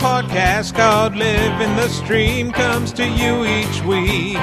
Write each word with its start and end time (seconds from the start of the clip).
podcast 0.00 0.74
called 0.74 1.14
Living 1.14 1.76
the 1.76 1.86
Stream 1.88 2.50
comes 2.52 2.90
to 2.90 3.06
you 3.06 3.44
each 3.44 3.82
week. 3.84 4.40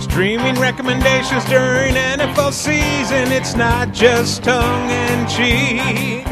Streaming 0.00 0.54
recommendations 0.60 1.44
during 1.46 1.94
NFL 1.94 2.52
season, 2.52 3.32
it's 3.32 3.56
not 3.56 3.92
just 3.92 4.44
tongue 4.44 4.88
and 4.90 5.28
cheek. 5.28 6.24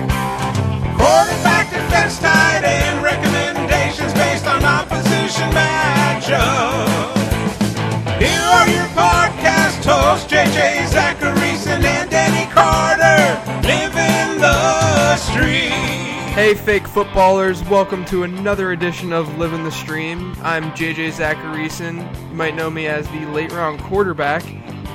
Quarterback 0.94 1.70
defense 1.70 2.20
tight 2.20 2.62
end 2.62 3.02
recommendations 3.02 4.14
based 4.14 4.46
on 4.46 4.64
opposition 4.64 5.50
matchup. 5.50 7.16
Here 8.22 8.46
are 8.56 8.68
your 8.68 8.86
podcast 8.94 9.84
hosts, 9.84 10.32
JJ 10.32 10.86
Zachariason 10.94 11.82
and 11.82 12.08
Danny 12.08 12.46
Carter. 12.52 13.18
Live 13.66 13.96
in 13.96 14.40
the 14.40 15.16
stream. 15.16 15.69
Hey, 16.40 16.54
fake 16.54 16.88
footballers, 16.88 17.62
welcome 17.64 18.02
to 18.06 18.22
another 18.22 18.72
edition 18.72 19.12
of 19.12 19.36
Living 19.36 19.62
the 19.62 19.70
Stream. 19.70 20.34
I'm 20.40 20.70
JJ 20.70 21.12
Zachariason. 21.12 21.98
You 22.30 22.34
might 22.34 22.54
know 22.54 22.70
me 22.70 22.86
as 22.86 23.06
the 23.08 23.26
late 23.26 23.52
round 23.52 23.78
quarterback, 23.80 24.42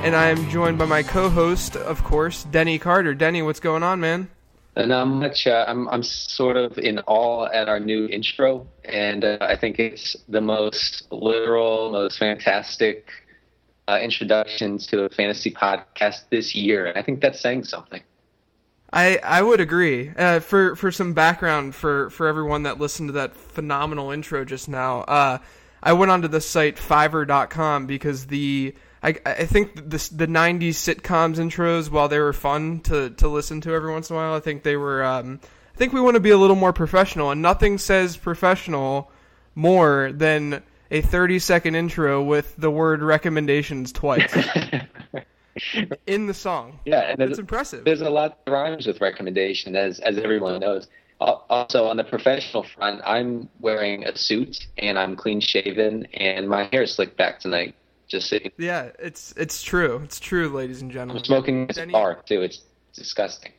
and 0.03 0.15
I 0.15 0.29
am 0.29 0.49
joined 0.49 0.79
by 0.79 0.85
my 0.85 1.03
co 1.03 1.29
host, 1.29 1.75
of 1.75 2.03
course, 2.03 2.45
Denny 2.45 2.79
Carter. 2.79 3.13
Denny, 3.13 3.43
what's 3.43 3.59
going 3.59 3.83
on, 3.83 3.99
man? 3.99 4.27
Uh, 4.75 4.87
Not 4.87 5.05
much. 5.05 5.45
Uh, 5.45 5.65
I'm 5.67 5.87
I'm 5.89 6.01
sort 6.01 6.57
of 6.57 6.79
in 6.79 6.97
awe 7.05 7.45
at 7.53 7.69
our 7.69 7.79
new 7.79 8.07
intro, 8.07 8.65
and 8.83 9.23
uh, 9.23 9.37
I 9.39 9.55
think 9.55 9.77
it's 9.77 10.15
the 10.27 10.41
most 10.41 11.03
literal, 11.11 11.91
most 11.91 12.17
fantastic 12.17 13.07
uh, 13.87 13.99
introduction 14.01 14.79
to 14.79 15.03
a 15.03 15.09
fantasy 15.09 15.51
podcast 15.51 16.23
this 16.31 16.55
year, 16.55 16.87
and 16.87 16.97
I 16.97 17.03
think 17.03 17.21
that's 17.21 17.39
saying 17.39 17.65
something. 17.65 18.01
I, 18.95 19.19
I 19.21 19.41
would 19.41 19.59
agree. 19.59 20.09
Uh, 20.17 20.39
for 20.39 20.75
for 20.77 20.89
some 20.89 21.13
background 21.13 21.75
for, 21.75 22.09
for 22.11 22.27
everyone 22.27 22.63
that 22.63 22.79
listened 22.79 23.09
to 23.09 23.13
that 23.13 23.35
phenomenal 23.35 24.11
intro 24.11 24.45
just 24.45 24.69
now, 24.69 25.01
uh, 25.01 25.39
I 25.83 25.93
went 25.93 26.11
onto 26.11 26.29
the 26.29 26.39
site 26.39 26.77
Fiverr.com 26.77 27.87
because 27.87 28.27
the 28.27 28.73
I, 29.03 29.15
I 29.25 29.45
think 29.45 29.75
the 29.75 30.09
the 30.15 30.27
'90s 30.27 30.75
sitcoms 30.75 31.35
intros, 31.35 31.91
while 31.91 32.07
they 32.07 32.19
were 32.19 32.31
fun 32.31 32.79
to, 32.81 33.09
to 33.11 33.27
listen 33.27 33.59
to 33.61 33.73
every 33.73 33.91
once 33.91 34.09
in 34.09 34.15
a 34.15 34.19
while, 34.19 34.33
I 34.33 34.39
think 34.39 34.63
they 34.63 34.77
were. 34.77 35.03
Um, 35.03 35.41
I 35.43 35.77
think 35.77 35.91
we 35.91 35.99
want 35.99 36.15
to 36.15 36.21
be 36.21 36.31
a 36.31 36.37
little 36.37 36.55
more 36.55 36.71
professional, 36.71 37.31
and 37.31 37.41
nothing 37.41 37.77
says 37.77 38.15
professional 38.15 39.11
more 39.55 40.11
than 40.13 40.63
a 40.89 41.01
30 41.01 41.39
second 41.39 41.75
intro 41.75 42.23
with 42.23 42.55
the 42.57 42.71
word 42.71 43.01
recommendations 43.01 43.91
twice 43.91 44.33
in 46.07 46.27
the 46.27 46.33
song. 46.33 46.79
Yeah, 46.85 47.01
and 47.01 47.21
It's 47.21 47.39
impressive. 47.39 47.85
there's 47.85 48.01
a 48.01 48.09
lot 48.09 48.45
that 48.45 48.51
rhymes 48.51 48.87
with 48.87 49.01
recommendation, 49.01 49.75
as 49.75 49.99
as 49.99 50.17
everyone 50.17 50.59
knows. 50.59 50.87
Also, 51.19 51.85
on 51.85 51.95
the 51.95 52.03
professional 52.03 52.63
front, 52.63 53.01
I'm 53.05 53.47
wearing 53.61 54.03
a 54.05 54.17
suit 54.17 54.67
and 54.77 54.99
I'm 54.99 55.15
clean 55.15 55.39
shaven, 55.39 56.05
and 56.13 56.49
my 56.49 56.65
hair 56.73 56.83
is 56.83 56.93
slicked 56.93 57.15
back 57.17 57.39
tonight. 57.39 57.73
Just 58.07 58.27
sitting. 58.27 58.51
Yeah, 58.57 58.89
it's 58.99 59.33
it's 59.37 59.63
true. 59.63 60.01
It's 60.03 60.19
true, 60.19 60.49
ladies 60.49 60.81
and 60.81 60.91
I'm 60.91 60.93
gentlemen. 60.95 61.23
smoking 61.23 61.63
a 61.69 61.73
Denny- 61.73 61.91
cigar 61.93 62.21
too. 62.25 62.41
It's 62.41 62.61
disgusting. 62.93 63.53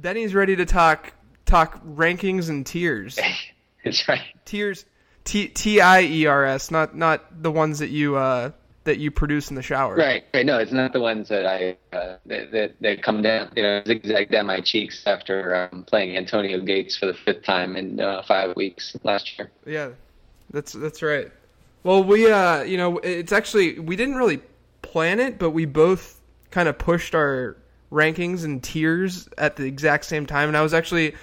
Denny's 0.00 0.34
ready 0.34 0.54
to 0.56 0.64
talk 0.64 1.12
talk 1.44 1.84
rankings 1.84 2.48
and 2.48 2.64
tiers. 2.64 3.18
it's 3.84 4.06
right. 4.08 4.22
tiers 4.44 4.84
T 5.24 5.48
T 5.48 5.80
I 5.80 6.02
E 6.02 6.26
R 6.26 6.44
S, 6.44 6.70
not 6.70 6.96
not 6.96 7.42
the 7.42 7.50
ones 7.50 7.80
that 7.80 7.90
you 7.90 8.16
uh 8.16 8.52
that 8.88 8.98
you 8.98 9.10
produce 9.10 9.50
in 9.50 9.56
the 9.56 9.62
shower. 9.62 9.94
Right, 9.94 10.24
right. 10.32 10.46
No, 10.46 10.58
it's 10.58 10.72
not 10.72 10.94
the 10.94 11.00
ones 11.00 11.28
that 11.28 11.44
I 11.44 11.76
uh, 11.94 12.16
that, 12.26 12.50
that 12.52 12.74
that 12.80 13.02
come 13.02 13.20
down, 13.20 13.52
you 13.54 13.62
know, 13.62 13.82
zigzag 13.86 14.30
down 14.30 14.46
my 14.46 14.60
cheeks 14.60 15.02
after 15.06 15.68
um, 15.70 15.84
playing 15.84 16.16
Antonio 16.16 16.58
Gates 16.60 16.96
for 16.96 17.06
the 17.06 17.14
fifth 17.14 17.44
time 17.44 17.76
in 17.76 18.00
uh, 18.00 18.22
five 18.22 18.56
weeks 18.56 18.96
last 19.04 19.38
year. 19.38 19.50
Yeah. 19.66 19.90
That's 20.50 20.72
that's 20.72 21.02
right. 21.02 21.30
Well, 21.82 22.02
we 22.02 22.30
uh 22.30 22.62
you 22.62 22.78
know, 22.78 22.98
it's 22.98 23.32
actually 23.32 23.78
we 23.78 23.94
didn't 23.94 24.16
really 24.16 24.40
plan 24.80 25.20
it, 25.20 25.38
but 25.38 25.50
we 25.50 25.66
both 25.66 26.18
kind 26.50 26.68
of 26.68 26.78
pushed 26.78 27.14
our 27.14 27.56
rankings 27.92 28.44
and 28.44 28.62
tiers 28.62 29.28
at 29.36 29.56
the 29.56 29.64
exact 29.64 30.06
same 30.06 30.24
time 30.24 30.48
and 30.48 30.56
I 30.56 30.62
was 30.62 30.72
actually 30.72 31.14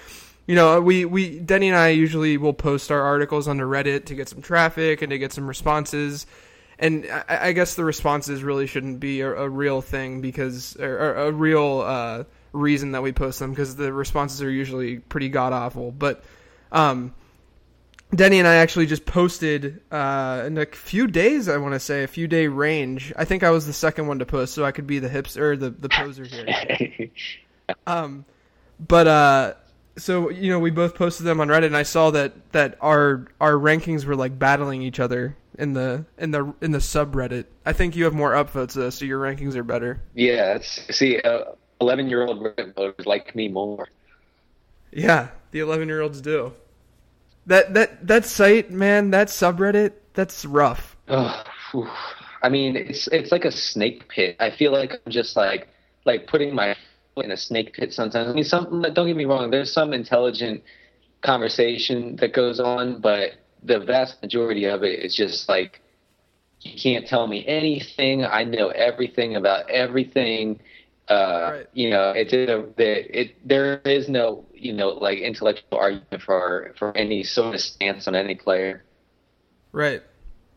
you 0.46 0.54
know, 0.54 0.80
we, 0.80 1.04
we 1.04 1.40
Denny 1.40 1.68
and 1.68 1.76
I 1.76 1.88
usually 1.88 2.36
will 2.36 2.52
post 2.52 2.92
our 2.92 3.02
articles 3.02 3.48
onto 3.48 3.64
Reddit 3.64 4.04
to 4.06 4.14
get 4.14 4.28
some 4.28 4.40
traffic 4.40 5.02
and 5.02 5.10
to 5.10 5.18
get 5.18 5.32
some 5.32 5.48
responses. 5.48 6.26
And 6.78 7.06
I, 7.28 7.48
I 7.48 7.52
guess 7.52 7.74
the 7.74 7.84
responses 7.84 8.42
really 8.42 8.66
shouldn't 8.66 9.00
be 9.00 9.22
a, 9.22 9.34
a 9.34 9.48
real 9.48 9.80
thing 9.80 10.20
because, 10.20 10.76
or, 10.76 10.98
or 10.98 11.14
a 11.14 11.32
real 11.32 11.80
uh, 11.80 12.24
reason 12.52 12.92
that 12.92 13.02
we 13.02 13.12
post 13.12 13.38
them 13.38 13.50
because 13.50 13.76
the 13.76 13.92
responses 13.92 14.42
are 14.42 14.50
usually 14.50 14.98
pretty 14.98 15.28
god 15.28 15.52
awful. 15.52 15.90
But 15.90 16.22
um, 16.72 17.14
Denny 18.14 18.38
and 18.38 18.46
I 18.46 18.56
actually 18.56 18.86
just 18.86 19.04
posted 19.04 19.82
uh, 19.90 20.44
in 20.46 20.58
a 20.58 20.66
few 20.66 21.06
days. 21.06 21.48
I 21.48 21.56
want 21.56 21.74
to 21.74 21.80
say 21.80 22.04
a 22.04 22.08
few 22.08 22.28
day 22.28 22.46
range. 22.46 23.12
I 23.16 23.24
think 23.24 23.42
I 23.42 23.50
was 23.50 23.66
the 23.66 23.72
second 23.72 24.06
one 24.06 24.18
to 24.20 24.26
post, 24.26 24.54
so 24.54 24.64
I 24.64 24.72
could 24.72 24.86
be 24.86 24.98
the 24.98 25.08
hips 25.08 25.36
or 25.36 25.56
the 25.56 25.70
the 25.70 25.88
poser 25.88 26.24
here. 26.24 27.10
Um, 27.84 28.24
but 28.78 29.08
uh, 29.08 29.54
so 29.96 30.30
you 30.30 30.50
know, 30.50 30.60
we 30.60 30.70
both 30.70 30.94
posted 30.94 31.26
them 31.26 31.40
on 31.40 31.48
Reddit, 31.48 31.66
and 31.66 31.76
I 31.76 31.82
saw 31.82 32.12
that 32.12 32.52
that 32.52 32.78
our 32.80 33.26
our 33.40 33.54
rankings 33.54 34.04
were 34.04 34.14
like 34.14 34.38
battling 34.38 34.82
each 34.82 35.00
other 35.00 35.36
in 35.58 35.72
the 35.72 36.04
in 36.18 36.30
the 36.30 36.54
in 36.60 36.72
the 36.72 36.78
subreddit. 36.78 37.46
I 37.64 37.72
think 37.72 37.96
you 37.96 38.04
have 38.04 38.14
more 38.14 38.32
upvotes 38.32 38.74
though, 38.74 38.90
so 38.90 39.04
your 39.04 39.20
rankings 39.20 39.54
are 39.54 39.62
better. 39.62 40.02
yeah, 40.14 40.58
see, 40.60 41.20
uh, 41.20 41.52
eleven 41.80 42.08
year 42.08 42.26
old 42.26 42.42
voters 42.76 43.06
like 43.06 43.34
me 43.34 43.48
more. 43.48 43.88
Yeah, 44.92 45.28
the 45.50 45.60
eleven 45.60 45.88
year 45.88 46.00
olds 46.00 46.20
do. 46.20 46.52
That 47.46 47.74
that 47.74 48.06
that 48.06 48.24
site, 48.24 48.70
man, 48.70 49.10
that 49.10 49.28
subreddit, 49.28 49.92
that's 50.14 50.44
rough. 50.44 50.96
Oh. 51.08 51.42
I 52.42 52.48
mean, 52.48 52.76
it's 52.76 53.08
it's 53.08 53.32
like 53.32 53.44
a 53.44 53.50
snake 53.50 54.08
pit. 54.08 54.36
I 54.38 54.50
feel 54.50 54.72
like 54.72 54.92
I'm 54.92 55.12
just 55.12 55.36
like 55.36 55.68
like 56.04 56.26
putting 56.26 56.54
my 56.54 56.76
in 57.16 57.30
a 57.30 57.36
snake 57.36 57.74
pit 57.74 57.92
sometimes. 57.92 58.28
I 58.30 58.32
mean, 58.32 58.44
some 58.44 58.82
don't 58.92 59.06
get 59.06 59.16
me 59.16 59.24
wrong. 59.24 59.50
There's 59.50 59.72
some 59.72 59.92
intelligent 59.92 60.62
conversation 61.22 62.16
that 62.16 62.32
goes 62.32 62.60
on, 62.60 63.00
but 63.00 63.32
the 63.66 63.80
vast 63.80 64.22
majority 64.22 64.64
of 64.64 64.82
it 64.82 65.00
is 65.00 65.14
just 65.14 65.48
like 65.48 65.80
you 66.60 66.78
can't 66.80 67.06
tell 67.06 67.26
me 67.26 67.46
anything. 67.46 68.24
I 68.24 68.44
know 68.44 68.68
everything 68.68 69.36
about 69.36 69.70
everything. 69.70 70.60
Uh, 71.08 71.50
Right. 71.52 71.66
You 71.72 71.90
know, 71.90 72.10
it, 72.10 72.32
it, 72.32 72.74
it 72.78 73.48
there 73.48 73.80
is 73.84 74.08
no 74.08 74.44
you 74.54 74.72
know 74.72 74.88
like 74.88 75.18
intellectual 75.18 75.78
argument 75.78 76.22
for 76.22 76.72
for 76.78 76.96
any 76.96 77.22
sort 77.22 77.54
of 77.54 77.60
stance 77.60 78.08
on 78.08 78.14
any 78.16 78.34
player. 78.34 78.82
Right. 79.72 80.02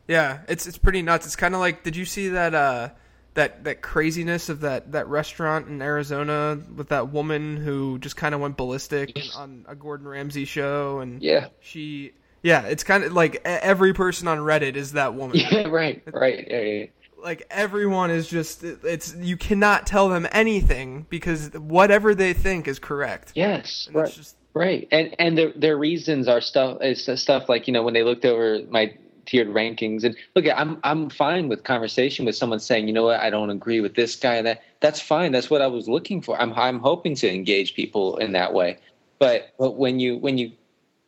Yeah, 0.08 0.40
it's 0.48 0.66
it's 0.66 0.78
pretty 0.78 1.02
nuts. 1.02 1.26
It's 1.26 1.36
kind 1.36 1.54
of 1.54 1.60
like, 1.60 1.84
did 1.84 1.94
you 1.94 2.04
see 2.04 2.28
that 2.30 2.54
uh 2.54 2.88
that 3.34 3.62
that 3.62 3.80
craziness 3.80 4.48
of 4.48 4.60
that 4.62 4.90
that 4.90 5.06
restaurant 5.06 5.68
in 5.68 5.80
Arizona 5.80 6.58
with 6.74 6.88
that 6.88 7.12
woman 7.12 7.56
who 7.56 7.98
just 8.00 8.16
kind 8.16 8.34
of 8.34 8.40
went 8.40 8.56
ballistic 8.56 9.16
on 9.36 9.64
a 9.68 9.76
Gordon 9.76 10.08
Ramsay 10.08 10.46
show 10.46 10.98
and 10.98 11.22
Yeah. 11.22 11.48
she 11.60 12.12
yeah, 12.42 12.62
it's 12.62 12.84
kind 12.84 13.04
of 13.04 13.12
like 13.12 13.40
every 13.44 13.92
person 13.92 14.28
on 14.28 14.38
Reddit 14.38 14.76
is 14.76 14.92
that 14.92 15.14
woman. 15.14 15.36
Yeah. 15.50 15.68
Right. 15.68 16.02
Right. 16.12 16.46
Yeah, 16.48 16.60
yeah. 16.60 16.86
like 17.22 17.46
everyone 17.50 18.10
is 18.10 18.28
just 18.28 18.62
it's 18.62 19.14
you 19.16 19.36
cannot 19.36 19.86
tell 19.86 20.08
them 20.08 20.26
anything 20.32 21.06
because 21.10 21.50
whatever 21.54 22.14
they 22.14 22.32
think 22.32 22.68
is 22.68 22.78
correct. 22.78 23.32
Yes, 23.34 23.86
And 23.86 23.96
right, 23.96 24.12
just 24.12 24.36
right, 24.54 24.88
and 24.90 25.14
and 25.18 25.36
their 25.36 25.52
their 25.52 25.76
reasons 25.76 26.28
are 26.28 26.40
stuff 26.40 26.78
is 26.82 27.08
stuff 27.20 27.48
like 27.48 27.66
you 27.66 27.72
know 27.72 27.82
when 27.82 27.94
they 27.94 28.02
looked 28.02 28.24
over 28.24 28.60
my 28.70 28.94
tiered 29.26 29.48
rankings 29.48 30.02
and 30.04 30.16
look, 30.34 30.44
I'm 30.54 30.78
I'm 30.82 31.10
fine 31.10 31.48
with 31.48 31.62
conversation 31.64 32.24
with 32.24 32.36
someone 32.36 32.58
saying 32.58 32.86
you 32.86 32.94
know 32.94 33.04
what 33.04 33.20
I 33.20 33.30
don't 33.30 33.50
agree 33.50 33.80
with 33.80 33.94
this 33.94 34.16
guy 34.16 34.42
that 34.42 34.62
that's 34.80 35.00
fine 35.00 35.30
that's 35.32 35.50
what 35.50 35.62
I 35.62 35.66
was 35.66 35.88
looking 35.88 36.22
for 36.22 36.40
I'm 36.40 36.52
I'm 36.54 36.80
hoping 36.80 37.14
to 37.16 37.32
engage 37.32 37.74
people 37.74 38.16
in 38.16 38.32
that 38.32 38.54
way, 38.54 38.78
but 39.18 39.52
but 39.58 39.72
when 39.76 40.00
you 40.00 40.16
when 40.16 40.38
you 40.38 40.52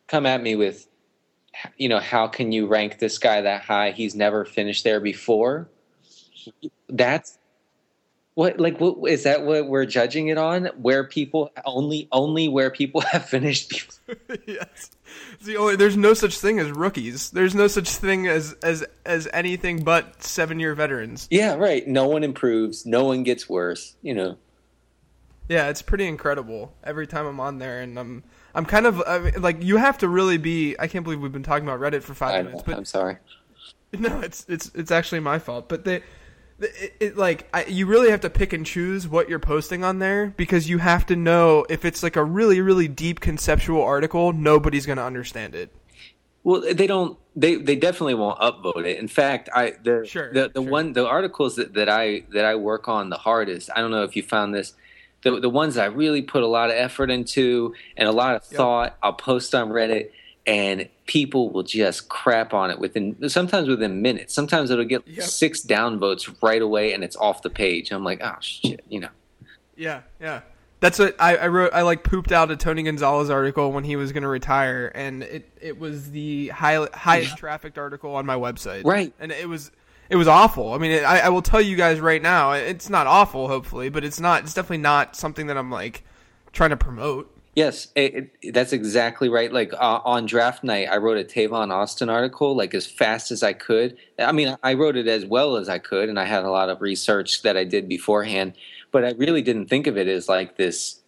come 0.07 0.25
at 0.25 0.41
me 0.43 0.55
with 0.55 0.87
you 1.77 1.87
know 1.89 1.99
how 1.99 2.27
can 2.27 2.51
you 2.51 2.67
rank 2.67 2.99
this 2.99 3.17
guy 3.17 3.41
that 3.41 3.61
high 3.63 3.91
he's 3.91 4.15
never 4.15 4.43
finished 4.45 4.83
there 4.83 4.99
before 4.99 5.69
that's 6.89 7.37
what 8.35 8.59
like 8.59 8.79
what 8.79 8.97
is 9.09 9.23
that 9.23 9.43
what 9.43 9.67
we're 9.67 9.85
judging 9.85 10.27
it 10.29 10.37
on 10.37 10.65
where 10.81 11.03
people 11.03 11.51
only 11.65 12.07
only 12.11 12.47
where 12.47 12.71
people 12.71 13.01
have 13.11 13.25
finished 13.29 13.69
before? 13.69 14.15
yes. 14.47 14.89
See, 15.39 15.55
only, 15.55 15.75
there's 15.75 15.95
no 15.95 16.15
such 16.15 16.39
thing 16.39 16.57
as 16.59 16.71
rookies. 16.71 17.29
There's 17.29 17.53
no 17.53 17.67
such 17.67 17.89
thing 17.89 18.27
as 18.27 18.53
as 18.63 18.83
as 19.05 19.27
anything 19.31 19.83
but 19.83 20.23
seven 20.23 20.59
year 20.59 20.73
veterans. 20.73 21.27
yeah 21.29 21.53
right 21.53 21.87
no 21.87 22.07
one 22.07 22.23
improves 22.23 22.85
no 22.87 23.05
one 23.05 23.21
gets 23.23 23.47
worse 23.47 23.95
you 24.01 24.15
know 24.15 24.37
Yeah, 25.47 25.69
it's 25.69 25.83
pretty 25.83 26.07
incredible 26.07 26.73
every 26.83 27.05
time 27.05 27.27
I'm 27.27 27.39
on 27.39 27.59
there, 27.59 27.81
and 27.81 27.99
I'm 27.99 28.23
I'm 28.55 28.65
kind 28.65 28.85
of 28.85 29.01
I 29.07 29.19
mean, 29.19 29.41
like 29.41 29.63
you 29.63 29.77
have 29.77 29.97
to 29.99 30.07
really 30.07 30.37
be. 30.37 30.75
I 30.79 30.87
can't 30.87 31.03
believe 31.03 31.19
we've 31.19 31.31
been 31.31 31.43
talking 31.43 31.67
about 31.67 31.79
Reddit 31.79 32.03
for 32.03 32.13
five 32.13 32.35
I, 32.35 32.41
minutes, 32.43 32.63
but 32.63 32.77
i'm 32.77 32.85
sorry 32.85 33.17
no, 33.99 34.21
it's 34.21 34.45
it's 34.49 34.71
it's 34.73 34.91
actually 34.91 35.19
my 35.19 35.39
fault. 35.39 35.69
But 35.69 35.85
they 35.85 36.01
it, 36.59 36.93
it 36.99 37.17
like 37.17 37.47
I, 37.53 37.65
you 37.65 37.85
really 37.85 38.09
have 38.09 38.21
to 38.21 38.29
pick 38.29 38.53
and 38.53 38.65
choose 38.65 39.07
what 39.07 39.29
you're 39.29 39.39
posting 39.39 39.83
on 39.83 39.99
there 39.99 40.33
because 40.35 40.67
you 40.67 40.79
have 40.79 41.05
to 41.07 41.15
know 41.15 41.65
if 41.69 41.85
it's 41.85 42.01
like 42.01 42.15
a 42.15 42.23
really 42.23 42.59
really 42.61 42.87
deep 42.87 43.19
conceptual 43.19 43.83
article, 43.83 44.33
nobody's 44.33 44.85
going 44.85 44.97
to 44.97 45.03
understand 45.03 45.53
it. 45.53 45.71
Well, 46.43 46.61
they 46.61 46.87
don't. 46.87 47.17
They 47.35 47.55
they 47.55 47.75
definitely 47.75 48.15
won't 48.15 48.39
upvote 48.39 48.85
it. 48.85 48.97
In 48.99 49.07
fact, 49.07 49.49
I 49.53 49.73
the 49.83 50.05
Sure, 50.05 50.33
the, 50.33 50.49
the 50.49 50.61
sure. 50.61 50.71
one 50.71 50.93
the 50.93 51.07
articles 51.07 51.55
that, 51.55 51.73
that 51.75 51.87
I 51.87 52.23
that 52.31 52.45
I 52.45 52.55
work 52.55 52.87
on 52.87 53.09
the 53.09 53.17
hardest. 53.17 53.69
I 53.75 53.81
don't 53.81 53.91
know 53.91 54.03
if 54.03 54.15
you 54.15 54.23
found 54.23 54.55
this. 54.55 54.73
The 55.23 55.39
the 55.39 55.49
ones 55.49 55.77
I 55.77 55.85
really 55.85 56.21
put 56.21 56.43
a 56.43 56.47
lot 56.47 56.69
of 56.69 56.75
effort 56.75 57.09
into 57.09 57.73
and 57.97 58.07
a 58.07 58.11
lot 58.11 58.35
of 58.35 58.43
Yep. 58.49 58.57
thought. 58.57 58.97
I'll 59.01 59.13
post 59.13 59.55
on 59.55 59.69
Reddit, 59.69 60.09
and 60.45 60.89
people 61.05 61.49
will 61.51 61.63
just 61.63 62.09
crap 62.09 62.53
on 62.53 62.69
it 62.71 62.79
within 62.79 63.29
sometimes 63.29 63.67
within 63.67 64.01
minutes. 64.01 64.33
Sometimes 64.33 64.69
it'll 64.71 64.85
get 64.85 65.07
Yep. 65.07 65.23
six 65.25 65.61
downvotes 65.61 66.33
right 66.41 66.61
away, 66.61 66.93
and 66.93 67.03
it's 67.03 67.15
off 67.15 67.41
the 67.41 67.49
page. 67.49 67.91
I'm 67.91 68.03
like, 68.03 68.21
oh 68.23 68.35
shit, 68.41 68.83
you 68.89 68.99
know. 68.99 69.09
Yeah, 69.75 70.01
yeah. 70.21 70.41
That's 70.81 70.99
what 70.99 71.15
I, 71.17 71.37
I 71.37 71.47
wrote. 71.47 71.71
I 71.73 71.81
like 71.83 72.03
pooped 72.03 72.33
out 72.33 72.51
a 72.51 72.57
Tony 72.57 72.83
Gonzalez 72.83 73.29
article 73.29 73.71
when 73.71 73.85
he 73.85 73.95
was 73.95 74.11
going 74.11 74.23
to 74.23 74.27
retire, 74.29 74.91
and 74.93 75.23
it, 75.23 75.49
it 75.61 75.79
was 75.79 76.11
the 76.11 76.49
high, 76.49 76.85
highest 76.93 77.37
trafficked 77.37 77.77
article 77.77 78.13
on 78.15 78.25
my 78.25 78.35
website. 78.35 78.83
Right. 78.83 79.13
and 79.17 79.31
it 79.31 79.47
was 79.47 79.71
it 80.09 80.15
was 80.15 80.27
awful. 80.27 80.73
I 80.73 80.77
mean, 80.77 81.03
I, 81.03 81.21
I 81.21 81.29
will 81.29 81.41
tell 81.41 81.61
you 81.61 81.75
guys 81.75 81.99
right 81.99 82.21
now, 82.21 82.51
it's 82.51 82.89
not 82.89 83.07
awful, 83.07 83.47
hopefully, 83.47 83.89
but 83.89 84.03
it's 84.03 84.19
not. 84.19 84.43
It's 84.43 84.53
definitely 84.53 84.77
not 84.79 85.15
something 85.15 85.47
that 85.47 85.57
I'm 85.57 85.71
like 85.71 86.03
trying 86.51 86.71
to 86.71 86.77
promote. 86.77 87.29
Yes, 87.55 87.89
it, 87.95 88.31
it, 88.41 88.53
that's 88.53 88.73
exactly 88.73 89.29
right. 89.29 89.53
Like 89.53 89.73
uh, 89.73 89.99
on 90.03 90.25
draft 90.25 90.63
night, 90.63 90.87
I 90.89 90.97
wrote 90.97 91.19
a 91.19 91.23
Tavon 91.23 91.71
Austin 91.71 92.09
article 92.09 92.55
like 92.55 92.73
as 92.73 92.87
fast 92.87 93.29
as 93.31 93.43
I 93.43 93.53
could. 93.53 93.95
I 94.17 94.31
mean, 94.31 94.57
I 94.63 94.73
wrote 94.73 94.95
it 94.95 95.07
as 95.07 95.23
well 95.25 95.57
as 95.57 95.69
I 95.69 95.77
could, 95.77 96.09
and 96.09 96.19
I 96.19 96.25
had 96.25 96.43
a 96.43 96.49
lot 96.49 96.69
of 96.69 96.81
research 96.81 97.43
that 97.43 97.55
I 97.55 97.63
did 97.63 97.87
beforehand. 97.87 98.53
But 98.91 99.05
I 99.05 99.11
really 99.11 99.43
didn't 99.43 99.67
think 99.67 99.85
of 99.85 99.97
it 99.97 100.07
as 100.07 100.27
like 100.27 100.57
this, 100.57 100.99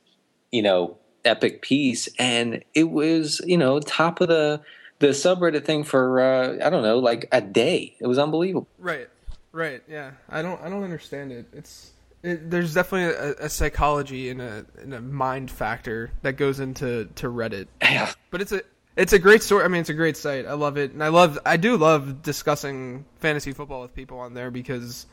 you 0.51 0.61
know, 0.61 0.97
epic 1.23 1.63
piece. 1.63 2.07
And 2.19 2.63
it 2.75 2.91
was, 2.91 3.41
you 3.45 3.57
know, 3.57 3.79
top 3.79 4.21
of 4.21 4.27
the 4.27 4.61
the 4.99 5.07
subreddit 5.07 5.65
thing 5.65 5.83
for 5.83 6.19
uh, 6.21 6.65
I 6.65 6.69
don't 6.69 6.83
know, 6.83 6.99
like 6.99 7.27
a 7.31 7.41
day. 7.41 7.95
It 7.99 8.07
was 8.07 8.17
unbelievable. 8.17 8.67
Right, 8.79 9.09
right. 9.51 9.81
Yeah, 9.89 10.11
I 10.29 10.41
don't 10.41 10.61
I 10.61 10.69
don't 10.69 10.83
understand 10.83 11.31
it. 11.31 11.45
It's 11.53 11.91
it, 12.23 12.49
there's 12.49 12.73
definitely 12.73 13.15
a, 13.15 13.45
a 13.45 13.49
psychology 13.49 14.29
and 14.29 14.41
a 14.41 14.65
and 14.81 14.93
a 14.93 15.01
mind 15.01 15.51
factor 15.51 16.11
that 16.21 16.33
goes 16.33 16.59
into 16.59 17.05
to 17.15 17.27
Reddit. 17.27 17.67
Yeah. 17.81 18.11
But 18.31 18.41
it's 18.41 18.51
a 18.51 18.61
it's 18.95 19.11
a 19.13 19.19
great 19.19 19.43
story. 19.43 19.65
I 19.65 19.67
mean, 19.67 19.81
it's 19.81 19.89
a 19.89 19.93
great 19.93 20.15
site. 20.17 20.45
I 20.45 20.53
love 20.53 20.77
it, 20.77 20.91
and 20.91 21.03
I 21.03 21.09
love 21.09 21.37
I 21.45 21.57
do 21.57 21.75
love 21.77 22.21
discussing 22.21 23.05
fantasy 23.19 23.51
football 23.51 23.81
with 23.81 23.93
people 23.93 24.19
on 24.19 24.33
there 24.33 24.49
because 24.51 25.05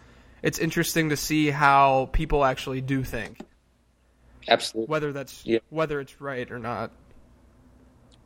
it's 0.43 0.59
interesting 0.59 1.09
to 1.11 1.17
see 1.17 1.51
how 1.51 2.09
people 2.13 2.45
actually 2.45 2.81
do 2.81 3.03
think, 3.05 3.41
Absolutely. 4.49 4.91
whether 4.91 5.13
that's 5.13 5.45
Yeah. 5.45 5.59
whether 5.71 6.01
it's 6.01 6.21
right 6.21 6.51
or 6.51 6.59
not. 6.59 6.91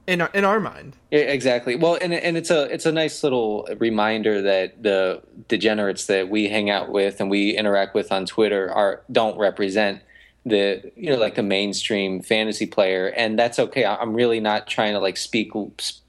In 0.07 0.21
our, 0.21 0.31
in 0.33 0.45
our 0.45 0.61
mind, 0.61 0.97
Yeah, 1.11 1.21
exactly. 1.21 1.75
Well, 1.75 1.99
and 2.01 2.15
and 2.15 2.37
it's 2.37 2.51
a 2.51 2.73
it's 2.73 2.87
a 2.87 2.93
nice 2.93 3.25
little 3.25 3.69
reminder 3.79 4.41
that 4.43 4.81
the 4.81 5.21
degenerates 5.49 6.07
that 6.07 6.29
we 6.29 6.49
hang 6.49 6.71
out 6.71 6.91
with 6.91 7.21
and 7.21 7.29
we 7.29 7.57
interact 7.57 7.93
with 7.95 8.13
on 8.13 8.25
Twitter 8.25 8.73
are 8.73 9.03
don't 9.11 9.37
represent 9.37 10.01
the 10.45 10.93
you 10.95 11.11
know 11.11 11.17
like 11.17 11.35
the 11.35 11.43
mainstream 11.43 12.23
fantasy 12.23 12.67
player, 12.67 13.09
and 13.09 13.37
that's 13.37 13.59
okay. 13.59 13.85
I'm 13.85 14.15
really 14.15 14.39
not 14.39 14.69
trying 14.69 14.93
to 14.93 15.01
like 15.01 15.17
speak 15.17 15.53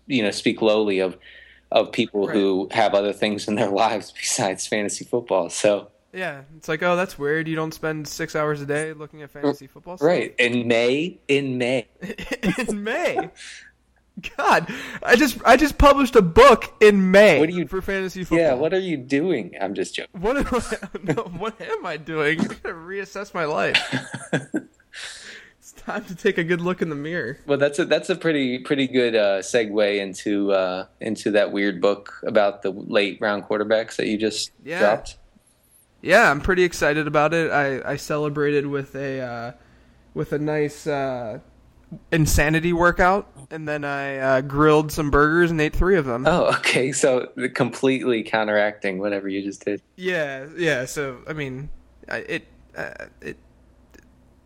you 0.05 0.23
know 0.23 0.31
speak 0.31 0.61
lowly 0.61 0.99
of 0.99 1.17
of 1.71 1.91
people 1.91 2.27
who 2.27 2.69
have 2.71 2.93
other 2.93 3.11
things 3.11 3.47
in 3.47 3.55
their 3.55 3.69
lives 3.71 4.11
besides 4.11 4.67
fantasy 4.67 5.05
football. 5.05 5.49
So 5.49 5.89
yeah, 6.13 6.41
it's 6.55 6.69
like 6.69 6.83
oh 6.83 6.95
that's 6.95 7.17
weird. 7.17 7.47
You 7.47 7.55
don't 7.55 7.73
spend 7.73 8.07
six 8.07 8.35
hours 8.35 8.61
a 8.61 8.65
day 8.65 8.93
looking 8.93 9.23
at 9.23 9.31
fantasy 9.31 9.67
football. 9.67 9.97
stuff? 9.97 10.07
right 10.07 10.33
in 10.37 10.67
May 10.67 11.19
in 11.27 11.57
May. 11.57 11.87
in 12.67 12.83
May. 12.83 13.29
God, 14.37 14.67
I 15.03 15.15
just 15.15 15.37
I 15.45 15.57
just 15.57 15.77
published 15.77 16.15
a 16.15 16.21
book 16.21 16.73
in 16.81 17.11
May. 17.11 17.39
What 17.39 17.49
are 17.49 17.51
you- 17.51 17.67
for 17.67 17.81
fantasy 17.81 18.23
football? 18.23 18.39
Yeah, 18.39 18.53
what 18.55 18.73
are 18.73 18.79
you 18.79 18.97
doing? 18.97 19.53
I'm 19.61 19.75
just 19.75 19.93
joking. 19.95 20.19
What 20.21 20.37
am 20.37 20.47
I, 20.51 20.77
no, 21.13 21.23
what 21.37 21.59
am 21.61 21.85
I 21.85 21.97
doing? 21.97 22.39
I 22.41 22.43
gotta 22.45 22.73
reassess 22.73 23.33
my 23.33 23.45
life. 23.45 23.77
it's 25.59 25.71
time 25.73 26.03
to 26.05 26.15
take 26.15 26.37
a 26.37 26.43
good 26.43 26.61
look 26.61 26.81
in 26.81 26.89
the 26.89 26.95
mirror. 26.95 27.37
Well, 27.45 27.57
that's 27.57 27.77
a 27.79 27.85
that's 27.85 28.09
a 28.09 28.15
pretty 28.15 28.59
pretty 28.59 28.87
good 28.87 29.15
uh, 29.15 29.39
segue 29.41 29.97
into 29.99 30.51
uh, 30.51 30.85
into 30.99 31.31
that 31.31 31.51
weird 31.51 31.79
book 31.81 32.13
about 32.25 32.61
the 32.63 32.71
late 32.71 33.19
round 33.21 33.43
quarterbacks 33.43 33.97
that 33.97 34.07
you 34.07 34.17
just 34.17 34.51
Yeah. 34.63 34.79
dropped. 34.79 35.17
Yeah, 36.01 36.29
I'm 36.31 36.41
pretty 36.41 36.63
excited 36.63 37.07
about 37.07 37.33
it. 37.33 37.51
I, 37.51 37.91
I 37.91 37.95
celebrated 37.97 38.65
with 38.67 38.95
a 38.95 39.19
uh, 39.19 39.51
with 40.13 40.31
a 40.31 40.39
nice 40.39 40.87
uh, 40.87 41.39
insanity 42.11 42.73
workout, 42.73 43.31
and 43.51 43.67
then 43.67 43.83
I 43.83 44.17
uh, 44.17 44.41
grilled 44.41 44.91
some 44.91 45.09
burgers 45.09 45.51
and 45.51 45.59
ate 45.61 45.75
three 45.75 45.97
of 45.97 46.05
them. 46.05 46.25
Oh, 46.27 46.45
okay. 46.57 46.91
So 46.91 47.27
completely 47.53 48.23
counteracting 48.23 48.99
whatever 48.99 49.27
you 49.29 49.43
just 49.43 49.63
did. 49.65 49.81
Yeah, 49.95 50.47
yeah. 50.57 50.85
So 50.85 51.19
I 51.27 51.33
mean, 51.33 51.69
it 52.09 52.45
uh, 52.75 52.91
it. 53.21 53.37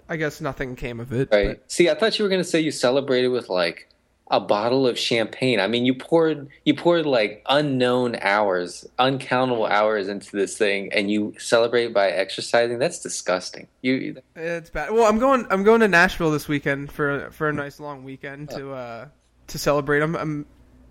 I 0.09 0.17
guess 0.17 0.41
nothing 0.41 0.75
came 0.75 0.99
of 0.99 1.13
it. 1.13 1.29
Right. 1.31 1.59
but- 1.59 1.71
See, 1.71 1.89
I 1.89 1.95
thought 1.95 2.19
you 2.19 2.23
were 2.23 2.29
going 2.29 2.41
to 2.41 2.47
say 2.47 2.59
you 2.59 2.71
celebrated 2.71 3.29
with 3.29 3.47
like 3.49 3.87
a 4.31 4.39
bottle 4.39 4.87
of 4.87 4.97
champagne. 4.97 5.59
I 5.59 5.67
mean, 5.67 5.85
you 5.85 5.93
poured 5.93 6.47
you 6.65 6.73
poured 6.73 7.05
like 7.05 7.43
unknown 7.49 8.15
hours, 8.21 8.87
uncountable 8.97 9.67
hours 9.67 10.07
into 10.07 10.35
this 10.35 10.57
thing, 10.57 10.91
and 10.93 11.11
you 11.11 11.35
celebrate 11.37 11.93
by 11.93 12.09
exercising. 12.09 12.79
That's 12.79 12.99
disgusting. 12.99 13.67
You 13.81 14.21
It's 14.35 14.69
bad. 14.71 14.91
Well, 14.91 15.05
I'm 15.05 15.19
going. 15.19 15.45
I'm 15.51 15.63
going 15.63 15.81
to 15.81 15.87
Nashville 15.87 16.31
this 16.31 16.47
weekend 16.47 16.91
for 16.91 17.29
for 17.31 17.49
a 17.49 17.53
nice 17.53 17.79
long 17.79 18.03
weekend 18.03 18.49
to 18.51 18.71
uh 18.71 19.07
to 19.47 19.59
celebrate. 19.59 20.01
I'm 20.01 20.15
I'm 20.15 20.45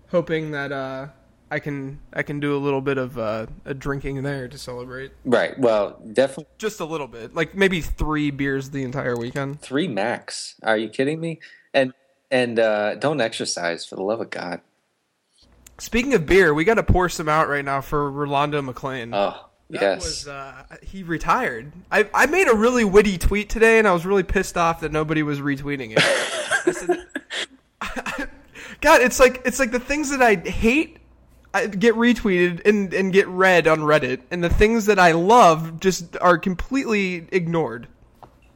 hoping 0.09 0.51
that 0.51 0.71
uh 0.71 1.07
I 1.49 1.59
can 1.59 1.99
I 2.13 2.21
can 2.23 2.39
do 2.39 2.55
a 2.55 2.59
little 2.59 2.81
bit 2.81 2.97
of 2.97 3.17
uh 3.17 3.47
a 3.65 3.73
drinking 3.73 4.21
there 4.23 4.47
to 4.47 4.57
celebrate. 4.57 5.11
right? 5.25 5.57
Well, 5.59 5.99
definitely 6.13 6.45
Just 6.59 6.79
a 6.79 6.85
little 6.85 7.07
bit, 7.07 7.33
like 7.33 7.55
maybe 7.55 7.81
three 7.81 8.29
beers 8.29 8.69
the 8.69 8.83
entire 8.83 9.17
weekend. 9.17 9.61
three 9.61 9.87
max. 9.87 10.55
Are 10.63 10.77
you 10.77 10.89
kidding 10.89 11.19
me? 11.19 11.39
And 11.73 11.93
and 12.31 12.57
uh, 12.57 12.95
don't 12.95 13.21
exercise 13.21 13.85
for 13.85 13.95
the 13.95 14.03
love 14.03 14.21
of 14.21 14.29
God. 14.29 14.61
Speaking 15.77 16.13
of 16.13 16.25
beer, 16.25 16.53
we 16.53 16.63
got 16.63 16.75
to 16.75 16.83
pour 16.83 17.09
some 17.09 17.27
out 17.27 17.49
right 17.49 17.65
now 17.65 17.81
for 17.81 18.09
Rolando 18.09 18.61
McClain. 18.61 19.11
Oh 19.13 19.49
That 19.69 19.81
yes. 19.81 20.03
was 20.03 20.27
uh, 20.27 20.63
he 20.81 21.03
retired. 21.03 21.71
I 21.91 22.09
I 22.13 22.25
made 22.27 22.47
a 22.47 22.55
really 22.55 22.85
witty 22.85 23.17
tweet 23.17 23.49
today, 23.49 23.79
and 23.79 23.87
I 23.87 23.93
was 23.93 24.05
really 24.05 24.23
pissed 24.23 24.57
off 24.57 24.81
that 24.81 24.91
nobody 24.91 25.23
was 25.23 25.39
retweeting 25.39 25.97
it. 25.97 26.73
Said, 26.75 27.07
God, 28.81 29.01
it's 29.01 29.19
like 29.19 29.41
it's 29.45 29.59
like 29.59 29.71
the 29.71 29.79
things 29.79 30.11
that 30.11 30.21
I 30.21 30.35
hate 30.35 30.97
I 31.53 31.67
get 31.67 31.95
retweeted 31.95 32.65
and 32.65 32.93
and 32.93 33.11
get 33.11 33.27
read 33.27 33.67
on 33.67 33.79
Reddit, 33.79 34.21
and 34.31 34.43
the 34.43 34.49
things 34.49 34.85
that 34.85 34.99
I 34.99 35.11
love 35.11 35.79
just 35.79 36.15
are 36.21 36.37
completely 36.37 37.27
ignored. 37.31 37.87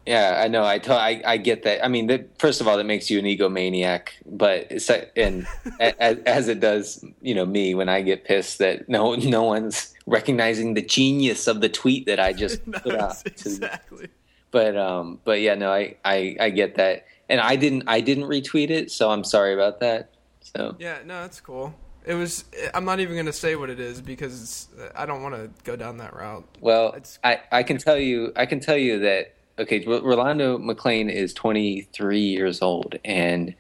Yeah, 0.06 0.42
I 0.44 0.48
know. 0.48 0.64
I, 0.64 0.78
to- 0.80 0.94
I 0.94 1.22
I 1.26 1.38
get 1.38 1.64
that. 1.64 1.84
I 1.84 1.88
mean, 1.88 2.08
that, 2.08 2.38
first 2.40 2.62
of 2.62 2.68
all, 2.68 2.78
that 2.78 2.84
makes 2.84 3.10
you 3.10 3.18
an 3.18 3.26
egomaniac, 3.26 4.10
but 4.26 4.68
it's, 4.70 4.90
and 4.90 5.48
as, 5.80 6.20
as 6.26 6.48
it 6.48 6.60
does, 6.60 7.04
you 7.22 7.34
know, 7.34 7.46
me 7.46 7.74
when 7.74 7.90
I 7.90 8.02
get 8.02 8.24
pissed 8.24 8.60
that 8.60 8.88
no 8.88 9.16
no 9.16 9.44
one's 9.44 9.94
recognizing 10.06 10.76
the 10.76 10.82
genius 10.84 11.48
of 11.48 11.62
the 11.62 11.70
tweet 11.70 12.06
that 12.06 12.20
I 12.20 12.34
just 12.34 12.64
put 12.84 12.96
out. 12.96 13.16
to- 13.24 13.30
exactly. 13.32 14.10
But 14.52 14.78
um, 14.78 15.20
but 15.24 15.42
yeah, 15.42 15.56
no, 15.56 15.72
I, 15.74 15.96
I 16.06 16.38
I 16.40 16.50
get 16.52 16.76
that, 16.76 17.06
and 17.28 17.42
I 17.42 17.56
didn't 17.56 17.84
I 17.88 18.00
didn't 18.02 18.26
retweet 18.26 18.70
it, 18.70 18.92
so 18.92 19.10
I'm 19.12 19.24
sorry 19.24 19.54
about 19.54 19.80
that. 19.82 20.12
So 20.42 20.76
Yeah, 20.80 21.00
no, 21.06 21.22
that's 21.22 21.42
cool. 21.42 21.74
It 22.06 22.14
was. 22.14 22.46
I'm 22.76 22.86
not 22.86 23.00
even 23.00 23.16
gonna 23.18 23.34
say 23.34 23.56
what 23.56 23.72
it 23.72 23.80
is 23.80 24.00
because 24.00 24.68
I 24.96 25.08
don't 25.08 25.24
want 25.24 25.34
to 25.34 25.50
go 25.64 25.76
down 25.76 25.98
that 25.98 26.14
route. 26.16 26.46
Well, 26.62 26.90
It's- 26.90 27.18
I, 27.24 27.42
I 27.52 27.64
can 27.64 27.80
tell 27.80 27.98
you 27.98 28.32
I 28.36 28.46
can 28.46 28.60
tell 28.60 28.78
you 28.78 29.00
that 29.00 29.35
okay, 29.60 29.84
Rolando 29.86 30.58
McClain 30.58 31.12
is 31.12 31.34
23 31.34 32.20
years 32.20 32.62
old, 32.62 32.96
and 33.06 33.56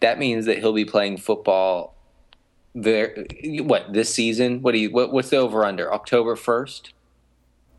that 0.00 0.18
means 0.18 0.46
that 0.46 0.58
he'll 0.58 0.72
be 0.72 0.84
playing 0.84 1.16
football. 1.18 1.94
There, 2.74 3.26
what 3.60 3.92
this 3.92 4.12
season? 4.14 4.62
What 4.62 4.72
do 4.72 4.78
you? 4.78 4.90
What, 4.90 5.12
what's 5.12 5.28
the 5.30 5.36
over 5.36 5.64
under? 5.64 5.92
October 5.92 6.36
1st? 6.36 6.92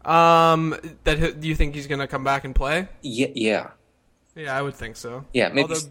Um, 0.05 0.75
that 1.05 1.39
do 1.39 1.47
you 1.47 1.55
think 1.55 1.73
he's 1.75 1.87
gonna 1.87 2.07
come 2.07 2.23
back 2.23 2.43
and 2.43 2.53
play? 2.53 2.87
Yeah, 3.01 3.27
yeah, 3.33 3.69
Yeah, 4.35 4.55
I 4.57 4.61
would 4.61 4.75
think 4.75 4.97
so. 4.97 5.25
yeah. 5.33 5.47
Maybe 5.47 5.61
although, 5.61 5.87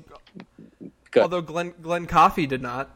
Go. 1.11 1.23
although 1.23 1.41
Glen 1.41 1.75
Glen 1.83 2.07
Coffee 2.07 2.47
did 2.47 2.63
not. 2.63 2.91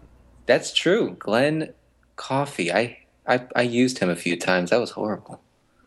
that's 0.47 0.73
true. 0.73 1.17
Glen 1.19 1.73
Coffee, 2.17 2.71
I, 2.73 2.99
I 3.27 3.47
I 3.57 3.63
used 3.63 3.99
him 3.99 4.11
a 4.11 4.17
few 4.17 4.37
times. 4.37 4.71
That 4.71 4.79
was 4.81 4.91
horrible. 4.91 5.41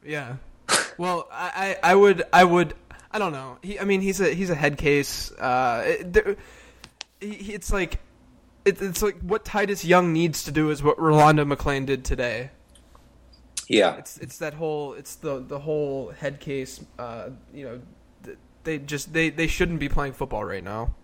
Yeah. 0.03 0.37
Well, 0.97 1.27
I, 1.31 1.77
I 1.83 1.91
I 1.91 1.95
would 1.95 2.23
I 2.31 2.43
would 2.43 2.73
I 3.11 3.19
don't 3.19 3.33
know. 3.33 3.57
He 3.61 3.79
I 3.79 3.83
mean 3.83 4.01
he's 4.01 4.21
a 4.21 4.33
he's 4.33 4.49
a 4.49 4.55
head 4.55 4.77
case. 4.77 5.31
Uh, 5.31 5.83
it, 5.85 6.13
there, 6.13 6.35
he, 7.19 7.53
it's 7.53 7.71
like 7.71 7.99
it, 8.65 8.81
it's 8.81 9.01
like 9.01 9.19
what 9.21 9.45
Titus 9.45 9.83
Young 9.83 10.13
needs 10.13 10.43
to 10.43 10.51
do 10.51 10.69
is 10.69 10.83
what 10.83 10.99
Rolando 10.99 11.45
McClain 11.45 11.85
did 11.85 12.05
today. 12.05 12.51
Yeah. 13.67 13.97
It's 13.97 14.17
it's 14.17 14.37
that 14.39 14.55
whole 14.55 14.93
it's 14.93 15.15
the 15.15 15.39
the 15.39 15.59
whole 15.59 16.11
head 16.11 16.39
case. 16.39 16.81
Uh, 16.97 17.29
you 17.53 17.65
know, 17.65 18.35
they 18.63 18.79
just 18.79 19.13
they 19.13 19.29
they 19.29 19.47
shouldn't 19.47 19.79
be 19.79 19.89
playing 19.89 20.13
football 20.13 20.43
right 20.43 20.63
now. 20.63 20.95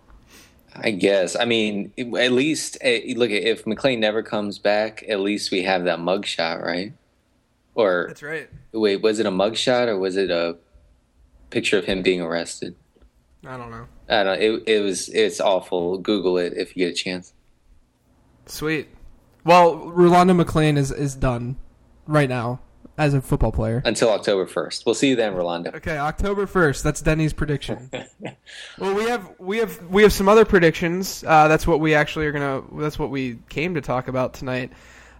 I 0.74 0.90
guess. 0.90 1.36
I 1.36 1.44
mean, 1.46 1.92
at 1.98 2.32
least 2.32 2.76
eh, 2.80 3.14
look 3.16 3.30
if 3.30 3.64
McClain 3.64 3.98
never 3.98 4.22
comes 4.22 4.58
back, 4.58 5.04
at 5.08 5.20
least 5.20 5.50
we 5.50 5.62
have 5.62 5.84
that 5.84 5.98
mugshot, 5.98 6.62
right? 6.62 6.92
Or 7.76 8.06
That's 8.08 8.22
right. 8.22 8.48
wait, 8.72 9.02
was 9.02 9.20
it 9.20 9.26
a 9.26 9.30
mugshot 9.30 9.86
or 9.86 9.98
was 9.98 10.16
it 10.16 10.30
a 10.30 10.56
picture 11.50 11.78
of 11.78 11.84
him 11.84 12.02
being 12.02 12.22
arrested? 12.22 12.74
I 13.46 13.56
don't 13.56 13.70
know. 13.70 13.86
I 14.08 14.24
don't. 14.24 14.40
It, 14.40 14.62
it 14.66 14.80
was. 14.80 15.08
It's 15.10 15.40
awful. 15.40 15.98
Google 15.98 16.38
it 16.38 16.54
if 16.56 16.76
you 16.76 16.86
get 16.86 16.92
a 16.92 16.96
chance. 16.96 17.32
Sweet. 18.46 18.88
Well, 19.44 19.76
Rolando 19.76 20.34
McClain 20.34 20.76
is 20.76 20.90
is 20.90 21.14
done 21.14 21.56
right 22.06 22.28
now 22.28 22.60
as 22.98 23.14
a 23.14 23.20
football 23.20 23.52
player. 23.52 23.82
Until 23.84 24.10
October 24.10 24.46
first. 24.46 24.86
We'll 24.86 24.94
see 24.94 25.10
you 25.10 25.16
then, 25.16 25.34
Rolando. 25.34 25.70
Okay, 25.74 25.98
October 25.98 26.46
first. 26.46 26.82
That's 26.82 27.00
Denny's 27.02 27.32
prediction. 27.32 27.90
well, 28.78 28.94
we 28.94 29.04
have 29.04 29.34
we 29.38 29.58
have 29.58 29.84
we 29.86 30.02
have 30.02 30.12
some 30.12 30.28
other 30.28 30.44
predictions. 30.44 31.22
Uh, 31.24 31.46
that's 31.46 31.66
what 31.66 31.78
we 31.78 31.94
actually 31.94 32.26
are 32.26 32.32
gonna. 32.32 32.62
That's 32.72 32.98
what 32.98 33.10
we 33.10 33.38
came 33.48 33.74
to 33.74 33.80
talk 33.80 34.08
about 34.08 34.34
tonight. 34.34 34.72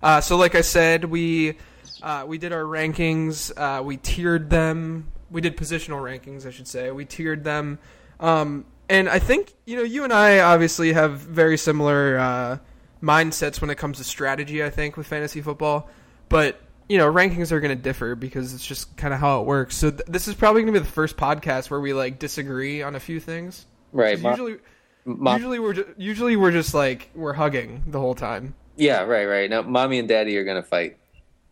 Uh, 0.03 0.21
so, 0.21 0.37
like 0.37 0.55
I 0.55 0.63
said, 0.63 1.05
we 1.05 1.59
uh, 2.03 2.25
we 2.26 2.38
did 2.38 2.53
our 2.53 2.62
rankings. 2.62 3.53
Uh, 3.57 3.83
we 3.83 3.97
tiered 3.97 4.50
them. 4.50 5.12
We 5.31 5.41
did 5.41 5.57
positional 5.57 6.00
rankings, 6.00 6.47
I 6.47 6.50
should 6.50 6.69
say. 6.69 6.91
We 6.91 7.05
tiered 7.05 7.43
them, 7.45 7.79
um, 8.21 8.65
and 8.88 9.09
I 9.09 9.19
think 9.19 9.53
you 9.65 9.76
know 9.76 9.83
you 9.83 10.05
and 10.05 10.12
I 10.12 10.38
obviously 10.41 10.93
have 10.93 11.19
very 11.19 11.59
similar 11.59 12.19
uh, 12.19 12.59
mindsets 13.03 13.61
when 13.61 13.71
it 13.71 13.75
comes 13.76 13.99
to 13.99 14.05
strategy. 14.05 14.62
I 14.62 14.71
think 14.71 14.97
with 14.97 15.07
fantasy 15.07 15.41
football, 15.43 15.88
but 16.29 16.61
you 16.88 16.99
know 16.99 17.12
rankings 17.12 17.50
are 17.50 17.59
going 17.61 17.76
to 17.76 17.83
differ 17.83 18.15
because 18.15 18.55
it's 18.55 18.65
just 18.65 18.97
kind 18.97 19.12
of 19.12 19.19
how 19.21 19.41
it 19.41 19.47
works. 19.47 19.76
So 19.76 19.91
th- 19.91 20.03
this 20.07 20.29
is 20.29 20.35
probably 20.35 20.62
going 20.62 20.73
to 20.75 20.81
be 20.81 20.85
the 20.87 20.93
first 20.93 21.17
podcast 21.17 21.71
where 21.71 21.81
we 21.81 21.93
like 21.93 22.19
disagree 22.21 22.83
on 22.83 22.95
a 22.95 23.00
few 23.00 23.19
things. 23.19 23.67
Right. 23.93 24.21
Mo- 24.21 24.31
Usually, 24.31 24.57
Mo- 25.05 25.35
usually 25.35 25.59
we're 25.59 25.73
ju- 25.73 25.95
usually 25.97 26.37
we're 26.37 26.53
just 26.53 26.73
like 26.75 27.11
we're 27.15 27.33
hugging 27.33 27.83
the 27.88 27.99
whole 27.99 28.15
time. 28.15 28.55
yeah. 28.76 29.03
Right. 29.03 29.25
Right. 29.26 29.50
Now, 29.50 29.62
mommy 29.62 29.99
and 29.99 30.07
daddy 30.09 30.37
are 30.38 30.45
gonna 30.45 30.62
fight. 30.62 30.99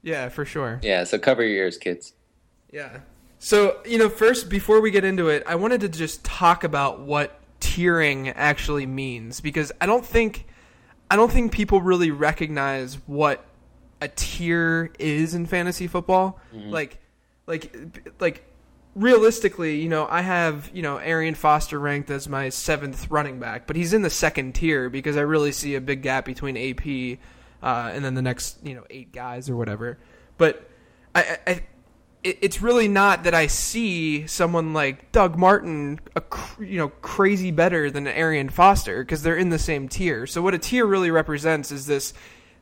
Yeah, 0.05 0.29
for 0.29 0.45
sure. 0.45 0.79
Yeah. 0.83 1.05
So 1.05 1.19
cover 1.19 1.43
your 1.43 1.65
ears, 1.65 1.79
kids. 1.79 2.13
Yeah. 2.71 3.01
So, 3.39 3.81
you 3.85 3.99
know, 3.99 4.09
first, 4.09 4.49
before 4.49 4.81
we 4.81 4.91
get 4.91 5.05
into 5.05 5.29
it, 5.29 5.43
I 5.47 5.57
wanted 5.57 5.81
to 5.81 5.89
just 5.89 6.25
talk 6.25 6.63
about 6.63 7.01
what 7.01 7.41
tiering 7.61 8.33
actually 8.37 8.87
means 8.87 9.41
because 9.41 9.73
I 9.81 9.87
don't 9.87 10.05
think 10.05 10.47
I 11.11 11.17
don't 11.17 11.33
think 11.33 11.53
people 11.53 11.81
really 11.81 12.11
recognize 12.11 12.97
what 13.07 13.45
a 14.01 14.09
tier 14.09 14.93
is 14.99 15.35
in 15.35 15.47
fantasy 15.47 15.87
football. 15.87 16.41
Mm-hmm. 16.55 16.71
Like 16.71 16.99
like 17.47 17.75
like 18.21 18.45
realistically, 18.95 19.81
you 19.81 19.89
know, 19.89 20.07
I 20.09 20.21
have, 20.21 20.71
you 20.73 20.83
know, 20.83 20.99
Arian 20.99 21.35
Foster 21.35 21.79
ranked 21.79 22.11
as 22.11 22.29
my 22.29 22.47
7th 22.47 23.11
running 23.11 23.41
back, 23.41 23.67
but 23.67 23.77
he's 23.77 23.93
in 23.93 24.03
the 24.03 24.11
second 24.11 24.55
tier 24.55 24.89
because 24.89 25.17
I 25.17 25.23
really 25.23 25.53
see 25.53 25.75
a 25.75 25.81
big 25.81 26.03
gap 26.03 26.25
between 26.25 26.57
AP 26.57 27.19
uh, 27.65 27.91
and 27.93 28.05
then 28.05 28.15
the 28.15 28.23
next, 28.23 28.59
you 28.63 28.75
know, 28.75 28.85
8 28.91 29.11
guys 29.11 29.49
or 29.51 29.57
whatever. 29.57 29.99
But 30.37 30.69
I, 31.15 31.39
I 31.47 31.63
it's 32.23 32.63
really 32.63 32.89
not 32.89 33.25
that 33.25 33.35
I 33.35 33.47
see 33.49 34.27
someone 34.27 34.73
like 34.73 35.13
Doug 35.13 35.37
Martin, 35.37 36.01
a 36.17 36.23
you 36.59 36.79
know, 36.79 36.89
crazy 36.89 37.51
better 37.51 37.91
than 37.91 38.07
Arian 38.07 38.49
Foster 38.49 39.03
because 39.03 39.23
they're 39.23 39.37
in 39.37 39.51
the 39.51 39.59
same 39.59 39.89
tier. 39.89 40.27
So 40.27 40.41
what 40.41 40.55
a 40.55 40.59
tier 40.59 40.87
really 40.87 41.11
represents 41.11 41.71
is 41.71 41.87
this 41.87 42.15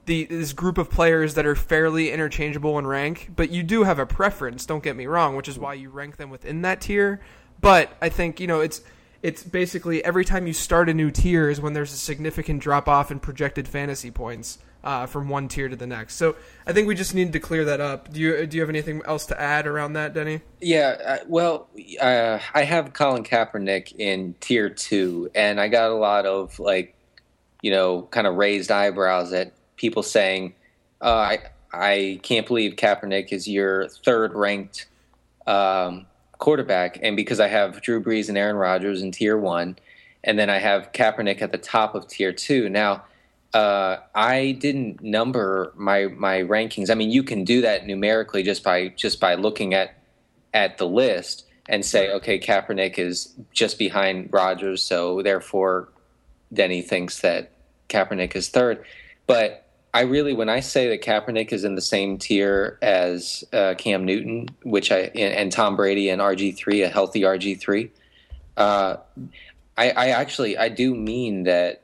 the 0.07 0.25
this 0.25 0.53
group 0.53 0.79
of 0.79 0.91
players 0.91 1.35
that 1.35 1.47
are 1.47 1.55
fairly 1.55 2.11
interchangeable 2.11 2.77
in 2.79 2.89
rank, 2.89 3.31
but 3.37 3.51
you 3.51 3.63
do 3.63 3.85
have 3.85 4.01
a 4.01 4.07
preference. 4.07 4.67
Don't 4.67 4.83
get 4.83 4.97
me 4.97 5.07
wrong, 5.07 5.37
which 5.37 5.49
is 5.49 5.59
why 5.59 5.75
you 5.75 5.91
rank 5.91 6.17
them 6.17 6.29
within 6.29 6.63
that 6.63 6.81
tier. 6.81 7.21
But 7.61 7.97
I 8.03 8.09
think 8.09 8.41
you 8.41 8.49
know 8.49 8.61
it's 8.61 8.83
it's 9.23 9.45
basically 9.45 10.05
every 10.05 10.25
time 10.25 10.49
you 10.49 10.53
start 10.53 10.89
a 10.89 10.95
new 10.95 11.13
tier 11.13 11.49
is 11.49 11.61
when 11.61 11.73
there's 11.73 11.93
a 11.93 11.97
significant 11.97 12.61
drop 12.61 12.89
off 12.89 13.13
in 13.13 13.21
projected 13.21 13.69
fantasy 13.69 14.11
points 14.11 14.59
uh, 14.85 15.07
from 15.07 15.29
one 15.29 15.49
tier 15.49 15.69
to 15.69 15.77
the 15.77 15.87
next. 15.87 16.17
So 16.17 16.37
I 16.67 16.73
think 16.73 16.89
we 16.89 16.95
just 16.95 17.15
need 17.15 17.33
to 17.33 17.41
clear 17.41 17.65
that 17.67 17.81
up. 17.81 18.13
Do 18.13 18.21
you 18.21 18.47
do 18.47 18.57
you 18.57 18.63
have 18.63 18.71
anything 18.71 19.03
else 19.07 19.27
to 19.27 19.41
add 19.41 19.67
around 19.67 19.95
that, 19.95 20.15
Denny? 20.15 20.41
Yeah, 20.61 20.97
uh, 21.05 21.19
well, 21.27 21.69
uh, 22.01 22.39
I 22.55 22.63
have 22.65 22.93
Colin 22.93 23.25
Kaepernick 23.25 23.95
in 23.99 24.35
tier 24.41 24.69
two, 24.69 25.31
and 25.35 25.61
I 25.61 25.69
got 25.69 25.91
a 25.91 25.95
lot 25.95 26.27
of 26.27 26.59
like, 26.59 26.95
you 27.61 27.71
know, 27.71 28.03
kind 28.11 28.27
of 28.27 28.35
raised 28.37 28.71
eyebrows 28.71 29.33
at 29.33 29.53
people 29.77 30.03
saying, 30.03 30.55
uh, 31.01 31.07
"I 31.07 31.39
I 31.73 32.21
can't 32.23 32.47
believe 32.47 32.77
Kaepernick 32.77 33.33
is 33.33 33.49
your 33.49 33.89
third 33.89 34.35
ranked 34.35 34.87
um, 35.47 36.07
quarterback," 36.39 36.99
and 37.03 37.17
because 37.17 37.39
I 37.39 37.49
have 37.49 37.81
Drew 37.83 38.03
Brees 38.03 38.29
and 38.29 38.37
Aaron 38.37 38.57
Rodgers 38.57 39.01
in 39.03 39.13
tier 39.13 39.39
one, 39.39 39.77
and 40.25 40.39
then 40.39 40.51
I 40.51 40.59
have 40.59 40.91
Kaepernick 40.93 41.41
at 41.41 41.53
the 41.53 41.59
top 41.59 41.95
of 41.95 42.09
tier 42.09 42.33
two. 42.33 42.69
Now, 42.69 43.05
uh, 43.55 43.99
I 44.15 44.53
didn't 44.53 45.03
number 45.03 45.73
my 45.77 46.07
my 46.07 46.43
rankings. 46.43 46.91
I 46.91 46.95
mean, 46.95 47.11
you 47.11 47.23
can 47.23 47.45
do 47.45 47.61
that 47.63 47.87
numerically 47.87 48.43
just 48.43 48.65
by 48.65 48.89
just 48.89 49.21
by 49.21 49.35
looking 49.35 49.75
at 49.75 49.95
at 50.55 50.79
the 50.79 50.87
list 50.87 51.47
and 51.69 51.85
say, 51.85 52.11
okay, 52.13 52.39
Kaepernick 52.39 52.99
is 52.99 53.35
just 53.53 53.79
behind 53.79 54.31
Rodgers, 54.33 54.83
so 54.83 55.23
therefore 55.23 55.89
Denny 56.53 56.83
thinks 56.83 57.21
that 57.21 57.53
Kaepernick 57.89 58.35
is 58.35 58.49
third. 58.49 58.85
But 59.27 59.67
I 59.95 60.03
really, 60.03 60.33
when 60.33 60.49
I 60.49 60.61
say 60.61 60.89
that 60.89 61.03
Kaepernick 61.03 61.53
is 61.53 61.65
in 61.65 61.75
the 61.75 61.83
same 61.83 62.19
tier 62.19 62.79
as 62.81 63.45
uh, 63.53 63.75
Cam 63.77 64.05
Newton, 64.05 64.49
which 64.63 64.91
I 64.91 65.11
and, 65.15 65.35
and 65.35 65.53
Tom 65.53 65.77
Brady 65.77 66.09
and 66.09 66.21
RG 66.21 66.57
three, 66.57 66.83
a 66.83 66.89
healthy 66.89 67.21
RG 67.21 67.61
three, 67.61 67.91
uh, 68.57 68.97
I, 69.77 69.91
I 69.91 70.09
actually 70.09 70.57
I 70.57 70.71
do 70.71 70.95
mean 70.95 71.45
that 71.45 71.82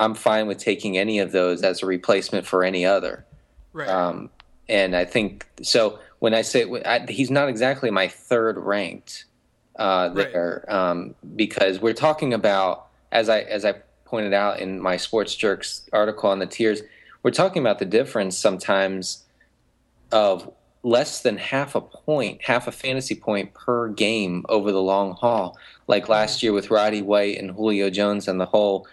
I'm 0.00 0.14
fine 0.14 0.46
with 0.46 0.58
taking 0.58 0.96
any 0.96 1.18
of 1.18 1.30
those 1.30 1.62
as 1.62 1.82
a 1.82 1.86
replacement 1.86 2.46
for 2.46 2.64
any 2.64 2.86
other. 2.86 3.24
Right. 3.72 3.88
Um, 3.88 4.30
and 4.68 4.96
I 4.96 5.04
think 5.04 5.46
so. 5.62 5.98
When 6.20 6.34
I 6.34 6.42
say 6.42 6.66
I, 6.84 7.04
he's 7.08 7.30
not 7.30 7.48
exactly 7.48 7.90
my 7.90 8.08
third 8.08 8.58
ranked 8.58 9.26
uh, 9.78 10.10
Right. 10.12 10.32
there, 10.32 10.64
um, 10.68 11.14
because 11.36 11.80
we're 11.80 11.92
talking 11.92 12.34
about 12.34 12.86
as 13.12 13.28
I 13.28 13.40
as 13.40 13.64
I 13.64 13.74
pointed 14.06 14.32
out 14.32 14.58
in 14.58 14.80
my 14.80 14.96
Sports 14.96 15.34
Jerks 15.34 15.88
article 15.92 16.30
on 16.30 16.38
the 16.38 16.46
tiers, 16.46 16.82
we're 17.22 17.30
talking 17.30 17.62
about 17.62 17.78
the 17.78 17.84
difference 17.84 18.36
sometimes 18.38 19.24
of 20.12 20.50
less 20.82 21.20
than 21.22 21.36
half 21.36 21.74
a 21.74 21.80
point, 21.80 22.42
half 22.42 22.66
a 22.66 22.72
fantasy 22.72 23.14
point 23.14 23.52
per 23.52 23.88
game 23.88 24.46
over 24.48 24.72
the 24.72 24.80
long 24.80 25.12
haul. 25.12 25.58
Like 25.86 26.08
last 26.08 26.42
year 26.42 26.52
with 26.54 26.70
Roddy 26.70 27.02
White 27.02 27.38
and 27.38 27.50
Julio 27.50 27.90
Jones 27.90 28.28
and 28.28 28.40
the 28.40 28.46
whole 28.46 28.86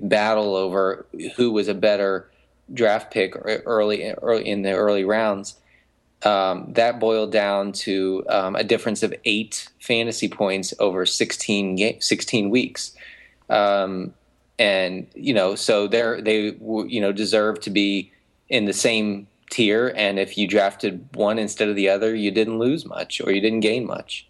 battle 0.00 0.54
over 0.54 1.06
who 1.36 1.50
was 1.50 1.68
a 1.68 1.74
better 1.74 2.30
draft 2.72 3.12
pick 3.12 3.34
early, 3.36 4.12
early 4.22 4.48
in 4.48 4.62
the 4.62 4.72
early 4.72 5.04
rounds. 5.04 5.56
Um, 6.22 6.72
that 6.74 7.00
boiled 7.00 7.32
down 7.32 7.72
to 7.72 8.24
um, 8.28 8.54
a 8.54 8.62
difference 8.62 9.02
of 9.02 9.14
eight 9.24 9.68
fantasy 9.80 10.28
points 10.28 10.74
over 10.78 11.06
16, 11.06 11.76
ga- 11.76 11.98
16 12.00 12.50
weeks. 12.50 12.94
Um, 13.48 14.12
and 14.58 15.06
you 15.14 15.32
know, 15.32 15.54
so 15.54 15.88
they're 15.88 16.20
they 16.20 16.54
you 16.60 17.00
know 17.00 17.12
deserve 17.12 17.60
to 17.60 17.70
be 17.70 18.12
in 18.50 18.66
the 18.66 18.74
same 18.74 19.26
tier. 19.50 19.92
And 19.96 20.18
if 20.18 20.36
you 20.36 20.46
drafted 20.46 21.08
one 21.14 21.38
instead 21.38 21.68
of 21.68 21.76
the 21.76 21.88
other, 21.88 22.14
you 22.14 22.30
didn't 22.30 22.58
lose 22.58 22.84
much 22.84 23.20
or 23.22 23.32
you 23.32 23.40
didn't 23.40 23.60
gain 23.60 23.86
much. 23.86 24.28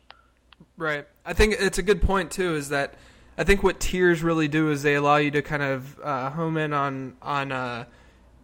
Right. 0.76 1.06
I 1.26 1.32
think 1.32 1.56
it's 1.58 1.78
a 1.78 1.82
good 1.82 2.00
point 2.00 2.30
too. 2.30 2.54
Is 2.54 2.68
that 2.68 2.94
I 3.38 3.44
think 3.44 3.62
what 3.62 3.80
tiers 3.80 4.22
really 4.22 4.48
do 4.48 4.70
is 4.70 4.82
they 4.82 4.94
allow 4.94 5.16
you 5.16 5.30
to 5.30 5.42
kind 5.42 5.62
of 5.62 5.98
uh, 6.02 6.30
home 6.30 6.56
in 6.56 6.72
on 6.72 7.16
on 7.22 7.52
uh, 7.52 7.84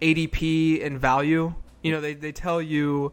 ADP 0.01 0.85
and 0.85 0.99
value. 0.99 1.55
You 1.83 1.93
know, 1.93 2.01
they 2.01 2.15
they 2.15 2.33
tell 2.33 2.63
you 2.63 3.13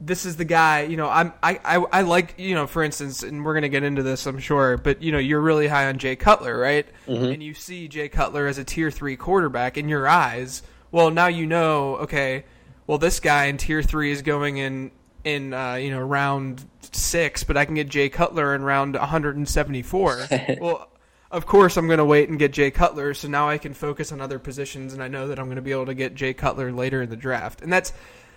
this 0.00 0.26
is 0.26 0.36
the 0.36 0.44
guy. 0.44 0.82
You 0.82 0.96
know, 0.96 1.08
I'm 1.08 1.32
I, 1.42 1.60
I 1.64 1.76
I 1.76 2.00
like 2.02 2.34
you 2.38 2.54
know 2.54 2.66
for 2.66 2.82
instance, 2.82 3.22
and 3.22 3.44
we're 3.44 3.54
gonna 3.54 3.68
get 3.68 3.82
into 3.82 4.02
this, 4.02 4.26
I'm 4.26 4.38
sure. 4.38 4.76
But 4.76 5.02
you 5.02 5.12
know, 5.12 5.18
you're 5.18 5.40
really 5.40 5.68
high 5.68 5.88
on 5.88 5.98
Jay 5.98 6.16
Cutler, 6.16 6.58
right? 6.58 6.86
And 7.32 7.42
you 7.42 7.54
see 7.54 7.88
Jay 7.88 8.08
Cutler 8.08 8.46
as 8.46 8.58
a 8.58 8.64
tier 8.64 8.90
three 8.90 9.16
quarterback 9.16 9.78
in 9.78 9.88
your 9.88 10.06
eyes. 10.06 10.62
Well, 10.92 11.10
now 11.10 11.26
you 11.28 11.46
know. 11.46 11.96
Okay, 11.96 12.44
well 12.86 12.98
this 12.98 13.20
guy 13.20 13.46
in 13.46 13.56
tier 13.56 13.82
three 13.82 14.12
is 14.12 14.22
going 14.22 14.58
in 14.58 14.90
in 15.24 15.52
uh, 15.52 15.74
you 15.74 15.90
know 15.90 16.00
round 16.00 16.64
six, 16.92 17.44
but 17.44 17.56
I 17.56 17.64
can 17.64 17.74
get 17.74 17.88
Jay 17.88 18.08
Cutler 18.08 18.54
in 18.54 18.62
round 18.62 18.94
174. 18.94 20.26
well, 20.60 20.88
of 21.36 21.44
course 21.44 21.76
I'm 21.76 21.86
going 21.86 21.98
to 21.98 22.04
wait 22.04 22.30
and 22.30 22.38
get 22.38 22.54
Jay 22.54 22.70
Cutler, 22.70 23.12
so 23.12 23.28
now 23.28 23.46
I 23.46 23.58
can 23.58 23.74
focus 23.74 24.10
on 24.10 24.22
other 24.22 24.38
positions, 24.38 24.94
and 24.94 25.02
I 25.02 25.08
know 25.08 25.28
that 25.28 25.38
I'm 25.38 25.44
going 25.44 25.56
to 25.56 25.62
be 25.62 25.70
able 25.70 25.84
to 25.84 25.94
get 25.94 26.14
Jay 26.14 26.32
Cutler 26.32 26.72
later 26.72 27.02
in 27.02 27.10
the 27.10 27.16
draft, 27.16 27.60
and 27.60 27.70
that's 27.70 27.92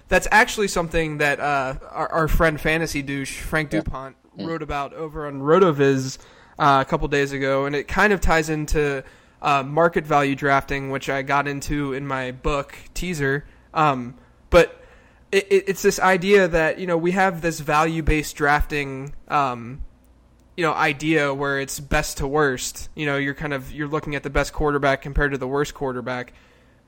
that's 0.10 0.28
actually 0.32 0.68
something 0.68 1.20
that 1.20 1.40
uh, 1.40 1.76
our, 1.92 2.12
our 2.12 2.28
friend 2.28 2.60
Fantasy 2.60 3.02
Douche 3.02 3.40
Frank 3.40 3.70
Dupont 3.70 4.18
wrote 4.38 4.62
about 4.62 4.94
over 4.94 5.28
on 5.28 5.40
Rotoviz 5.40 6.18
uh, 6.58 6.84
a 6.86 6.90
couple 6.90 7.08
days 7.08 7.32
ago, 7.32 7.66
and 7.66 7.74
it 7.74 7.88
kind 7.88 8.12
of 8.12 8.20
ties 8.20 8.50
into 8.50 9.02
uh, 9.42 9.64
market 9.64 10.06
value 10.06 10.36
drafting, 10.36 10.90
which 10.90 11.10
I 11.10 11.22
got 11.22 11.48
into 11.48 11.94
in 11.94 12.06
my 12.06 12.32
book 12.32 12.76
teaser. 12.94 13.46
Um, 13.74 14.16
but 14.50 14.84
it, 15.32 15.48
it, 15.50 15.64
it's 15.68 15.84
this 15.84 16.02
idea 16.02 16.50
that 16.50 16.80
you 16.80 16.88
know 16.88 16.98
we 16.98 17.12
have 17.12 17.42
this 17.42 17.62
value 17.62 18.04
based 18.04 18.36
drafting 18.36 19.16
um, 19.30 19.86
you 20.60 20.66
know 20.66 20.74
idea 20.74 21.34
where 21.34 21.62
it's 21.62 21.80
best 21.80 22.18
to 22.18 22.28
worst. 22.28 22.90
You 22.94 23.06
know 23.06 23.16
you're 23.16 23.34
kind 23.34 23.54
of 23.54 23.72
you're 23.72 23.88
looking 23.88 24.14
at 24.16 24.24
the 24.24 24.30
best 24.30 24.52
quarterback 24.52 25.02
compared 25.02 25.32
to 25.32 25.38
the 25.38 25.48
worst 25.48 25.74
quarterback. 25.74 26.34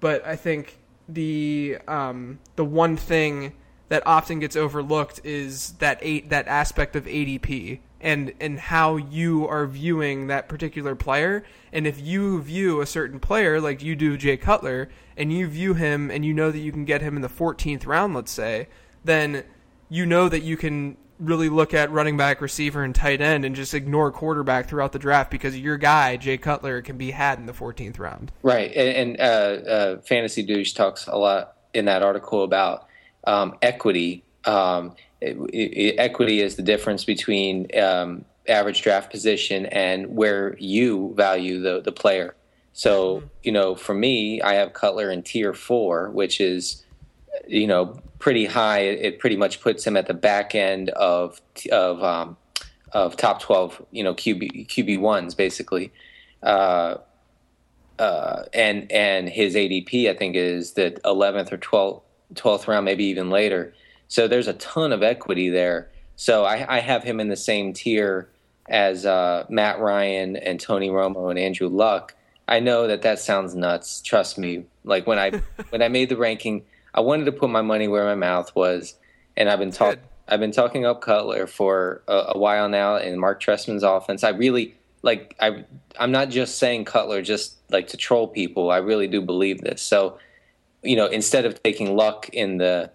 But 0.02 0.28
i 0.28 0.36
think 0.36 0.78
the 1.08 1.78
um, 1.88 2.40
the 2.58 2.66
one 2.66 2.98
thing 2.98 3.54
that 3.88 4.06
often 4.06 4.40
gets 4.40 4.58
overlooked 4.58 5.22
is 5.24 5.72
that 5.80 6.00
eight 6.02 6.32
that 6.32 6.50
aspect 6.50 6.98
of 6.98 7.06
ADP 7.06 7.80
and 8.02 8.34
and 8.42 8.60
how 8.60 8.98
you 8.98 9.48
are 9.48 9.66
viewing 9.68 10.28
that 10.28 10.50
particular 10.50 10.94
player. 10.94 11.46
And 11.72 11.88
if 11.88 11.98
you 11.98 12.42
view 12.42 12.82
a 12.82 12.86
certain 12.86 13.22
player 13.22 13.62
like 13.62 13.82
you 13.82 13.96
do 13.96 14.18
Jay 14.18 14.36
Cutler 14.36 14.90
and 15.16 15.32
you 15.32 15.48
view 15.48 15.76
him 15.76 16.12
and 16.12 16.26
you 16.26 16.34
know 16.34 16.52
that 16.52 16.60
you 16.60 16.74
can 16.74 16.84
get 16.84 17.02
him 17.02 17.16
in 17.16 17.22
the 17.22 17.30
14th 17.30 17.88
round 17.88 18.14
let's 18.16 18.34
say 18.34 18.68
then 19.06 19.46
you 19.88 20.06
know 20.06 20.28
that 20.28 20.42
you 20.42 20.58
can 20.58 20.98
really 21.22 21.50
look 21.50 21.74
at 21.74 21.92
running 21.92 22.18
back 22.18 22.42
receiver 22.42 22.84
and 22.84 22.96
tight 22.96 23.22
end 23.22 23.46
and 23.46 23.56
just 23.56 23.74
ignore 23.74 24.12
quarterback 24.12 24.68
throughout 24.68 24.92
the 24.92 25.00
draft 25.00 25.32
because 25.32 25.58
your 25.58 25.78
guy 25.78 26.18
Jay 26.18 26.38
Cutler 26.38 26.82
can 26.82 26.98
be 26.98 27.12
had 27.12 27.40
in 27.40 27.46
the 27.46 27.54
14th 27.54 28.00
round 28.00 28.32
right 28.44 28.72
and, 28.74 29.20
and 29.20 29.20
uh, 29.20 29.70
uh, 29.70 30.02
fantasy 30.02 30.44
douche 30.44 30.74
talks 30.74 31.08
a 31.08 31.18
lot 31.18 31.56
in 31.74 31.86
that 31.86 32.04
article 32.04 32.44
about 32.44 32.88
um, 33.26 33.58
equity. 33.62 34.24
Um, 34.46 34.96
it, 35.20 35.38
it, 35.54 35.96
equity 36.00 36.42
is 36.42 36.56
the 36.56 36.64
difference 36.64 37.06
between 37.06 37.68
um, 37.80 38.26
average 38.48 38.82
draft 38.82 39.12
position 39.12 39.68
and 39.68 40.16
where 40.16 40.56
you 40.58 41.14
value 41.16 41.62
the 41.62 41.82
the 41.82 41.92
player. 41.92 42.36
So 42.74 43.18
mm-hmm. 43.18 43.28
you 43.44 43.52
know, 43.52 43.76
for 43.76 43.94
me, 43.94 44.42
I 44.42 44.56
have 44.56 44.74
Cutler 44.74 45.12
in 45.12 45.24
tier 45.24 45.54
four, 45.54 46.10
which 46.10 46.42
is 46.42 46.84
you 47.48 47.68
know 47.68 48.00
pretty 48.20 48.46
high. 48.46 48.80
It, 48.80 49.20
pretty 49.20 49.38
much 49.38 49.62
puts 49.62 49.86
him 49.86 49.98
at 49.98 50.08
the 50.08 50.14
back 50.14 50.56
end 50.56 50.90
of 50.90 51.42
of 51.72 52.04
um, 52.04 52.38
of 52.92 53.18
top 53.18 53.42
twelve. 53.42 53.84
You 53.92 54.04
know, 54.04 54.14
QB 54.14 54.68
QB 54.68 55.00
ones 55.00 55.36
basically. 55.36 55.92
Uh, 56.44 56.98
uh, 58.00 58.46
and 58.54 58.92
and 58.92 59.30
his 59.30 59.56
ADP 59.56 60.10
I 60.10 60.16
think 60.16 60.36
is 60.36 60.74
the 60.74 61.00
11th 61.06 61.52
or 61.52 61.58
12th 61.60 62.02
12th 62.34 62.68
round, 62.68 62.86
maybe 62.86 63.06
even 63.06 63.30
later. 63.30 63.74
So 64.08 64.28
there's 64.28 64.48
a 64.48 64.54
ton 64.54 64.92
of 64.92 65.04
equity 65.04 65.50
there. 65.50 65.90
So 66.16 66.44
I, 66.44 66.78
I 66.78 66.80
have 66.80 67.04
him 67.04 67.20
in 67.20 67.30
the 67.30 67.36
same 67.36 67.74
tier 67.74 68.30
as 68.70 69.06
uh, 69.06 69.46
Matt 69.50 69.80
Ryan 69.80 70.36
and 70.36 70.60
Tony 70.60 70.90
Romo 70.90 71.30
and 71.30 71.40
Andrew 71.40 71.68
Luck. 71.68 72.16
I 72.48 72.60
know 72.60 72.88
that 72.88 73.04
that 73.04 73.20
sounds 73.20 73.56
nuts. 73.56 74.02
Trust 74.02 74.38
me. 74.38 74.66
Like 74.84 75.08
when 75.08 75.20
I 75.20 75.32
when 75.70 75.82
I 75.82 75.88
made 75.88 76.10
the 76.10 76.18
ranking, 76.18 76.64
I 76.94 77.02
wanted 77.02 77.26
to 77.26 77.32
put 77.32 77.50
my 77.50 77.62
money 77.62 77.88
where 77.88 78.06
my 78.06 78.16
mouth 78.16 78.56
was, 78.56 78.96
and 79.38 79.50
I've 79.50 79.60
been 79.60 79.72
talking. 79.72 80.02
I've 80.28 80.40
been 80.40 80.52
talking 80.52 80.86
up 80.86 81.02
Cutler 81.02 81.46
for 81.46 82.04
a, 82.08 82.28
a, 82.30 82.38
while 82.38 82.70
now 82.70 82.96
in 82.96 83.20
Mark 83.20 83.42
Trestman's 83.42 83.84
offense. 83.84 84.24
I 84.24 84.30
really 84.30 84.76
like. 85.02 85.36
I 85.40 85.66
I'm 86.00 86.12
not 86.12 86.30
just 86.30 86.58
saying 86.58 86.86
Cutler 86.86 87.22
just 87.22 87.58
like 87.70 87.88
to 87.90 87.98
troll 87.98 88.28
people. 88.28 88.72
I 88.72 88.78
really 88.78 89.08
do 89.08 89.22
believe 89.22 89.62
this. 89.62 89.82
So 89.82 90.18
you 90.84 90.96
know, 90.96 91.06
instead 91.06 91.46
of 91.46 91.62
taking 91.64 91.96
Luck 91.96 92.30
in 92.30 92.58
the 92.58 92.92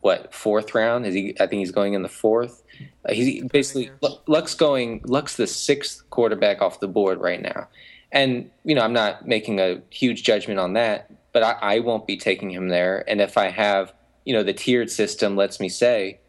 what 0.00 0.34
fourth 0.34 0.74
round, 0.74 1.06
is 1.06 1.14
he? 1.14 1.34
I 1.40 1.46
think 1.46 1.60
he's 1.60 1.70
going 1.70 1.94
in 1.94 2.02
the 2.02 2.08
fourth. 2.08 2.62
Uh, 3.08 3.12
he's 3.12 3.42
basically 3.44 3.90
Luck's 4.26 4.54
going. 4.54 5.00
Luck's 5.04 5.36
the 5.36 5.46
sixth 5.46 6.08
quarterback 6.10 6.60
off 6.60 6.80
the 6.80 6.88
board 6.88 7.20
right 7.20 7.40
now, 7.40 7.68
and 8.12 8.50
you 8.64 8.74
know, 8.74 8.82
I'm 8.82 8.92
not 8.92 9.26
making 9.26 9.60
a 9.60 9.80
huge 9.90 10.22
judgment 10.22 10.60
on 10.60 10.74
that, 10.74 11.10
but 11.34 11.42
I, 11.42 11.74
I 11.74 11.78
won't 11.80 12.06
be 12.06 12.16
taking 12.16 12.48
him 12.48 12.68
there. 12.68 13.04
And 13.06 13.20
if 13.20 13.36
I 13.36 13.50
have, 13.50 13.92
you 14.24 14.32
know, 14.32 14.42
the 14.42 14.54
tiered 14.54 14.90
system 14.90 15.36
lets 15.36 15.60
me 15.60 15.68
say, 15.68 16.20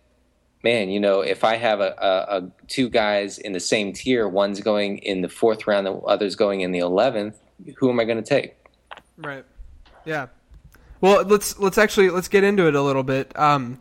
man, 0.63 0.89
you 0.89 0.99
know, 0.99 1.21
if 1.21 1.43
I 1.43 1.57
have 1.57 1.79
a, 1.79 1.95
a, 1.97 2.37
a, 2.37 2.51
two 2.67 2.89
guys 2.89 3.37
in 3.37 3.53
the 3.53 3.59
same 3.59 3.93
tier, 3.93 4.27
one's 4.27 4.59
going 4.59 4.97
in 4.97 5.21
the 5.21 5.29
fourth 5.29 5.67
round, 5.67 5.85
the 5.85 5.93
other's 5.93 6.35
going 6.35 6.61
in 6.61 6.71
the 6.71 6.79
eleventh, 6.79 7.39
who 7.77 7.89
am 7.89 7.99
I 7.99 8.03
going 8.05 8.21
to 8.21 8.27
take? 8.27 8.55
Right. 9.15 9.45
Yeah. 10.03 10.27
Well, 11.01 11.23
let's 11.23 11.59
let's 11.59 11.77
actually 11.77 12.09
let's 12.09 12.27
get 12.27 12.43
into 12.43 12.67
it 12.67 12.73
a 12.73 12.81
little 12.81 13.03
bit. 13.03 13.37
Um, 13.37 13.79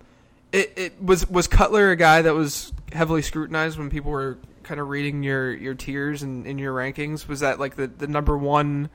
it, 0.52 0.72
it 0.76 1.02
was 1.02 1.28
was 1.28 1.48
Cutler 1.48 1.90
a 1.90 1.96
guy 1.96 2.20
that 2.22 2.34
was 2.34 2.72
heavily 2.92 3.22
scrutinized 3.22 3.78
when 3.78 3.88
people 3.88 4.10
were 4.10 4.38
kind 4.62 4.78
of 4.78 4.88
reading 4.88 5.22
your 5.22 5.54
your 5.54 5.74
tiers 5.74 6.22
and 6.22 6.46
in 6.46 6.58
your 6.58 6.74
rankings. 6.74 7.26
Was 7.26 7.40
that 7.40 7.58
like 7.58 7.76
the 7.76 7.86
the 7.86 8.06
number 8.06 8.36
one? 8.36 8.90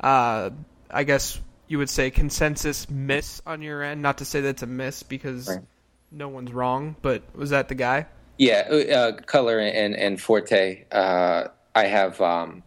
Uh, 0.00 0.50
I 0.90 1.04
guess 1.04 1.40
you 1.72 1.78
would 1.78 1.88
say 1.88 2.10
consensus 2.10 2.90
miss 2.90 3.40
on 3.46 3.62
your 3.62 3.82
end. 3.82 4.02
Not 4.02 4.18
to 4.18 4.26
say 4.26 4.42
that's 4.42 4.62
a 4.62 4.66
miss 4.66 5.02
because 5.02 5.48
right. 5.48 5.60
no 6.10 6.28
one's 6.28 6.52
wrong, 6.52 6.96
but 7.00 7.22
was 7.34 7.48
that 7.48 7.68
the 7.70 7.74
guy? 7.74 8.04
Yeah, 8.36 8.68
uh, 8.68 9.12
Cutler 9.22 9.58
and 9.58 9.96
and 9.96 10.20
Forte. 10.20 10.84
Uh, 10.92 11.48
I 11.74 11.86
have 11.86 12.20
um, 12.20 12.62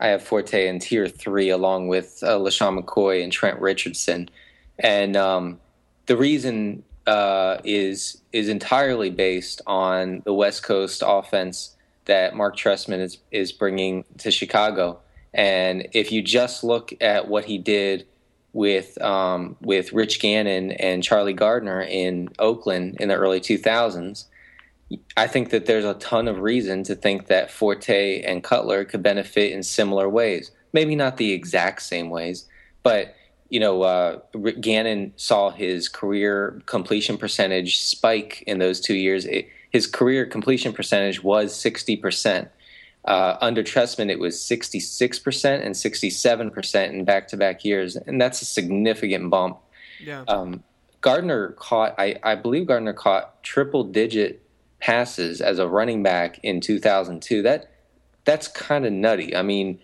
I 0.00 0.08
have 0.08 0.22
Forte 0.22 0.66
in 0.66 0.78
tier 0.78 1.06
three 1.06 1.50
along 1.50 1.88
with 1.88 2.20
uh, 2.22 2.38
LeSean 2.38 2.82
McCoy 2.82 3.22
and 3.22 3.30
Trent 3.30 3.60
Richardson. 3.60 4.30
And 4.78 5.18
um, 5.18 5.60
the 6.06 6.16
reason 6.16 6.82
uh, 7.06 7.58
is 7.62 8.22
is 8.32 8.48
entirely 8.48 9.10
based 9.10 9.60
on 9.66 10.22
the 10.24 10.32
West 10.32 10.62
Coast 10.62 11.02
offense 11.06 11.76
that 12.06 12.34
Mark 12.34 12.56
Trestman 12.56 13.00
is 13.00 13.18
is 13.30 13.52
bringing 13.52 14.06
to 14.16 14.30
Chicago. 14.30 15.00
And 15.34 15.88
if 15.92 16.10
you 16.10 16.22
just 16.22 16.64
look 16.64 16.94
at 17.02 17.28
what 17.28 17.44
he 17.44 17.58
did 17.58 18.06
with 18.52 19.00
um, 19.00 19.56
with 19.60 19.92
Rich 19.92 20.20
Gannon 20.20 20.72
and 20.72 21.02
Charlie 21.02 21.32
Garner 21.32 21.82
in 21.82 22.28
Oakland 22.38 22.96
in 23.00 23.08
the 23.08 23.14
early 23.14 23.40
2000s, 23.40 24.24
I 25.16 25.26
think 25.26 25.50
that 25.50 25.66
there's 25.66 25.84
a 25.84 25.94
ton 25.94 26.28
of 26.28 26.40
reason 26.40 26.82
to 26.84 26.94
think 26.94 27.28
that 27.28 27.50
Forte 27.50 28.22
and 28.22 28.42
Cutler 28.42 28.84
could 28.84 29.02
benefit 29.02 29.52
in 29.52 29.62
similar 29.62 30.08
ways. 30.08 30.50
Maybe 30.72 30.96
not 30.96 31.16
the 31.16 31.32
exact 31.32 31.82
same 31.82 32.10
ways, 32.10 32.46
but 32.82 33.14
you 33.50 33.58
know, 33.58 33.82
uh, 33.82 34.20
Gannon 34.60 35.12
saw 35.16 35.50
his 35.50 35.88
career 35.88 36.62
completion 36.66 37.18
percentage 37.18 37.78
spike 37.78 38.42
in 38.46 38.58
those 38.58 38.80
two 38.80 38.94
years. 38.94 39.26
It, 39.26 39.48
his 39.70 39.86
career 39.86 40.24
completion 40.24 40.72
percentage 40.72 41.22
was 41.22 41.52
60%. 41.52 42.48
Uh, 43.04 43.36
under 43.40 43.62
Trestman, 43.62 44.10
it 44.10 44.18
was 44.18 44.36
66% 44.36 45.64
and 45.64 45.74
67% 45.74 46.88
in 46.90 47.04
back 47.04 47.28
to 47.28 47.36
back 47.36 47.64
years. 47.64 47.96
And 47.96 48.20
that's 48.20 48.42
a 48.42 48.44
significant 48.44 49.30
bump. 49.30 49.58
Yeah. 49.98 50.24
Um, 50.28 50.62
Garner 51.00 51.52
caught, 51.52 51.94
I, 51.98 52.16
I 52.22 52.34
believe 52.34 52.66
Garner 52.66 52.92
caught 52.92 53.42
triple 53.42 53.84
digit 53.84 54.42
passes 54.80 55.40
as 55.40 55.58
a 55.58 55.66
running 55.66 56.02
back 56.02 56.40
in 56.42 56.60
2002. 56.60 57.42
That 57.42 57.70
that's 58.24 58.48
kind 58.48 58.84
of 58.84 58.92
nutty. 58.92 59.34
I 59.34 59.42
mean, 59.42 59.78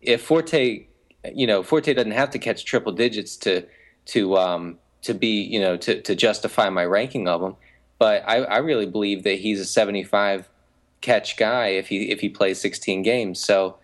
if 0.00 0.22
Forte, 0.22 0.86
you 1.32 1.46
know, 1.46 1.62
Forte 1.62 1.92
doesn't 1.92 2.12
have 2.12 2.30
to 2.30 2.38
catch 2.38 2.64
triple 2.64 2.92
digits 2.92 3.36
to 3.38 3.66
to 4.06 4.36
um, 4.36 4.78
to 5.02 5.14
be, 5.14 5.42
you 5.42 5.60
know, 5.60 5.76
to 5.76 6.00
to 6.02 6.14
justify 6.14 6.68
my 6.70 6.84
ranking 6.84 7.28
of 7.28 7.42
him. 7.42 7.56
But 7.98 8.22
I, 8.26 8.38
I 8.38 8.58
really 8.58 8.86
believe 8.86 9.24
that 9.24 9.40
he's 9.40 9.60
a 9.60 9.64
75 9.64 10.48
catch 11.00 11.36
guy 11.36 11.68
if 11.68 11.88
he 11.88 12.10
if 12.10 12.20
he 12.20 12.28
plays 12.28 12.60
16 12.60 13.02
games. 13.02 13.40
So, 13.40 13.76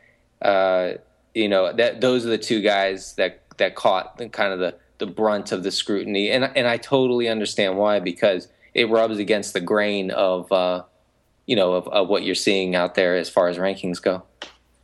uh, 0.42 0.94
you 1.34 1.48
know, 1.48 1.72
that 1.72 2.00
those 2.00 2.24
are 2.26 2.30
the 2.30 2.38
two 2.38 2.60
guys 2.60 3.14
that 3.14 3.42
that 3.58 3.74
caught 3.74 4.18
the, 4.18 4.28
kind 4.28 4.52
of 4.52 4.58
the 4.58 4.74
the 4.98 5.06
brunt 5.06 5.52
of 5.52 5.62
the 5.62 5.70
scrutiny, 5.70 6.30
and 6.30 6.44
and 6.56 6.66
I 6.66 6.76
totally 6.76 7.28
understand 7.28 7.76
why 7.76 8.00
because 8.00 8.48
it 8.74 8.88
rubs 8.90 9.18
against 9.18 9.52
the 9.52 9.60
grain 9.60 10.10
of 10.10 10.50
uh, 10.52 10.82
you 11.46 11.56
know 11.56 11.74
of, 11.74 11.88
of, 11.88 12.08
what 12.08 12.24
you're 12.24 12.34
seeing 12.34 12.74
out 12.74 12.94
there 12.94 13.16
as 13.16 13.28
far 13.28 13.48
as 13.48 13.58
rankings 13.58 14.00
go. 14.00 14.22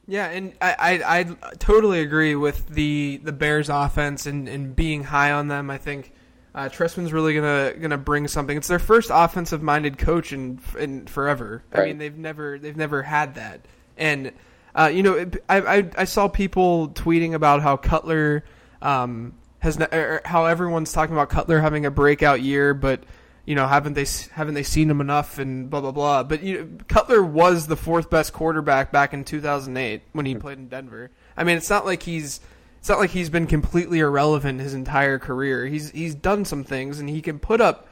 Yeah, 0.07 0.27
and 0.27 0.55
I, 0.61 0.75
I, 1.07 1.19
I 1.19 1.55
totally 1.59 2.01
agree 2.01 2.35
with 2.35 2.69
the 2.69 3.21
the 3.23 3.33
Bears 3.33 3.69
offense 3.69 4.27
and, 4.27 4.49
and 4.49 4.75
being 4.75 5.05
high 5.05 5.31
on 5.31 5.49
them. 5.49 5.71
I 5.71 5.79
think 5.79 6.13
uh, 6.55 6.69
Trestman's 6.69 7.13
really 7.13 7.35
gonna 7.35 7.75
gonna 7.81 7.99
bring 7.99 8.27
something. 8.29 8.57
It's 8.57 8.69
their 8.69 8.79
first 8.79 9.11
offensive 9.13 9.63
minded 9.63 9.99
coach 9.99 10.33
in 10.33 10.61
in 10.79 11.07
forever. 11.07 11.63
Right. 11.73 11.83
I 11.83 11.87
mean, 11.87 11.99
they've 11.99 12.17
never 12.17 12.59
they've 12.59 12.77
never 12.77 13.03
had 13.03 13.37
that. 13.37 13.61
And 13.97 14.33
uh, 14.75 14.91
you 14.93 15.03
know, 15.03 15.31
I, 15.49 15.61
I, 15.61 15.91
I 15.97 16.05
saw 16.05 16.29
people 16.29 16.89
tweeting 16.91 17.35
about 17.35 17.63
how 17.63 17.77
Cutler 17.77 18.45
um, 18.83 19.35
has 19.61 19.79
ne- 19.79 20.21
how 20.25 20.47
everyone's 20.47 20.93
talking 20.93 21.15
about 21.15 21.29
Cutler 21.31 21.61
having 21.61 21.87
a 21.87 21.91
breakout 21.91 22.41
year, 22.43 22.75
but 22.75 23.05
you 23.45 23.55
know, 23.55 23.67
haven't 23.67 23.95
they 23.95 24.07
haven't 24.33 24.55
they 24.55 24.63
seen 24.63 24.91
him 24.91 25.01
enough 25.01 25.39
and 25.39 25.71
blah 25.71 25.81
blah 25.81 25.93
blah. 25.93 26.23
But 26.25 26.43
you 26.43 26.59
know, 26.59 26.69
Cutler 26.89 27.23
was 27.23 27.69
the 27.69 27.77
fourth 27.77 28.11
best 28.11 28.33
quarterback 28.33 28.91
back 28.91 29.13
in 29.13 29.25
2008 29.25 30.03
when 30.13 30.27
he 30.27 30.35
played 30.35 30.59
in 30.59 30.69
Denver. 30.69 31.11
I 31.37 31.45
mean, 31.45 31.57
it's 31.57 31.71
not 31.71 31.85
like 31.85 32.03
he's 32.03 32.41
it's 32.81 32.89
not 32.89 32.99
like 32.99 33.11
he's 33.11 33.29
been 33.29 33.47
completely 33.47 34.01
irrelevant 34.01 34.59
his 34.61 34.73
entire 34.73 35.19
career. 35.19 35.67
He's 35.67 35.91
he's 35.91 36.15
done 36.15 36.47
some 36.47 36.65
things 36.65 36.99
and 36.99 37.09
he 37.09 37.21
can 37.21 37.39
put 37.39 37.61
up 37.61 37.87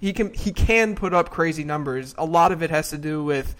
he 0.00 0.12
can 0.12 0.34
he 0.34 0.52
can 0.52 0.94
put 0.94 1.14
up 1.14 1.30
crazy 1.30 1.64
numbers. 1.64 2.14
A 2.18 2.26
lot 2.26 2.52
of 2.52 2.62
it 2.62 2.68
has 2.68 2.90
to 2.90 2.98
do 2.98 3.24
with 3.24 3.56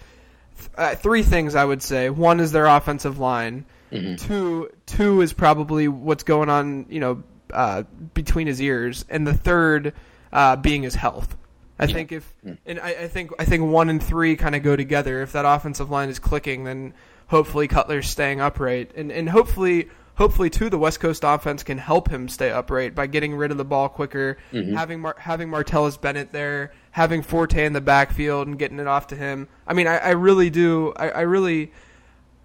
uh, 0.77 0.93
three 0.93 1.23
things 1.23 1.55
I 1.55 1.65
would 1.65 1.81
say. 1.81 2.11
One 2.11 2.39
is 2.39 2.51
their 2.51 2.67
offensive 2.67 3.17
line. 3.17 3.65
Mm-hmm. 3.91 4.27
Two 4.27 4.69
two 4.85 5.21
is 5.21 5.33
probably 5.33 5.87
what's 5.87 6.23
going 6.23 6.49
on, 6.49 6.85
you 6.87 6.99
know, 6.99 7.23
uh, 7.51 7.83
between 8.13 8.45
his 8.45 8.61
ears, 8.61 9.05
and 9.09 9.25
the 9.25 9.33
third 9.33 9.93
uh, 10.31 10.55
being 10.55 10.83
his 10.83 10.93
health. 10.93 11.35
I 11.79 11.87
think 11.87 12.11
if 12.11 12.31
and 12.65 12.79
I, 12.79 12.89
I 12.89 13.07
think 13.07 13.31
I 13.39 13.45
think 13.45 13.63
one 13.63 13.89
and 13.89 14.01
three 14.01 14.35
kind 14.35 14.55
of 14.55 14.61
go 14.61 14.75
together. 14.75 15.23
If 15.23 15.31
that 15.31 15.45
offensive 15.45 15.89
line 15.89 16.09
is 16.09 16.19
clicking, 16.19 16.63
then 16.63 16.93
hopefully 17.27 17.67
Cutler's 17.67 18.07
staying 18.07 18.39
upright, 18.39 18.91
and 18.95 19.11
and 19.11 19.27
hopefully 19.27 19.89
hopefully 20.15 20.49
too 20.49 20.69
the 20.69 20.77
West 20.77 20.99
Coast 20.99 21.23
offense 21.25 21.63
can 21.63 21.77
help 21.77 22.09
him 22.09 22.27
stay 22.27 22.51
upright 22.51 22.95
by 22.95 23.07
getting 23.07 23.35
rid 23.35 23.51
of 23.51 23.57
the 23.57 23.65
ball 23.65 23.89
quicker, 23.89 24.37
having 24.75 24.99
Mar- 25.01 25.15
having 25.19 25.49
Martellus 25.49 25.99
Bennett 25.99 26.31
there, 26.31 26.71
having 26.91 27.21
Forte 27.21 27.63
in 27.65 27.73
the 27.73 27.81
backfield 27.81 28.47
and 28.47 28.57
getting 28.57 28.79
it 28.79 28.87
off 28.87 29.07
to 29.07 29.15
him. 29.15 29.47
I 29.67 29.73
mean, 29.73 29.87
I, 29.87 29.97
I 29.97 30.09
really 30.11 30.49
do. 30.49 30.93
I, 30.95 31.09
I 31.09 31.21
really. 31.21 31.71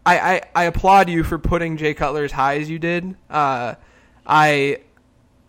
I, 0.06 0.18
I, 0.18 0.42
I 0.54 0.64
applaud 0.64 1.10
you 1.10 1.22
for 1.22 1.38
putting 1.38 1.76
Jay 1.76 1.92
Cutler 1.92 2.24
as 2.24 2.32
high 2.32 2.56
as 2.58 2.70
you 2.70 2.78
did. 2.78 3.14
Uh, 3.28 3.74
I 4.26 4.78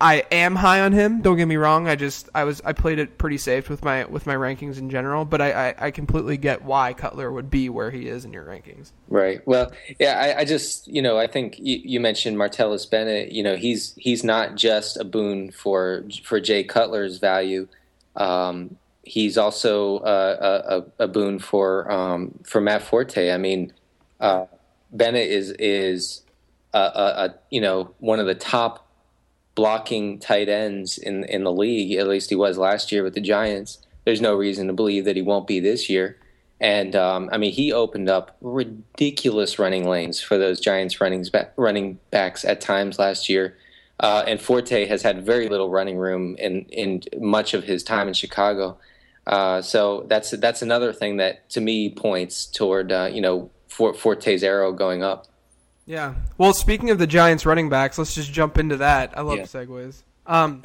I 0.02 0.26
am 0.32 0.56
high 0.56 0.82
on 0.82 0.94
him. 0.94 1.22
Don't 1.22 1.38
get 1.38 1.48
me 1.48 1.58
wrong. 1.58 1.88
I 1.88 1.96
just 1.96 2.28
I 2.34 2.44
was 2.44 2.60
I 2.66 2.74
played 2.74 2.98
it 2.98 3.20
pretty 3.20 3.38
safe 3.38 3.70
with 3.70 3.84
my 3.84 4.06
with 4.06 4.26
my 4.26 4.34
rankings 4.34 4.80
in 4.80 4.90
general, 4.90 5.26
but 5.26 5.42
I, 5.42 5.70
I, 5.70 5.76
I 5.78 5.92
completely 5.92 6.38
get 6.38 6.64
why 6.64 6.94
Cutler 6.94 7.32
would 7.32 7.52
be 7.52 7.70
where 7.70 7.92
he 7.92 8.08
is 8.08 8.26
in 8.26 8.34
your 8.34 8.44
rankings. 8.44 8.92
Right. 9.10 9.46
Well, 9.48 9.72
yeah, 10.00 10.20
I, 10.20 10.40
I 10.40 10.46
just 10.46 10.88
you 10.88 11.04
know 11.04 11.20
I 11.20 11.28
think 11.28 11.60
you, 11.60 11.80
you 11.84 12.00
mentioned 12.00 12.36
Martellus 12.36 12.90
Bennett. 12.90 13.32
You 13.32 13.44
know 13.44 13.56
he's 13.56 13.94
he's 13.96 14.24
not 14.24 14.56
just 14.56 14.98
a 14.98 15.04
boon 15.04 15.52
for 15.52 16.04
for 16.24 16.40
Jay 16.40 16.64
Cutler's 16.64 17.20
value. 17.20 17.68
Um, 18.16 18.78
he's 19.04 19.38
also 19.38 20.00
uh, 20.00 20.84
a, 21.00 21.04
a 21.04 21.08
boon 21.08 21.38
for 21.38 21.92
um, 21.92 22.40
for 22.44 22.60
Matt 22.60 22.82
Forte. 22.82 23.32
I 23.32 23.38
mean, 23.38 23.72
uh, 24.20 24.48
Bennett 24.92 25.30
is 25.30 25.52
is 25.52 26.24
a, 26.74 26.80
a, 26.80 27.26
a 27.26 27.36
you 27.52 27.62
know 27.62 27.94
one 28.00 28.20
of 28.20 28.26
the 28.26 28.36
top 28.36 28.88
blocking 29.56 30.20
tight 30.20 30.50
ends 30.50 30.98
in 30.98 31.24
in 31.26 31.44
the 31.44 31.52
league. 31.52 31.98
At 31.98 32.08
least 32.08 32.30
he 32.30 32.36
was 32.36 32.58
last 32.58 32.92
year 32.92 33.04
with 33.04 33.14
the 33.14 33.22
Giants. 33.22 33.80
There's 34.06 34.22
no 34.22 34.36
reason 34.36 34.68
to 34.68 34.74
believe 34.74 35.06
that 35.06 35.16
he 35.16 35.22
won't 35.22 35.48
be 35.48 35.60
this 35.60 35.90
year. 35.90 36.18
And 36.60 36.96
um, 36.96 37.30
I 37.32 37.38
mean, 37.38 37.52
he 37.52 37.74
opened 37.74 38.08
up 38.08 38.38
ridiculous 38.40 39.58
running 39.58 39.88
lanes 39.88 40.22
for 40.22 40.38
those 40.38 40.60
Giants 40.60 41.02
running 41.02 41.26
running 41.58 42.00
backs 42.12 42.46
at 42.46 42.62
times 42.62 43.00
last 43.00 43.30
year. 43.30 43.58
Uh, 44.00 44.24
and 44.28 44.42
Forte 44.42 44.86
has 44.86 45.04
had 45.04 45.26
very 45.26 45.48
little 45.50 45.70
running 45.70 45.98
room 45.98 46.36
in 46.38 46.66
in 46.66 47.02
much 47.20 47.54
of 47.54 47.64
his 47.64 47.84
time 47.84 48.08
in 48.08 48.14
Chicago. 48.14 48.78
Uh, 49.26 49.62
so 49.62 50.06
that's 50.08 50.32
that's 50.32 50.62
another 50.62 50.94
thing 50.94 51.18
that 51.18 51.50
to 51.50 51.62
me 51.62 51.90
points 51.90 52.46
toward 52.46 52.92
uh, 52.92 53.10
you 53.12 53.22
know 53.22 53.50
Forte's 53.68 54.44
arrow 54.44 54.72
going 54.72 55.04
up. 55.04 55.28
Yeah. 55.92 56.14
Well, 56.38 56.54
speaking 56.54 56.90
of 56.90 57.00
the 57.00 57.06
Giants 57.06 57.46
running 57.46 57.68
backs, 57.68 57.98
let's 57.98 58.16
just 58.16 58.32
jump 58.32 58.58
into 58.58 58.78
that. 58.78 59.12
I 59.18 59.22
love 59.22 59.40
Yeah. 59.40 59.44
segues. 59.44 60.04
Um, 60.26 60.64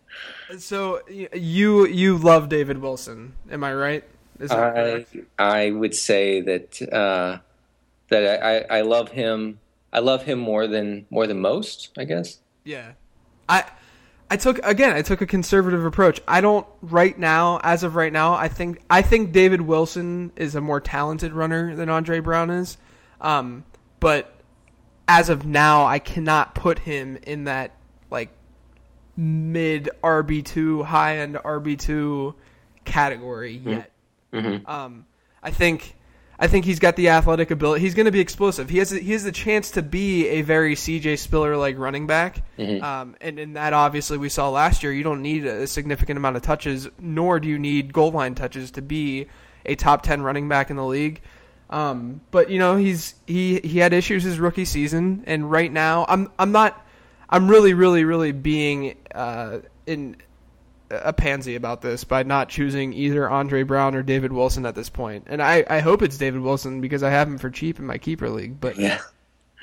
so 0.58 1.00
you 1.08 1.86
you 1.86 2.18
love 2.18 2.48
David 2.48 2.78
Wilson, 2.78 3.34
am 3.52 3.62
I 3.62 3.72
right? 3.72 4.04
Is 4.40 4.50
that 4.50 4.58
I 4.58 4.72
correct? 4.72 5.16
I 5.38 5.70
would 5.70 5.94
say 5.94 6.40
that 6.40 6.82
uh, 6.92 7.38
that 8.08 8.42
I, 8.42 8.78
I 8.78 8.80
love 8.80 9.10
him. 9.12 9.60
I 9.92 10.00
love 10.00 10.24
him 10.24 10.40
more 10.40 10.66
than 10.66 11.06
more 11.08 11.28
than 11.28 11.40
most. 11.40 11.90
I 11.96 12.02
guess. 12.02 12.40
Yeah. 12.64 12.94
I 13.48 13.62
I 14.28 14.36
took 14.36 14.58
again, 14.66 14.96
I 14.96 15.02
took 15.02 15.20
a 15.20 15.26
conservative 15.26 15.84
approach. 15.84 16.20
I 16.26 16.40
don't 16.40 16.66
right 16.82 17.16
now, 17.16 17.60
as 17.62 17.84
of 17.84 17.94
right 17.94 18.12
now, 18.12 18.34
I 18.34 18.48
think 18.48 18.80
I 18.90 19.02
think 19.02 19.30
David 19.30 19.60
Wilson 19.60 20.32
is 20.34 20.56
a 20.56 20.60
more 20.60 20.80
talented 20.80 21.32
runner 21.32 21.76
than 21.76 21.88
Andre 21.88 22.18
Brown 22.18 22.50
is. 22.50 22.76
Um, 23.20 23.62
but 24.00 24.33
as 25.06 25.28
of 25.28 25.44
now, 25.46 25.84
I 25.84 25.98
cannot 25.98 26.54
put 26.54 26.78
him 26.78 27.18
in 27.22 27.44
that 27.44 27.72
like 28.10 28.30
mid 29.16 29.90
RB 30.02 30.44
two, 30.44 30.82
high 30.82 31.18
end 31.18 31.36
RB 31.36 31.78
two 31.78 32.34
category 32.84 33.56
yet. 33.56 33.90
Um, 34.66 35.06
I 35.42 35.50
think 35.50 35.94
I 36.38 36.48
think 36.48 36.64
he's 36.64 36.80
got 36.80 36.96
the 36.96 37.10
athletic 37.10 37.50
ability. 37.52 37.82
He's 37.82 37.94
going 37.94 38.06
to 38.06 38.12
be 38.12 38.18
explosive. 38.20 38.68
He 38.68 38.78
has 38.78 38.90
he 38.90 39.12
has 39.12 39.22
the 39.24 39.30
chance 39.32 39.70
to 39.72 39.82
be 39.82 40.26
a 40.28 40.42
very 40.42 40.74
CJ 40.74 41.18
Spiller 41.18 41.56
like 41.56 41.78
running 41.78 42.06
back. 42.06 42.42
Um, 42.80 43.14
and 43.20 43.38
and 43.38 43.56
that 43.56 43.72
obviously 43.72 44.18
we 44.18 44.28
saw 44.28 44.48
last 44.50 44.82
year. 44.82 44.92
You 44.92 45.04
don't 45.04 45.22
need 45.22 45.44
a 45.46 45.66
significant 45.66 46.16
amount 46.16 46.36
of 46.36 46.42
touches, 46.42 46.88
nor 46.98 47.38
do 47.38 47.48
you 47.48 47.58
need 47.58 47.92
goal 47.92 48.10
line 48.10 48.34
touches 48.34 48.72
to 48.72 48.82
be 48.82 49.26
a 49.64 49.76
top 49.76 50.02
ten 50.02 50.22
running 50.22 50.48
back 50.48 50.70
in 50.70 50.76
the 50.76 50.84
league. 50.84 51.20
Um, 51.74 52.20
but 52.30 52.50
you 52.50 52.58
know 52.60 52.76
he's 52.76 53.14
he 53.26 53.58
he 53.60 53.78
had 53.78 53.92
issues 53.92 54.22
his 54.22 54.38
rookie 54.38 54.64
season, 54.64 55.24
and 55.26 55.50
right 55.50 55.72
now 55.72 56.06
I'm 56.08 56.30
I'm 56.38 56.52
not 56.52 56.80
I'm 57.28 57.48
really 57.48 57.74
really 57.74 58.04
really 58.04 58.30
being 58.30 58.96
uh, 59.12 59.58
in 59.86 60.16
a 60.90 61.12
pansy 61.12 61.56
about 61.56 61.82
this 61.82 62.04
by 62.04 62.22
not 62.22 62.48
choosing 62.48 62.92
either 62.92 63.28
Andre 63.28 63.64
Brown 63.64 63.96
or 63.96 64.02
David 64.04 64.32
Wilson 64.32 64.66
at 64.66 64.76
this 64.76 64.88
point. 64.88 65.24
And 65.28 65.42
I, 65.42 65.64
I 65.68 65.80
hope 65.80 66.02
it's 66.02 66.16
David 66.18 66.40
Wilson 66.42 66.80
because 66.80 67.02
I 67.02 67.10
have 67.10 67.26
him 67.26 67.38
for 67.38 67.50
cheap 67.50 67.80
in 67.80 67.86
my 67.86 67.98
keeper 67.98 68.28
league. 68.30 68.60
But 68.60 68.76
Yeah. 68.78 69.00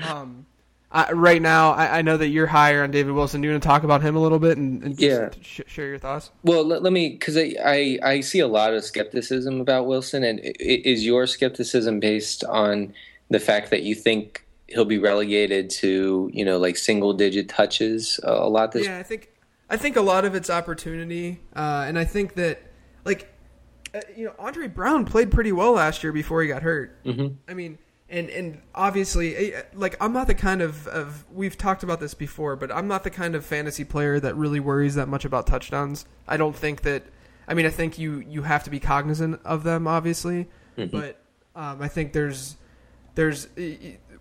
um, 0.03 0.45
I, 0.93 1.11
right 1.13 1.41
now, 1.41 1.71
I, 1.71 1.99
I 1.99 2.01
know 2.01 2.17
that 2.17 2.27
you're 2.27 2.47
higher 2.47 2.83
on 2.83 2.91
David 2.91 3.13
Wilson. 3.13 3.39
Do 3.41 3.47
you 3.47 3.53
want 3.53 3.63
to 3.63 3.67
talk 3.67 3.83
about 3.83 4.01
him 4.01 4.15
a 4.15 4.19
little 4.19 4.39
bit 4.39 4.57
and, 4.57 4.83
and 4.83 4.99
Yeah. 4.99 5.29
sh- 5.41 5.61
share 5.67 5.87
your 5.87 5.97
thoughts? 5.99 6.31
Well, 6.43 6.65
let, 6.65 6.83
let 6.83 6.91
me 6.91 7.09
because 7.11 7.37
I, 7.37 7.55
I 7.63 7.99
I 8.03 8.19
see 8.21 8.39
a 8.39 8.47
lot 8.47 8.73
of 8.73 8.83
skepticism 8.83 9.61
about 9.61 9.87
Wilson, 9.87 10.23
and 10.23 10.41
is 10.59 11.05
your 11.05 11.27
skepticism 11.27 11.99
based 12.01 12.43
on 12.43 12.93
the 13.29 13.39
fact 13.39 13.69
that 13.71 13.83
you 13.83 13.95
think 13.95 14.45
he'll 14.67 14.85
be 14.85 14.97
relegated 14.97 15.69
to 15.69 16.29
you 16.33 16.43
know 16.45 16.57
like 16.57 16.75
single 16.77 17.13
digit 17.13 17.47
touches 17.49 18.19
a 18.23 18.31
a 18.31 18.49
lot 18.49 18.71
this 18.73 18.85
Yeah, 18.85 18.97
I 18.97 19.03
think 19.03 19.29
I 19.69 19.77
think 19.77 19.95
a 19.95 20.01
lot 20.01 20.25
of 20.25 20.35
it's 20.35 20.49
opportunity, 20.49 21.39
uh, 21.55 21.85
and 21.87 21.97
I 21.97 22.03
think 22.03 22.33
that 22.35 22.61
like 23.05 23.33
uh, 23.95 24.01
you 24.17 24.25
know 24.25 24.33
Andre 24.37 24.67
Brown 24.67 25.05
played 25.05 25.31
pretty 25.31 25.53
well 25.53 25.71
last 25.73 26.03
year 26.03 26.11
before 26.11 26.41
he 26.41 26.49
got 26.49 26.63
hurt. 26.63 27.01
Mm-hmm. 27.05 27.35
I 27.49 27.53
mean, 27.53 27.77
and 28.11 28.29
and 28.29 28.61
obviously, 28.75 29.53
eh, 29.53 29.61
like 29.73 29.95
I'm 29.99 30.13
not 30.13 30.27
the 30.27 30.35
kind 30.35 30.61
of 30.61 30.85
of 30.87 31.25
we've 31.33 31.57
talked 31.57 31.81
about 31.81 31.99
this 31.99 32.13
before, 32.13 32.55
but 32.55 32.71
I'm 32.71 32.87
not 32.87 33.03
the 33.03 33.09
kind 33.09 33.33
of 33.35 33.45
fantasy 33.45 33.85
player 33.85 34.19
that 34.19 34.35
really 34.35 34.59
worries 34.59 34.95
that 34.95 35.07
much 35.07 35.25
about 35.25 35.47
touchdowns. 35.47 36.05
I 36.27 36.37
don't 36.37 36.55
think 36.55 36.81
that. 36.81 37.03
I 37.47 37.53
mean, 37.53 37.65
I 37.65 37.69
think 37.69 37.97
you 37.97 38.19
you 38.19 38.43
have 38.43 38.63
to 38.65 38.69
be 38.69 38.79
cognizant 38.79 39.41
of 39.45 39.63
them, 39.63 39.87
obviously, 39.87 40.47
but 40.91 41.21
um, 41.55 41.81
I 41.81 41.87
think 41.87 42.13
there's 42.13 42.57
there's 43.15 43.47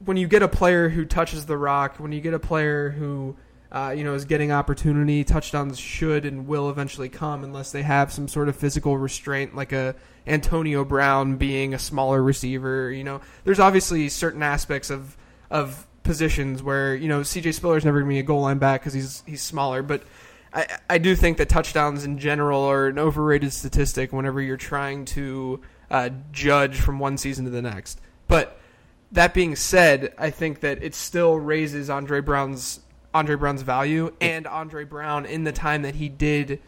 when 0.05 0.16
you 0.16 0.26
get 0.29 0.42
a 0.42 0.48
player 0.48 0.88
who 0.88 1.05
touches 1.05 1.46
the 1.46 1.57
rock, 1.57 1.96
when 1.98 2.12
you 2.12 2.20
get 2.20 2.33
a 2.33 2.38
player 2.38 2.90
who 2.90 3.37
uh, 3.72 3.94
you 3.96 4.04
know 4.04 4.14
is 4.14 4.24
getting 4.24 4.50
opportunity, 4.50 5.24
touchdowns 5.24 5.78
should 5.78 6.24
and 6.24 6.46
will 6.46 6.70
eventually 6.70 7.09
come 7.09 7.44
unless 7.44 7.72
they 7.72 7.83
have 7.83 8.12
some 8.12 8.28
sort 8.28 8.48
of 8.48 8.56
physical 8.56 8.98
restraint, 8.98 9.54
like 9.54 9.72
a 9.72 9.94
Antonio 10.26 10.85
Brown 10.85 11.37
being 11.37 11.74
a 11.74 11.78
smaller 11.78 12.22
receiver. 12.22 12.90
You 12.90 13.04
know, 13.04 13.20
there's 13.44 13.61
obviously 13.61 14.09
certain 14.09 14.42
aspects 14.42 14.90
of 14.90 15.16
of 15.50 15.87
positions 16.02 16.62
where 16.62 16.94
you 16.94 17.09
know 17.09 17.20
CJ 17.20 17.54
Spiller's 17.54 17.85
never 17.85 18.00
going 18.00 18.11
to 18.11 18.14
be 18.14 18.20
a 18.20 18.24
goal 18.24 18.42
line 18.42 18.59
back 18.59 18.80
because 18.80 18.94
he's 18.94 19.22
he's 19.26 19.42
smaller, 19.42 19.83
but. 19.83 20.02
I, 20.52 20.66
I 20.90 20.98
do 20.98 21.14
think 21.14 21.37
that 21.37 21.48
touchdowns 21.48 22.04
in 22.04 22.18
general 22.18 22.64
are 22.64 22.88
an 22.88 22.98
overrated 22.98 23.52
statistic 23.52 24.12
whenever 24.12 24.40
you're 24.40 24.56
trying 24.56 25.04
to 25.04 25.61
uh, 25.92 26.11
judge 26.33 26.80
from 26.80 26.98
one 26.98 27.18
season 27.18 27.44
to 27.44 27.52
the 27.52 27.62
next. 27.62 28.00
But 28.26 28.59
that 29.12 29.35
being 29.35 29.56
said, 29.56 30.14
I 30.18 30.30
think 30.30 30.61
that 30.61 30.83
it 30.83 30.94
still 30.94 31.38
raises 31.38 31.90
Andre 31.90 32.20
Brown's 32.20 32.80
Andre 33.12 33.37
Brown's 33.37 33.62
value 33.62 34.12
and 34.20 34.46
Andre 34.46 34.85
Brown 34.85 35.27
in 35.27 35.44
the 35.44 35.53
time 35.53 35.83
that 35.83 35.94
he 35.94 36.09
did, 36.09 36.61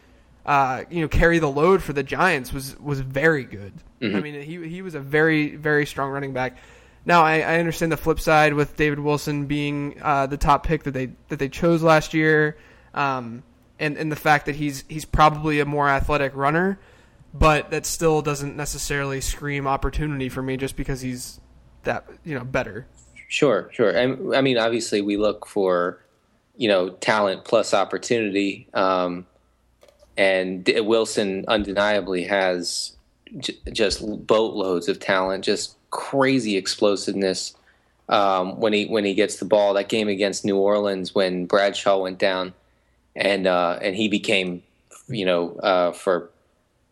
uh, 0.45 0.85
you 0.91 1.01
know, 1.01 1.09
carry 1.09 1.39
the 1.39 1.51
load 1.51 1.83
for 1.83 1.93
the 1.93 2.03
Giants 2.03 2.53
was 2.53 2.79
was 2.81 3.01
very 3.01 3.45
good. 3.45 3.73
I 4.03 4.21
mean, 4.21 4.43
he 4.43 4.69
he 4.69 4.83
was 4.83 4.95
a 4.95 5.01
very 5.01 5.55
very 5.55 5.87
strong 5.87 6.11
running 6.11 6.33
back. 6.33 6.57
Now 7.05 7.23
I, 7.23 7.41
I 7.41 7.59
understand 7.59 7.93
the 7.93 7.97
flip 7.97 8.19
side 8.19 8.55
with 8.55 8.77
David 8.77 8.99
Wilson 8.99 9.47
being 9.47 10.01
uh, 10.03 10.27
the 10.27 10.37
top 10.37 10.67
pick 10.67 10.85
that 10.85 10.93
they 10.93 11.13
that 11.29 11.39
they 11.39 11.49
chose 11.49 11.83
last 11.83 12.13
year, 12.15 12.57
um, 12.95 13.45
and 13.79 13.97
and 13.97 14.11
the 14.11 14.17
fact 14.17 14.47
that 14.47 14.57
he's 14.57 14.85
he's 14.89 15.05
probably 15.05 15.61
a 15.61 15.65
more 15.65 15.89
athletic 15.89 16.35
runner, 16.35 16.81
but 17.33 17.71
that 17.71 17.87
still 17.87 18.23
doesn't 18.23 18.57
necessarily 18.57 19.21
scream 19.21 19.69
opportunity 19.69 20.29
for 20.29 20.43
me 20.43 20.57
just 20.57 20.77
because 20.77 21.01
he's 21.01 21.41
that 21.85 22.07
you 22.25 22.37
know 22.37 22.45
better. 22.45 22.87
Sure, 23.29 23.71
sure. 23.73 23.97
I, 23.97 24.03
I 24.37 24.41
mean, 24.43 24.59
obviously, 24.59 25.01
we 25.01 25.17
look 25.17 25.47
for 25.47 26.02
you 26.57 26.69
know 26.69 26.91
talent 26.91 27.45
plus 27.45 27.75
opportunity, 27.75 28.67
um, 28.75 29.27
and 30.17 30.65
D- 30.65 30.81
Wilson 30.81 31.45
undeniably 31.49 32.25
has 32.25 32.97
j- 33.39 33.59
just 33.73 34.27
boatloads 34.27 34.89
of 34.89 35.01
talent, 35.01 35.45
just 35.45 35.77
crazy 35.91 36.57
explosiveness 36.57 37.55
um, 38.09 38.59
when 38.61 38.73
he 38.73 38.87
when 38.87 39.05
he 39.05 39.15
gets 39.15 39.37
the 39.37 39.45
ball. 39.45 39.75
That 39.75 39.89
game 39.89 40.09
against 40.09 40.45
New 40.45 40.59
Orleans 40.59 41.15
when 41.15 41.47
Bradshaw 41.47 41.99
went 41.99 42.19
down, 42.19 42.53
and 43.17 43.47
uh, 43.47 43.79
and 43.81 43.97
he 43.97 44.09
became, 44.09 44.63
you 45.09 45.25
know, 45.25 45.57
uh, 45.57 45.93
for 45.93 46.31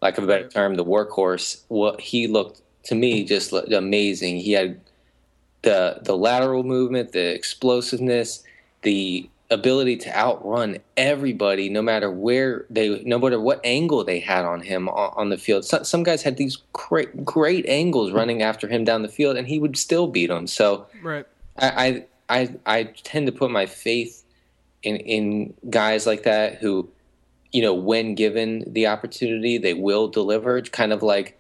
lack 0.00 0.18
of 0.18 0.24
a 0.24 0.26
better 0.26 0.48
term, 0.48 0.76
the 0.76 0.84
workhorse. 0.84 1.62
What 1.68 2.00
he 2.00 2.26
looked 2.26 2.62
to 2.84 2.94
me 2.94 3.24
just 3.24 3.52
amazing. 3.52 4.38
He 4.38 4.52
had 4.52 4.80
the 5.62 5.98
the 6.02 6.16
lateral 6.16 6.62
movement, 6.62 7.12
the 7.12 7.34
explosiveness, 7.34 8.42
the 8.82 9.28
ability 9.50 9.96
to 9.96 10.16
outrun 10.16 10.78
everybody, 10.96 11.68
no 11.68 11.82
matter 11.82 12.10
where 12.10 12.66
they, 12.70 13.02
no 13.04 13.18
matter 13.18 13.40
what 13.40 13.60
angle 13.64 14.04
they 14.04 14.20
had 14.20 14.44
on 14.44 14.60
him 14.60 14.88
on, 14.88 15.12
on 15.16 15.28
the 15.28 15.36
field. 15.36 15.64
Some, 15.64 15.84
some 15.84 16.02
guys 16.02 16.22
had 16.22 16.36
these 16.36 16.58
great, 16.72 17.24
great 17.24 17.66
angles 17.66 18.12
running 18.12 18.42
after 18.42 18.68
him 18.68 18.84
down 18.84 19.02
the 19.02 19.08
field, 19.08 19.36
and 19.36 19.48
he 19.48 19.58
would 19.58 19.76
still 19.76 20.06
beat 20.06 20.28
them. 20.28 20.46
So, 20.46 20.86
Right. 21.02 21.26
I, 21.58 22.04
I, 22.28 22.40
I, 22.40 22.54
I 22.66 22.82
tend 22.84 23.26
to 23.26 23.32
put 23.32 23.50
my 23.50 23.66
faith 23.66 24.24
in 24.82 24.96
in 24.96 25.54
guys 25.68 26.06
like 26.06 26.22
that 26.22 26.56
who, 26.56 26.88
you 27.52 27.60
know, 27.60 27.74
when 27.74 28.14
given 28.14 28.64
the 28.66 28.86
opportunity, 28.86 29.58
they 29.58 29.74
will 29.74 30.08
deliver. 30.08 30.56
It's 30.56 30.70
kind 30.70 30.92
of 30.92 31.02
like 31.02 31.38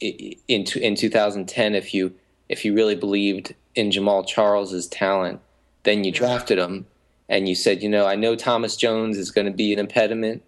in 0.00 0.64
in 0.76 0.94
2010, 0.96 1.74
if 1.74 1.94
you 1.94 2.12
if 2.48 2.64
you 2.64 2.74
really 2.74 2.96
believed 2.96 3.54
in 3.74 3.90
Jamaal 3.90 4.26
Charles's 4.26 4.88
talent, 4.88 5.40
then 5.84 6.04
you 6.04 6.12
drafted 6.12 6.58
him 6.58 6.86
and 7.28 7.48
you 7.48 7.54
said, 7.54 7.82
you 7.82 7.88
know, 7.88 8.06
I 8.06 8.14
know 8.14 8.36
Thomas 8.36 8.76
Jones 8.76 9.18
is 9.18 9.30
going 9.30 9.46
to 9.46 9.52
be 9.52 9.72
an 9.72 9.78
impediment, 9.78 10.42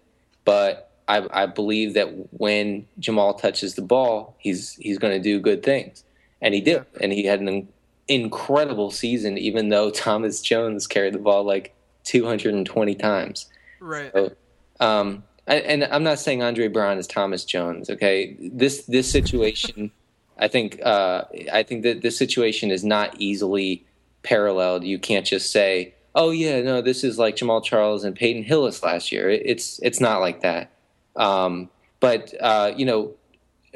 but 0.45 0.91
I, 1.07 1.27
I 1.31 1.45
believe 1.47 1.95
that 1.95 2.33
when 2.37 2.85
Jamaal 2.99 3.39
touches 3.39 3.75
the 3.75 3.81
ball, 3.81 4.35
he's 4.37 4.75
he's 4.75 4.97
going 4.97 5.13
to 5.13 5.21
do 5.21 5.39
good 5.39 5.63
things, 5.63 6.03
and 6.41 6.53
he 6.53 6.61
did, 6.61 6.85
and 7.01 7.11
he 7.11 7.25
had 7.25 7.41
an 7.41 7.67
incredible 8.07 8.91
season, 8.91 9.37
even 9.37 9.69
though 9.69 9.89
Thomas 9.91 10.41
Jones 10.41 10.87
carried 10.87 11.13
the 11.13 11.19
ball 11.19 11.43
like 11.43 11.75
220 12.03 12.95
times. 12.95 13.47
Right. 13.79 14.11
So, 14.13 14.31
um, 14.79 15.23
and, 15.47 15.83
and 15.83 15.83
I'm 15.85 16.03
not 16.03 16.19
saying 16.19 16.43
Andre 16.43 16.67
Brown 16.67 16.97
is 16.97 17.07
Thomas 17.07 17.43
Jones. 17.43 17.89
Okay, 17.89 18.35
this 18.39 18.83
this 18.85 19.11
situation, 19.11 19.91
I 20.37 20.47
think 20.47 20.79
uh, 20.85 21.23
I 21.51 21.63
think 21.63 21.83
that 21.83 22.01
this 22.01 22.17
situation 22.17 22.71
is 22.71 22.83
not 22.83 23.19
easily 23.19 23.83
paralleled. 24.21 24.83
You 24.83 24.99
can't 24.99 25.25
just 25.25 25.51
say, 25.51 25.95
"Oh 26.19 26.31
yeah, 26.31 26.61
no, 26.61 26.81
this 26.81 27.05
is 27.05 27.17
like 27.17 27.37
Jamaal 27.37 27.63
Charles 27.63 28.03
and 28.03 28.13
Peyton 28.13 28.43
Hillis 28.43 28.83
last 28.83 29.09
year." 29.09 29.29
It, 29.29 29.41
it's 29.45 29.79
it's 29.81 30.01
not 30.01 30.19
like 30.19 30.41
that. 30.41 30.69
Um, 31.15 31.69
but 32.01 32.33
uh, 32.41 32.73
you 32.75 32.85
know, 32.85 33.13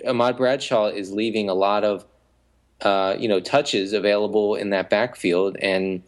Ahmad 0.05 0.35
Bradshaw 0.35 0.87
is 0.87 1.13
leaving 1.13 1.49
a 1.49 1.53
lot 1.53 1.85
of 1.85 2.05
uh, 2.81 3.15
you 3.17 3.29
know 3.29 3.39
touches 3.39 3.93
available 3.93 4.55
in 4.55 4.71
that 4.71 4.89
backfield, 4.89 5.55
and 5.61 6.03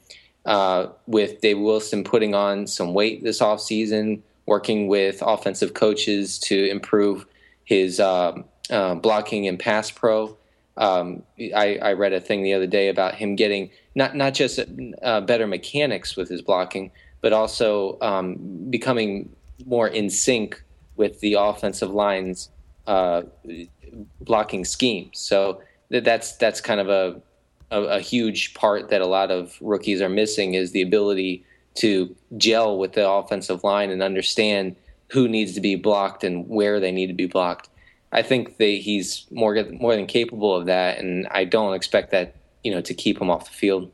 uh, 0.45 0.87
with 1.07 1.39
Dave 1.39 1.57
Wilson 1.57 2.03
putting 2.03 2.35
on 2.35 2.67
some 2.67 2.93
weight 2.93 3.23
this 3.23 3.39
offseason, 3.39 4.21
working 4.45 4.87
with 4.87 5.23
offensive 5.25 5.73
coaches 5.73 6.37
to 6.39 6.69
improve 6.69 7.25
his 7.63 8.01
um, 8.01 8.43
uh, 8.69 8.95
blocking 8.95 9.47
and 9.47 9.57
pass 9.57 9.89
pro. 9.89 10.35
Um, 10.77 11.23
I, 11.39 11.77
I 11.81 11.93
read 11.93 12.13
a 12.13 12.19
thing 12.19 12.43
the 12.43 12.53
other 12.53 12.67
day 12.67 12.89
about 12.89 13.15
him 13.15 13.35
getting 13.35 13.69
not 13.95 14.15
not 14.15 14.33
just 14.33 14.59
uh, 15.01 15.21
better 15.21 15.47
mechanics 15.47 16.15
with 16.17 16.29
his 16.29 16.41
blocking, 16.41 16.91
but 17.21 17.33
also 17.33 17.97
um, 18.01 18.35
becoming 18.69 19.33
more 19.65 19.87
in 19.87 20.09
sync 20.09 20.61
with 20.97 21.19
the 21.21 21.35
offensive 21.35 21.91
line's 21.91 22.49
uh, 22.87 23.23
blocking 24.21 24.65
scheme. 24.65 25.09
So 25.13 25.61
th- 25.91 26.03
that's 26.03 26.35
that's 26.35 26.61
kind 26.61 26.79
of 26.79 26.89
a, 26.89 27.21
a 27.71 27.81
a 27.83 27.99
huge 27.99 28.53
part 28.53 28.89
that 28.89 29.01
a 29.01 29.07
lot 29.07 29.31
of 29.31 29.57
rookies 29.61 30.01
are 30.01 30.09
missing 30.09 30.55
is 30.55 30.71
the 30.71 30.81
ability 30.81 31.45
to 31.75 32.15
gel 32.37 32.77
with 32.77 32.93
the 32.93 33.09
offensive 33.09 33.63
line 33.63 33.91
and 33.91 34.01
understand 34.01 34.75
who 35.09 35.27
needs 35.27 35.53
to 35.53 35.61
be 35.61 35.75
blocked 35.75 36.23
and 36.23 36.47
where 36.47 36.79
they 36.79 36.91
need 36.91 37.07
to 37.07 37.13
be 37.13 37.27
blocked. 37.27 37.69
I 38.15 38.21
think 38.21 38.57
that 38.57 38.63
he's 38.63 39.27
more 39.29 39.61
more 39.73 39.93
than 39.93 40.07
capable 40.07 40.55
of 40.55 40.67
that, 40.67 40.99
and 40.99 41.27
I 41.29 41.43
don't 41.43 41.73
expect 41.73 42.11
that 42.11 42.37
you 42.63 42.71
know 42.71 42.79
to 42.79 42.93
keep 42.93 43.19
him 43.19 43.29
off 43.29 43.45
the 43.45 43.55
field. 43.55 43.91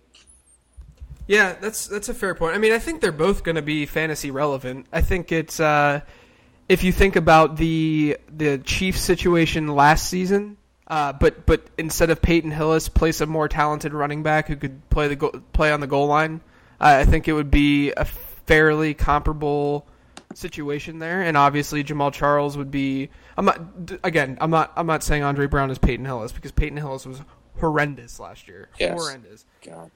Yeah, 1.26 1.56
that's 1.60 1.88
that's 1.88 2.08
a 2.08 2.14
fair 2.14 2.36
point. 2.36 2.56
I 2.56 2.60
mean, 2.60 2.72
I 2.72 2.78
think 2.78 3.02
they're 3.02 3.12
both 3.12 3.44
going 3.44 3.56
to 3.56 3.64
be 3.64 3.88
fantasy 3.88 4.30
relevant. 4.30 4.86
I 4.94 5.02
think 5.02 5.32
it's 5.32 5.60
uh, 5.60 6.02
if 6.70 6.84
you 6.84 6.92
think 6.92 7.16
about 7.16 7.58
the 7.58 8.18
the 8.30 8.60
Chiefs 8.60 9.02
situation 9.02 9.68
last 9.68 10.08
season, 10.08 10.58
uh, 10.88 11.14
but 11.14 11.48
but 11.48 11.66
instead 11.80 12.12
of 12.12 12.22
Peyton 12.22 12.52
Hillis, 12.52 12.90
place 12.90 13.22
a 13.22 13.26
more 13.26 13.48
talented 13.48 13.92
running 13.92 14.22
back 14.22 14.48
who 14.48 14.56
could 14.56 14.88
play 14.92 15.08
the 15.08 15.16
go- 15.16 15.42
play 15.52 15.72
on 15.72 15.80
the 15.80 15.88
goal 15.88 16.06
line. 16.06 16.42
Uh, 16.80 17.02
I 17.02 17.06
think 17.06 17.28
it 17.28 17.34
would 17.34 17.50
be 17.50 17.92
a 17.98 18.06
fairly 18.06 18.94
comparable 18.94 19.88
situation 20.38 21.00
there, 21.00 21.22
and 21.22 21.38
obviously 21.38 21.84
Jamaal 21.84 22.14
Charles 22.14 22.58
would 22.58 22.72
be. 22.72 23.10
I'm 23.38 23.46
not 23.46 23.62
again. 24.04 24.38
I'm 24.42 24.52
not. 24.52 24.72
I'm 24.76 24.88
not 24.88 25.04
saying 25.04 25.24
Andre 25.24 25.48
Brown 25.48 25.72
is 25.72 25.78
Peyton 25.78 26.06
Hillis 26.06 26.32
because 26.32 26.52
Peyton 26.52 26.78
Hillis 26.78 27.06
was 27.06 27.22
horrendous 27.60 28.20
last 28.20 28.48
year. 28.48 28.70
Yes. 28.80 29.00
Horrendous. 29.00 29.46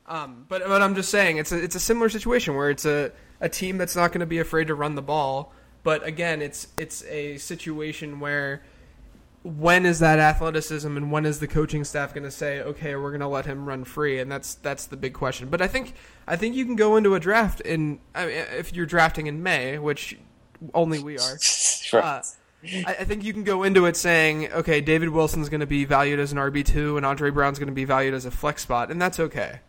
Um, 0.05 0.45
but 0.47 0.63
but 0.67 0.81
I'm 0.81 0.95
just 0.95 1.09
saying 1.09 1.37
it's 1.37 1.51
a 1.51 1.61
it's 1.61 1.75
a 1.75 1.79
similar 1.79 2.09
situation 2.09 2.55
where 2.55 2.69
it's 2.69 2.85
a, 2.85 3.11
a 3.41 3.49
team 3.49 3.77
that's 3.77 3.95
not 3.95 4.11
going 4.11 4.19
to 4.19 4.25
be 4.25 4.39
afraid 4.39 4.67
to 4.67 4.75
run 4.75 4.95
the 4.95 5.01
ball. 5.01 5.53
But 5.83 6.05
again, 6.05 6.41
it's 6.41 6.67
it's 6.77 7.03
a 7.05 7.37
situation 7.37 8.19
where 8.19 8.63
when 9.43 9.85
is 9.85 9.99
that 9.99 10.17
athleticism 10.17 10.97
and 10.97 11.11
when 11.11 11.23
is 11.23 11.39
the 11.39 11.47
coaching 11.47 11.83
staff 11.83 12.15
going 12.15 12.23
to 12.23 12.31
say 12.31 12.61
okay 12.61 12.95
we're 12.95 13.11
going 13.11 13.21
to 13.21 13.27
let 13.27 13.45
him 13.45 13.63
run 13.67 13.83
free 13.83 14.17
and 14.17 14.31
that's 14.31 14.55
that's 14.55 14.87
the 14.87 14.97
big 14.97 15.13
question. 15.13 15.49
But 15.49 15.61
I 15.61 15.67
think 15.67 15.93
I 16.27 16.35
think 16.35 16.55
you 16.55 16.65
can 16.65 16.75
go 16.75 16.95
into 16.95 17.13
a 17.13 17.19
draft 17.19 17.61
in 17.61 17.99
I 18.15 18.25
mean, 18.25 18.35
if 18.57 18.73
you're 18.73 18.87
drafting 18.87 19.27
in 19.27 19.43
May, 19.43 19.77
which 19.77 20.17
only 20.73 20.99
we 20.99 21.17
are. 21.17 21.39
Uh, 21.93 22.21
I, 22.87 22.95
I 22.99 23.03
think 23.05 23.23
you 23.23 23.31
can 23.31 23.43
go 23.43 23.63
into 23.63 23.85
it 23.85 23.95
saying, 23.95 24.51
okay, 24.51 24.81
David 24.81 25.09
Wilson's 25.09 25.49
going 25.49 25.59
to 25.59 25.67
be 25.67 25.85
valued 25.85 26.19
as 26.19 26.31
an 26.31 26.39
RB 26.39 26.65
two, 26.65 26.97
and 26.97 27.05
Andre 27.05 27.29
Brown's 27.29 27.59
going 27.59 27.67
to 27.67 27.75
be 27.75 27.85
valued 27.85 28.13
as 28.13 28.25
a 28.25 28.31
flex 28.31 28.63
spot, 28.63 28.89
and 28.91 28.99
that's 29.01 29.19
okay. 29.19 29.59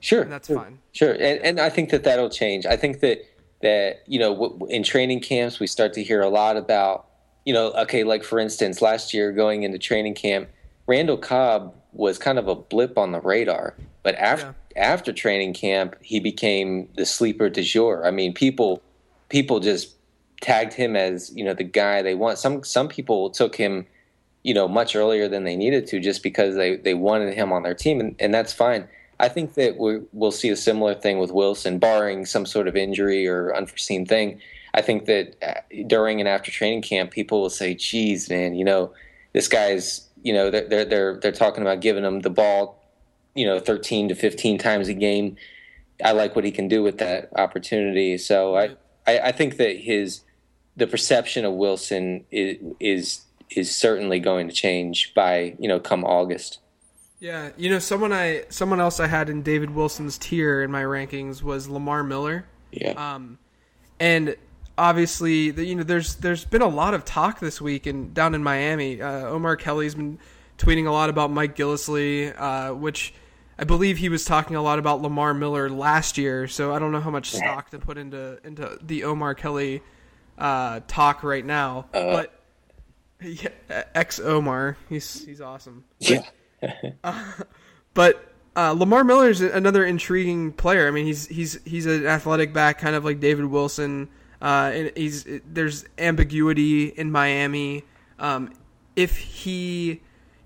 Sure, 0.00 0.22
And 0.22 0.32
that's 0.32 0.48
sure, 0.48 0.56
fine. 0.56 0.78
Sure, 0.92 1.12
and, 1.12 1.40
and 1.44 1.60
I 1.60 1.68
think 1.68 1.90
that 1.90 2.04
that'll 2.04 2.30
change. 2.30 2.64
I 2.66 2.76
think 2.76 3.00
that 3.00 3.24
that 3.62 4.02
you 4.06 4.18
know 4.18 4.34
w- 4.34 4.66
in 4.70 4.82
training 4.82 5.20
camps 5.20 5.60
we 5.60 5.66
start 5.66 5.92
to 5.92 6.02
hear 6.02 6.22
a 6.22 6.30
lot 6.30 6.56
about 6.56 7.06
you 7.44 7.52
know 7.52 7.72
okay, 7.72 8.04
like 8.04 8.24
for 8.24 8.38
instance, 8.38 8.80
last 8.80 9.12
year 9.12 9.32
going 9.32 9.62
into 9.62 9.78
training 9.78 10.14
camp, 10.14 10.48
Randall 10.86 11.18
Cobb 11.18 11.74
was 11.92 12.18
kind 12.18 12.38
of 12.38 12.48
a 12.48 12.54
blip 12.54 12.96
on 12.96 13.12
the 13.12 13.20
radar, 13.20 13.76
but 14.02 14.14
after 14.14 14.54
after 14.76 15.12
training 15.12 15.52
camp, 15.52 15.96
he 16.00 16.20
became 16.20 16.88
the 16.96 17.04
sleeper 17.04 17.50
du 17.50 17.62
jour. 17.62 18.06
I 18.06 18.10
mean, 18.10 18.32
people 18.32 18.82
people 19.28 19.60
just 19.60 19.94
tagged 20.40 20.72
him 20.72 20.96
as 20.96 21.32
you 21.34 21.44
know 21.44 21.54
the 21.54 21.64
guy 21.64 22.02
they 22.02 22.14
want. 22.14 22.38
Some 22.38 22.64
some 22.64 22.88
people 22.88 23.30
took 23.30 23.56
him 23.56 23.86
you 24.42 24.54
know 24.54 24.68
much 24.68 24.96
earlier 24.96 25.28
than 25.28 25.44
they 25.44 25.56
needed 25.56 25.86
to 25.88 26.00
just 26.00 26.22
because 26.22 26.56
they 26.56 26.76
they 26.76 26.94
wanted 26.94 27.34
him 27.34 27.52
on 27.52 27.62
their 27.62 27.74
team, 27.74 28.00
and, 28.00 28.14
and 28.18 28.32
that's 28.32 28.52
fine. 28.52 28.88
I 29.18 29.28
think 29.28 29.54
that 29.54 29.76
we 29.76 30.00
will 30.12 30.32
see 30.32 30.48
a 30.48 30.56
similar 30.56 30.94
thing 30.94 31.18
with 31.18 31.30
Wilson, 31.30 31.78
barring 31.78 32.24
some 32.24 32.46
sort 32.46 32.66
of 32.68 32.74
injury 32.74 33.28
or 33.28 33.54
unforeseen 33.54 34.06
thing. 34.06 34.40
I 34.72 34.80
think 34.80 35.04
that 35.06 35.36
uh, 35.46 35.60
during 35.86 36.20
and 36.20 36.28
after 36.28 36.50
training 36.50 36.82
camp, 36.82 37.10
people 37.10 37.42
will 37.42 37.50
say, 37.50 37.74
"Geez, 37.74 38.30
man, 38.30 38.54
you 38.54 38.64
know, 38.64 38.92
this 39.32 39.46
guy's, 39.46 40.08
you 40.22 40.32
know, 40.32 40.50
they're 40.50 40.66
they're 40.68 40.84
they're, 40.84 41.16
they're 41.20 41.32
talking 41.32 41.62
about 41.62 41.80
giving 41.80 42.04
him 42.04 42.20
the 42.20 42.30
ball, 42.30 42.82
you 43.34 43.44
know, 43.44 43.60
13 43.60 44.08
to 44.08 44.14
15 44.14 44.58
times 44.58 44.88
a 44.88 44.94
game. 44.94 45.36
I 46.02 46.12
like 46.12 46.34
what 46.34 46.44
he 46.46 46.50
can 46.50 46.66
do 46.66 46.82
with 46.82 46.96
that 46.98 47.28
opportunity. 47.36 48.16
So 48.16 48.56
I, 48.56 48.70
I, 49.06 49.18
I 49.18 49.32
think 49.32 49.58
that 49.58 49.76
his 49.76 50.22
the 50.80 50.86
perception 50.86 51.44
of 51.44 51.52
Wilson 51.52 52.24
is 52.32 52.56
is 52.80 53.20
is 53.50 53.74
certainly 53.74 54.18
going 54.18 54.48
to 54.48 54.54
change 54.54 55.14
by 55.14 55.54
you 55.58 55.68
know 55.68 55.78
come 55.78 56.04
August. 56.04 56.58
Yeah, 57.20 57.50
you 57.58 57.68
know, 57.68 57.78
someone 57.78 58.12
I 58.12 58.44
someone 58.48 58.80
else 58.80 58.98
I 58.98 59.06
had 59.06 59.28
in 59.28 59.42
David 59.42 59.70
Wilson's 59.70 60.16
tier 60.16 60.62
in 60.62 60.70
my 60.70 60.82
rankings 60.82 61.42
was 61.42 61.68
Lamar 61.68 62.02
Miller. 62.02 62.46
Yeah. 62.72 62.92
Um, 62.92 63.38
and 64.00 64.36
obviously, 64.78 65.50
the, 65.50 65.64
you 65.64 65.74
know, 65.74 65.82
there's 65.82 66.16
there's 66.16 66.46
been 66.46 66.62
a 66.62 66.68
lot 66.68 66.94
of 66.94 67.04
talk 67.04 67.38
this 67.38 67.60
week 67.60 67.84
and 67.84 68.14
down 68.14 68.34
in 68.34 68.42
Miami. 68.42 69.02
Uh, 69.02 69.26
Omar 69.26 69.56
Kelly's 69.56 69.94
been 69.94 70.18
tweeting 70.56 70.86
a 70.86 70.90
lot 70.90 71.10
about 71.10 71.30
Mike 71.30 71.56
Gillislee, 71.56 72.34
uh, 72.38 72.74
which 72.74 73.12
I 73.58 73.64
believe 73.64 73.98
he 73.98 74.08
was 74.08 74.24
talking 74.24 74.56
a 74.56 74.62
lot 74.62 74.78
about 74.78 75.02
Lamar 75.02 75.34
Miller 75.34 75.68
last 75.68 76.16
year. 76.16 76.48
So 76.48 76.72
I 76.72 76.78
don't 76.78 76.90
know 76.90 77.00
how 77.00 77.10
much 77.10 77.32
stock 77.32 77.68
to 77.70 77.78
put 77.78 77.98
into 77.98 78.38
into 78.44 78.78
the 78.80 79.04
Omar 79.04 79.34
Kelly 79.34 79.82
uh, 80.40 80.80
talk 80.88 81.22
right 81.22 81.44
now, 81.44 81.86
but. 81.92 82.34
Yeah, 83.22 83.50
ex 83.94 84.18
Omar, 84.18 84.78
he's 84.88 85.26
he's 85.26 85.42
awesome. 85.42 85.84
yeah. 85.98 86.22
But 87.92 88.32
uh, 88.56 88.72
Lamar 88.72 89.04
Miller 89.04 89.28
is 89.28 89.42
another 89.42 89.84
intriguing 89.84 90.52
player. 90.52 90.88
I 90.88 90.90
mean, 90.90 91.04
he's 91.04 91.26
he's 91.26 91.62
he's 91.64 91.84
an 91.84 92.06
athletic 92.06 92.54
back, 92.54 92.78
kind 92.78 92.96
of 92.96 93.04
like 93.04 93.20
David 93.20 93.44
Wilson. 93.44 94.08
Uh, 94.40 94.70
and 94.72 94.92
he's 94.96 95.26
there's 95.44 95.84
ambiguity 95.98 96.86
in 96.86 97.12
Miami. 97.12 97.84
Um, 98.18 98.54
if 98.96 99.18
he, 99.18 100.00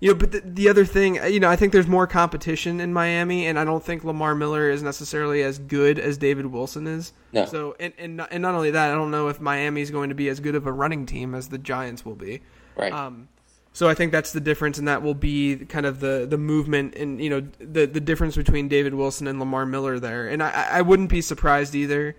you 0.05 0.11
know, 0.11 0.19
but 0.19 0.31
the, 0.31 0.41
the 0.45 0.69
other 0.69 0.85
thing, 0.85 1.15
you 1.31 1.39
know, 1.39 1.49
I 1.49 1.55
think 1.55 1.73
there's 1.73 1.87
more 1.87 2.07
competition 2.07 2.79
in 2.79 2.93
Miami, 2.93 3.47
and 3.47 3.57
I 3.57 3.63
don't 3.63 3.83
think 3.83 4.03
Lamar 4.03 4.35
Miller 4.35 4.69
is 4.69 4.83
necessarily 4.83 5.41
as 5.43 5.59
good 5.59 5.99
as 5.99 6.17
David 6.17 6.47
Wilson 6.47 6.87
is. 6.87 7.13
No. 7.33 7.45
So, 7.45 7.75
and 7.79 7.93
and 7.97 8.17
not, 8.17 8.29
and 8.31 8.41
not 8.41 8.55
only 8.55 8.71
that, 8.71 8.91
I 8.91 8.95
don't 8.95 9.11
know 9.11 9.27
if 9.29 9.39
Miami 9.41 9.81
is 9.81 9.91
going 9.91 10.09
to 10.09 10.15
be 10.15 10.29
as 10.29 10.39
good 10.39 10.55
of 10.55 10.67
a 10.67 10.71
running 10.71 11.05
team 11.05 11.33
as 11.33 11.49
the 11.49 11.57
Giants 11.57 12.05
will 12.05 12.15
be. 12.15 12.41
Right. 12.75 12.93
Um, 12.93 13.29
so 13.73 13.89
I 13.89 13.93
think 13.93 14.11
that's 14.11 14.31
the 14.31 14.39
difference, 14.39 14.77
and 14.77 14.87
that 14.87 15.01
will 15.01 15.15
be 15.15 15.57
kind 15.65 15.85
of 15.85 15.99
the 15.99 16.25
the 16.29 16.37
movement 16.37 16.95
and 16.95 17.19
you 17.21 17.29
know 17.29 17.41
the 17.59 17.85
the 17.85 17.99
difference 17.99 18.35
between 18.35 18.67
David 18.67 18.93
Wilson 18.93 19.27
and 19.27 19.39
Lamar 19.39 19.65
Miller 19.65 19.99
there. 19.99 20.27
And 20.27 20.41
I 20.41 20.67
I 20.71 20.81
wouldn't 20.81 21.09
be 21.09 21.21
surprised 21.21 21.75
either 21.75 22.15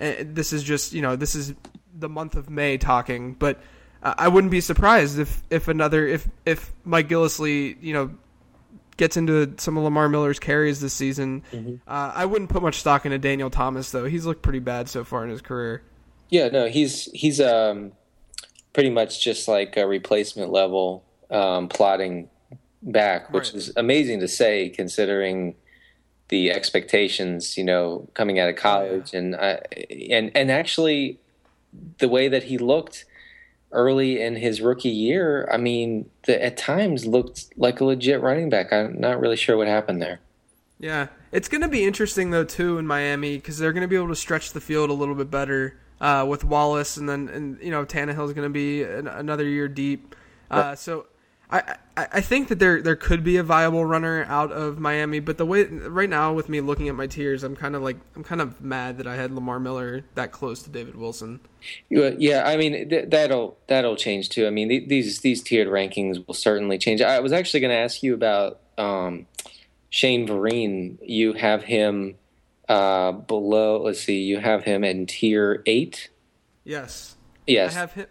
uh, 0.00 0.12
this 0.20 0.52
is 0.52 0.62
just 0.62 0.92
you 0.92 1.02
know 1.02 1.16
this 1.16 1.34
is 1.34 1.54
the 1.94 2.08
month 2.08 2.34
of 2.34 2.50
May 2.50 2.76
talking, 2.78 3.34
but 3.34 3.56
uh, 3.56 3.60
I 4.02 4.28
wouldn't 4.28 4.50
be 4.50 4.60
surprised 4.60 5.18
if 5.18 5.42
if 5.50 5.68
another 5.68 6.06
if 6.06 6.28
if 6.44 6.72
Mike 6.84 7.08
Gillislee 7.08 7.76
you 7.80 7.92
know 7.92 8.10
gets 8.96 9.16
into 9.16 9.52
some 9.58 9.76
of 9.76 9.84
Lamar 9.84 10.08
Miller's 10.08 10.38
carries 10.38 10.80
this 10.80 10.92
season. 10.94 11.42
Uh, 11.86 12.12
I 12.14 12.24
wouldn't 12.24 12.50
put 12.50 12.62
much 12.62 12.76
stock 12.76 13.04
into 13.04 13.18
Daniel 13.18 13.50
Thomas 13.50 13.90
though. 13.90 14.04
He's 14.06 14.24
looked 14.24 14.42
pretty 14.42 14.58
bad 14.60 14.88
so 14.88 15.04
far 15.04 15.24
in 15.24 15.30
his 15.30 15.42
career. 15.42 15.82
Yeah, 16.30 16.48
no, 16.48 16.66
he's 16.68 17.04
he's 17.12 17.40
um 17.40 17.92
pretty 18.72 18.90
much 18.90 19.22
just 19.22 19.48
like 19.48 19.76
a 19.76 19.86
replacement 19.86 20.50
level 20.52 21.02
um, 21.30 21.68
plotting 21.68 22.28
back, 22.82 23.32
which 23.32 23.48
Right. 23.48 23.54
is 23.54 23.72
amazing 23.76 24.20
to 24.20 24.28
say 24.28 24.68
considering 24.68 25.54
the 26.28 26.50
expectations, 26.50 27.56
you 27.56 27.64
know, 27.64 28.08
coming 28.14 28.38
out 28.38 28.48
of 28.48 28.56
college 28.56 29.14
and 29.14 29.34
I, 29.36 29.60
and 30.10 30.30
and 30.34 30.50
actually 30.50 31.18
the 31.98 32.08
way 32.08 32.28
that 32.28 32.44
he 32.44 32.58
looked 32.58 33.04
early 33.72 34.20
in 34.20 34.36
his 34.36 34.60
rookie 34.60 34.88
year, 34.88 35.48
I 35.52 35.56
mean, 35.56 36.08
the, 36.24 36.42
at 36.42 36.56
times 36.56 37.06
looked 37.06 37.46
like 37.56 37.80
a 37.80 37.84
legit 37.84 38.20
running 38.20 38.48
back. 38.48 38.72
I'm 38.72 39.00
not 39.00 39.20
really 39.20 39.36
sure 39.36 39.56
what 39.56 39.68
happened 39.68 40.00
there. 40.00 40.20
Yeah, 40.78 41.08
it's 41.32 41.48
going 41.48 41.62
to 41.62 41.68
be 41.68 41.84
interesting 41.84 42.30
though 42.30 42.44
too 42.44 42.78
in 42.78 42.86
Miami 42.86 43.36
because 43.36 43.58
they're 43.58 43.72
going 43.72 43.82
to 43.82 43.88
be 43.88 43.96
able 43.96 44.08
to 44.08 44.16
stretch 44.16 44.52
the 44.52 44.60
field 44.60 44.90
a 44.90 44.92
little 44.92 45.14
bit 45.14 45.30
better 45.30 45.78
uh, 46.00 46.26
with 46.28 46.44
Wallace, 46.44 46.96
and 46.96 47.08
then 47.08 47.28
and 47.28 47.58
you 47.62 47.70
know 47.70 47.84
Tannehill's 47.84 48.34
going 48.34 48.46
to 48.46 48.52
be 48.52 48.82
an, 48.82 49.08
another 49.08 49.44
year 49.44 49.68
deep. 49.68 50.14
Uh, 50.50 50.74
so 50.74 51.06
I, 51.50 51.76
I 51.96 52.06
I 52.14 52.20
think 52.20 52.48
that 52.48 52.58
there 52.58 52.82
there 52.82 52.96
could 52.96 53.22
be 53.22 53.36
a 53.36 53.42
viable 53.42 53.84
runner 53.84 54.24
out 54.28 54.50
of 54.50 54.78
Miami, 54.80 55.20
but 55.20 55.38
the 55.38 55.46
way 55.46 55.64
right 55.64 56.10
now 56.10 56.32
with 56.32 56.48
me 56.48 56.60
looking 56.60 56.88
at 56.88 56.94
my 56.96 57.06
tiers, 57.06 57.44
I'm 57.44 57.54
kind 57.54 57.76
of 57.76 57.82
like 57.82 57.96
I'm 58.16 58.24
kind 58.24 58.40
of 58.40 58.60
mad 58.60 58.98
that 58.98 59.06
I 59.06 59.14
had 59.14 59.30
Lamar 59.32 59.60
Miller 59.60 60.04
that 60.16 60.32
close 60.32 60.62
to 60.64 60.70
David 60.70 60.96
Wilson. 60.96 61.40
Yeah, 61.88 62.10
Yeah, 62.18 62.42
I 62.46 62.56
mean 62.56 62.88
th- 62.88 63.10
that'll 63.10 63.58
that'll 63.68 63.96
change 63.96 64.28
too. 64.28 64.46
I 64.46 64.50
mean 64.50 64.68
th- 64.68 64.88
these 64.88 65.20
these 65.20 65.42
tiered 65.42 65.68
rankings 65.68 66.26
will 66.26 66.34
certainly 66.34 66.78
change. 66.78 67.00
I 67.00 67.20
was 67.20 67.32
actually 67.32 67.60
going 67.60 67.72
to 67.72 67.78
ask 67.78 68.02
you 68.02 68.12
about 68.14 68.60
um, 68.76 69.26
Shane 69.88 70.26
Vereen. 70.26 70.98
You 71.00 71.32
have 71.34 71.62
him 71.62 72.16
uh, 72.68 73.12
below. 73.12 73.82
Let's 73.84 74.00
see. 74.00 74.22
You 74.22 74.40
have 74.40 74.64
him 74.64 74.82
in 74.82 75.06
tier 75.06 75.62
eight. 75.66 76.10
Yes, 76.64 77.14
Yes. 77.46 77.76
I 77.76 77.78
have 77.78 77.92
him. 77.92 78.06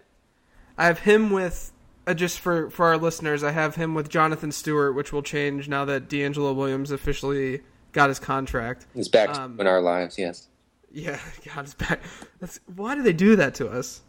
I 0.77 0.85
have 0.85 0.99
him 0.99 1.29
with 1.29 1.73
uh, 2.07 2.13
just 2.13 2.39
for 2.39 2.69
for 2.69 2.85
our 2.87 2.97
listeners. 2.97 3.43
I 3.43 3.51
have 3.51 3.75
him 3.75 3.93
with 3.93 4.09
Jonathan 4.09 4.51
Stewart, 4.51 4.95
which 4.95 5.11
will 5.11 5.23
change 5.23 5.67
now 5.67 5.85
that 5.85 6.07
DeAngelo 6.07 6.55
Williams 6.55 6.91
officially 6.91 7.61
got 7.91 8.09
his 8.09 8.19
contract. 8.19 8.85
He's 8.93 9.07
back 9.07 9.29
um, 9.29 9.59
in 9.59 9.67
our 9.67 9.81
lives. 9.81 10.17
Yes. 10.17 10.47
Yeah, 10.91 11.19
God 11.55 11.65
is 11.65 11.73
back. 11.73 12.01
That's 12.39 12.59
why 12.75 12.95
do 12.95 13.01
they 13.03 13.13
do 13.13 13.35
that 13.35 13.55
to 13.55 13.67
us? 13.69 14.01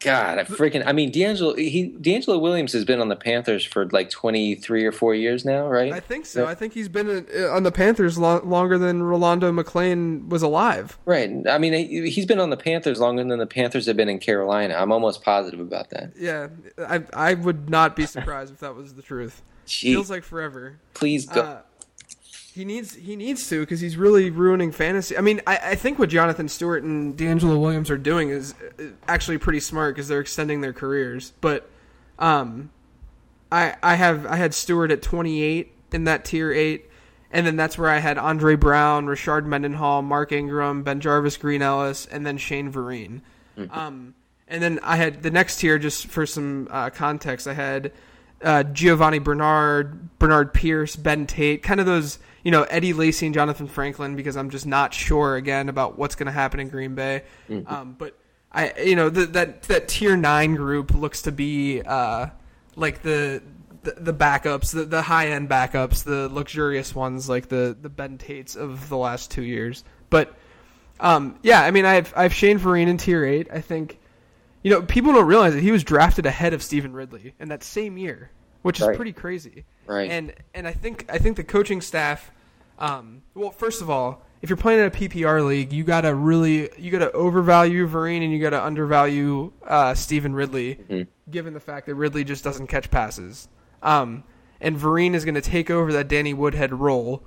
God, 0.00 0.38
I 0.38 0.44
freaking. 0.44 0.82
I 0.86 0.92
mean, 0.92 1.10
DeAngelo. 1.10 1.56
He 1.58 1.90
DeAngelo 1.90 2.38
Williams 2.40 2.72
has 2.74 2.84
been 2.84 3.00
on 3.00 3.08
the 3.08 3.16
Panthers 3.16 3.64
for 3.64 3.86
like 3.86 4.10
twenty 4.10 4.54
three 4.54 4.84
or 4.84 4.92
four 4.92 5.14
years 5.14 5.44
now, 5.44 5.66
right? 5.68 5.92
I 5.92 6.00
think 6.00 6.26
so. 6.26 6.46
I 6.46 6.54
think 6.54 6.74
he's 6.74 6.88
been 6.88 7.26
uh, 7.34 7.48
on 7.48 7.62
the 7.62 7.72
Panthers 7.72 8.18
lo- 8.18 8.42
longer 8.44 8.76
than 8.78 9.02
Rolando 9.02 9.50
McClain 9.52 10.28
was 10.28 10.42
alive. 10.42 10.98
Right. 11.06 11.30
I 11.48 11.56
mean, 11.58 11.72
he- 11.72 12.10
he's 12.10 12.26
been 12.26 12.40
on 12.40 12.50
the 12.50 12.56
Panthers 12.58 13.00
longer 13.00 13.24
than 13.24 13.38
the 13.38 13.46
Panthers 13.46 13.86
have 13.86 13.96
been 13.96 14.08
in 14.10 14.18
Carolina. 14.18 14.74
I'm 14.74 14.92
almost 14.92 15.22
positive 15.22 15.60
about 15.60 15.88
that. 15.90 16.12
Yeah, 16.18 16.48
I 16.78 17.02
I 17.14 17.34
would 17.34 17.70
not 17.70 17.96
be 17.96 18.04
surprised 18.04 18.52
if 18.52 18.60
that 18.60 18.74
was 18.74 18.94
the 18.94 19.02
truth. 19.02 19.40
Gee, 19.66 19.94
Feels 19.94 20.10
like 20.10 20.22
forever. 20.24 20.78
please 20.94 21.26
go. 21.26 21.40
Uh, 21.40 21.60
he 22.56 22.64
needs 22.64 22.94
he 22.94 23.16
needs 23.16 23.46
to 23.50 23.60
because 23.60 23.80
he's 23.80 23.98
really 23.98 24.30
ruining 24.30 24.72
fantasy. 24.72 25.16
I 25.16 25.20
mean, 25.20 25.42
I, 25.46 25.58
I 25.62 25.74
think 25.74 25.98
what 25.98 26.08
Jonathan 26.08 26.48
Stewart 26.48 26.82
and 26.82 27.14
DeAngelo 27.14 27.60
Williams 27.60 27.90
are 27.90 27.98
doing 27.98 28.30
is 28.30 28.54
uh, 28.80 28.84
actually 29.06 29.36
pretty 29.36 29.60
smart 29.60 29.94
because 29.94 30.08
they're 30.08 30.20
extending 30.20 30.62
their 30.62 30.72
careers. 30.72 31.34
But 31.42 31.68
um, 32.18 32.70
I 33.52 33.76
I 33.82 33.96
have 33.96 34.24
I 34.24 34.36
had 34.36 34.54
Stewart 34.54 34.90
at 34.90 35.02
28 35.02 35.70
in 35.92 36.04
that 36.04 36.24
tier 36.24 36.50
eight, 36.50 36.90
and 37.30 37.46
then 37.46 37.56
that's 37.56 37.76
where 37.76 37.90
I 37.90 37.98
had 37.98 38.16
Andre 38.16 38.56
Brown, 38.56 39.04
Rashard 39.04 39.44
Mendenhall, 39.44 40.00
Mark 40.00 40.32
Ingram, 40.32 40.82
BenJarvus, 40.82 41.38
Green 41.38 41.60
Ellis, 41.60 42.06
and 42.06 42.26
then 42.26 42.38
Shane 42.38 42.72
Vereen. 42.72 43.20
Um, 43.70 44.14
and 44.48 44.62
then 44.62 44.80
I 44.82 44.96
had 44.96 45.22
the 45.22 45.30
next 45.30 45.60
tier 45.60 45.78
just 45.78 46.06
for 46.06 46.24
some 46.24 46.68
uh, 46.70 46.88
context. 46.88 47.46
I 47.46 47.52
had 47.54 47.92
uh, 48.42 48.62
Giovani 48.64 49.18
Bernard, 49.18 50.18
Bernard 50.18 50.52
Pierce, 50.52 50.96
Ben 50.96 51.26
Tate, 51.26 51.62
kind 51.62 51.80
of 51.80 51.86
those, 51.86 52.18
you 52.46 52.52
know, 52.52 52.62
Eddie 52.62 52.92
Lacy 52.92 53.26
and 53.26 53.34
Jonathan 53.34 53.66
Franklin, 53.66 54.14
because 54.14 54.36
I'm 54.36 54.50
just 54.50 54.66
not 54.66 54.94
sure 54.94 55.34
again 55.34 55.68
about 55.68 55.98
what's 55.98 56.14
going 56.14 56.26
to 56.26 56.32
happen 56.32 56.60
in 56.60 56.68
Green 56.68 56.94
Bay. 56.94 57.24
Um, 57.66 57.96
but 57.98 58.16
I, 58.52 58.72
you 58.84 58.94
know, 58.94 59.08
the, 59.10 59.26
that 59.26 59.62
that 59.64 59.88
tier 59.88 60.16
nine 60.16 60.54
group 60.54 60.94
looks 60.94 61.22
to 61.22 61.32
be 61.32 61.82
uh, 61.82 62.28
like 62.76 63.02
the. 63.02 63.42
The, 63.82 63.94
the 64.12 64.12
backups, 64.12 64.72
the, 64.72 64.84
the 64.84 65.00
high 65.00 65.28
end 65.28 65.48
backups, 65.48 66.02
the 66.02 66.28
luxurious 66.28 66.92
ones, 66.92 67.28
like 67.28 67.48
the 67.48 67.76
the 67.80 67.88
Ben 67.88 68.18
Tates 68.18 68.56
of 68.56 68.88
the 68.88 68.96
last 68.96 69.30
two 69.30 69.44
years. 69.44 69.84
But 70.10 70.34
um, 70.98 71.38
yeah, 71.44 71.60
I 71.62 71.70
mean, 71.70 71.84
I 71.84 71.94
have 71.94 72.12
I 72.16 72.24
have 72.24 72.34
Shane 72.34 72.58
Vereen 72.58 72.88
in 72.88 72.96
tier 72.96 73.24
eight. 73.24 73.46
I 73.52 73.60
think 73.60 74.00
you 74.64 74.72
know, 74.72 74.82
people 74.82 75.12
don't 75.12 75.26
realize 75.26 75.54
that 75.54 75.62
he 75.62 75.70
was 75.70 75.84
drafted 75.84 76.26
ahead 76.26 76.52
of 76.52 76.64
Stevan 76.64 76.94
Ridley 76.94 77.34
in 77.38 77.50
that 77.50 77.62
same 77.62 77.96
year, 77.96 78.32
which 78.62 78.80
is 78.80 78.88
Right. 78.88 78.96
pretty 78.96 79.12
crazy. 79.12 79.64
Right. 79.86 80.10
And 80.10 80.34
and 80.52 80.66
I 80.66 80.72
think 80.72 81.06
I 81.08 81.18
think 81.18 81.36
the 81.36 81.44
coaching 81.44 81.80
staff, 81.80 82.32
um, 82.78 83.22
well, 83.34 83.50
first 83.50 83.82
of 83.82 83.90
all, 83.90 84.22
if 84.42 84.50
you're 84.50 84.56
playing 84.56 84.80
in 84.80 84.86
a 84.86 84.90
PPR 84.90 85.46
league, 85.46 85.72
you 85.72 85.82
gotta 85.84 86.14
really 86.14 86.70
you 86.78 86.90
gotta 86.90 87.10
overvalue 87.12 87.88
Vereen 87.88 88.22
and 88.22 88.32
you 88.32 88.40
gotta 88.40 88.62
undervalue 88.62 89.52
uh, 89.66 89.94
Stevan 89.94 90.34
Ridley, 90.34 91.06
given 91.30 91.54
the 91.54 91.60
fact 91.60 91.86
that 91.86 91.94
Ridley 91.94 92.24
just 92.24 92.44
doesn't 92.44 92.66
catch 92.66 92.90
passes. 92.90 93.48
Um, 93.82 94.24
and 94.60 94.76
Vereen 94.76 95.14
is 95.14 95.24
going 95.24 95.34
to 95.34 95.40
take 95.42 95.70
over 95.70 95.92
that 95.92 96.08
Danny 96.08 96.32
Woodhead 96.32 96.72
role, 96.72 97.22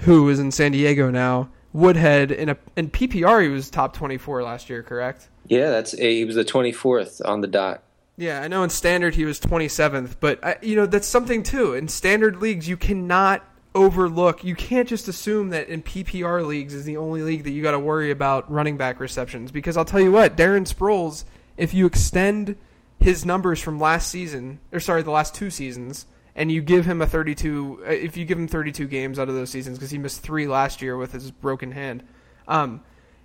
who 0.00 0.28
is 0.28 0.38
in 0.38 0.50
San 0.52 0.72
Diego 0.72 1.10
now. 1.10 1.50
Woodhead 1.72 2.30
in 2.32 2.48
a 2.48 2.56
in 2.76 2.90
PPR 2.90 3.42
he 3.42 3.48
was 3.48 3.70
top 3.70 3.94
24 3.94 4.42
last 4.42 4.70
year, 4.70 4.82
correct? 4.82 5.28
yeah, 5.46 5.70
that's 5.70 5.92
he 5.92 6.24
was 6.24 6.34
the 6.34 6.44
24th 6.44 7.20
on 7.24 7.40
the 7.42 7.46
dot. 7.46 7.82
Yeah, 8.16 8.40
I 8.40 8.48
know 8.48 8.62
in 8.62 8.70
standard 8.70 9.14
he 9.14 9.26
was 9.26 9.38
27th, 9.38 10.16
but 10.20 10.42
I, 10.42 10.56
you 10.62 10.74
know 10.74 10.86
that's 10.86 11.06
something 11.06 11.42
too. 11.42 11.74
In 11.74 11.86
standard 11.88 12.40
leagues, 12.40 12.66
you 12.66 12.78
cannot 12.78 13.44
overlook. 13.76 14.42
You 14.42 14.56
can't 14.56 14.88
just 14.88 15.06
assume 15.06 15.50
that 15.50 15.68
in 15.68 15.82
PPR 15.82 16.44
leagues 16.44 16.74
is 16.74 16.84
the 16.84 16.96
only 16.96 17.22
league 17.22 17.44
that 17.44 17.52
you 17.52 17.62
got 17.62 17.72
to 17.72 17.78
worry 17.78 18.10
about 18.10 18.50
running 18.50 18.76
back 18.76 18.98
receptions. 18.98 19.52
Because 19.52 19.76
I'll 19.76 19.84
tell 19.84 20.00
you 20.00 20.10
what, 20.10 20.36
Darren 20.36 20.66
Sproles, 20.66 21.24
if 21.56 21.74
you 21.74 21.86
extend 21.86 22.56
his 22.98 23.24
numbers 23.24 23.60
from 23.60 23.78
last 23.78 24.10
season, 24.10 24.58
or 24.72 24.80
sorry, 24.80 25.02
the 25.02 25.10
last 25.10 25.34
two 25.34 25.50
seasons, 25.50 26.06
and 26.34 26.50
you 26.50 26.62
give 26.62 26.86
him 26.86 27.00
a 27.00 27.06
32, 27.06 27.84
uh, 27.86 27.90
if 27.90 28.16
you 28.16 28.24
give 28.24 28.38
him 28.38 28.48
32 28.48 28.86
games 28.88 29.18
out 29.18 29.28
of 29.28 29.34
those 29.34 29.50
seasons, 29.50 29.78
because 29.78 29.90
he 29.90 29.98
missed 29.98 30.22
three 30.22 30.46
last 30.48 30.82
year 30.82 30.96
with 30.96 31.12
his 31.12 31.30
broken 31.30 31.72
hand, 31.72 32.02
um, 32.48 32.82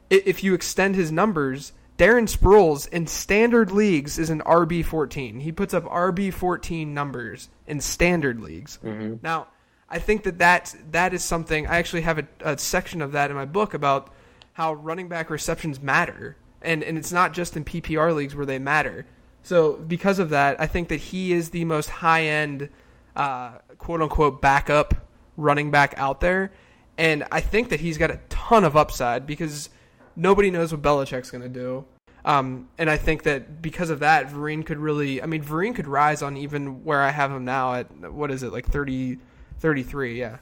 if 0.09 0.43
you 0.43 0.53
extend 0.53 0.95
his 0.95 1.11
numbers, 1.11 1.71
Darren 1.97 2.27
Sproles 2.27 2.87
in 2.89 3.07
standard 3.07 3.71
leagues 3.71 4.17
is 4.17 4.29
an 4.29 4.41
RB 4.41 4.83
fourteen. 4.83 5.39
He 5.39 5.51
puts 5.51 5.73
up 5.73 5.85
RB 5.85 6.33
fourteen 6.33 6.93
numbers 6.93 7.47
in 7.67 7.79
standard 7.79 8.41
leagues. 8.41 8.79
Now, 9.21 9.47
I 9.91 9.99
think 9.99 10.23
that 10.23 10.39
that 10.39 10.73
that 10.91 11.13
is 11.13 11.21
something. 11.21 11.67
I 11.67 11.77
actually 11.77 12.03
have 12.03 12.17
a, 12.17 12.27
a 12.39 12.57
section 12.57 13.01
of 13.01 13.11
that 13.11 13.29
in 13.29 13.35
my 13.35 13.45
book 13.45 13.73
about 13.73 14.11
how 14.53 14.73
running 14.73 15.09
back 15.09 15.29
receptions 15.29 15.81
matter, 15.81 16.37
and 16.61 16.81
and 16.81 16.97
it's 16.97 17.11
not 17.11 17.33
just 17.33 17.57
in 17.57 17.65
PPR 17.65 18.15
leagues 18.15 18.33
where 18.33 18.45
they 18.45 18.57
matter. 18.57 19.05
So 19.43 19.73
because 19.73 20.17
of 20.17 20.29
that, 20.29 20.61
I 20.61 20.67
think 20.67 20.87
that 20.89 20.97
he 20.97 21.33
is 21.33 21.49
the 21.49 21.65
most 21.65 21.89
high 21.89 22.23
end, 22.23 22.69
uh, 23.17 23.57
quote 23.77 24.01
unquote, 24.01 24.41
backup 24.41 24.93
running 25.35 25.71
back 25.71 25.93
out 25.97 26.21
there, 26.21 26.53
and 26.97 27.25
I 27.29 27.41
think 27.41 27.69
that 27.69 27.81
he's 27.81 27.97
got 27.97 28.11
a 28.11 28.19
ton 28.29 28.63
of 28.63 28.77
upside 28.77 29.27
because 29.27 29.69
nobody 30.15 30.51
knows 30.51 30.71
what 30.71 30.81
Belichick's 30.81 31.31
going 31.31 31.43
to 31.43 31.49
do. 31.49 31.83
Um, 32.23 32.69
and 32.77 32.89
I 32.89 32.97
think 32.97 33.23
that 33.23 33.61
because 33.61 33.89
of 33.89 33.99
that, 33.99 34.27
Vereen 34.29 34.63
could 34.65 34.77
really, 34.77 35.21
I 35.21 35.25
mean, 35.25 35.43
Vereen 35.43 35.73
could 35.73 35.87
rise 35.87 36.21
on 36.21 36.37
even 36.37 36.83
where 36.83 37.01
I 37.01 37.09
have 37.09 37.31
him 37.31 37.45
now 37.45 37.73
at, 37.73 38.13
what 38.13 38.29
is 38.29 38.43
it, 38.43 38.53
like 38.53 38.67
30, 38.67 39.17
33, 39.61 40.19
yeah. 40.19 40.37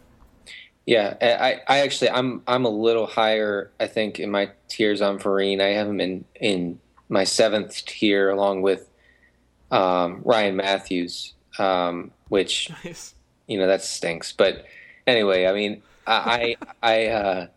Yeah, 0.86 1.16
I, 1.22 1.62
I 1.68 1.80
actually 1.82 2.10
I'm 2.10 2.42
I'm 2.48 2.66
a 2.66 2.70
little 2.70 3.06
higher. 3.06 3.70
I 3.80 3.86
think 3.86 4.20
in 4.20 4.32
my 4.32 4.50
tiers 4.70 5.02
on 5.02 5.20
Vereen, 5.20 5.62
I 5.62 5.68
have 5.68 5.88
him 5.88 6.02
in 6.02 6.26
in 6.34 6.80
my 7.10 7.26
seventh 7.26 7.86
tier 7.86 8.32
along 8.32 8.64
with 8.64 8.90
um, 9.70 10.22
Ryan 10.26 10.56
Mathews, 10.56 11.34
um, 11.60 12.10
which 12.30 12.72
Nice. 12.84 13.14
you 13.46 13.60
know 13.60 13.68
that 13.68 13.84
stinks. 13.84 14.32
But 14.32 14.66
anyway, 15.06 15.46
I 15.46 15.54
mean, 15.54 15.84
I 16.08 16.56
I 16.82 16.92
I, 16.92 17.08
uh, 17.08 17.48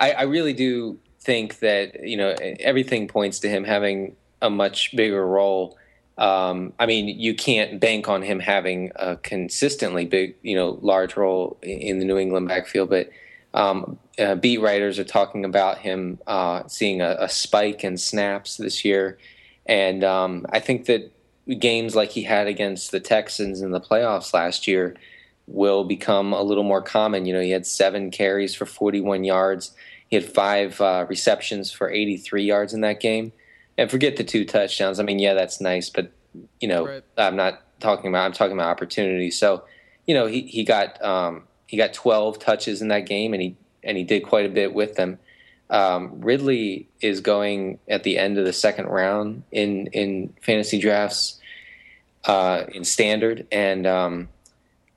I 0.00 0.12
I 0.12 0.22
really 0.22 0.54
do 0.54 0.98
think 1.20 1.60
that 1.60 2.02
you 2.02 2.16
know 2.16 2.34
everything 2.58 3.06
points 3.06 3.38
to 3.40 3.48
him 3.48 3.62
having 3.62 4.16
a 4.42 4.50
much 4.50 4.96
bigger 4.96 5.24
role. 5.24 5.78
Um, 6.20 6.74
I 6.78 6.84
mean, 6.84 7.08
you 7.08 7.34
can't 7.34 7.80
bank 7.80 8.06
on 8.06 8.20
him 8.20 8.40
having 8.40 8.92
a 8.94 9.16
consistently 9.16 10.04
big, 10.04 10.36
you 10.42 10.54
know, 10.54 10.78
large 10.82 11.16
role 11.16 11.58
in 11.62 11.98
the 11.98 12.04
New 12.04 12.18
England 12.18 12.46
backfield, 12.46 12.90
but 12.90 13.08
um, 13.54 13.98
uh, 14.18 14.34
beat 14.34 14.60
writers 14.60 14.98
are 14.98 15.04
talking 15.04 15.46
about 15.46 15.78
him 15.78 16.18
uh, 16.26 16.68
seeing 16.68 17.00
a, 17.00 17.16
a, 17.20 17.28
spike 17.28 17.82
in 17.82 17.96
snaps 17.96 18.58
this 18.58 18.84
year, 18.84 19.18
and 19.64 20.04
um, 20.04 20.46
I 20.50 20.60
think 20.60 20.84
that 20.86 21.10
games 21.58 21.96
like 21.96 22.10
he 22.10 22.22
had 22.22 22.46
against 22.46 22.92
the 22.92 23.00
Texans 23.00 23.62
in 23.62 23.72
the 23.72 23.80
playoffs 23.80 24.34
last 24.34 24.68
year 24.68 24.94
will 25.46 25.84
become 25.84 26.32
a 26.32 26.42
little 26.42 26.62
more 26.62 26.82
common. 26.82 27.26
You 27.26 27.32
know, 27.32 27.40
he 27.40 27.50
had 27.50 27.66
seven 27.66 28.10
carries 28.10 28.54
for 28.54 28.66
41 28.66 29.24
yards. 29.24 29.72
He 30.08 30.16
had 30.16 30.24
five 30.24 30.80
uh, 30.80 31.06
receptions 31.08 31.72
for 31.72 31.90
83 31.90 32.44
yards 32.44 32.72
in 32.72 32.82
that 32.82 33.00
game. 33.00 33.32
And 33.78 33.90
forget 33.90 34.16
the 34.16 34.24
two 34.24 34.44
touchdowns. 34.44 35.00
I 35.00 35.04
mean, 35.04 35.18
yeah, 35.18 35.34
that's 35.34 35.60
nice, 35.60 35.88
but 35.88 36.12
you 36.60 36.68
know, 36.68 36.86
right. 36.86 37.04
I'm 37.16 37.36
not 37.36 37.62
talking 37.80 38.08
about. 38.08 38.24
I'm 38.24 38.32
talking 38.32 38.52
about 38.52 38.68
opportunity. 38.68 39.30
So, 39.30 39.64
you 40.06 40.14
know, 40.14 40.26
he 40.26 40.42
he 40.42 40.64
got 40.64 41.02
um, 41.02 41.44
he 41.66 41.76
got 41.76 41.92
12 41.92 42.38
touches 42.38 42.82
in 42.82 42.88
that 42.88 43.06
game, 43.06 43.32
and 43.32 43.42
he 43.42 43.56
and 43.82 43.96
he 43.96 44.04
did 44.04 44.20
quite 44.20 44.46
a 44.46 44.50
bit 44.50 44.74
with 44.74 44.96
them. 44.96 45.18
Um, 45.70 46.20
Ridley 46.20 46.88
is 47.00 47.20
going 47.20 47.78
at 47.88 48.02
the 48.02 48.18
end 48.18 48.38
of 48.38 48.44
the 48.44 48.52
second 48.52 48.86
round 48.86 49.44
in 49.52 49.86
in 49.88 50.34
fantasy 50.42 50.80
drafts 50.80 51.40
uh, 52.24 52.64
in 52.72 52.84
standard, 52.84 53.46
and 53.52 53.86
um, 53.86 54.28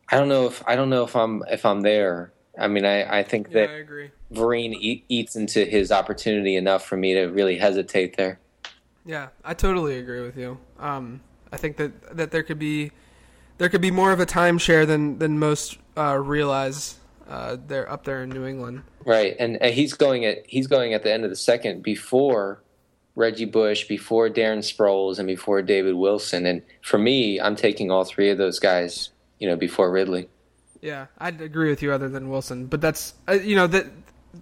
I 0.10 0.18
don't 0.18 0.30
know 0.30 0.48
if 0.48 0.64
I 0.68 0.76
don't 0.76 0.90
know 0.90 1.04
if 1.04 1.16
I'm 1.16 1.44
if 1.50 1.66
I'm 1.66 1.82
there. 1.82 2.32
I 2.58 2.68
mean, 2.68 2.86
I, 2.86 3.20
I 3.20 3.24
think 3.24 3.48
yeah, 3.48 3.54
that 3.54 3.70
I 3.70 3.74
agree. 3.74 4.12
Vereen 4.32 4.74
eat, 4.74 5.06
eats 5.10 5.36
into 5.36 5.66
his 5.66 5.92
opportunity 5.92 6.56
enough 6.56 6.86
for 6.86 6.98
me 6.98 7.14
to 7.14 7.26
really 7.26 7.58
hesitate 7.58 8.18
there. 8.18 8.40
Yeah, 9.06 9.30
I 9.44 9.54
totally 9.54 9.98
agree 9.98 10.22
with 10.22 10.38
you. 10.38 10.58
Um, 10.80 11.22
I 11.52 11.58
think 11.58 11.78
that 11.78 12.18
that 12.18 12.32
there 12.32 12.44
could 12.44 12.60
be 12.60 12.92
there 13.58 13.70
could 13.70 13.82
be 13.82 13.92
more 13.92 14.12
of 14.12 14.20
a 14.20 14.26
timeshare 14.26 14.88
than 14.88 15.20
than 15.20 15.40
most 15.40 15.78
uh, 15.98 16.18
realize. 16.18 17.00
Uh, 17.28 17.56
they're 17.68 17.90
up 17.90 18.04
there 18.04 18.22
in 18.22 18.30
New 18.30 18.46
England, 18.46 18.84
right? 19.06 19.36
And, 19.40 19.62
and 19.62 19.74
he's 19.74 19.94
going 19.94 20.26
at 20.26 20.46
he's 20.48 20.68
going 20.68 20.94
at 20.94 21.04
the 21.04 21.12
end 21.12 21.24
of 21.24 21.30
the 21.30 21.36
second 21.36 21.82
before 21.82 22.62
Reggie 23.16 23.46
Bush, 23.46 23.86
before 23.88 24.30
Darren 24.30 24.60
Sproles, 24.60 25.20
and 25.20 25.28
before 25.28 25.62
David 25.62 25.96
Wilson. 25.96 26.46
And 26.46 26.62
for 26.82 26.98
me, 26.98 27.40
I'm 27.40 27.56
taking 27.56 27.92
all 27.92 28.04
three 28.04 28.30
of 28.30 28.38
those 28.38 28.60
guys, 28.60 29.10
you 29.40 29.48
know, 29.48 29.56
before 29.56 29.90
Ridley. 29.90 30.28
Yeah, 30.82 31.08
I'd 31.18 31.40
agree 31.40 31.70
with 31.70 31.82
you, 31.82 31.94
other 31.94 32.10
than 32.10 32.30
Wilson. 32.30 32.66
But 32.66 32.82
that's 32.82 33.14
uh, 33.28 33.34
you 33.34 33.56
know 33.56 33.68
that 33.68 33.88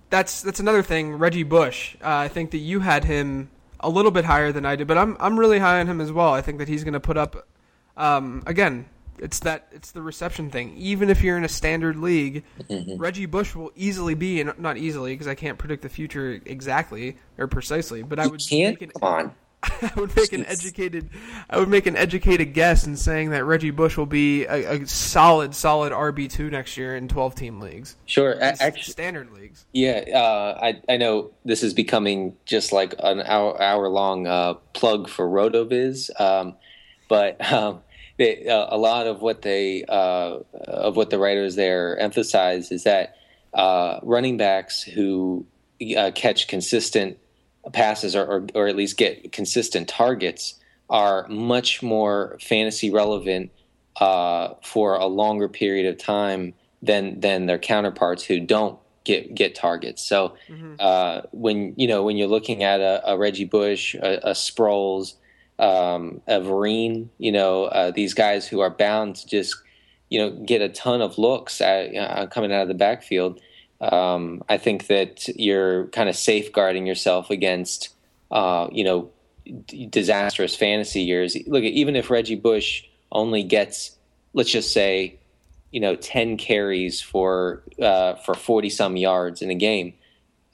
that's 0.09 0.41
that's 0.41 0.59
another 0.59 0.81
thing. 0.81 1.13
Reggie 1.13 1.43
Bush, 1.43 1.95
uh, 2.01 2.07
I 2.07 2.29
think 2.29 2.51
that 2.51 2.57
you 2.59 2.79
had 2.79 3.03
him 3.03 3.49
a 3.81 3.89
little 3.89 4.11
bit 4.11 4.25
higher 4.25 4.51
than 4.51 4.65
I 4.65 4.75
do, 4.75 4.85
but 4.85 4.97
I'm 4.97 5.17
I'm 5.19 5.39
really 5.39 5.59
high 5.59 5.79
on 5.79 5.87
him 5.87 6.01
as 6.01 6.11
well. 6.11 6.33
I 6.33 6.41
think 6.41 6.59
that 6.59 6.67
he's 6.67 6.83
going 6.83 6.93
to 6.93 6.99
put 6.99 7.17
up. 7.17 7.47
Um, 7.97 8.43
again, 8.45 8.85
it's 9.19 9.39
that 9.41 9.67
it's 9.71 9.91
the 9.91 10.01
reception 10.01 10.49
thing. 10.49 10.75
Even 10.77 11.09
if 11.09 11.21
you're 11.21 11.37
in 11.37 11.43
a 11.43 11.49
standard 11.49 11.97
league, 11.97 12.43
mm-hmm. 12.63 12.97
Reggie 12.97 13.25
Bush 13.25 13.55
will 13.55 13.71
easily 13.75 14.15
be, 14.15 14.41
and 14.41 14.57
not 14.57 14.77
easily 14.77 15.13
because 15.13 15.27
I 15.27 15.35
can't 15.35 15.57
predict 15.57 15.83
the 15.83 15.89
future 15.89 16.41
exactly 16.45 17.17
or 17.37 17.47
precisely, 17.47 18.03
but 18.03 18.19
I 18.19 18.27
would 18.27 18.41
can't 18.47 18.81
an, 18.81 18.89
come 18.89 19.03
on. 19.03 19.35
I 19.63 19.91
would 19.95 20.15
make 20.15 20.33
an 20.33 20.45
educated, 20.45 21.09
I 21.49 21.59
would 21.59 21.69
make 21.69 21.85
an 21.85 21.95
educated 21.95 22.53
guess 22.53 22.87
in 22.87 22.97
saying 22.97 23.29
that 23.29 23.45
Reggie 23.45 23.69
Bush 23.69 23.95
will 23.95 24.07
be 24.07 24.45
a, 24.45 24.81
a 24.81 24.87
solid, 24.87 25.53
solid 25.53 25.93
RB 25.93 26.29
two 26.29 26.49
next 26.49 26.77
year 26.77 26.95
in 26.95 27.07
twelve 27.07 27.35
team 27.35 27.59
leagues. 27.59 27.95
Sure, 28.05 28.41
actually, 28.41 28.81
standard 28.81 29.31
leagues. 29.31 29.65
Yeah, 29.71 30.03
uh, 30.13 30.59
I 30.61 30.81
I 30.91 30.97
know 30.97 31.31
this 31.45 31.61
is 31.61 31.75
becoming 31.75 32.35
just 32.45 32.71
like 32.71 32.95
an 32.99 33.21
hour 33.21 33.61
hour 33.61 33.87
long 33.87 34.25
uh, 34.25 34.55
plug 34.73 35.07
for 35.07 35.27
Rotoviz, 35.27 36.09
um, 36.19 36.55
but 37.07 37.51
um, 37.51 37.81
they, 38.17 38.47
uh, 38.47 38.67
a 38.69 38.77
lot 38.77 39.05
of 39.05 39.21
what 39.21 39.43
they 39.43 39.83
uh, 39.87 40.39
of 40.53 40.95
what 40.95 41.11
the 41.11 41.19
writers 41.19 41.55
there 41.55 41.99
emphasize 41.99 42.71
is 42.71 42.83
that 42.85 43.15
uh, 43.53 43.99
running 44.01 44.37
backs 44.37 44.81
who 44.81 45.45
uh, 45.97 46.11
catch 46.15 46.47
consistent 46.47 47.17
passes 47.73 48.15
or, 48.15 48.25
or, 48.25 48.47
or 48.55 48.67
at 48.67 48.75
least 48.75 48.97
get 48.97 49.31
consistent 49.31 49.87
targets 49.87 50.55
are 50.89 51.27
much 51.29 51.81
more 51.81 52.37
fantasy 52.41 52.89
relevant 52.89 53.51
uh, 53.99 54.55
for 54.63 54.95
a 54.95 55.05
longer 55.05 55.47
period 55.47 55.85
of 55.85 55.97
time 55.97 56.53
than 56.81 57.19
than 57.19 57.45
their 57.45 57.59
counterparts 57.59 58.23
who 58.23 58.39
don't 58.39 58.79
get 59.03 59.33
get 59.33 59.55
targets. 59.55 60.03
So 60.03 60.35
mm-hmm. 60.49 60.75
uh, 60.79 61.21
when 61.31 61.73
you 61.77 61.87
know 61.87 62.03
when 62.03 62.17
you're 62.17 62.27
looking 62.27 62.63
at 62.63 62.79
a, 62.79 63.11
a 63.11 63.17
Reggie 63.17 63.45
Bush, 63.45 63.95
a, 63.95 64.29
a 64.29 64.31
Sproles, 64.31 65.15
um, 65.59 66.21
a 66.27 66.39
Vereen, 66.39 67.09
you 67.17 67.31
know 67.31 67.65
uh, 67.65 67.91
these 67.91 68.13
guys 68.13 68.47
who 68.47 68.59
are 68.59 68.69
bound 68.69 69.17
to 69.17 69.27
just 69.27 69.55
you 70.09 70.19
know 70.19 70.31
get 70.31 70.61
a 70.61 70.69
ton 70.69 71.01
of 71.01 71.17
looks 71.17 71.61
at, 71.61 71.95
uh, 71.95 72.27
coming 72.27 72.51
out 72.51 72.63
of 72.63 72.67
the 72.67 72.73
backfield 72.73 73.39
um, 73.81 74.43
I 74.47 74.57
think 74.57 74.87
that 74.87 75.27
you're 75.39 75.87
kind 75.87 76.07
of 76.07 76.15
safeguarding 76.15 76.85
yourself 76.85 77.31
against, 77.31 77.89
uh, 78.29 78.67
you 78.71 78.83
know, 78.83 79.09
d- 79.65 79.87
disastrous 79.87 80.55
fantasy 80.55 81.01
years. 81.01 81.35
Look, 81.47 81.63
even 81.63 81.95
if 81.95 82.11
Reggie 82.11 82.35
Bush 82.35 82.83
only 83.11 83.43
gets, 83.43 83.97
let's 84.33 84.51
just 84.51 84.71
say, 84.71 85.19
you 85.71 85.79
know, 85.79 85.95
ten 85.95 86.37
carries 86.37 87.01
for 87.01 87.63
uh, 87.81 88.15
for 88.15 88.35
forty 88.35 88.69
some 88.69 88.97
yards 88.97 89.41
in 89.41 89.49
a 89.49 89.55
game, 89.55 89.95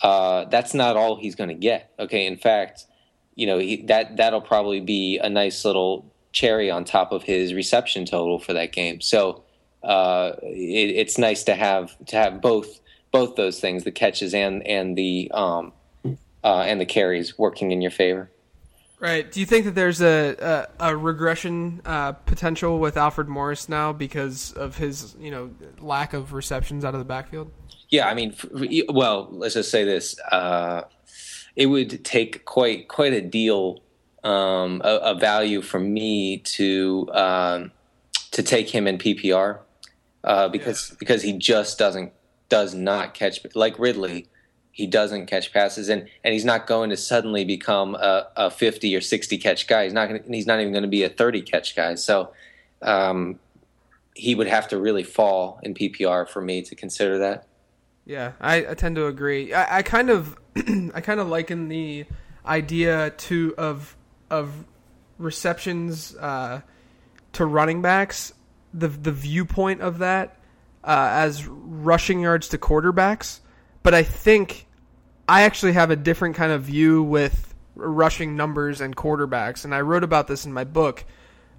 uh, 0.02 0.46
that's 0.46 0.74
not 0.74 0.96
all 0.96 1.18
he's 1.18 1.36
going 1.36 1.50
to 1.50 1.56
get. 1.56 1.92
Okay, 2.00 2.26
in 2.26 2.38
fact, 2.38 2.86
you 3.36 3.46
know 3.46 3.58
he, 3.58 3.82
that 3.84 4.16
that'll 4.16 4.42
probably 4.42 4.80
be 4.80 5.18
a 5.18 5.30
nice 5.30 5.66
little 5.66 6.06
cherry 6.32 6.72
on 6.72 6.86
top 6.86 7.12
of 7.12 7.24
his 7.24 7.54
reception 7.54 8.06
total 8.06 8.40
for 8.40 8.54
that 8.54 8.72
game. 8.72 9.02
So 9.02 9.44
uh, 9.84 10.34
it, 10.44 10.96
it's 10.96 11.18
nice 11.18 11.44
to 11.46 11.56
have 11.56 11.94
to 12.06 12.16
have 12.16 12.42
both 12.42 12.80
both 13.12 13.36
those 13.36 13.60
things, 13.60 13.84
the 13.84 13.91
catches 13.91 14.34
and 14.34 14.66
and 14.66 14.97
the 14.97 15.32
um, 15.34 15.74
uh, 16.43 16.62
and 16.62 16.80
the 16.80 16.86
carries, 16.86 17.38
working 17.38 17.72
in 17.72 17.82
your 17.82 17.91
favor. 17.91 18.30
Right. 18.99 19.32
Do 19.32 19.39
you 19.39 19.45
think 19.45 19.66
that 19.66 19.76
there's 19.76 20.01
a 20.01 20.68
a, 20.80 20.91
a 20.91 20.97
regression 20.97 21.82
uh, 21.86 22.14
potential 22.14 22.80
with 22.80 22.97
Alfred 22.97 23.28
Morris 23.28 23.70
now 23.70 23.93
because 23.93 24.53
of 24.53 24.78
his 24.78 25.16
you 25.20 25.32
know 25.32 25.51
lack 25.80 26.14
of 26.14 26.34
receptions 26.34 26.84
out 26.84 26.93
of 26.93 26.99
the 26.99 27.05
backfield? 27.05 27.51
Yeah, 27.89 28.08
I 28.08 28.16
mean, 28.16 28.36
well, 28.89 29.30
let's 29.32 29.53
just 29.53 29.72
say 29.72 29.84
this: 29.84 30.20
uh, 30.32 30.82
it 31.55 31.68
would 31.68 32.03
take 32.03 32.45
quite 32.45 32.88
quite 32.88 33.14
a 33.14 33.22
deal 33.22 33.82
um, 34.24 34.82
a, 34.84 34.95
a, 34.97 35.16
value 35.16 35.62
for 35.62 35.80
me 35.80 36.39
to 36.39 37.10
um, 37.14 37.72
to 38.32 38.43
take 38.43 38.70
him 38.70 38.88
in 38.88 38.97
PPR 38.97 39.60
uh, 40.24 40.49
because 40.49 40.89
yeah. 40.89 40.95
because 40.99 41.22
he 41.22 41.34
just 41.34 41.78
doesn't 41.78 42.12
does 42.50 42.74
not 42.74 43.14
catch 43.14 43.39
like 43.56 43.78
Ridley. 43.80 44.28
He 44.72 44.86
doesn't 44.86 45.26
catch 45.26 45.52
passes, 45.52 45.89
and, 45.89 46.08
and 46.24 46.34
he's 46.34 46.45
not 46.45 46.68
going 46.68 46.91
to 46.91 46.98
suddenly 46.98 47.43
become 47.43 47.95
a, 47.95 48.28
a 48.36 48.52
fifty 48.52 48.95
or 48.95 49.02
sixty 49.02 49.38
catch 49.38 49.68
guy. 49.68 49.86
He's 49.86 49.93
not. 49.93 50.08
Gonna, 50.08 50.22
he's 50.28 50.45
not 50.45 50.60
even 50.60 50.72
going 50.72 50.84
to 50.84 50.89
be 50.89 51.04
a 51.04 51.10
thirty 51.10 51.41
catch 51.41 51.76
guy. 51.76 51.95
So, 51.95 52.32
um, 52.82 53.39
he 54.14 54.36
would 54.36 54.48
have 54.48 54.68
to 54.70 54.78
really 54.78 55.04
fall 55.04 55.60
in 55.64 55.74
PPR 55.74 56.28
for 56.28 56.41
me 56.41 56.62
to 56.64 56.76
consider 56.76 57.18
that. 57.20 57.48
Yeah, 58.06 58.34
I, 58.39 58.68
I 58.68 58.74
tend 58.76 58.95
to 58.95 59.08
agree. 59.08 59.54
I, 59.54 59.80
I 59.80 59.82
kind 59.82 60.10
of, 60.10 60.38
I 60.56 61.02
kind 61.02 61.20
of 61.20 61.28
liken 61.28 61.70
the 61.70 62.06
idea 62.45 63.10
to 63.10 63.54
of 63.58 63.98
of 64.30 64.66
receptions 65.18 66.16
uh, 66.16 66.62
to 67.34 67.45
running 67.45 67.82
backs. 67.82 68.34
The 68.74 68.88
the 68.88 69.12
viewpoint 69.12 69.82
of 69.82 69.98
that 70.00 70.37
uh, 70.88 71.10
as 71.12 71.46
rushing 71.46 72.22
yards 72.22 72.48
to 72.50 72.58
quarterbacks, 72.58 73.42
but 73.84 73.94
I 73.94 74.04
think 74.04 74.66
I 75.28 75.42
actually 75.42 75.74
have 75.74 75.92
a 75.92 75.98
different 75.98 76.36
kind 76.36 76.52
of 76.52 76.64
view 76.64 77.04
with 77.04 77.54
rushing 77.76 78.38
numbers 78.38 78.80
and 78.80 78.96
quarterbacks, 78.96 79.66
and 79.66 79.76
I 79.76 79.82
wrote 79.82 80.04
about 80.04 80.28
this 80.28 80.46
in 80.46 80.54
my 80.54 80.64
book. 80.64 81.04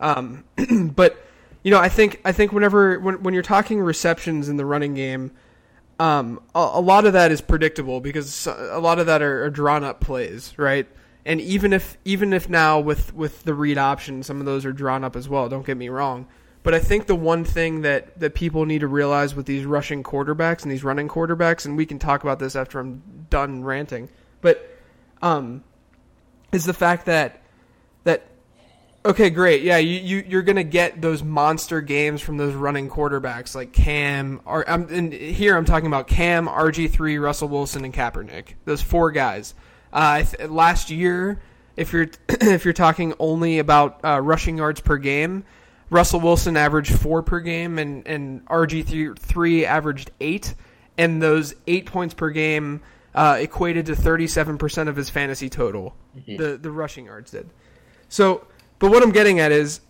Um, 0.00 0.44
but 0.94 1.22
you 1.62 1.70
know, 1.70 1.78
I 1.78 1.90
think 1.90 2.20
I 2.24 2.32
think 2.32 2.52
whenever 2.52 2.98
when 2.98 3.22
when 3.22 3.34
you're 3.34 3.42
talking 3.42 3.80
receptions 3.80 4.48
in 4.48 4.56
the 4.56 4.64
running 4.64 4.94
game, 4.94 5.32
um, 6.00 6.40
a, 6.54 6.70
a, 6.74 6.80
lot 6.80 7.04
of 7.04 7.12
that 7.12 7.30
is 7.30 7.42
predictable 7.42 8.00
because 8.00 8.46
a 8.46 8.78
lot 8.78 8.98
of 8.98 9.06
that 9.06 9.20
are, 9.20 9.44
are 9.44 9.50
drawn 9.50 9.84
up 9.84 10.00
plays, 10.00 10.54
right? 10.56 10.86
And 11.26 11.40
even 11.42 11.74
if 11.74 11.98
even 12.06 12.32
if 12.32 12.48
now 12.48 12.80
with 12.80 13.12
with 13.14 13.42
the 13.42 13.52
read 13.52 13.76
option, 13.76 14.22
some 14.22 14.40
of 14.40 14.46
those 14.46 14.64
are 14.64 14.72
drawn 14.72 15.04
up 15.04 15.16
as 15.16 15.28
well. 15.28 15.50
Don't 15.50 15.66
get 15.66 15.76
me 15.76 15.90
wrong. 15.90 16.26
But 16.68 16.74
I 16.74 16.80
think 16.80 17.06
the 17.06 17.16
one 17.16 17.44
thing 17.44 17.80
that, 17.80 18.20
that 18.20 18.34
people 18.34 18.66
need 18.66 18.80
to 18.80 18.88
realize 18.88 19.34
with 19.34 19.46
these 19.46 19.64
rushing 19.64 20.02
quarterbacks 20.02 20.64
and 20.64 20.70
these 20.70 20.84
running 20.84 21.08
quarterbacks, 21.08 21.64
and 21.64 21.78
we 21.78 21.86
can 21.86 21.98
talk 21.98 22.22
about 22.22 22.38
this 22.38 22.54
after 22.54 22.78
I'm 22.78 23.26
done 23.30 23.64
ranting, 23.64 24.10
but 24.42 24.68
um, 25.22 25.64
is 26.52 26.66
the 26.66 26.74
fact 26.74 27.06
that 27.06 27.40
that 28.04 28.26
okay, 29.02 29.30
great, 29.30 29.62
yeah, 29.62 29.78
you, 29.78 29.98
you 29.98 30.24
you're 30.28 30.42
gonna 30.42 30.62
get 30.62 31.00
those 31.00 31.22
monster 31.22 31.80
games 31.80 32.20
from 32.20 32.36
those 32.36 32.52
running 32.52 32.90
quarterbacks 32.90 33.54
like 33.54 33.72
Cam. 33.72 34.42
Or 34.44 34.68
I'm 34.68 34.90
and 34.90 35.10
here 35.10 35.56
I'm 35.56 35.64
talking 35.64 35.86
about 35.86 36.06
Cam, 36.06 36.48
RG 36.48 36.90
three, 36.90 37.16
Russell 37.16 37.48
Wilson, 37.48 37.86
and 37.86 37.94
Kaepernick. 37.94 38.56
Those 38.66 38.82
four 38.82 39.10
guys. 39.10 39.54
Uh, 39.90 40.22
last 40.46 40.90
year, 40.90 41.40
if 41.78 41.94
you're 41.94 42.10
if 42.28 42.66
you're 42.66 42.74
talking 42.74 43.14
only 43.18 43.58
about 43.58 44.04
uh, 44.04 44.20
rushing 44.20 44.58
yards 44.58 44.82
per 44.82 44.98
game 44.98 45.46
Russell 45.90 46.20
Wilson 46.20 46.56
averaged 46.56 46.98
four 46.98 47.22
per 47.22 47.40
game, 47.40 47.78
and 47.78 48.06
and 48.06 48.44
RG 48.46 49.18
three 49.18 49.64
averaged 49.64 50.10
eight. 50.20 50.54
and 50.96 51.22
those 51.22 51.54
eight 51.66 51.86
points 51.86 52.12
per 52.14 52.28
game 52.30 52.80
uh, 53.14 53.36
equated 53.40 53.86
to 53.86 53.92
37% 53.94 54.88
of 54.88 54.96
his 54.96 55.08
fantasy 55.10 55.48
total. 55.48 55.94
The 56.26 56.58
the 56.58 56.70
rushing 56.70 57.06
yards 57.06 57.30
did. 57.30 57.48
So, 58.08 58.46
but 58.78 58.90
what 58.90 59.02
I'm 59.02 59.12
getting 59.12 59.38
at 59.40 59.52
is, 59.52 59.80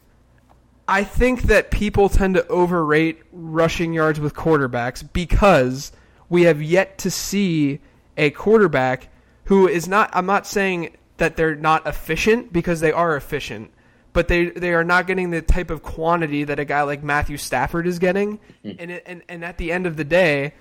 I 0.87 1.05
think 1.05 1.43
that 1.43 1.71
people 1.71 2.09
tend 2.09 2.35
to 2.35 2.47
overrate 2.49 3.23
rushing 3.33 3.93
yards 3.93 4.21
with 4.21 4.35
quarterbacks 4.35 5.07
because 5.13 5.93
we 6.29 6.43
have 6.43 6.61
yet 6.63 6.99
to 6.99 7.11
see 7.11 7.81
a 8.17 8.31
quarterback 8.31 9.09
who 9.45 9.67
is 9.67 9.89
not. 9.89 10.11
I'm 10.13 10.27
not 10.27 10.47
saying 10.47 10.97
that 11.17 11.37
they're 11.37 11.57
not 11.57 11.87
efficient 11.87 12.53
because 12.53 12.81
they 12.81 12.93
are 12.93 13.17
efficient, 13.17 13.71
but 14.13 14.29
they 14.29 14.47
they 14.47 14.73
are 14.73 14.85
not 14.85 15.07
getting 15.07 15.31
the 15.31 15.43
type 15.43 15.71
of 15.71 15.83
quantity 15.83 16.45
that 16.45 16.59
a 16.59 16.65
guy 16.65 16.83
like 16.83 17.03
Matthew 17.03 17.37
Stafford 17.37 17.87
is 17.87 17.99
getting. 17.99 18.41
Hmm. 18.63 18.73
And 18.79 18.91
it, 18.91 19.03
and 19.07 19.23
and 19.29 19.45
at 19.45 19.59
the 19.59 19.73
end 19.73 19.87
of 19.87 19.97
the 19.97 20.05
day, 20.05 20.55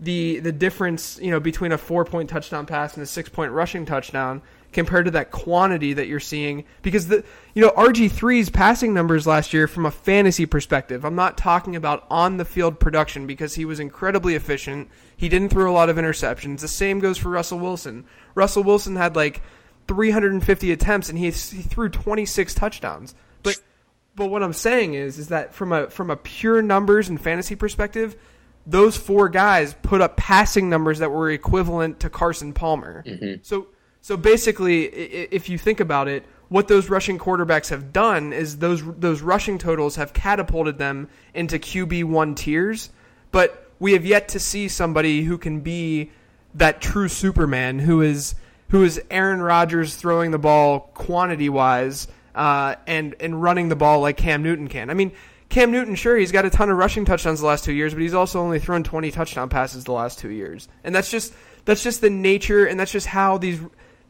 the 0.00 0.40
the 0.40 0.52
difference 0.52 1.18
you 1.20 1.30
know 1.30 1.40
between 1.40 1.72
a 1.72 1.78
four 1.78 2.04
point 2.04 2.30
touchdown 2.30 2.66
pass 2.66 2.94
and 2.94 3.02
a 3.02 3.06
six 3.06 3.28
point 3.28 3.52
rushing 3.52 3.86
touchdown 3.86 4.42
compared 4.72 5.04
to 5.04 5.10
that 5.10 5.32
quantity 5.32 5.94
that 5.94 6.06
you're 6.06 6.20
seeing 6.20 6.64
because 6.82 7.08
the 7.08 7.24
you 7.54 7.62
know 7.62 7.70
RG3's 7.70 8.50
passing 8.50 8.94
numbers 8.94 9.26
last 9.26 9.52
year 9.52 9.66
from 9.66 9.84
a 9.84 9.90
fantasy 9.90 10.46
perspective 10.46 11.04
I'm 11.04 11.16
not 11.16 11.36
talking 11.36 11.76
about 11.76 12.06
on 12.10 12.36
the 12.36 12.44
field 12.44 12.80
production 12.80 13.26
because 13.26 13.54
he 13.54 13.64
was 13.64 13.80
incredibly 13.80 14.34
efficient. 14.34 14.88
He 15.16 15.28
didn't 15.28 15.50
throw 15.50 15.70
a 15.70 15.74
lot 15.74 15.90
of 15.90 15.96
interceptions. 15.96 16.60
The 16.60 16.68
same 16.68 17.00
goes 17.00 17.18
for 17.18 17.28
Russell 17.28 17.58
Wilson. 17.58 18.04
Russell 18.34 18.62
Wilson 18.62 18.96
had 18.96 19.16
like 19.16 19.42
350 19.90 20.70
attempts 20.70 21.08
and 21.08 21.18
he, 21.18 21.24
he 21.24 21.62
threw 21.62 21.88
26 21.88 22.54
touchdowns. 22.54 23.12
But 23.42 23.60
but 24.14 24.26
what 24.26 24.44
I'm 24.44 24.52
saying 24.52 24.94
is 24.94 25.18
is 25.18 25.28
that 25.28 25.52
from 25.52 25.72
a 25.72 25.90
from 25.90 26.10
a 26.10 26.16
pure 26.16 26.62
numbers 26.62 27.08
and 27.08 27.20
fantasy 27.20 27.56
perspective 27.56 28.16
those 28.66 28.96
four 28.96 29.28
guys 29.28 29.74
put 29.82 30.00
up 30.00 30.16
passing 30.16 30.70
numbers 30.70 31.00
that 31.00 31.10
were 31.10 31.28
equivalent 31.28 31.98
to 32.00 32.08
Carson 32.08 32.52
Palmer. 32.52 33.02
Mm-hmm. 33.04 33.40
So 33.42 33.66
so 34.00 34.16
basically, 34.16 34.84
if 34.84 35.48
you 35.48 35.58
think 35.58 35.80
about 35.80 36.06
it, 36.06 36.24
what 36.48 36.68
those 36.68 36.88
rushing 36.88 37.18
quarterbacks 37.18 37.70
have 37.70 37.92
done 37.92 38.32
is 38.32 38.58
those 38.58 38.82
those 38.96 39.22
rushing 39.22 39.58
totals 39.58 39.96
have 39.96 40.12
catapulted 40.12 40.78
them 40.78 41.08
into 41.34 41.58
QB 41.58 42.04
one 42.04 42.36
tiers, 42.36 42.90
but 43.32 43.68
we 43.80 43.94
have 43.94 44.06
yet 44.06 44.28
to 44.28 44.38
see 44.38 44.68
somebody 44.68 45.24
who 45.24 45.36
can 45.36 45.60
be 45.60 46.12
that 46.54 46.80
true 46.80 47.08
Superman 47.08 47.80
who 47.80 48.02
is 48.02 48.36
who 48.70 48.82
is 48.84 49.00
Aaron 49.10 49.40
Rodgers 49.42 49.94
throwing 49.94 50.30
the 50.30 50.38
ball 50.38 50.80
quantity 50.94 51.48
wise 51.48 52.08
uh, 52.34 52.76
and 52.86 53.14
and 53.20 53.42
running 53.42 53.68
the 53.68 53.76
ball 53.76 54.00
like 54.00 54.16
Cam 54.16 54.42
Newton 54.42 54.68
can. 54.68 54.90
I 54.90 54.94
mean, 54.94 55.12
Cam 55.48 55.70
Newton, 55.70 55.94
sure, 55.94 56.16
he's 56.16 56.32
got 56.32 56.44
a 56.44 56.50
ton 56.50 56.70
of 56.70 56.76
rushing 56.76 57.04
touchdowns 57.04 57.40
the 57.40 57.46
last 57.46 57.64
two 57.64 57.72
years, 57.72 57.92
but 57.92 58.02
he's 58.02 58.14
also 58.14 58.40
only 58.40 58.58
thrown 58.58 58.84
20 58.84 59.10
touchdown 59.10 59.48
passes 59.48 59.84
the 59.84 59.92
last 59.92 60.18
two 60.18 60.30
years, 60.30 60.68
and 60.84 60.94
that's 60.94 61.10
just 61.10 61.34
that's 61.64 61.82
just 61.82 62.00
the 62.00 62.10
nature, 62.10 62.64
and 62.64 62.78
that's 62.78 62.92
just 62.92 63.06
how 63.06 63.38
these 63.38 63.60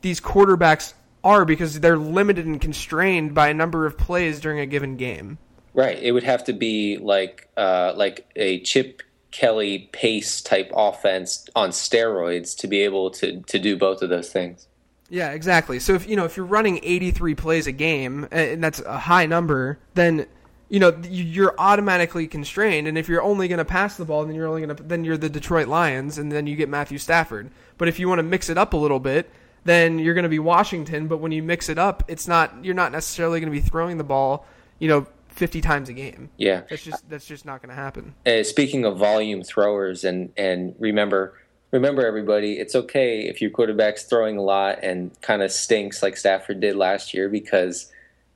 these 0.03 0.21
quarterbacks 0.21 0.95
are 1.23 1.45
because 1.45 1.81
they're 1.81 1.99
limited 1.99 2.47
and 2.47 2.61
constrained 2.61 3.35
by 3.35 3.49
a 3.49 3.55
number 3.55 3.87
of 3.87 3.99
plays 3.99 4.41
during 4.41 4.59
a 4.61 4.67
given 4.67 4.97
game. 4.97 5.39
Right. 5.75 5.99
It 6.01 6.13
would 6.13 6.23
have 6.25 6.45
to 6.45 6.53
be 6.53 6.99
like 6.99 7.49
uh, 7.57 7.93
like 7.97 8.27
a 8.37 8.61
Chip 8.61 9.03
Kelly 9.31 9.89
pace 9.93 10.41
type 10.41 10.71
offense 10.75 11.47
on 11.55 11.71
steroids 11.71 12.57
to 12.59 12.67
be 12.67 12.81
able 12.81 13.11
to 13.13 13.41
to 13.43 13.59
do 13.59 13.77
both 13.77 14.03
of 14.03 14.11
those 14.11 14.31
things. 14.33 14.67
Yeah, 15.09 15.31
exactly. 15.33 15.79
So 15.81 15.95
if 15.95 16.09
you 16.09 16.17
know 16.17 16.25
if 16.25 16.37
you're 16.37 16.47
running 16.47 16.81
83 16.83 17.35
plays 17.35 17.67
a 17.67 17.73
game 17.73 18.29
and 18.31 18.63
that's 18.63 18.81
a 18.81 18.99
high 18.99 19.27
number, 19.27 19.79
then 19.95 20.27
you 20.69 20.79
know 20.79 20.97
you- 21.09 21.25
you're 21.25 21.55
automatically 21.59 22.27
constrained. 22.29 22.87
And 22.87 22.97
if 22.97 23.09
you're 23.09 23.23
only 23.23 23.49
going 23.49 23.59
to 23.59 23.65
pass 23.65 23.97
the 23.97 24.05
ball, 24.05 24.25
then 24.25 24.35
you're 24.37 24.47
only 24.47 24.63
going 24.65 24.77
to 24.77 24.83
then 24.83 25.05
you're 25.05 25.17
the 25.17 25.29
Detroit 25.29 25.67
Lions, 25.69 26.17
and 26.19 26.31
then 26.31 26.47
you 26.47 26.55
get 26.57 26.69
Matthew 26.69 26.99
Stafford. 26.99 27.51
But 27.79 27.89
if 27.89 27.99
you 27.99 28.09
want 28.09 28.21
to 28.21 28.23
mix 28.25 28.49
it 28.49 28.57
up 28.59 28.73
a 28.73 28.77
little 28.77 29.01
bit, 29.01 29.29
then 29.65 29.99
you're 29.99 30.15
going 30.15 30.23
to 30.23 30.29
be 30.29 30.39
Washington. 30.39 31.09
But 31.09 31.19
when 31.19 31.33
you 31.33 31.43
mix 31.43 31.69
it 31.69 31.79
up, 31.79 32.05
it's 32.07 32.29
not 32.29 32.65
you're 32.65 32.75
not 32.75 32.93
necessarily 32.93 33.41
going 33.41 33.53
to 33.53 33.61
be 33.61 33.65
throwing 33.67 33.99
the 33.99 34.05
ball, 34.05 34.47
you 34.79 34.87
know, 34.89 35.07
50 35.41 35.61
times 35.63 35.89
a 35.89 35.95
game. 35.95 36.29
Yeah. 36.37 36.63
That's 36.69 36.85
just 36.85 37.09
that's 37.09 37.25
just 37.27 37.47
not 37.47 37.63
going 37.63 37.71
to 37.71 37.75
happen. 37.75 38.15
Uh, 38.27 38.43
speaking 38.43 38.85
of 38.85 38.99
volume 38.99 39.43
throwers, 39.43 40.05
and 40.05 40.31
and 40.37 40.75
remember 40.79 41.33
remember 41.71 42.07
everybody, 42.07 42.59
it's 42.59 42.75
okay 42.75 43.23
if 43.23 43.41
your 43.41 43.51
quarterback's 43.51 44.05
throwing 44.05 44.37
a 44.37 44.43
lot 44.43 44.81
and 44.83 45.19
kind 45.23 45.41
of 45.43 45.51
stinks 45.51 46.03
like 46.03 46.19
Stafford 46.19 46.61
did 46.61 46.77
last 46.77 47.15
year 47.15 47.31
because 47.31 47.91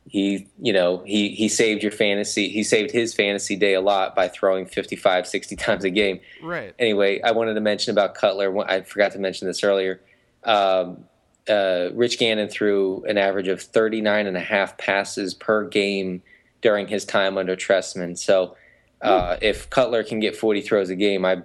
he 0.08 0.46
you 0.58 0.72
know 0.72 1.02
he 1.04 1.28
he 1.30 1.48
saved 1.48 1.82
your 1.82 1.92
fantasy 1.92 2.48
he 2.50 2.62
saved 2.62 2.90
his 2.90 3.14
fantasy 3.14 3.56
day 3.56 3.72
a 3.74 3.80
lot 3.80 4.14
by 4.14 4.28
throwing 4.28 4.66
55 4.66 5.26
60 5.26 5.56
times 5.66 5.84
a 5.84 5.90
game 5.90 6.20
Right. 6.42 6.74
anyway, 6.78 7.20
I 7.22 7.32
wanted 7.32 7.54
to 7.54 7.60
mention 7.60 7.90
about 7.90 8.14
Cutler. 8.14 8.54
I 8.66 8.80
forgot 8.82 9.12
to 9.12 9.18
mention 9.18 9.46
this 9.46 9.62
earlier. 9.62 10.00
Um, 10.42 11.04
uh, 11.48 11.88
Rich 11.92 12.18
Gannon 12.18 12.48
threw 12.48 13.04
an 13.04 13.18
average 13.18 13.48
of 13.48 13.60
39 13.62 14.26
and 14.26 14.36
a 14.36 14.40
half 14.40 14.78
passes 14.78 15.34
per 15.34 15.64
game 15.68 16.22
during 16.64 16.88
his 16.88 17.04
time 17.04 17.36
under 17.36 17.54
Trestman. 17.54 18.18
So 18.18 18.56
uh, 19.02 19.36
if 19.42 19.68
Cutler 19.68 20.02
can 20.02 20.18
get 20.18 20.34
40 20.34 20.62
throws 20.62 20.88
a 20.88 20.96
game, 20.96 21.24
I, 21.26 21.42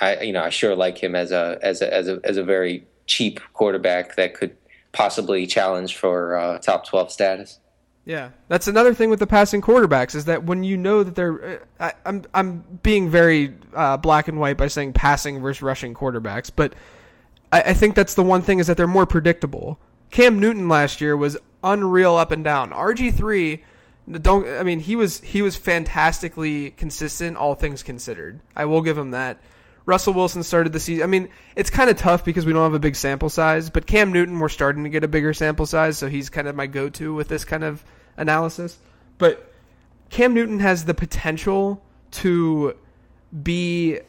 I, 0.00 0.22
you 0.22 0.32
know, 0.32 0.42
I 0.42 0.48
sure 0.48 0.74
like 0.74 0.96
him 0.96 1.14
as 1.14 1.30
a 1.30 1.58
as 1.62 1.82
a 1.82 1.94
as 1.94 2.08
a 2.08 2.20
as 2.24 2.38
a 2.38 2.42
very 2.42 2.86
cheap 3.06 3.38
quarterback 3.52 4.16
that 4.16 4.32
could 4.32 4.56
possibly 4.92 5.46
challenge 5.46 5.94
for 5.94 6.36
uh, 6.36 6.58
top 6.58 6.88
12 6.88 7.12
status. 7.12 7.58
Yeah, 8.06 8.30
that's 8.48 8.66
another 8.66 8.94
thing 8.94 9.10
with 9.10 9.18
the 9.18 9.26
passing 9.26 9.60
quarterbacks 9.60 10.14
is 10.14 10.24
that 10.24 10.44
when 10.44 10.64
you 10.64 10.78
know 10.78 11.02
that 11.02 11.14
they're, 11.14 11.60
uh, 11.78 11.84
I, 11.90 11.92
I'm 12.06 12.24
I'm 12.32 12.64
being 12.82 13.10
very 13.10 13.54
uh, 13.74 13.98
black 13.98 14.26
and 14.26 14.40
white 14.40 14.56
by 14.56 14.68
saying 14.68 14.94
passing 14.94 15.42
versus 15.42 15.60
rushing 15.60 15.92
quarterbacks, 15.92 16.50
but 16.54 16.72
I, 17.52 17.60
I 17.60 17.74
think 17.74 17.94
that's 17.94 18.14
the 18.14 18.22
one 18.22 18.40
thing 18.40 18.58
is 18.58 18.68
that 18.68 18.78
they're 18.78 18.86
more 18.86 19.06
predictable. 19.06 19.78
Cam 20.10 20.40
Newton 20.40 20.66
last 20.66 21.02
year 21.02 21.14
was 21.14 21.36
unreal 21.62 22.16
up 22.16 22.30
and 22.30 22.42
down. 22.42 22.70
RG 22.70 23.12
three, 23.14 23.62
don't 24.18 24.46
I 24.48 24.62
mean 24.62 24.80
he 24.80 24.96
was 24.96 25.20
he 25.20 25.42
was 25.42 25.56
fantastically 25.56 26.70
consistent, 26.70 27.36
all 27.36 27.54
things 27.54 27.82
considered. 27.82 28.40
I 28.56 28.64
will 28.64 28.82
give 28.82 28.98
him 28.98 29.12
that. 29.12 29.38
Russell 29.86 30.12
Wilson 30.12 30.42
started 30.42 30.72
the 30.72 30.80
season. 30.80 31.02
I 31.02 31.06
mean, 31.06 31.30
it's 31.56 31.70
kind 31.70 31.90
of 31.90 31.96
tough 31.96 32.24
because 32.24 32.46
we 32.46 32.52
don't 32.52 32.62
have 32.62 32.74
a 32.74 32.78
big 32.78 32.94
sample 32.94 33.28
size, 33.28 33.70
but 33.70 33.86
Cam 33.86 34.12
Newton, 34.12 34.38
we're 34.38 34.48
starting 34.48 34.84
to 34.84 34.90
get 34.90 35.04
a 35.04 35.08
bigger 35.08 35.34
sample 35.34 35.66
size, 35.66 35.98
so 35.98 36.08
he's 36.08 36.28
kind 36.28 36.46
of 36.46 36.54
my 36.54 36.66
go 36.66 36.88
to 36.90 37.14
with 37.14 37.28
this 37.28 37.44
kind 37.44 37.64
of 37.64 37.82
analysis. 38.16 38.78
But 39.18 39.52
Cam 40.10 40.34
Newton 40.34 40.60
has 40.60 40.84
the 40.84 40.94
potential 40.94 41.82
to 42.12 42.76
be 43.42 44.00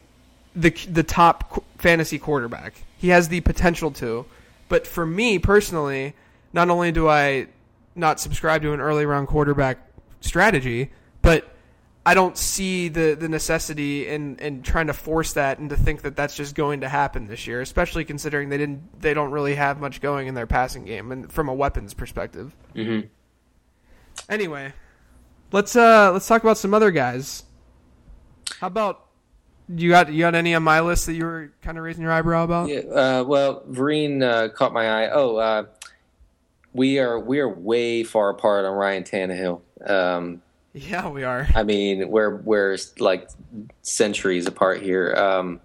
the 0.54 0.70
the 0.88 1.02
top 1.02 1.64
fantasy 1.78 2.18
quarterback. 2.18 2.74
He 2.98 3.08
has 3.08 3.28
the 3.28 3.40
potential 3.40 3.90
to. 3.92 4.26
But 4.68 4.86
for 4.86 5.04
me 5.04 5.38
personally, 5.38 6.14
not 6.52 6.70
only 6.70 6.92
do 6.92 7.08
I 7.08 7.48
not 7.94 8.20
subscribe 8.20 8.62
to 8.62 8.72
an 8.72 8.80
early 8.80 9.06
round 9.06 9.28
quarterback 9.28 9.78
strategy, 10.22 10.90
but 11.20 11.48
I 12.04 12.14
don't 12.14 12.36
see 12.36 12.88
the, 12.88 13.14
the 13.18 13.28
necessity 13.28 14.08
in, 14.08 14.36
in 14.38 14.62
trying 14.62 14.88
to 14.88 14.92
force 14.92 15.34
that 15.34 15.58
and 15.58 15.70
to 15.70 15.76
think 15.76 16.02
that 16.02 16.16
that's 16.16 16.34
just 16.34 16.54
going 16.54 16.80
to 16.80 16.88
happen 16.88 17.28
this 17.28 17.46
year, 17.46 17.60
especially 17.60 18.04
considering 18.04 18.48
they 18.48 18.58
didn't 18.58 19.00
they 19.00 19.14
don't 19.14 19.30
really 19.30 19.54
have 19.54 19.78
much 19.78 20.00
going 20.00 20.26
in 20.26 20.34
their 20.34 20.46
passing 20.46 20.84
game 20.84 21.12
and 21.12 21.30
from 21.30 21.48
a 21.48 21.54
weapons 21.54 21.94
perspective. 21.94 22.56
Mhm. 22.74 23.08
Anyway, 24.28 24.72
let's 25.52 25.76
uh 25.76 26.10
let's 26.12 26.26
talk 26.26 26.42
about 26.42 26.58
some 26.58 26.74
other 26.74 26.90
guys. 26.90 27.44
How 28.60 28.66
about 28.66 29.06
you 29.68 29.90
got 29.90 30.12
you 30.12 30.20
got 30.20 30.34
any 30.34 30.54
on 30.56 30.64
my 30.64 30.80
list 30.80 31.06
that 31.06 31.14
you 31.14 31.24
were 31.24 31.52
kind 31.62 31.78
of 31.78 31.84
raising 31.84 32.02
your 32.02 32.12
eyebrow 32.12 32.42
about? 32.42 32.68
Yeah, 32.68 32.80
uh, 32.80 33.24
well, 33.24 33.62
Vereen 33.70 34.22
uh, 34.22 34.48
caught 34.48 34.72
my 34.72 35.04
eye. 35.04 35.10
Oh, 35.12 35.36
uh, 35.36 35.64
we 36.72 36.98
are 36.98 37.20
we 37.20 37.38
are 37.38 37.48
way 37.48 38.02
far 38.02 38.30
apart 38.30 38.64
on 38.64 38.72
Ryan 38.74 39.04
Tannehill. 39.04 39.60
Um, 39.86 40.42
Yeah, 40.74 41.08
we 41.08 41.24
are. 41.24 41.46
I 41.54 41.64
mean, 41.64 42.08
we're 42.08 42.36
we're 42.36 42.78
like 42.98 43.28
centuries 43.82 44.46
apart 44.46 44.82
here. 44.82 45.14
Um, 45.14 45.60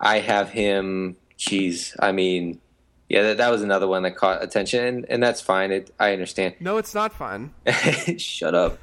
I 0.00 0.18
have 0.18 0.50
him. 0.50 1.16
Jeez, 1.38 1.96
I 1.98 2.12
mean, 2.12 2.60
yeah, 3.08 3.22
that, 3.22 3.36
that 3.38 3.50
was 3.50 3.62
another 3.62 3.86
one 3.86 4.04
that 4.04 4.16
caught 4.16 4.42
attention, 4.42 4.84
and, 4.84 5.06
and 5.08 5.22
that's 5.22 5.40
fine. 5.40 5.70
It, 5.70 5.92
I 5.98 6.12
understand. 6.12 6.54
No, 6.60 6.78
it's 6.78 6.94
not 6.94 7.12
fun. 7.12 7.52
Shut 8.16 8.54
up, 8.54 8.78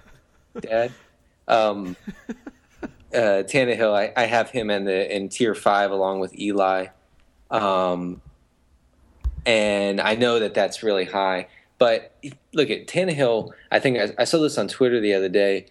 Dad. 0.59 0.91
Um, 1.47 1.95
uh, 3.13 3.43
Tannehill, 3.43 3.91
I, 3.91 4.13
I 4.15 4.25
have 4.25 4.51
him 4.51 4.69
in 4.69 4.85
the 4.85 5.15
in 5.15 5.29
tier 5.29 5.55
five 5.55 5.91
along 5.91 6.19
with 6.19 6.37
Eli, 6.37 6.87
um, 7.49 8.21
and 9.45 9.99
I 9.99 10.15
know 10.15 10.39
that 10.39 10.53
that's 10.53 10.83
really 10.83 11.05
high. 11.05 11.47
But 11.79 12.13
look 12.53 12.69
at 12.69 12.87
Tannehill. 12.87 13.51
I 13.71 13.79
think 13.79 13.97
I, 13.97 14.09
I 14.19 14.23
saw 14.25 14.39
this 14.39 14.57
on 14.57 14.67
Twitter 14.67 14.99
the 14.99 15.13
other 15.13 15.29
day, 15.29 15.67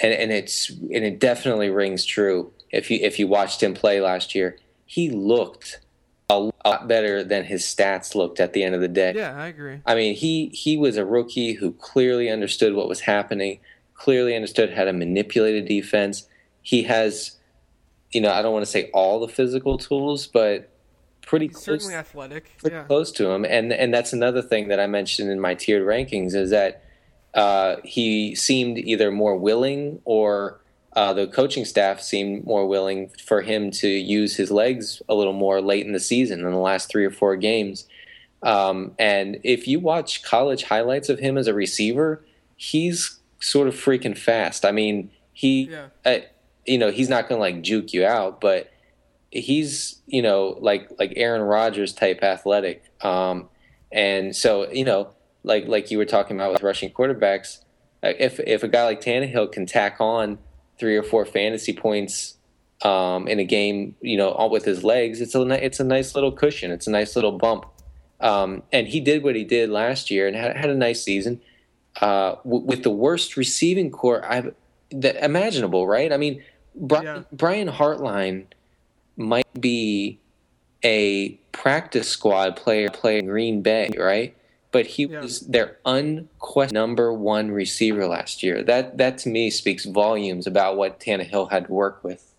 and, 0.00 0.12
and 0.12 0.32
it's 0.32 0.70
and 0.70 1.04
it 1.04 1.20
definitely 1.20 1.70
rings 1.70 2.04
true. 2.04 2.52
If 2.70 2.90
you 2.90 2.98
if 3.00 3.18
you 3.18 3.28
watched 3.28 3.62
him 3.62 3.74
play 3.74 4.00
last 4.00 4.34
year, 4.34 4.58
he 4.86 5.10
looked 5.10 5.80
a 6.30 6.50
lot 6.64 6.88
better 6.88 7.22
than 7.22 7.44
his 7.44 7.62
stats 7.62 8.14
looked 8.14 8.40
at 8.40 8.52
the 8.52 8.62
end 8.62 8.74
of 8.74 8.80
the 8.80 8.88
day. 8.88 9.12
Yeah, 9.14 9.36
I 9.36 9.48
agree. 9.48 9.80
I 9.86 9.94
mean, 9.94 10.14
he 10.14 10.48
he 10.48 10.76
was 10.76 10.96
a 10.96 11.04
rookie 11.04 11.52
who 11.52 11.72
clearly 11.72 12.30
understood 12.30 12.74
what 12.74 12.88
was 12.88 13.00
happening, 13.00 13.60
clearly 13.94 14.34
understood 14.34 14.72
how 14.72 14.84
to 14.84 14.92
manipulate 14.92 15.62
a 15.62 15.66
defense. 15.66 16.26
He 16.62 16.84
has 16.84 17.36
you 18.12 18.20
know, 18.20 18.32
I 18.32 18.42
don't 18.42 18.52
want 18.52 18.64
to 18.64 18.70
say 18.70 18.90
all 18.92 19.20
the 19.20 19.28
physical 19.28 19.78
tools, 19.78 20.26
but 20.26 20.70
pretty 21.30 21.46
He's 21.46 21.54
close, 21.54 21.64
certainly 21.64 21.94
athletic. 21.94 22.44
pretty 22.58 22.74
Yeah. 22.76 22.82
close 22.84 23.10
to 23.12 23.30
him. 23.30 23.44
And 23.44 23.72
and 23.72 23.94
that's 23.94 24.12
another 24.12 24.42
thing 24.42 24.68
that 24.68 24.80
I 24.80 24.86
mentioned 24.88 25.30
in 25.30 25.38
my 25.40 25.54
tiered 25.54 25.86
rankings 25.86 26.34
is 26.34 26.50
that 26.50 26.82
uh, 27.34 27.76
he 27.84 28.34
seemed 28.34 28.76
either 28.78 29.12
more 29.12 29.36
willing 29.36 30.00
or 30.04 30.60
uh, 30.94 31.12
the 31.12 31.28
coaching 31.28 31.64
staff 31.64 32.00
seemed 32.00 32.44
more 32.44 32.66
willing 32.66 33.10
for 33.24 33.42
him 33.42 33.70
to 33.70 33.86
use 33.88 34.34
his 34.36 34.50
legs 34.50 35.00
a 35.08 35.14
little 35.14 35.32
more 35.32 35.60
late 35.60 35.86
in 35.86 35.92
the 35.92 36.00
season 36.00 36.40
in 36.40 36.50
the 36.50 36.58
last 36.58 36.90
three 36.90 37.04
or 37.04 37.12
four 37.12 37.36
games. 37.36 37.86
Um, 38.42 38.92
and 38.98 39.38
if 39.44 39.68
you 39.68 39.78
watch 39.78 40.24
college 40.24 40.64
highlights 40.64 41.08
of 41.08 41.20
him 41.20 41.38
as 41.38 41.46
a 41.46 41.54
receiver, 41.54 42.24
he's 42.56 43.20
sort 43.38 43.68
of 43.68 43.74
freaking 43.74 44.18
fast. 44.18 44.64
I 44.64 44.72
mean, 44.72 45.10
he, 45.32 45.68
Yeah. 45.70 45.86
uh, 46.04 46.18
you 46.66 46.78
know, 46.78 46.90
he's 46.90 47.08
not 47.08 47.28
going 47.28 47.38
to 47.38 47.40
like 47.40 47.62
juke 47.62 47.92
you 47.92 48.04
out, 48.04 48.40
but 48.40 48.70
he's, 49.30 50.00
you 50.06 50.22
know, 50.22 50.56
like 50.60 50.90
like 50.98 51.12
Aaron 51.16 51.42
Rodgers 51.42 51.92
type 51.92 52.22
athletic. 52.22 52.82
Um, 53.02 53.48
and 53.92 54.34
so, 54.34 54.70
you 54.70 54.84
know, 54.84 55.10
like 55.44 55.66
like 55.66 55.90
you 55.90 55.98
were 55.98 56.04
talking 56.04 56.36
about 56.36 56.52
with 56.52 56.62
rushing 56.62 56.90
quarterbacks, 56.90 57.58
uh, 58.02 58.12
if 58.18 58.40
if 58.40 58.62
a 58.62 58.68
guy 58.68 58.84
like 58.84 59.00
Tannehill 59.00 59.52
can 59.52 59.66
tack 59.66 59.96
on 60.00 60.38
three 60.78 60.96
or 60.96 61.02
four 61.02 61.24
fantasy 61.24 61.72
points 61.72 62.36
um, 62.82 63.28
in 63.28 63.38
a 63.38 63.44
game, 63.44 63.94
you 64.00 64.16
know, 64.16 64.30
all 64.30 64.50
with 64.50 64.64
his 64.64 64.82
legs, 64.84 65.20
it's 65.20 65.34
a 65.34 65.42
it's 65.64 65.80
a 65.80 65.84
nice 65.84 66.14
little 66.14 66.32
cushion. 66.32 66.70
It's 66.70 66.86
a 66.86 66.90
nice 66.90 67.14
little 67.16 67.32
bump. 67.32 67.66
Um, 68.20 68.62
and 68.70 68.86
he 68.86 69.00
did 69.00 69.22
what 69.22 69.34
he 69.34 69.44
did 69.44 69.70
last 69.70 70.10
year 70.10 70.26
and 70.26 70.36
had, 70.36 70.54
had 70.54 70.68
a 70.68 70.74
nice 70.74 71.02
season 71.02 71.40
uh, 72.02 72.34
w- 72.44 72.64
with 72.64 72.82
the 72.82 72.90
worst 72.90 73.36
receiving 73.38 73.90
corps 73.90 74.22
I've 74.30 74.54
that 74.90 75.24
imaginable. 75.24 75.86
Right? 75.86 76.12
I 76.12 76.16
mean, 76.18 76.42
Brian, 76.74 77.04
Yeah. 77.04 77.22
Brian 77.32 77.68
Hartline 77.68 78.44
might 79.20 79.60
be 79.60 80.18
a 80.82 81.30
practice 81.52 82.08
squad 82.08 82.56
player 82.56 82.88
playing 82.90 83.26
Green 83.26 83.60
Bay, 83.62 83.90
right? 83.96 84.34
But 84.72 84.86
he 84.86 85.04
Yeah. 85.04 85.20
was 85.20 85.40
their 85.40 85.78
unquestioned 85.84 86.72
number 86.74 87.12
one 87.12 87.50
receiver 87.50 88.06
last 88.06 88.42
year. 88.42 88.62
That 88.62 88.96
that 88.98 89.18
to 89.18 89.28
me 89.28 89.50
speaks 89.50 89.84
volumes 89.84 90.46
about 90.46 90.76
what 90.76 90.98
Tannehill 91.00 91.50
had 91.50 91.66
to 91.66 91.72
work 91.72 92.02
with. 92.02 92.32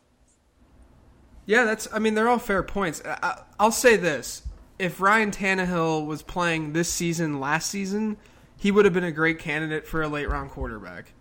Yeah, 1.46 1.64
that's. 1.66 1.88
I 1.94 2.00
mean, 2.00 2.16
they're 2.16 2.30
all 2.30 2.40
fair 2.40 2.64
points. 2.64 3.02
I, 3.06 3.18
I- 3.22 3.42
I'll 3.60 3.72
say 3.72 3.96
this: 3.98 4.44
if 4.80 5.00
Ryan 5.02 5.32
Tannehill 5.32 6.06
was 6.06 6.24
playing 6.24 6.74
this 6.74 6.90
season 6.90 7.40
last 7.40 7.70
season, 7.70 8.18
he 8.58 8.72
would 8.72 8.86
have 8.86 8.94
been 8.94 9.04
a 9.04 9.12
great 9.12 9.38
candidate 9.40 9.86
for 9.88 10.02
a 10.02 10.08
late 10.08 10.30
round 10.30 10.52
quarterback. 10.52 11.14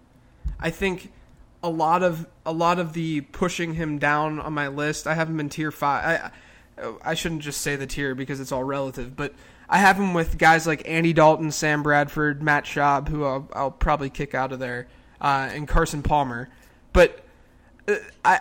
I 0.60 0.70
think 0.70 1.10
a 1.62 1.68
lot 1.68 2.02
of 2.02 2.26
a 2.46 2.52
lot 2.52 2.78
of 2.78 2.92
the 2.92 3.20
pushing 3.20 3.74
him 3.74 3.98
down 3.98 4.40
on 4.40 4.52
my 4.52 4.68
list. 4.68 5.06
I 5.06 5.14
have 5.14 5.28
him 5.28 5.40
in 5.40 5.48
tier 5.48 5.70
five. 5.70 6.32
I 6.78 6.90
I 7.02 7.14
shouldn't 7.14 7.42
just 7.42 7.60
say 7.60 7.76
the 7.76 7.86
tier 7.86 8.14
because 8.14 8.40
it's 8.40 8.52
all 8.52 8.64
relative, 8.64 9.16
but 9.16 9.34
I 9.68 9.78
have 9.78 9.96
him 9.96 10.14
with 10.14 10.38
guys 10.38 10.66
like 10.66 10.82
Andy 10.86 11.12
Dalton, 11.12 11.52
Sam 11.52 11.82
Bradford, 11.82 12.42
Matt 12.42 12.64
Schaub, 12.64 13.08
who 13.08 13.24
I'll, 13.24 13.48
I'll 13.52 13.70
probably 13.70 14.10
kick 14.10 14.34
out 14.34 14.52
of 14.52 14.58
there, 14.58 14.88
uh, 15.20 15.48
and 15.52 15.68
Carson 15.68 16.02
Palmer. 16.02 16.48
But 16.92 17.24
uh, 17.86 17.96
I 18.24 18.40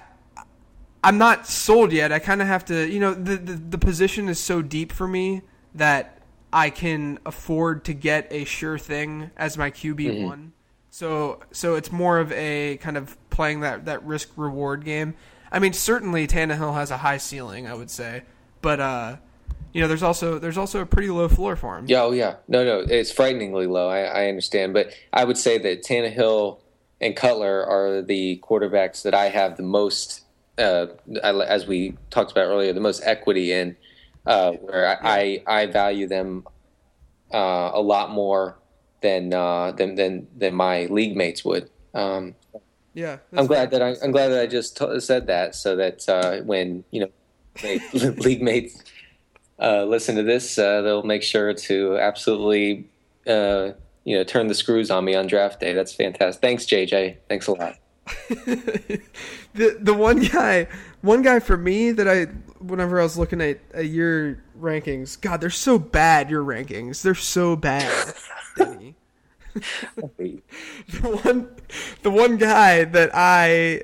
I'm 1.04 1.18
not 1.18 1.48
sold 1.48 1.92
yet. 1.92 2.12
I 2.12 2.20
kind 2.20 2.42
of 2.42 2.48
have 2.48 2.66
to, 2.66 2.90
you 2.90 3.00
know, 3.00 3.14
the, 3.14 3.38
the 3.38 3.54
the 3.54 3.78
position 3.78 4.30
is 4.30 4.40
so 4.40 4.62
deep 4.62 4.92
for 4.92 5.08
me 5.08 5.42
that 5.76 6.22
I 6.52 6.70
can 6.70 7.20
afford 7.26 7.86
to 7.86 7.94
get 7.94 8.28
a 8.32 8.46
sure 8.46 8.78
thing 8.78 9.32
as 9.38 9.58
my 9.58 9.72
QB 9.72 10.24
one. 10.26 10.54
So 11.00 11.40
so 11.52 11.76
it's 11.76 11.94
more 11.94 12.20
of 12.20 12.30
a 12.34 12.76
kind 12.82 12.98
of 12.98 13.16
playing 13.30 13.62
that 13.62 13.86
that 13.86 14.04
risk 14.04 14.32
reward 14.36 14.84
game. 14.84 15.14
I 15.50 15.60
mean, 15.60 15.72
certainly 15.72 16.28
Tannehill 16.28 16.74
has 16.74 16.92
a 16.92 16.98
high 16.98 17.20
ceiling, 17.20 17.68
I 17.68 17.74
would 17.74 17.90
say, 17.90 18.24
but 18.62 18.82
uh, 18.82 19.16
you 19.72 19.80
know, 19.80 19.88
there's 19.88 20.04
also 20.04 20.40
there's 20.40 20.58
also 20.58 20.82
a 20.82 20.86
pretty 20.86 21.10
low 21.10 21.30
floor 21.30 21.56
for 21.56 21.78
him. 21.78 21.86
Yeah, 21.88 22.02
oh 22.02 22.12
yeah, 22.12 22.36
no, 22.50 22.66
no, 22.66 22.80
it's 22.86 23.14
frighteningly 23.14 23.66
low. 23.66 23.88
I, 23.88 24.02
I 24.02 24.28
understand, 24.28 24.74
but 24.74 24.92
I 25.14 25.24
would 25.24 25.38
say 25.38 25.58
that 25.60 25.84
Tannehill 25.86 26.60
and 27.00 27.16
Cutler 27.16 27.66
are 27.66 28.02
the 28.02 28.44
quarterbacks 28.44 29.04
that 29.04 29.14
I 29.14 29.30
have 29.30 29.56
the 29.56 29.64
most, 29.64 30.24
uh, 30.58 30.88
as 31.24 31.66
we 31.66 31.96
talked 32.10 32.34
about 32.34 32.48
earlier, 32.48 32.74
the 32.74 32.82
most 32.82 33.04
equity 33.06 33.54
in, 33.54 33.78
uh, 34.26 34.52
where 34.52 35.00
I, 35.02 35.44
I 35.48 35.62
I 35.62 35.66
value 35.68 36.08
them 36.08 36.46
uh, 37.34 37.72
a 37.74 37.82
lot 37.82 38.12
more 38.12 38.59
than 39.02 39.34
uh, 39.34 39.72
than 39.72 39.96
than 39.96 40.28
than 40.36 40.56
my 40.56 40.86
league 40.86 41.16
mates 41.16 41.44
would. 41.46 41.70
Um, 41.94 42.36
Yeah, 42.94 43.18
I'm 43.34 43.48
glad 43.48 43.72
that 43.72 43.82
I, 43.82 43.96
I'm 44.04 44.12
glad 44.12 44.30
that 44.30 44.42
I 44.42 44.48
just 44.48 44.76
t- 44.78 45.00
said 45.00 45.28
that, 45.28 45.56
so 45.56 45.76
that 45.76 46.08
uh, 46.10 46.42
when 46.44 46.84
you 46.92 47.02
know 47.02 47.10
they, 47.62 47.80
league 47.94 48.42
mates 48.42 48.84
uh, 49.60 49.84
listen 49.84 50.16
to 50.16 50.24
this, 50.24 50.58
uh, 50.58 50.82
they'll 50.82 51.04
make 51.04 51.24
sure 51.24 51.54
to 51.54 51.98
absolutely 51.98 52.90
uh, 53.28 53.72
you 54.04 54.18
know 54.18 54.24
turn 54.24 54.48
the 54.48 54.56
screws 54.56 54.90
on 54.90 55.06
me 55.06 55.16
on 55.16 55.28
draft 55.28 55.60
day. 55.60 55.74
That's 55.74 55.94
fantastic. 55.94 56.42
Thanks, 56.42 56.66
JJ. 56.66 57.18
Thanks 57.28 57.48
a 57.48 57.54
lot. 57.54 57.76
the 58.30 59.78
the 59.80 59.94
one 59.94 60.20
guy 60.20 60.68
one 61.02 61.22
guy 61.22 61.40
for 61.40 61.58
me 61.58 61.92
that 61.92 62.08
I 62.08 62.28
whenever 62.60 63.00
I 63.00 63.04
was 63.04 63.18
looking 63.18 63.42
at, 63.42 63.60
at 63.74 63.86
your 63.88 64.44
rankings, 64.60 65.20
God, 65.20 65.42
they're 65.42 65.50
so 65.50 65.80
bad. 65.80 66.30
Your 66.30 66.44
rankings, 66.44 67.02
they're 67.02 67.16
so 67.16 67.56
bad, 67.56 68.14
Denny. 68.58 68.96
the 70.18 70.42
one 71.24 71.50
the 72.04 72.12
one 72.12 72.38
guy 72.38 72.84
that 72.84 73.10
I 73.14 73.82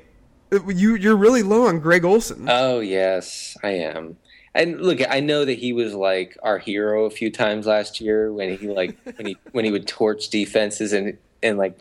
you 0.68 0.94
you're 0.94 1.16
really 1.16 1.42
low 1.42 1.66
on 1.66 1.80
Greg 1.80 2.04
Olsen. 2.04 2.46
Oh 2.48 2.80
yes, 2.80 3.56
I 3.62 3.70
am. 3.70 4.16
And 4.54 4.80
look, 4.80 5.00
I 5.06 5.20
know 5.20 5.44
that 5.44 5.58
he 5.58 5.72
was 5.72 5.92
like 5.92 6.38
our 6.42 6.58
hero 6.58 7.04
a 7.04 7.10
few 7.10 7.30
times 7.30 7.66
last 7.66 8.00
year 8.00 8.32
when 8.32 8.56
he 8.56 8.68
like 8.68 8.96
when 9.16 9.26
he 9.26 9.36
when 9.52 9.64
he 9.64 9.70
would 9.70 9.86
torch 9.86 10.28
defenses 10.28 10.92
and 10.92 11.18
and 11.42 11.58
like 11.58 11.78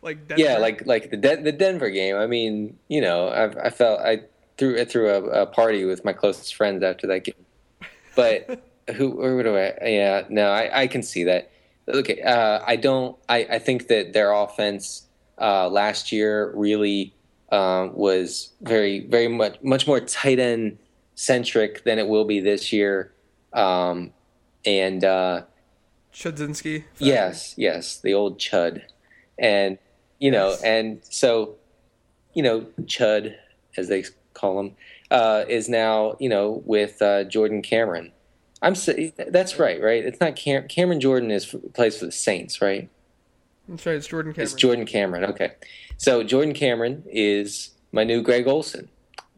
like 0.00 0.18
yeah, 0.36 0.58
like 0.58 0.86
like 0.86 1.10
the 1.10 1.16
Den- 1.16 1.42
the 1.42 1.52
Denver 1.52 1.90
game. 1.90 2.16
I 2.16 2.26
mean, 2.26 2.78
you 2.88 3.00
know, 3.00 3.28
I, 3.28 3.66
I 3.66 3.70
felt 3.70 4.00
I 4.00 4.22
threw 4.58 4.80
I 4.80 4.84
threw 4.84 5.08
a, 5.10 5.42
a 5.42 5.46
party 5.46 5.84
with 5.84 6.04
my 6.04 6.12
closest 6.12 6.54
friends 6.54 6.82
after 6.82 7.06
that 7.08 7.24
game. 7.24 7.34
But 8.14 8.62
who 8.96 9.20
or 9.20 9.36
what 9.36 9.42
do 9.44 9.56
I? 9.56 9.74
Yeah, 9.82 10.24
no, 10.28 10.50
I, 10.50 10.82
I 10.82 10.86
can 10.86 11.02
see 11.02 11.24
that. 11.24 11.50
Okay, 11.88 12.20
uh, 12.22 12.60
I 12.66 12.76
don't. 12.76 13.16
I, 13.28 13.46
I 13.50 13.58
think 13.58 13.88
that 13.88 14.12
their 14.12 14.32
offense 14.32 15.06
uh, 15.40 15.68
last 15.68 16.12
year 16.12 16.52
really 16.54 17.14
um, 17.52 17.94
was 17.94 18.52
very 18.62 19.00
very 19.06 19.28
much 19.28 19.62
much 19.62 19.86
more 19.86 20.00
tight 20.00 20.38
end 20.38 20.78
centric 21.14 21.84
than 21.84 21.98
it 21.98 22.08
will 22.08 22.24
be 22.24 22.40
this 22.40 22.72
year. 22.72 23.12
Um, 23.52 24.12
and 24.64 25.04
uh, 25.04 25.42
Chudzinski. 26.12 26.84
Yes, 26.98 27.54
yes, 27.56 28.00
the 28.00 28.14
old 28.14 28.38
Chud, 28.38 28.82
and 29.38 29.78
you 30.18 30.30
know, 30.30 30.50
Yes. 30.50 30.62
and 30.62 31.00
so 31.10 31.56
you 32.32 32.42
know, 32.42 32.66
Chud, 32.82 33.34
as 33.76 33.88
they 33.88 34.04
call 34.34 34.60
him, 34.60 34.72
uh, 35.10 35.44
is 35.48 35.68
now 35.68 36.16
you 36.20 36.28
know 36.28 36.62
with 36.66 37.00
uh, 37.00 37.24
Jordan 37.24 37.62
Cameron. 37.62 38.12
I'm 38.62 38.74
that's 39.28 39.58
right, 39.58 39.80
right? 39.82 40.04
It's 40.04 40.20
not 40.20 40.36
Cam- 40.36 40.68
Cameron 40.68 41.00
Jordan 41.00 41.30
is 41.30 41.54
plays 41.74 41.98
for 41.98 42.06
the 42.06 42.12
Saints, 42.12 42.60
right? 42.62 42.88
That's 43.68 43.84
right. 43.86 43.96
It's 43.96 44.06
Jordan 44.06 44.32
Cameron. 44.32 44.44
It's 44.44 44.54
Jordan 44.54 44.86
Cameron. 44.86 45.24
Okay, 45.26 45.52
so 45.96 46.22
Jordan 46.22 46.54
Cameron 46.54 47.02
is 47.06 47.70
my 47.92 48.04
new 48.04 48.22
Greg 48.22 48.46
Olsen. 48.46 48.88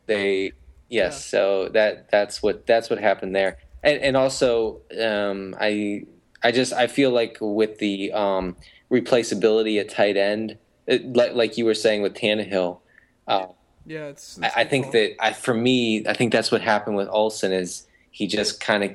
They 0.07 0.53
yes, 0.89 1.15
Yeah. 1.15 1.19
so 1.41 1.69
that 1.71 2.11
that's 2.11 2.43
what 2.43 2.67
that's 2.67 2.89
what 2.91 3.01
happened 3.01 3.35
there, 3.35 3.59
and 3.83 4.01
and 4.01 4.17
also 4.17 4.81
um, 5.01 5.55
I 5.61 6.05
I 6.45 6.53
just 6.53 6.73
I 6.73 6.87
feel 6.87 7.11
like 7.11 7.39
with 7.41 7.79
the 7.79 8.13
um, 8.13 8.57
replaceability 8.93 9.81
at 9.81 9.89
tight 9.89 10.17
end, 10.17 10.57
it, 10.87 11.17
like 11.17 11.35
like 11.35 11.57
you 11.59 11.65
were 11.65 11.75
saying 11.75 12.03
with 12.03 12.15
Tannehill. 12.15 12.79
Uh, 13.27 13.47
yeah, 13.87 14.07
it's. 14.07 14.39
I, 14.43 14.53
I 14.57 14.65
think 14.65 14.93
that 14.93 15.17
I, 15.21 15.33
for 15.33 15.55
me, 15.55 16.07
I 16.07 16.13
think 16.13 16.33
that's 16.33 16.51
what 16.51 16.61
happened 16.61 16.97
with 16.97 17.09
Olsen 17.09 17.53
is 17.53 17.87
he 18.11 18.27
just 18.27 18.61
kind 18.61 18.83
of 18.83 18.93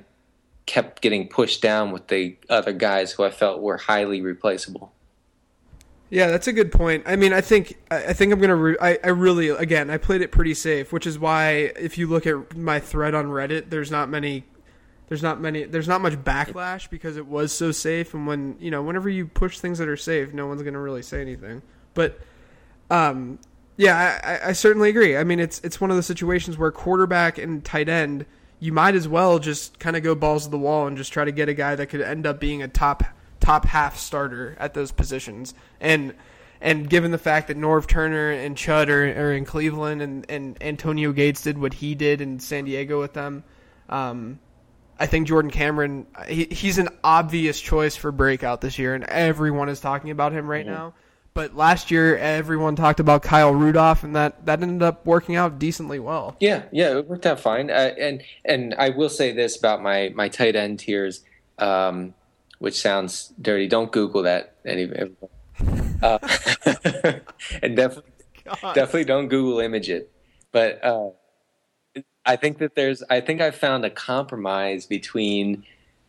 kept 0.65 1.01
getting 1.01 1.27
pushed 1.27 1.61
down 1.61 1.91
with 1.91 2.07
the 2.07 2.37
other 2.49 2.73
guys 2.73 3.11
who 3.11 3.23
I 3.23 3.31
felt 3.31 3.61
were 3.61 3.77
highly 3.77 4.21
replaceable. 4.21 4.91
Yeah, 6.09 6.27
that's 6.27 6.47
a 6.47 6.53
good 6.53 6.73
point. 6.73 7.03
I 7.05 7.15
mean, 7.15 7.31
I 7.31 7.39
think 7.39 7.77
I 7.89 8.07
I 8.07 8.13
think 8.13 8.33
I'm 8.33 8.41
gonna. 8.41 8.55
Re- 8.55 8.77
I 8.81 8.99
I 9.01 9.09
really 9.09 9.47
again 9.47 9.89
I 9.89 9.97
played 9.97 10.21
it 10.21 10.31
pretty 10.31 10.53
safe, 10.53 10.91
which 10.91 11.07
is 11.07 11.17
why 11.17 11.71
if 11.79 11.97
you 11.97 12.07
look 12.07 12.27
at 12.27 12.55
my 12.55 12.81
thread 12.81 13.15
on 13.15 13.27
Reddit, 13.27 13.69
there's 13.69 13.89
not 13.89 14.09
many. 14.09 14.43
There's 15.07 15.23
not 15.23 15.39
many. 15.39 15.63
There's 15.63 15.87
not 15.87 16.01
much 16.01 16.13
backlash 16.13 16.89
because 16.89 17.15
it 17.15 17.27
was 17.27 17.53
so 17.53 17.71
safe. 17.71 18.13
And 18.13 18.27
when 18.27 18.57
you 18.59 18.71
know, 18.71 18.81
whenever 18.81 19.07
you 19.07 19.25
push 19.25 19.59
things 19.59 19.77
that 19.77 19.87
are 19.87 19.97
safe, 19.97 20.33
no 20.33 20.47
one's 20.47 20.63
gonna 20.63 20.81
really 20.81 21.01
say 21.01 21.21
anything. 21.21 21.61
But, 21.93 22.19
um, 22.89 23.39
yeah, 23.78 24.39
I, 24.43 24.49
I- 24.49 24.53
certainly 24.53 24.89
agree. 24.89 25.17
I 25.17 25.24
mean, 25.24 25.39
it's 25.39 25.59
it's 25.63 25.80
one 25.82 25.89
of 25.91 25.97
those 25.97 26.05
situations 26.05 26.57
where 26.57 26.72
quarterback 26.72 27.38
and 27.38 27.63
tight 27.63 27.89
end, 27.89 28.26
you 28.59 28.72
might 28.72 28.95
as 28.95 29.07
well 29.07 29.39
just 29.39 29.80
kind 29.80 29.95
of 29.95 30.03
go 30.03 30.15
balls 30.15 30.45
to 30.45 30.51
the 30.51 30.57
wall 30.59 30.88
and 30.88 30.97
just 30.97 31.11
try 31.13 31.26
to 31.26 31.32
get 31.32 31.49
a 31.49 31.53
guy 31.53 31.76
that 31.76 31.88
could 31.88 32.01
end 32.01 32.26
up 32.26 32.39
being 32.39 32.61
a 32.61 32.67
top 32.67 33.03
top 33.39 33.65
half 33.65 33.97
starter 33.97 34.55
at 34.59 34.74
those 34.74 34.91
positions. 34.91 35.53
And 35.80 36.13
And 36.61 36.88
given 36.88 37.09
the 37.09 37.17
fact 37.17 37.47
that 37.47 37.57
Norv 37.57 37.88
Turner 37.88 38.30
and 38.30 38.55
Chud 38.55 38.88
are, 38.89 39.03
are 39.19 39.34
in 39.34 39.45
Cleveland 39.45 40.03
and, 40.03 40.30
and 40.30 40.57
Antonio 40.61 41.11
Gates 41.11 41.41
did 41.41 41.57
what 41.57 41.74
he 41.74 41.95
did 41.95 42.22
in 42.22 42.39
San 42.39 42.65
Diego 42.65 42.99
with 42.99 43.13
them, 43.13 43.43
um, 43.89 44.38
I 44.99 45.07
think 45.07 45.28
Jordan 45.28 45.49
Cameron, 45.49 46.05
he, 46.28 46.45
he's 46.51 46.78
an 46.78 46.89
obvious 47.03 47.59
choice 47.59 47.95
for 47.95 48.11
breakout 48.11 48.61
this 48.61 48.78
year, 48.78 48.93
and 48.93 49.03
everyone 49.05 49.69
is 49.69 49.80
talking 49.80 50.11
about 50.11 50.34
him 50.34 50.47
right 50.47 50.63
now. 50.67 50.93
But 51.34 51.55
last 51.55 51.91
year, 51.91 52.17
everyone 52.17 52.75
talked 52.75 52.99
about 52.99 53.23
Kyle 53.23 53.53
Rudolph, 53.53 54.03
and 54.03 54.15
that, 54.15 54.45
that 54.45 54.61
ended 54.61 54.84
up 54.84 55.05
working 55.05 55.38
out 55.38 55.59
decently 55.59 55.97
well. 55.97 56.36
Yeah, 56.41 56.63
yeah, 56.73 56.97
it 56.97 57.07
worked 57.07 57.25
out 57.25 57.39
fine. 57.39 57.69
Uh, 57.69 57.93
and 57.97 58.21
and 58.43 58.75
I 58.77 58.89
will 58.89 59.09
say 59.09 59.32
this 59.32 59.57
about 59.57 59.82
my 59.82 60.11
my 60.13 60.27
tight 60.27 60.57
end 60.57 60.79
tiers, 60.79 61.23
um, 61.57 62.13
which 62.59 62.82
sounds 62.82 63.34
dirty. 63.41 63.67
Don't 63.67 63.93
Google 63.93 64.23
that. 64.23 64.55
Any, 64.65 64.91
uh, 66.01 66.19
and 67.61 67.75
definitely 67.77 68.11
God. 68.43 68.73
definitely 68.73 69.05
don't 69.05 69.29
Google 69.29 69.59
image 69.61 69.89
it. 69.89 70.11
But 70.51 70.84
uh, 70.84 71.11
I 72.25 72.36
think 72.36 72.57
that 72.57 72.75
there's 72.75 73.03
I 73.09 73.21
think 73.21 73.39
I 73.39 73.51
found 73.51 73.86
a 73.86 73.89
compromise 73.89 74.86
between 74.86 75.63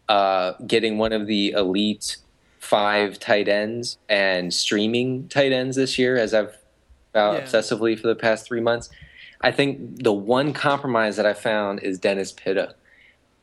uh, 0.08 0.54
getting 0.66 0.98
one 0.98 1.12
of 1.12 1.26
the 1.26 1.52
elite 1.52 2.16
five 2.62 3.18
tight 3.18 3.48
ends 3.48 3.98
and 4.08 4.54
streaming 4.54 5.26
tight 5.28 5.52
ends 5.52 5.76
this 5.76 5.98
year, 5.98 6.16
as 6.16 6.32
I've 6.32 6.56
found 7.12 7.36
Yeah. 7.36 7.44
obsessively 7.44 7.98
for 7.98 8.06
the 8.06 8.14
past 8.14 8.46
three 8.46 8.60
months. 8.60 8.88
I 9.40 9.50
think 9.50 10.04
the 10.04 10.12
one 10.12 10.52
compromise 10.52 11.16
that 11.16 11.26
I 11.26 11.34
found 11.34 11.80
is 11.80 11.98
Dennis 11.98 12.30
Pitta, 12.30 12.76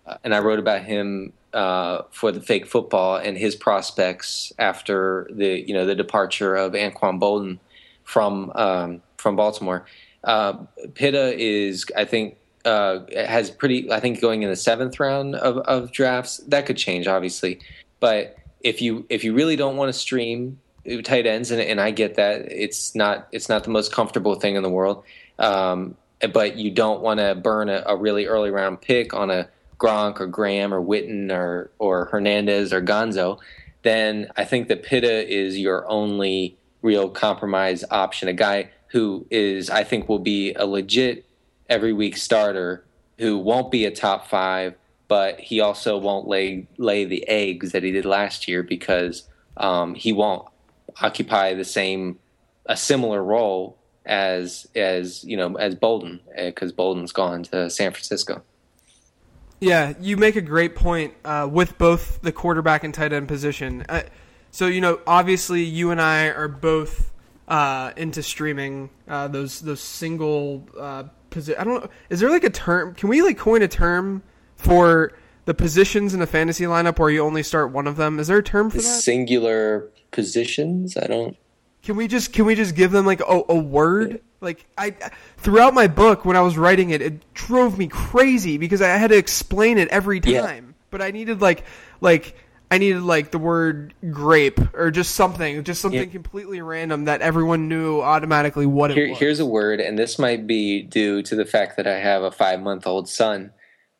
uh, 0.07 0.15
and 0.23 0.33
I 0.33 0.39
wrote 0.39 0.57
about 0.57 0.83
him 0.83 1.33
uh, 1.53 2.03
for 2.11 2.31
the 2.31 2.39
fake 2.39 2.65
football 2.65 3.17
and 3.17 3.37
his 3.37 3.55
prospects 3.57 4.53
after 4.57 5.27
the 5.31 5.67
you 5.67 5.73
know 5.73 5.85
the 5.85 5.95
departure 5.95 6.55
of 6.55 6.71
Anquan 6.71 7.19
Boldin 7.19 7.59
from 8.05 8.51
um, 8.55 9.01
from 9.17 9.35
Baltimore. 9.35 9.85
Uh, 10.23 10.53
Pitta 10.93 11.33
is, 11.37 11.85
I 11.97 12.05
think, 12.05 12.37
uh, 12.63 12.99
has 13.13 13.51
pretty. 13.51 13.91
I 13.91 13.99
think 13.99 14.21
going 14.21 14.43
in 14.43 14.49
the 14.49 14.55
seventh 14.55 14.97
round 14.99 15.35
of, 15.35 15.57
of 15.57 15.91
drafts 15.91 16.37
that 16.47 16.65
could 16.65 16.77
change, 16.77 17.05
obviously. 17.07 17.59
But 17.99 18.37
if 18.61 18.81
you 18.81 19.05
if 19.09 19.23
you 19.23 19.33
really 19.33 19.55
don't 19.55 19.77
want 19.77 19.89
to 19.89 19.97
stream 19.97 20.59
tight 21.03 21.25
ends, 21.25 21.51
and, 21.51 21.61
and 21.61 21.79
I 21.79 21.91
get 21.91 22.15
that 22.15 22.51
it's 22.51 22.95
not 22.95 23.27
it's 23.31 23.49
not 23.49 23.63
the 23.63 23.69
most 23.69 23.91
comfortable 23.91 24.35
thing 24.35 24.55
in 24.55 24.63
the 24.63 24.69
world, 24.69 25.03
um, 25.37 25.95
but 26.33 26.57
you 26.57 26.71
don't 26.71 27.01
want 27.01 27.19
to 27.19 27.35
burn 27.35 27.69
a, 27.69 27.83
a 27.85 27.95
really 27.95 28.25
early 28.25 28.51
round 28.51 28.81
pick 28.81 29.13
on 29.13 29.29
a 29.29 29.47
Gronk 29.77 30.19
or 30.19 30.27
Graham 30.27 30.73
or 30.73 30.81
Witten 30.81 31.31
or 31.31 31.71
or 31.79 32.05
Hernandez 32.05 32.73
or 32.73 32.81
Gonzo, 32.81 33.39
then 33.83 34.29
I 34.35 34.45
think 34.45 34.67
that 34.67 34.83
Pitta 34.83 35.27
is 35.27 35.57
your 35.57 35.89
only 35.89 36.57
real 36.81 37.09
compromise 37.09 37.83
option. 37.89 38.27
A 38.27 38.33
guy 38.33 38.69
who 38.87 39.25
is 39.29 39.69
I 39.69 39.83
think 39.83 40.09
will 40.09 40.19
be 40.19 40.53
a 40.53 40.65
legit 40.65 41.25
every 41.69 41.93
week 41.93 42.17
starter 42.17 42.83
who 43.19 43.37
won't 43.37 43.69
be 43.69 43.85
a 43.85 43.91
top 43.91 44.27
five, 44.27 44.75
but 45.09 45.39
he 45.41 45.59
also 45.59 45.97
won't 45.97 46.27
lay 46.27 46.67
lay 46.77 47.03
the 47.03 47.27
eggs 47.27 47.73
that 47.73 47.83
he 47.83 47.91
did 47.91 48.05
last 48.05 48.47
year 48.47 48.63
because 48.63 49.27
um, 49.57 49.95
he 49.95 50.13
won't 50.13 50.47
occupy 51.01 51.53
the 51.53 51.65
same 51.65 52.17
a 52.67 52.77
similar 52.77 53.21
role 53.21 53.77
as 54.05 54.67
as 54.75 55.25
you 55.25 55.35
know 55.35 55.55
as 55.55 55.75
Boldin 55.75 56.19
because 56.37 56.71
Boldin's 56.71 57.11
gone 57.11 57.43
to 57.43 57.69
San 57.69 57.91
Francisco. 57.91 58.41
Yeah, 59.59 59.93
you 59.99 60.15
make 60.15 60.37
a 60.37 60.41
great 60.41 60.75
point 60.75 61.15
uh, 61.25 61.49
with 61.51 61.77
both 61.77 62.21
the 62.21 62.31
quarterback 62.31 62.85
and 62.85 62.93
tight 62.93 63.11
end 63.11 63.27
position. 63.27 63.85
Uh, 63.89 64.03
so 64.51 64.67
you 64.67 64.79
know, 64.79 65.01
obviously, 65.05 65.63
you 65.63 65.91
and 65.91 65.99
I 65.99 66.27
are 66.27 66.47
both 66.47 67.11
uh, 67.47 67.91
into 67.97 68.23
streaming 68.23 68.91
uh, 69.07 69.27
those 69.27 69.59
those 69.59 69.81
single 69.81 70.67
uh, 70.79 71.05
posi- 71.31 71.59
I 71.59 71.63
don't 71.63 71.83
know. 71.83 71.89
Is 72.09 72.19
there 72.19 72.29
like 72.29 72.43
a 72.43 72.49
term? 72.49 72.93
Can 72.93 73.09
we 73.09 73.21
like 73.21 73.37
coin 73.37 73.63
a 73.63 73.67
term 73.67 74.23
for 74.59 75.13
the 75.45 75.53
positions 75.53 76.13
in 76.13 76.21
a 76.21 76.27
fantasy 76.27 76.65
lineup 76.65 76.99
where 76.99 77.09
you 77.09 77.21
only 77.23 77.41
start 77.43 77.71
one 77.71 77.87
of 77.87 77.95
them? 77.95 78.19
Is 78.19 78.27
there 78.27 78.37
a 78.37 78.43
term 78.43 78.69
for 78.69 78.77
The 78.77 78.83
that? 78.83 78.89
singular 79.01 79.89
positions. 80.11 80.97
I 80.97 81.07
don't. 81.07 81.37
Can 81.81 81.95
we 81.95 82.07
just 82.07 82.33
can 82.33 82.45
we 82.45 82.55
just 82.55 82.75
give 82.75 82.91
them 82.91 83.05
like 83.05 83.21
a, 83.21 83.41
a 83.49 83.55
word? 83.55 84.21
Like 84.41 84.65
I 84.77 84.93
throughout 85.37 85.73
my 85.73 85.87
book 85.87 86.25
when 86.25 86.35
I 86.35 86.41
was 86.41 86.57
writing 86.57 86.89
it, 86.91 87.01
it 87.01 87.33
drove 87.33 87.77
me 87.77 87.87
crazy 87.87 88.57
because 88.57 88.81
I 88.81 88.89
had 88.89 89.09
to 89.11 89.17
explain 89.17 89.77
it 89.77 89.87
every 89.87 90.19
time. 90.19 90.31
Yeah. 90.67 90.73
But 90.91 91.01
I 91.01 91.11
needed 91.11 91.41
like 91.41 91.63
like 92.01 92.35
I 92.69 92.77
needed 92.77 93.01
like 93.01 93.31
the 93.31 93.39
word 93.39 93.93
grape 94.11 94.59
or 94.75 94.91
just 94.91 95.15
something, 95.15 95.63
just 95.63 95.81
something 95.81 95.99
Yeah. 95.99 96.05
completely 96.05 96.61
random 96.61 97.05
that 97.05 97.21
everyone 97.21 97.67
knew 97.69 98.01
automatically 98.01 98.65
what 98.67 98.91
it 98.91 98.97
Here, 98.97 99.09
was. 99.09 99.17
here's 99.17 99.39
a 99.39 99.45
word, 99.45 99.79
and 99.79 99.97
this 99.97 100.19
might 100.19 100.45
be 100.45 100.83
due 100.83 101.23
to 101.23 101.35
the 101.35 101.45
fact 101.45 101.77
that 101.77 101.87
I 101.87 101.97
have 101.99 102.21
a 102.23 102.29
five 102.31 102.59
month 102.59 102.85
old 102.85 103.09
son, 103.09 103.51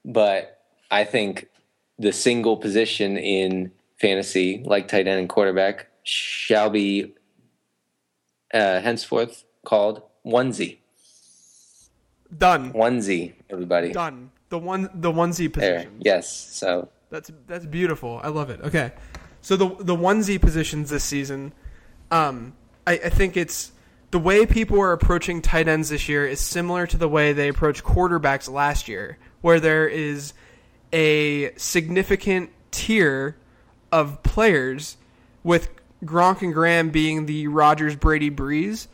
but 0.06 0.62
I 0.92 1.04
think 1.04 1.48
the 1.98 2.12
single 2.12 2.58
position 2.58 3.18
in 3.18 3.72
fantasy, 4.00 4.62
like 4.66 4.88
tight 4.88 5.08
end 5.08 5.20
and 5.20 5.30
quarterback, 5.30 5.88
shall 6.04 6.70
be 6.70 7.14
uh, 8.54 8.80
henceforth 8.80 9.44
called 9.66 10.02
onesie. 10.26 10.78
done. 12.38 12.74
Onesie, 12.74 13.34
everybody. 13.50 13.92
Done. 13.92 14.32
The 14.50 14.58
one 14.58 14.90
the 14.94 15.12
onesie 15.12 15.54
There. 15.54 15.76
position. 15.76 16.00
Yes. 16.00 16.30
So 16.56 16.90
That's 17.12 17.32
that's 17.48 17.66
beautiful. 17.66 18.20
I 18.24 18.30
love 18.30 18.50
it. 18.50 18.62
Okay, 18.62 18.92
so 19.42 19.56
the 19.56 19.68
the 19.80 19.96
onesie 19.96 20.42
positions 20.42 20.90
this 20.90 21.04
season, 21.04 21.54
um, 22.10 22.54
I, 22.88 22.94
I 22.94 23.10
think 23.10 23.38
it's 23.38 23.72
the 24.12 24.18
way 24.20 24.48
people 24.48 24.80
are 24.82 24.92
approaching 24.92 25.42
tight 25.44 25.68
ends 25.68 25.90
this 25.90 26.10
year 26.10 26.26
is 26.26 26.40
similar 26.40 26.88
to 26.88 26.98
the 26.98 27.08
way 27.08 27.32
they 27.34 27.48
approached 27.50 27.84
quarterbacks 27.84 28.50
last 28.52 28.88
year, 28.88 29.20
where 29.42 29.60
there 29.60 29.88
is 29.88 30.34
a 30.92 31.54
significant 31.56 32.50
tier 32.72 33.36
of 33.92 34.22
players 34.24 34.98
with 35.44 35.70
Gronk 36.04 36.42
and 36.42 36.54
Graham 36.54 36.90
being 36.90 37.26
the 37.26 37.48
Rodgers, 37.48 37.96
Brady, 37.96 38.30
Brees, 38.32 38.88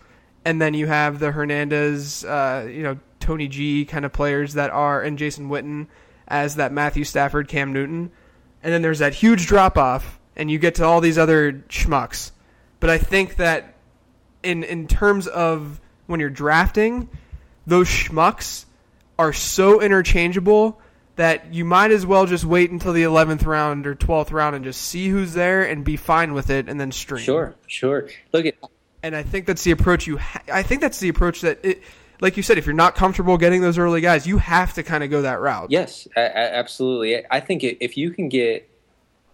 and 0.43 0.61
then 0.61 0.73
you 0.73 0.87
have 0.87 1.19
the 1.19 1.31
Hernandez, 1.31 2.23
uh, 2.23 2.67
you 2.69 2.83
know, 2.83 2.97
Tony 3.19 3.47
G 3.47 3.85
kind 3.85 4.05
of 4.05 4.13
players 4.13 4.53
that 4.53 4.69
are, 4.69 5.01
and 5.01 5.17
Jason 5.17 5.49
Witten 5.49 5.87
as 6.27 6.55
that 6.55 6.71
Matthew 6.71 7.03
Stafford, 7.03 7.47
Cam 7.47 7.73
Newton, 7.73 8.11
and 8.63 8.73
then 8.73 8.81
there's 8.81 8.99
that 8.99 9.13
huge 9.13 9.47
drop 9.47 9.77
off, 9.77 10.19
and 10.35 10.49
you 10.49 10.59
get 10.59 10.75
to 10.75 10.85
all 10.85 11.01
these 11.01 11.17
other 11.17 11.63
schmucks. 11.69 12.31
But 12.79 12.89
I 12.89 12.97
think 12.97 13.37
that 13.37 13.75
in 14.43 14.63
in 14.63 14.87
terms 14.87 15.27
of 15.27 15.79
when 16.07 16.19
you're 16.19 16.29
drafting, 16.29 17.09
those 17.65 17.87
schmucks 17.87 18.64
are 19.17 19.33
so 19.33 19.81
interchangeable 19.81 20.79
that 21.15 21.53
you 21.53 21.63
might 21.63 21.91
as 21.91 22.05
well 22.05 22.25
just 22.25 22.43
wait 22.43 22.71
until 22.71 22.91
the 22.91 23.03
11th 23.03 23.45
round 23.45 23.87
or 23.87 23.95
12th 23.95 24.31
round 24.33 24.55
and 24.55 24.65
just 24.65 24.81
see 24.81 25.07
who's 25.07 25.33
there 25.33 25.63
and 25.63 25.85
be 25.85 25.95
fine 25.95 26.33
with 26.33 26.49
it 26.49 26.67
and 26.67 26.79
then 26.79 26.91
stream. 26.91 27.23
sure, 27.23 27.55
sure. 27.67 28.09
Look 28.33 28.45
at 28.45 28.55
And 29.01 29.15
I 29.15 29.23
think 29.23 29.45
that's 29.45 29.63
the 29.63 29.71
approach 29.71 30.07
you 30.07 30.17
ha- 30.17 30.41
I 30.51 30.61
think 30.63 30.81
that's 30.81 30.99
the 30.99 31.07
approach 31.09 31.41
that 31.41 31.59
it 31.63 31.81
like 32.21 32.35
you 32.37 32.43
said 32.43 32.57
if 32.57 32.65
you're 32.65 32.75
not 32.75 32.95
comfortable 32.95 33.37
getting 33.37 33.61
those 33.61 33.77
early 33.77 34.01
guys, 34.01 34.25
you 34.27 34.37
have 34.39 34.73
to 34.73 34.83
kind 34.83 35.03
of 35.03 35.09
go 35.09 35.21
that 35.21 35.39
route. 35.39 35.69
Yes, 35.71 36.07
a- 36.17 36.19
a- 36.21 36.55
absolutely. 36.55 37.23
I 37.29 37.39
think 37.39 37.63
if 37.63 37.97
you 37.97 38.11
can 38.11 38.27
get, 38.29 38.69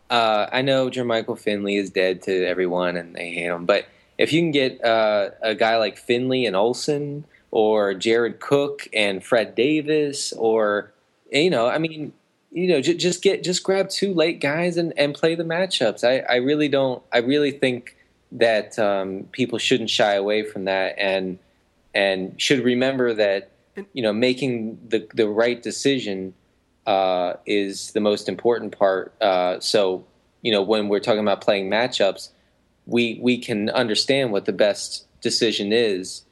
uh, 0.10 0.48
I 0.52 0.62
know 0.62 0.90
Jermichael 0.90 1.38
Finley 1.40 1.78
is 1.78 1.90
dead 1.90 2.22
to 2.24 2.46
everyone 2.46 2.96
and 2.98 3.16
they 3.16 3.32
hate 3.32 3.46
him, 3.46 3.66
but 3.66 3.86
if 4.18 4.34
you 4.34 4.42
can 4.42 4.52
get 4.52 4.84
uh, 4.84 5.30
a 5.42 5.56
guy 5.56 5.78
like 5.78 5.98
Finley 5.98 6.46
and 6.46 6.56
Olsen, 6.56 7.26
or 7.52 7.94
Jared 7.94 8.40
Cook 8.40 8.88
and 8.94 9.24
Fred 9.24 9.56
Davis, 9.56 10.34
or 10.34 10.94
you 11.32 11.50
know, 11.50 11.68
I 11.68 11.78
mean, 11.78 12.14
you 12.52 12.68
know, 12.68 12.82
j- 12.82 12.96
just 12.96 13.22
get 13.22 13.44
just 13.44 13.64
grab 13.64 13.90
two 13.90 14.14
late 14.14 14.40
guys 14.40 14.78
and, 14.78 14.94
and 14.98 15.14
play 15.14 15.36
the 15.36 15.44
matchups. 15.44 16.04
I, 16.04 16.20
I 16.32 16.38
really 16.38 16.70
don't. 16.70 17.04
I 17.12 17.20
really 17.20 17.52
think 17.52 17.98
that 18.34 18.80
um, 18.80 19.28
people 19.32 19.58
shouldn't 19.58 19.90
shy 19.90 20.14
away 20.14 20.44
from 20.44 20.66
that 20.66 20.96
and 20.98 21.38
and 21.94 22.42
should 22.42 22.64
remember 22.64 23.14
that 23.14 23.52
you 23.94 24.02
know 24.02 24.14
making 24.14 24.80
the 24.88 25.08
the 25.14 25.28
right 25.28 25.62
decision 25.62 26.34
uh, 26.88 27.34
is 27.46 27.92
the 27.92 28.00
most 28.00 28.30
important 28.30 28.78
part. 28.78 29.14
Uh, 29.22 29.60
so 29.60 30.06
you 30.42 30.52
know 30.52 30.62
when 30.62 30.88
we're 30.88 31.00
talking 31.00 31.20
about 31.20 31.42
playing 31.42 31.70
matchups, 31.70 32.30
we 32.86 33.20
we 33.22 33.38
can 33.38 33.70
understand 33.70 34.32
what 34.32 34.46
the 34.46 34.54
best 34.54 35.06
decision 35.22 35.72
is 35.74 36.24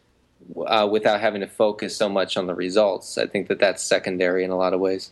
uh, 0.65 0.87
without 0.89 1.21
having 1.21 1.41
to 1.41 1.47
focus 1.47 1.95
so 1.95 2.09
much 2.09 2.37
on 2.37 2.47
the 2.47 2.55
results. 2.55 3.17
I 3.17 3.27
think 3.27 3.47
that 3.47 3.59
that's 3.59 3.83
secondary 3.83 4.43
in 4.43 4.51
a 4.51 4.57
lot 4.57 4.73
of 4.73 4.79
ways. 4.79 5.11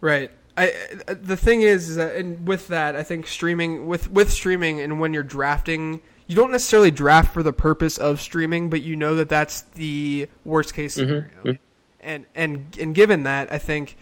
Right. 0.00 0.30
I 0.56 0.72
the 1.06 1.36
thing 1.36 1.62
is, 1.62 1.90
is 1.90 1.96
that, 1.96 2.14
and 2.16 2.46
with 2.46 2.68
that, 2.68 2.94
I 2.94 3.02
think 3.02 3.26
streaming 3.26 3.86
with 3.86 4.10
with 4.10 4.30
streaming 4.30 4.80
and 4.80 5.00
when 5.00 5.12
you're 5.12 5.22
drafting, 5.22 6.00
you 6.26 6.36
don't 6.36 6.52
necessarily 6.52 6.90
draft 6.90 7.34
for 7.34 7.42
the 7.42 7.52
purpose 7.52 7.98
of 7.98 8.20
streaming, 8.20 8.70
but 8.70 8.82
you 8.82 8.96
know 8.96 9.16
that 9.16 9.28
that's 9.28 9.62
the 9.62 10.28
worst 10.44 10.74
case 10.74 10.96
mm-hmm. 10.96 11.08
scenario. 11.08 11.42
Mm-hmm. 11.44 11.62
And 12.00 12.26
and 12.34 12.76
and 12.78 12.94
given 12.94 13.24
that, 13.24 13.52
I 13.52 13.58
think 13.58 13.96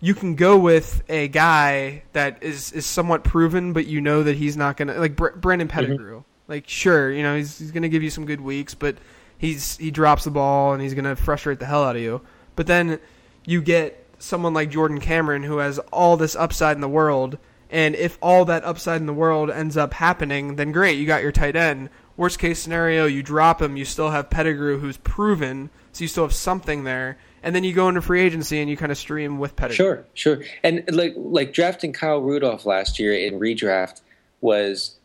you 0.00 0.14
can 0.14 0.34
go 0.34 0.58
with 0.58 1.02
a 1.08 1.28
guy 1.28 2.02
that 2.12 2.42
is 2.42 2.72
is 2.72 2.84
somewhat 2.84 3.24
proven, 3.24 3.72
but 3.72 3.86
you 3.86 4.02
know 4.02 4.22
that 4.24 4.36
he's 4.36 4.56
not 4.56 4.76
gonna 4.76 4.98
like 4.98 5.16
Br- 5.16 5.30
Brandon 5.30 5.68
mm-hmm. 5.68 5.78
Pettigrew. 5.78 6.24
Like, 6.46 6.68
sure, 6.68 7.10
you 7.10 7.22
know, 7.22 7.36
he's 7.36 7.58
he's 7.58 7.70
gonna 7.70 7.88
give 7.88 8.02
you 8.02 8.10
some 8.10 8.26
good 8.26 8.42
weeks, 8.42 8.74
but 8.74 8.96
he's 9.38 9.76
he 9.76 9.90
drops 9.90 10.24
the 10.24 10.30
ball 10.30 10.72
and 10.72 10.82
he's 10.82 10.94
gonna 10.94 11.16
frustrate 11.16 11.58
the 11.58 11.66
hell 11.66 11.84
out 11.84 11.96
of 11.96 12.02
you. 12.02 12.20
But 12.56 12.66
then 12.66 12.98
you 13.44 13.62
get 13.62 14.04
someone 14.18 14.54
like 14.54 14.70
Jordan 14.70 15.00
Cameron 15.00 15.42
who 15.42 15.58
has 15.58 15.78
all 15.92 16.16
this 16.16 16.36
upside 16.36 16.76
in 16.76 16.80
the 16.80 16.88
world, 16.88 17.38
and 17.70 17.94
if 17.94 18.18
all 18.22 18.44
that 18.46 18.64
upside 18.64 19.00
in 19.00 19.06
the 19.06 19.14
world 19.14 19.50
ends 19.50 19.76
up 19.76 19.94
happening, 19.94 20.56
then 20.56 20.72
great, 20.72 20.98
you 20.98 21.06
got 21.06 21.22
your 21.22 21.32
tight 21.32 21.56
end. 21.56 21.90
Worst 22.16 22.38
case 22.38 22.60
scenario, 22.60 23.06
you 23.06 23.22
drop 23.22 23.60
him, 23.60 23.76
you 23.76 23.84
still 23.84 24.10
have 24.10 24.30
Pettigrew 24.30 24.78
who's 24.78 24.96
proven, 24.98 25.70
so 25.92 26.04
you 26.04 26.08
still 26.08 26.24
have 26.24 26.32
something 26.32 26.84
there. 26.84 27.18
And 27.42 27.54
then 27.54 27.64
you 27.64 27.74
go 27.74 27.88
into 27.88 28.00
free 28.00 28.22
agency 28.22 28.60
and 28.60 28.70
you 28.70 28.76
kind 28.76 28.90
of 28.90 28.96
stream 28.96 29.38
with 29.38 29.56
Pettigrew. 29.56 29.76
Sure, 29.76 30.04
sure. 30.14 30.42
And 30.62 30.84
like 30.90 31.12
like 31.16 31.52
drafting 31.52 31.92
Kyle 31.92 32.20
Rudolph 32.20 32.64
last 32.64 32.98
year 32.98 33.12
in 33.12 33.38
redraft 33.38 34.00
was 34.40 34.96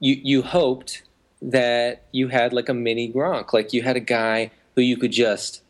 you 0.00 0.20
you 0.22 0.42
hoped 0.42 1.02
that 1.42 2.02
you 2.12 2.28
had 2.28 2.52
like 2.52 2.68
a 2.68 2.74
mini 2.74 3.12
Gronk, 3.12 3.52
like 3.52 3.72
you 3.72 3.82
had 3.82 3.96
a 3.96 4.00
guy 4.00 4.50
who 4.74 4.82
you 4.82 4.96
could 4.96 5.12
just 5.12 5.62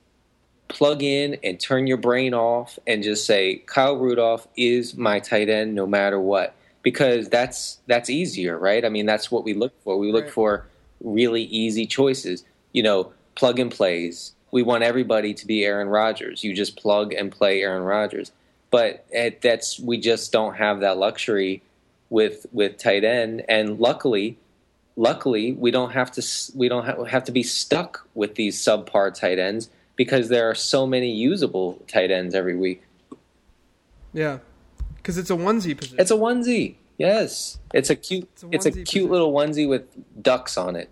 plug 0.68 1.02
in 1.02 1.36
and 1.44 1.60
turn 1.60 1.86
your 1.86 1.96
brain 1.96 2.34
off 2.34 2.78
and 2.86 3.02
just 3.02 3.24
say 3.24 3.56
Kyle 3.66 3.96
Rudolph 3.96 4.48
is 4.56 4.96
my 4.96 5.20
tight 5.20 5.48
end 5.48 5.74
no 5.74 5.86
matter 5.86 6.18
what 6.20 6.54
because 6.82 7.28
that's 7.28 7.78
that's 7.86 8.10
easier, 8.10 8.58
right? 8.58 8.84
I 8.84 8.88
mean, 8.88 9.06
that's 9.06 9.30
what 9.30 9.44
we 9.44 9.54
look 9.54 9.72
for. 9.82 9.96
We 9.98 10.12
look 10.12 10.24
Right. 10.24 10.32
for 10.32 10.66
really 11.00 11.42
easy 11.42 11.86
choices. 11.86 12.44
You 12.72 12.82
know, 12.82 13.12
plug 13.34 13.58
and 13.58 13.70
plays. 13.70 14.32
We 14.52 14.62
want 14.62 14.84
everybody 14.84 15.34
to 15.34 15.46
be 15.46 15.64
Aaron 15.64 15.88
Rodgers. 15.88 16.44
You 16.44 16.54
just 16.54 16.76
plug 16.76 17.12
and 17.12 17.30
play 17.32 17.62
Aaron 17.62 17.82
Rodgers. 17.82 18.32
But 18.70 19.04
it, 19.10 19.42
that's 19.42 19.78
we 19.80 19.98
just 19.98 20.32
don't 20.32 20.54
have 20.54 20.80
that 20.80 20.96
luxury 20.96 21.62
with 22.10 22.46
with 22.52 22.78
tight 22.78 23.04
end. 23.04 23.44
And 23.48 23.78
luckily, 23.80 24.38
luckily 24.96 25.52
we 25.52 25.70
don't 25.70 25.92
have 25.92 26.10
to 26.12 26.22
we 26.54 26.68
don't 26.68 26.84
ha- 26.86 27.04
have 27.04 27.24
to 27.24 27.32
be 27.32 27.42
stuck 27.42 28.06
with 28.14 28.34
these 28.34 28.56
subpar 28.58 29.12
tight 29.14 29.38
ends 29.38 29.68
because 29.94 30.28
there 30.28 30.48
are 30.50 30.54
so 30.54 30.86
many 30.86 31.10
usable 31.12 31.82
tight 31.88 32.10
ends 32.10 32.34
every 32.34 32.56
week. 32.56 32.82
Yeah, 34.12 34.38
because 34.96 35.18
it's 35.18 35.30
a 35.30 35.34
onesie 35.34 35.76
position. 35.76 35.98
It's 36.00 36.10
a 36.10 36.14
onesie. 36.14 36.76
Yes, 36.98 37.58
it's 37.74 37.90
a 37.90 37.96
cute. 37.96 38.28
It's 38.34 38.42
a 38.42 38.48
It's 38.52 38.66
a, 38.66 38.70
cute 38.72 38.86
position. 38.86 39.10
little 39.10 39.32
onesie 39.32 39.68
with 39.68 39.82
ducks 40.22 40.56
on 40.56 40.76
it. 40.76 40.88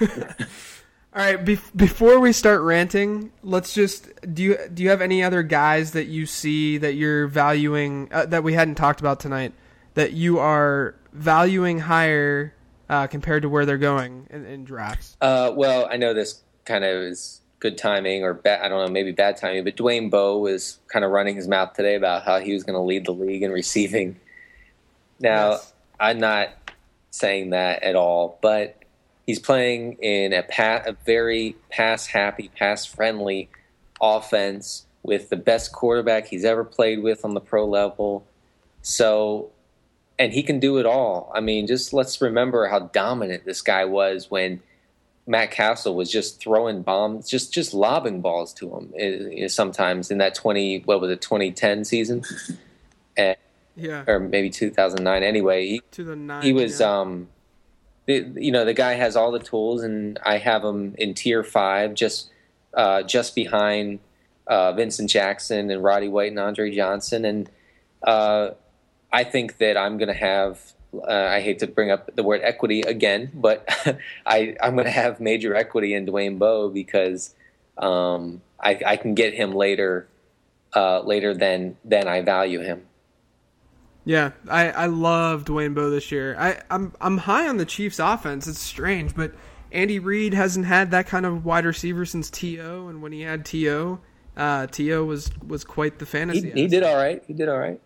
All 0.00 1.22
right, 1.22 1.42
bef- 1.42 1.74
before 1.74 2.18
we 2.20 2.32
start 2.32 2.60
ranting, 2.60 3.32
let's 3.42 3.72
just 3.72 4.08
do 4.34 4.42
you 4.42 4.58
do 4.72 4.82
you 4.82 4.90
have 4.90 5.00
any 5.00 5.22
other 5.22 5.42
guys 5.42 5.92
that 5.92 6.06
you 6.06 6.26
see 6.26 6.76
that 6.78 6.94
you're 6.94 7.26
valuing 7.26 8.08
uh, 8.12 8.26
that 8.26 8.42
we 8.44 8.52
hadn't 8.52 8.74
talked 8.74 9.00
about 9.00 9.20
tonight 9.20 9.52
that 9.96 10.12
you 10.12 10.38
are 10.38 10.94
valuing 11.12 11.80
higher 11.80 12.54
uh, 12.88 13.06
compared 13.08 13.42
to 13.42 13.48
where 13.48 13.66
they're 13.66 13.78
going 13.78 14.26
in, 14.30 14.44
in 14.46 14.64
drafts? 14.64 15.16
Uh, 15.20 15.50
well, 15.54 15.88
I 15.90 15.96
know 15.96 16.14
this 16.14 16.42
kind 16.64 16.84
of 16.84 17.02
is 17.02 17.40
good 17.58 17.78
timing 17.78 18.22
or 18.22 18.34
bad. 18.34 18.60
I 18.62 18.68
don't 18.68 18.86
know, 18.86 18.92
maybe 18.92 19.10
bad 19.10 19.38
timing. 19.38 19.64
But 19.64 19.76
Dwayne 19.76 20.10
Bowe 20.10 20.38
was 20.38 20.78
kind 20.88 21.04
of 21.04 21.10
running 21.10 21.34
his 21.34 21.48
mouth 21.48 21.72
today 21.72 21.94
about 21.96 22.22
how 22.24 22.38
he 22.38 22.52
was 22.52 22.62
going 22.62 22.74
to 22.74 22.80
lead 22.82 23.06
the 23.06 23.12
league 23.12 23.42
in 23.42 23.50
receiving. 23.50 24.20
Now, 25.18 25.52
Yes. 25.52 25.72
I'm 25.98 26.18
not 26.20 26.50
saying 27.10 27.50
that 27.50 27.82
at 27.82 27.96
all, 27.96 28.38
but 28.42 28.76
he's 29.26 29.38
playing 29.38 29.94
in 29.94 30.34
a 30.34 30.42
pa- 30.42 30.82
a 30.84 30.92
very 31.06 31.56
pass 31.70 32.06
happy, 32.06 32.50
pass 32.54 32.84
friendly 32.84 33.48
offense 34.00 34.84
with 35.02 35.30
the 35.30 35.36
best 35.36 35.72
quarterback 35.72 36.26
he's 36.26 36.44
ever 36.44 36.64
played 36.64 37.02
with 37.02 37.24
on 37.24 37.32
the 37.32 37.40
pro 37.40 37.64
level. 37.66 38.26
So, 38.82 39.50
and 40.18 40.32
he 40.32 40.42
can 40.42 40.58
do 40.60 40.78
it 40.78 40.86
all. 40.86 41.30
I 41.34 41.40
mean, 41.40 41.66
just 41.66 41.92
let's 41.92 42.20
remember 42.20 42.68
how 42.68 42.80
dominant 42.80 43.44
this 43.44 43.62
guy 43.62 43.84
was 43.84 44.30
when 44.30 44.62
Matt 45.26 45.50
Cassel 45.50 45.94
was 45.94 46.10
just 46.10 46.40
throwing 46.40 46.82
bombs, 46.82 47.28
just 47.28 47.52
just 47.52 47.74
lobbing 47.74 48.20
balls 48.20 48.52
to 48.54 48.76
him. 48.76 48.92
eh, 48.98 49.48
sometimes 49.48 50.10
in 50.10 50.18
that 50.18 50.34
twenty, 50.34 50.80
what 50.80 51.00
was 51.00 51.10
it, 51.10 51.20
twenty 51.20 51.52
ten 51.52 51.84
season, 51.84 52.22
Eh, 53.16 53.34
Yeah, 53.74 54.04
or 54.06 54.20
maybe 54.20 54.50
two 54.50 54.70
thousand 54.70 55.02
nine. 55.04 55.22
Anyway, 55.22 55.66
he, 55.66 55.82
to 55.92 56.14
nine. 56.14 56.42
he 56.42 56.52
was 56.52 56.80
yeah. 56.80 57.00
um 57.00 57.28
the, 58.06 58.32
you 58.36 58.52
know 58.52 58.64
the 58.64 58.74
guy 58.74 58.94
has 58.94 59.16
all 59.16 59.30
the 59.30 59.38
tools 59.38 59.82
and 59.82 60.18
i 60.24 60.38
have 60.38 60.64
him 60.64 60.94
in 60.96 61.12
tier 61.12 61.42
five 61.42 61.94
just 61.94 62.30
uh 62.74 63.02
just 63.02 63.34
behind 63.34 63.98
uh 64.46 64.72
vincent 64.72 65.10
jackson 65.10 65.70
and 65.70 65.82
roddy 65.82 66.08
white 66.08 66.30
and 66.30 66.38
andre 66.38 66.70
johnson 66.70 67.24
and 67.24 67.50
uh 68.04 68.50
i 69.12 69.24
think 69.24 69.58
that 69.58 69.76
i'm 69.76 69.98
gonna 69.98 70.12
have 70.14 70.72
uh, 70.94 71.28
I 71.30 71.40
hate 71.40 71.58
to 71.60 71.66
bring 71.66 71.90
up 71.90 72.14
the 72.14 72.22
word 72.22 72.40
equity 72.42 72.80
again, 72.80 73.30
but 73.34 73.68
I, 74.26 74.56
I'm 74.62 74.74
going 74.74 74.86
to 74.86 74.90
have 74.90 75.20
major 75.20 75.54
equity 75.54 75.94
in 75.94 76.06
Dwayne 76.06 76.38
Bowe 76.38 76.68
because 76.68 77.34
um, 77.76 78.40
I, 78.60 78.80
I 78.86 78.96
can 78.96 79.14
get 79.14 79.34
him 79.34 79.54
later, 79.54 80.08
uh, 80.74 81.00
later 81.00 81.34
than 81.34 81.76
than 81.84 82.08
I 82.08 82.22
value 82.22 82.60
him. 82.60 82.86
Yeah, 84.04 84.32
I, 84.48 84.70
I 84.70 84.86
love 84.86 85.44
Dwayne 85.44 85.74
Bowe 85.74 85.90
this 85.90 86.12
year. 86.12 86.36
I, 86.38 86.60
I'm 86.70 86.94
I'm 87.00 87.18
high 87.18 87.48
on 87.48 87.56
the 87.56 87.66
Chiefs 87.66 87.98
offense. 87.98 88.46
It's 88.46 88.60
strange, 88.60 89.14
but 89.16 89.32
Andy 89.72 89.98
Reid 89.98 90.32
hasn't 90.32 90.66
had 90.66 90.92
that 90.92 91.06
kind 91.08 91.26
of 91.26 91.44
wide 91.44 91.64
receiver 91.64 92.06
since 92.06 92.30
T.O., 92.30 92.88
and 92.88 93.02
when 93.02 93.10
he 93.12 93.22
had 93.22 93.44
T.O., 93.44 93.98
uh, 94.36 94.66
T.O. 94.68 95.04
was 95.04 95.30
was 95.46 95.64
quite 95.64 95.98
the 95.98 96.04
He, 96.04 96.10
fantasy. 96.10 96.50
he 96.52 96.68
did 96.68 96.84
all 96.84 96.96
right. 96.96 97.22
He 97.26 97.32
did 97.34 97.48
all 97.48 97.58
right. 97.58 97.80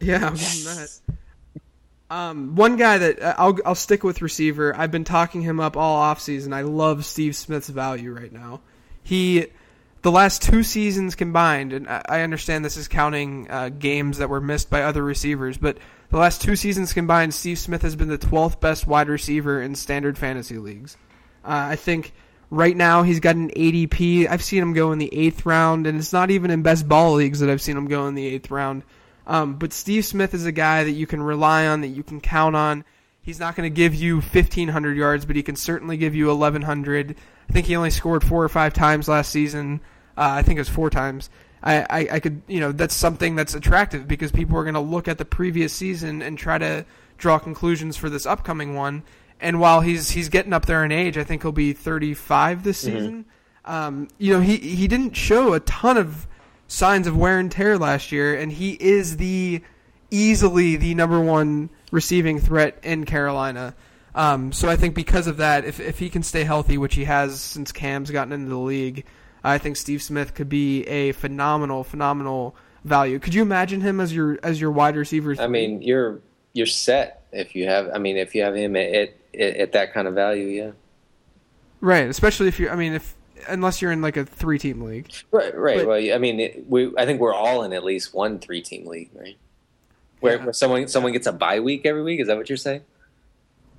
Yeah, 0.00 0.30
give 0.30 0.64
that. 0.64 1.00
Um, 2.10 2.54
one 2.54 2.76
guy 2.76 2.98
that 2.98 3.20
uh, 3.20 3.34
I'll 3.38 3.58
I'll 3.64 3.74
stick 3.74 4.04
with 4.04 4.22
receiver. 4.22 4.76
I've 4.76 4.90
been 4.90 5.04
talking 5.04 5.42
him 5.42 5.58
up 5.58 5.76
all 5.76 6.02
offseason. 6.02 6.52
I 6.52 6.62
love 6.62 7.04
Steve 7.04 7.34
Smith's 7.34 7.68
value 7.68 8.12
right 8.12 8.32
now. 8.32 8.60
He, 9.02 9.46
the 10.02 10.10
last 10.10 10.42
two 10.42 10.62
seasons 10.62 11.14
combined, 11.14 11.72
and 11.72 11.88
I 11.88 12.02
I 12.08 12.20
understand 12.20 12.64
this 12.64 12.76
is 12.76 12.88
counting 12.88 13.50
uh, 13.50 13.70
games 13.70 14.18
that 14.18 14.28
were 14.28 14.40
missed 14.40 14.68
by 14.68 14.82
other 14.82 15.02
receivers, 15.02 15.56
but 15.56 15.78
the 16.10 16.18
last 16.18 16.42
two 16.42 16.54
seasons 16.54 16.92
combined, 16.92 17.34
Steve 17.34 17.58
Smith 17.58 17.82
has 17.82 17.96
been 17.96 18.08
the 18.08 18.18
12th 18.18 18.60
best 18.60 18.86
wide 18.86 19.08
receiver 19.08 19.60
in 19.60 19.74
standard 19.74 20.16
fantasy 20.16 20.58
leagues. 20.58 20.96
Uh, 21.44 21.70
I 21.70 21.76
think 21.76 22.12
right 22.50 22.76
now 22.76 23.02
he's 23.02 23.18
got 23.18 23.34
an 23.34 23.50
ADP. 23.50 24.28
I've 24.30 24.44
seen 24.44 24.62
him 24.62 24.74
go 24.74 24.92
in 24.92 24.98
the 24.98 25.12
eighth 25.12 25.44
round, 25.44 25.86
and 25.86 25.98
it's 25.98 26.12
not 26.12 26.30
even 26.30 26.52
in 26.52 26.62
best 26.62 26.88
ball 26.88 27.14
leagues 27.14 27.40
that 27.40 27.50
I've 27.50 27.60
seen 27.60 27.76
him 27.76 27.88
go 27.88 28.06
in 28.06 28.14
the 28.14 28.26
eighth 28.26 28.50
round. 28.50 28.84
Um, 29.26 29.54
but 29.54 29.72
Steve 29.72 30.04
Smith 30.04 30.34
is 30.34 30.46
a 30.46 30.52
guy 30.52 30.84
that 30.84 30.92
you 30.92 31.06
can 31.06 31.22
rely 31.22 31.66
on, 31.66 31.80
that 31.80 31.88
you 31.88 32.02
can 32.02 32.20
count 32.20 32.56
on. 32.56 32.84
He's 33.22 33.40
not 33.40 33.56
going 33.56 33.70
to 33.70 33.74
give 33.74 33.94
you 33.94 34.16
1,500 34.16 34.96
yards, 34.96 35.24
but 35.24 35.34
he 35.34 35.42
can 35.42 35.56
certainly 35.56 35.96
give 35.96 36.14
you 36.14 36.26
1,100. 36.26 37.16
I 37.48 37.52
think 37.52 37.66
he 37.66 37.76
only 37.76 37.90
scored 37.90 38.22
four 38.22 38.44
or 38.44 38.48
five 38.48 38.74
times 38.74 39.08
last 39.08 39.30
season. 39.30 39.80
Uh, 40.16 40.28
I 40.36 40.42
think 40.42 40.58
it 40.58 40.60
was 40.60 40.68
four 40.68 40.90
times. 40.90 41.30
I, 41.62 41.80
I, 41.88 42.08
I 42.12 42.20
could, 42.20 42.42
you 42.46 42.60
know, 42.60 42.72
that's 42.72 42.94
something 42.94 43.34
that's 43.34 43.54
attractive 43.54 44.06
because 44.06 44.30
people 44.30 44.58
are 44.58 44.64
going 44.64 44.74
to 44.74 44.80
look 44.80 45.08
at 45.08 45.16
the 45.16 45.24
previous 45.24 45.72
season 45.72 46.20
and 46.20 46.36
try 46.36 46.58
to 46.58 46.84
draw 47.16 47.38
conclusions 47.38 47.96
for 47.96 48.10
this 48.10 48.26
upcoming 48.26 48.74
one. 48.74 49.02
And 49.40 49.58
while 49.58 49.80
he's 49.80 50.10
he's 50.10 50.28
getting 50.28 50.52
up 50.52 50.66
there 50.66 50.84
in 50.84 50.92
age, 50.92 51.18
I 51.18 51.24
think 51.24 51.42
he'll 51.42 51.52
be 51.52 51.72
35 51.72 52.62
this 52.62 52.78
season. 52.78 53.24
Um, 53.64 54.08
you 54.18 54.32
know, 54.32 54.40
he 54.40 54.58
he 54.58 54.86
didn't 54.86 55.16
show 55.16 55.54
a 55.54 55.60
ton 55.60 55.96
of 55.96 56.26
signs 56.66 57.06
of 57.06 57.16
wear 57.16 57.38
and 57.38 57.50
tear 57.50 57.78
last 57.78 58.12
year, 58.12 58.34
and 58.34 58.50
he 58.52 58.72
is 58.72 59.16
the 59.16 59.62
easily 60.10 60.76
the 60.76 60.94
number 60.94 61.20
one 61.20 61.70
receiving 61.90 62.38
threat 62.38 62.78
in 62.82 63.04
Carolina. 63.04 63.74
Um, 64.14 64.52
so 64.52 64.68
I 64.68 64.76
think 64.76 64.94
because 64.94 65.26
of 65.26 65.38
that, 65.38 65.64
if 65.64 65.80
if 65.80 65.98
he 65.98 66.08
can 66.08 66.22
stay 66.22 66.44
healthy, 66.44 66.78
which 66.78 66.94
he 66.94 67.04
has 67.04 67.40
since 67.40 67.72
Cam's 67.72 68.10
gotten 68.10 68.32
into 68.32 68.48
the 68.48 68.58
league, 68.58 69.04
I 69.42 69.58
think 69.58 69.76
Steve 69.76 70.02
Smith 70.02 70.34
could 70.34 70.48
be 70.48 70.84
a 70.84 71.12
phenomenal, 71.12 71.84
phenomenal 71.84 72.54
value. 72.84 73.18
Could 73.18 73.34
you 73.34 73.42
imagine 73.42 73.80
him 73.80 74.00
as 74.00 74.14
your 74.14 74.38
as 74.42 74.60
your 74.60 74.70
wide 74.70 74.96
receiver? 74.96 75.34
I 75.38 75.48
mean, 75.48 75.82
you're 75.82 76.20
you're 76.52 76.66
set 76.66 77.24
if 77.32 77.56
you 77.56 77.66
have. 77.66 77.90
I 77.92 77.98
mean, 77.98 78.16
if 78.16 78.34
you 78.34 78.42
have 78.42 78.54
him 78.54 78.76
at 78.76 78.92
at, 78.92 79.10
at 79.34 79.72
that 79.72 79.92
kind 79.92 80.06
of 80.06 80.14
value, 80.14 80.46
yeah. 80.46 80.70
right? 81.80 82.08
Especially 82.08 82.48
if 82.48 82.60
you're. 82.60 82.70
I 82.70 82.76
mean, 82.76 82.92
if 82.92 83.16
unless 83.48 83.80
you're 83.82 83.92
in 83.92 84.00
like 84.02 84.16
a 84.16 84.24
three 84.24 84.58
team 84.58 84.82
league. 84.82 85.10
Right, 85.30 85.56
right. 85.56 85.78
But- 85.78 85.86
well, 85.86 86.14
I 86.14 86.18
mean, 86.18 86.40
it, 86.40 86.68
we 86.68 86.92
I 86.98 87.04
think 87.06 87.20
we're 87.20 87.34
all 87.34 87.62
in 87.64 87.72
at 87.72 87.84
least 87.84 88.14
one 88.14 88.38
three 88.38 88.62
team 88.62 88.86
league, 88.86 89.10
right? 89.14 89.36
Where, 90.20 90.36
Yeah. 90.38 90.44
where 90.44 90.52
someone 90.52 90.88
someone 90.88 91.12
gets 91.12 91.26
a 91.26 91.32
bye 91.32 91.60
week 91.60 91.82
every 91.84 92.02
week. 92.02 92.20
Is 92.20 92.28
that 92.28 92.36
what 92.36 92.48
you're 92.48 92.56
saying? 92.56 92.82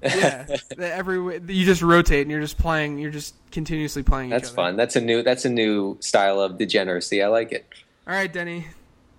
Yeah, 0.03 0.45
every 0.77 1.17
you 1.47 1.65
just 1.65 1.81
rotate 1.81 2.21
and 2.21 2.31
you're 2.31 2.41
just 2.41 2.57
playing. 2.57 2.99
You're 2.99 3.11
just 3.11 3.33
continuously 3.51 4.03
playing. 4.03 4.29
That's 4.29 4.49
each 4.49 4.53
other. 4.53 4.55
fun. 4.69 4.75
That's 4.75 4.95
a 4.95 5.01
new 5.01 5.23
that's 5.23 5.45
a 5.45 5.49
new 5.49 5.97
style 6.01 6.39
of 6.39 6.57
degeneracy. 6.57 7.23
I 7.23 7.27
like 7.27 7.51
it. 7.51 7.65
All 8.07 8.13
right, 8.13 8.31
Denny. 8.31 8.59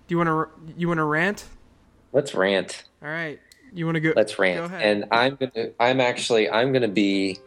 Do 0.07 0.13
you 0.13 0.17
want 0.17 0.27
to 0.29 0.73
you 0.77 0.87
want 0.87 0.99
to 0.99 1.03
rant? 1.03 1.43
Let's 2.13 2.33
rant. 2.33 2.83
All 3.03 3.09
right. 3.09 3.39
You 3.73 3.85
want 3.85 3.95
to 3.95 3.99
go? 3.99 4.13
Let's 4.15 4.35
Go 4.35 4.43
rant. 4.43 4.65
ahead. 4.65 4.81
And 4.81 5.05
I'm 5.11 5.35
gonna 5.35 5.71
I'm 5.79 5.99
actually 5.99 6.49
I'm 6.49 6.71
gonna 6.71 6.87
be 6.87 7.37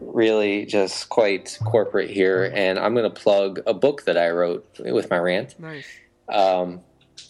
really 0.00 0.66
just 0.66 1.08
quite 1.08 1.58
corporate 1.64 2.10
here, 2.10 2.50
and 2.54 2.78
I'm 2.78 2.94
gonna 2.94 3.10
plug 3.10 3.60
a 3.66 3.74
book 3.74 4.04
that 4.04 4.16
I 4.16 4.30
wrote 4.30 4.66
with 4.78 5.10
my 5.10 5.18
rant. 5.18 5.58
nice. 5.58 5.86
Um, 6.28 6.80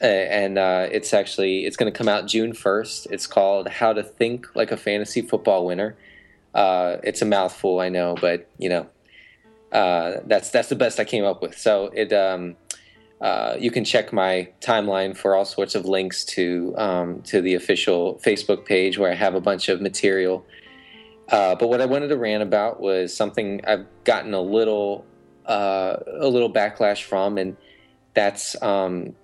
and 0.00 0.58
uh, 0.58 0.88
it's 0.90 1.12
actually 1.12 1.64
it's 1.64 1.76
going 1.76 1.92
to 1.92 1.96
come 1.96 2.08
out 2.08 2.26
June 2.26 2.52
first. 2.52 3.06
It's 3.10 3.26
called 3.26 3.68
How 3.68 3.92
to 3.92 4.02
Think 4.02 4.54
Like 4.54 4.70
a 4.70 4.76
Fantasy 4.76 5.22
Football 5.22 5.66
Winner. 5.66 5.96
Uh, 6.54 6.98
it's 7.02 7.22
a 7.22 7.24
mouthful, 7.24 7.80
I 7.80 7.88
know, 7.88 8.16
but 8.20 8.48
you 8.58 8.68
know, 8.68 8.86
uh, 9.72 10.20
that's 10.26 10.50
that's 10.50 10.68
the 10.68 10.76
best 10.76 11.00
I 11.00 11.04
came 11.04 11.24
up 11.24 11.42
with. 11.42 11.58
So 11.58 11.86
it 11.86 12.12
um, 12.12 12.56
uh, 13.20 13.56
you 13.58 13.70
can 13.70 13.84
check 13.84 14.12
my 14.12 14.48
timeline 14.60 15.16
for 15.16 15.34
all 15.34 15.44
sorts 15.44 15.74
of 15.74 15.84
links 15.84 16.24
to 16.24 16.74
um, 16.78 17.22
to 17.22 17.40
the 17.40 17.54
official 17.54 18.20
Facebook 18.24 18.64
page 18.64 18.98
where 18.98 19.10
I 19.10 19.14
have 19.14 19.34
a 19.34 19.40
bunch 19.40 19.68
of 19.68 19.80
material. 19.80 20.44
Uh, 21.28 21.54
but 21.54 21.68
what 21.68 21.80
I 21.80 21.86
wanted 21.86 22.08
to 22.08 22.16
rant 22.16 22.42
about 22.42 22.80
was 22.80 23.14
something 23.14 23.60
I've 23.66 23.86
gotten 24.04 24.32
a 24.34 24.40
little 24.40 25.04
uh, 25.46 25.96
a 26.20 26.28
little 26.28 26.52
backlash 26.52 27.02
from, 27.02 27.38
and 27.38 27.56
that's 28.14 28.60
um, 28.62 29.14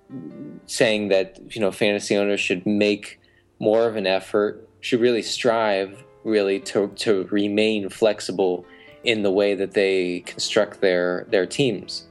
saying 0.66 1.08
that 1.08 1.38
you 1.54 1.60
know 1.60 1.70
fantasy 1.70 2.16
owners 2.16 2.40
should 2.40 2.66
make 2.66 3.20
more 3.58 3.86
of 3.86 3.96
an 3.96 4.06
effort, 4.06 4.68
should 4.80 5.00
really 5.00 5.22
strive 5.22 6.04
really 6.24 6.58
to 6.58 6.88
to 6.96 7.24
remain 7.30 7.88
flexible 7.88 8.66
in 9.04 9.22
the 9.22 9.30
way 9.30 9.54
that 9.54 9.72
they 9.72 10.20
construct 10.20 10.80
their 10.80 11.26
their 11.30 11.46
teams. 11.46 12.06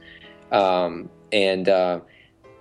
Um, 0.50 1.10
and 1.32 1.68
uh, 1.68 2.00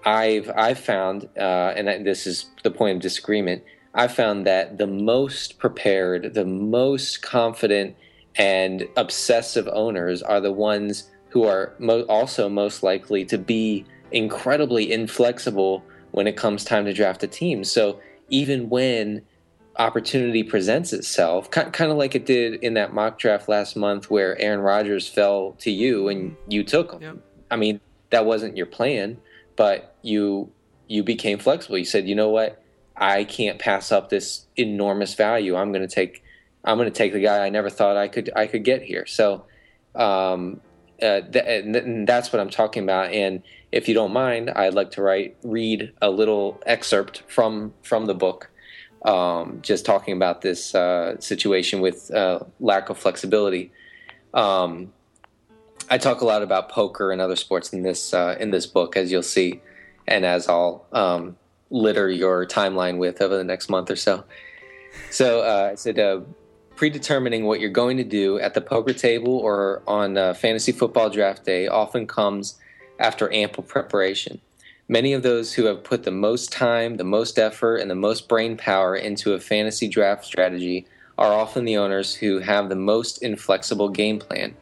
I've 0.05 0.51
I've 0.55 0.79
found, 0.79 1.29
uh, 1.37 1.73
and 1.75 2.05
this 2.05 2.27
is 2.27 2.49
the 2.63 2.71
point 2.71 2.97
of 2.97 3.01
disagreement. 3.01 3.63
I've 3.93 4.13
found 4.13 4.47
that 4.47 4.77
the 4.77 4.87
most 4.87 5.59
prepared, 5.59 6.33
the 6.33 6.45
most 6.45 7.21
confident, 7.21 7.95
and 8.35 8.87
obsessive 8.97 9.69
owners 9.71 10.23
are 10.23 10.41
the 10.41 10.51
ones 10.51 11.09
who 11.29 11.43
are 11.43 11.73
mo- 11.79 12.03
also 12.03 12.49
most 12.49 12.83
likely 12.83 13.25
to 13.25 13.37
be 13.37 13.85
incredibly 14.11 14.91
inflexible 14.91 15.83
when 16.11 16.27
it 16.27 16.37
comes 16.37 16.63
time 16.63 16.85
to 16.85 16.93
draft 16.93 17.23
a 17.23 17.27
team. 17.27 17.63
So 17.63 17.99
even 18.29 18.69
when 18.69 19.23
opportunity 19.77 20.43
presents 20.43 20.93
itself, 20.93 21.49
kind 21.49 21.91
of 21.91 21.97
like 21.97 22.15
it 22.15 22.25
did 22.25 22.55
in 22.63 22.75
that 22.75 22.93
mock 22.93 23.19
draft 23.19 23.49
last 23.49 23.75
month 23.75 24.09
where 24.09 24.39
Aaron 24.39 24.59
Rodgers 24.59 25.07
fell 25.07 25.53
to 25.59 25.71
you 25.71 26.07
and 26.07 26.35
you 26.47 26.63
took 26.63 26.93
him. 26.93 27.01
Yep. 27.01 27.17
I 27.51 27.55
mean, 27.55 27.79
that 28.11 28.25
wasn't 28.25 28.55
your 28.55 28.67
plan, 28.67 29.17
but 29.55 29.95
you 30.01 30.51
you 30.87 31.03
became 31.03 31.39
flexible. 31.39 31.77
You 31.77 31.85
said, 31.85 32.07
"You 32.07 32.13
know 32.13 32.29
what? 32.29 32.62
I 32.95 33.23
can't 33.23 33.59
pass 33.59 33.91
up 33.91 34.09
this 34.09 34.45
enormous 34.55 35.13
value. 35.15 35.55
I'm 35.55 35.71
going 35.71 35.87
to 35.87 35.93
take 35.93 36.23
I'm 36.65 36.77
going 36.77 36.89
to 36.89 36.97
take 36.97 37.11
the 37.13 37.19
guy 37.19 37.45
I 37.45 37.49
never 37.49 37.69
thought 37.69 37.97
I 37.97 38.07
could 38.07 38.29
I 38.35 38.47
could 38.47 38.63
get 38.63 38.83
here." 38.83 39.05
So 39.05 39.45
um, 39.95 40.61
uh, 41.01 41.21
th- 41.21 41.65
and 41.65 42.07
that's 42.07 42.31
what 42.31 42.39
I'm 42.39 42.49
talking 42.49 42.83
about. 42.83 43.11
And 43.11 43.43
if 43.71 43.87
you 43.87 43.93
don't 43.93 44.13
mind, 44.13 44.49
I'd 44.49 44.73
like 44.73 44.91
to 44.91 45.01
write 45.01 45.35
read 45.43 45.91
a 46.01 46.09
little 46.09 46.61
excerpt 46.65 47.23
from 47.27 47.73
from 47.81 48.05
the 48.05 48.13
book, 48.13 48.49
um, 49.03 49.59
just 49.61 49.85
talking 49.85 50.15
about 50.15 50.41
this 50.41 50.73
uh, 50.73 51.19
situation 51.19 51.81
with 51.81 52.13
uh, 52.13 52.39
lack 52.59 52.89
of 52.89 52.97
flexibility. 52.97 53.71
Um, 54.33 54.93
I 55.89 55.97
talk 55.97 56.21
a 56.21 56.25
lot 56.25 56.41
about 56.41 56.69
poker 56.69 57.11
and 57.11 57.19
other 57.19 57.35
sports 57.35 57.73
in 57.73 57.83
this 57.83 58.13
uh, 58.13 58.37
in 58.39 58.51
this 58.51 58.65
book, 58.65 58.95
as 58.95 59.11
you'll 59.11 59.23
see, 59.23 59.61
and 60.07 60.25
as 60.25 60.47
I'll 60.47 60.85
um, 60.93 61.37
litter 61.73 62.09
your 62.09 62.45
timeline 62.45 62.97
with 62.99 63.21
over 63.21 63.35
the 63.35 63.43
next 63.43 63.67
month 63.67 63.89
or 63.89 63.95
so. 63.95 64.23
So 65.09 65.41
uh, 65.41 65.71
I 65.71 65.75
said 65.75 65.99
uh, 65.99 66.21
predetermining 66.75 67.45
what 67.45 67.59
you're 67.59 67.69
going 67.71 67.97
to 67.97 68.03
do 68.03 68.39
at 68.39 68.53
the 68.53 68.61
poker 68.61 68.93
table 68.93 69.37
or 69.37 69.81
on 69.87 70.17
uh, 70.17 70.35
fantasy 70.35 70.71
football 70.71 71.09
draft 71.09 71.43
day 71.43 71.67
often 71.67 72.05
comes 72.07 72.59
after 72.99 73.33
ample 73.33 73.63
preparation. 73.63 74.39
Many 74.87 75.13
of 75.13 75.23
those 75.23 75.53
who 75.53 75.65
have 75.65 75.83
put 75.83 76.03
the 76.03 76.11
most 76.11 76.51
time, 76.51 76.97
the 76.97 77.03
most 77.03 77.39
effort, 77.39 77.77
and 77.77 77.89
the 77.89 77.95
most 77.95 78.29
brain 78.29 78.55
power 78.55 78.95
into 78.95 79.33
a 79.33 79.39
fantasy 79.39 79.87
draft 79.87 80.25
strategy 80.25 80.85
are 81.17 81.33
often 81.33 81.65
the 81.65 81.77
owners 81.77 82.15
who 82.15 82.39
have 82.39 82.69
the 82.69 82.75
most 82.75 83.23
inflexible 83.23 83.89
game 83.89 84.19
plan. 84.19 84.55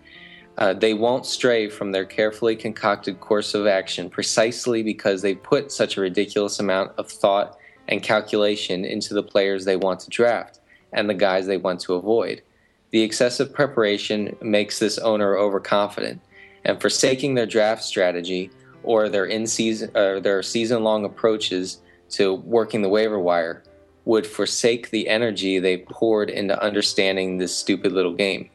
Uh, 0.61 0.73
they 0.73 0.93
won't 0.93 1.25
stray 1.25 1.67
from 1.67 1.91
their 1.91 2.05
carefully 2.05 2.55
concocted 2.55 3.19
course 3.19 3.55
of 3.55 3.65
action 3.65 4.11
precisely 4.11 4.83
because 4.83 5.23
they 5.23 5.33
put 5.33 5.71
such 5.71 5.97
a 5.97 6.01
ridiculous 6.01 6.59
amount 6.59 6.91
of 6.99 7.09
thought 7.09 7.57
and 7.87 8.03
calculation 8.03 8.85
into 8.85 9.15
the 9.15 9.23
players 9.23 9.65
they 9.65 9.75
want 9.75 9.99
to 9.99 10.09
draft 10.11 10.59
and 10.93 11.09
the 11.09 11.15
guys 11.15 11.47
they 11.47 11.57
want 11.57 11.79
to 11.79 11.95
avoid. 11.95 12.43
The 12.91 13.01
excessive 13.01 13.51
preparation 13.51 14.37
makes 14.39 14.77
this 14.77 14.99
owner 14.99 15.35
overconfident, 15.35 16.21
and 16.63 16.79
forsaking 16.79 17.33
their 17.33 17.47
draft 17.47 17.83
strategy 17.83 18.51
or 18.83 19.09
their 19.09 19.25
in 19.25 19.47
season 19.47 19.89
or 19.95 20.19
their 20.19 20.43
season 20.43 20.83
long 20.83 21.05
approaches 21.05 21.81
to 22.11 22.35
working 22.35 22.83
the 22.83 22.89
waiver 22.89 23.19
wire 23.19 23.63
would 24.05 24.27
forsake 24.27 24.91
the 24.91 25.09
energy 25.09 25.57
they 25.57 25.77
poured 25.77 26.29
into 26.29 26.61
understanding 26.61 27.39
this 27.39 27.57
stupid 27.57 27.93
little 27.93 28.13
game. 28.13 28.51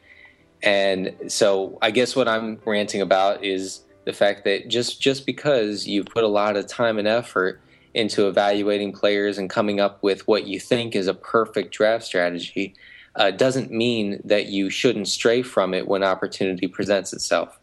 And 0.67 1.15
so 1.29 1.79
I 1.81 1.93
guess 1.93 2.17
what 2.17 2.27
I'm 2.27 2.59
ranting 2.67 3.01
about 3.01 3.45
is 3.45 3.83
the 4.05 4.13
fact 4.13 4.45
that 4.45 4.69
just 4.69 5.01
just 5.01 5.25
because 5.25 5.87
you 5.87 6.03
put 6.05 6.25
a 6.25 6.29
lot 6.29 6.57
of 6.57 6.67
time 6.67 6.99
and 6.99 7.07
effort 7.09 7.61
into 7.95 8.29
evaluating 8.29 8.93
players 8.93 9.39
and 9.39 9.49
coming 9.49 9.81
up 9.81 10.03
with 10.03 10.27
what 10.29 10.47
you 10.47 10.61
think 10.61 10.95
is 10.95 11.07
a 11.07 11.15
perfect 11.15 11.73
draft 11.73 12.05
strategy 12.05 12.75
uh, 13.15 13.31
doesn't 13.31 13.71
mean 13.71 14.21
that 14.25 14.47
you 14.47 14.69
shouldn't 14.69 15.09
stray 15.09 15.41
from 15.41 15.73
it 15.73 15.89
when 15.89 16.03
opportunity 16.03 16.67
presents 16.67 17.13
itself. 17.15 17.59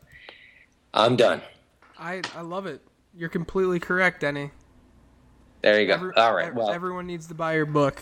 I'm 0.93 1.15
done. 1.15 1.41
I 1.99 2.21
I 2.35 2.41
love 2.41 2.65
it. 2.65 2.81
You're 3.15 3.29
completely 3.29 3.79
correct, 3.79 4.21
Denny. 4.21 4.51
There 5.61 5.79
you 5.79 5.87
go. 5.87 5.93
Every- 5.95 6.15
All 6.15 6.33
right. 6.33 6.53
Well, 6.55 6.71
everyone 6.71 7.05
needs 7.05 7.27
to 7.27 7.33
buy 7.33 7.55
your 7.55 7.65
book. 7.65 8.01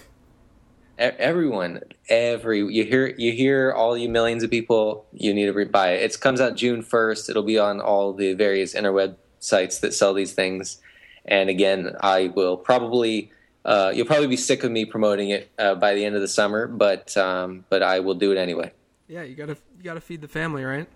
Everyone, 0.97 1.81
every 2.09 2.59
you 2.59 2.83
hear 2.85 3.07
you 3.17 3.31
hear 3.31 3.71
all 3.71 3.97
you 3.97 4.09
millions 4.09 4.43
of 4.43 4.49
people. 4.49 5.05
You 5.13 5.33
need 5.33 5.53
to 5.53 5.65
buy 5.65 5.93
it. 5.93 6.03
It 6.03 6.19
comes 6.19 6.41
out 6.41 6.55
June 6.55 6.81
first. 6.81 7.29
It'll 7.29 7.43
be 7.43 7.57
on 7.57 7.81
all 7.81 8.13
the 8.13 8.33
various 8.33 8.73
interweb 8.73 9.15
sites 9.39 9.79
that 9.79 9.93
sell 9.93 10.13
these 10.13 10.33
things. 10.33 10.81
And 11.25 11.49
again, 11.49 11.95
I 12.01 12.27
will 12.27 12.57
probably 12.57 13.31
uh, 13.63 13.91
you'll 13.93 14.07
probably 14.07 14.27
be 14.27 14.37
sick 14.37 14.63
of 14.63 14.71
me 14.71 14.85
promoting 14.85 15.29
it 15.29 15.51
uh, 15.59 15.75
by 15.75 15.93
the 15.93 16.03
end 16.03 16.15
of 16.15 16.21
the 16.21 16.27
summer, 16.27 16.67
but 16.67 17.15
um, 17.17 17.65
but 17.69 17.83
I 17.83 17.99
will 17.99 18.15
do 18.15 18.31
it 18.31 18.37
anyway. 18.37 18.71
Yeah, 19.07 19.23
you 19.23 19.35
gotta 19.35 19.57
you 19.77 19.83
gotta 19.83 20.01
feed 20.01 20.21
the 20.21 20.27
family, 20.27 20.63
right? 20.63 20.87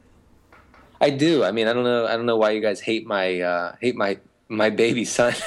I 1.02 1.10
do. 1.10 1.44
I 1.44 1.52
mean, 1.52 1.68
I 1.68 1.74
don't 1.74 1.84
know. 1.84 2.08
I 2.08 2.16
don't 2.16 2.26
know 2.26 2.38
why 2.38 2.52
you 2.52 2.62
guys 2.62 2.80
hate 2.80 3.06
my 3.06 3.42
uh, 3.42 3.76
hate 3.82 3.96
my 3.96 4.20
my 4.48 4.70
baby 4.70 5.06
son. 5.06 5.34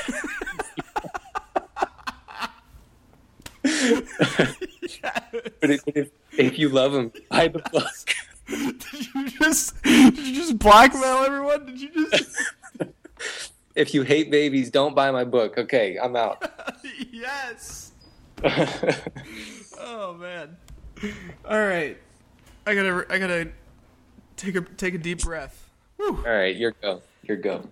but 5.60 5.70
if, 5.70 5.82
if, 5.86 6.10
if 6.36 6.58
you 6.58 6.68
love 6.68 6.94
him, 6.94 7.12
buy 7.30 7.48
the 7.48 7.58
book. 7.72 8.14
Did 8.48 9.14
you 9.14 9.28
just 9.28 9.82
did 9.82 10.16
you 10.16 10.34
just 10.34 10.58
blackmail 10.58 11.18
everyone? 11.18 11.66
Did 11.66 11.80
you 11.82 12.10
just 12.10 12.54
If 13.74 13.92
you 13.92 14.02
hate 14.02 14.30
babies, 14.30 14.70
don't 14.70 14.94
buy 14.94 15.10
my 15.10 15.24
book. 15.24 15.58
Okay, 15.58 15.98
I'm 16.02 16.16
out. 16.16 16.50
Yes. 17.12 17.92
Oh 19.80 20.14
man. 20.14 20.56
All 21.44 21.58
right. 21.58 21.96
I 22.66 22.74
gotta 22.74 23.06
I 23.10 23.18
gotta 23.18 23.48
take 24.36 24.54
a 24.56 24.62
take 24.62 24.94
a 24.94 24.98
deep 24.98 25.22
breath. 25.22 25.70
All 26.00 26.12
right, 26.24 26.56
your 26.56 26.72
go. 26.82 27.02
Your 27.22 27.36
go. 27.36 27.68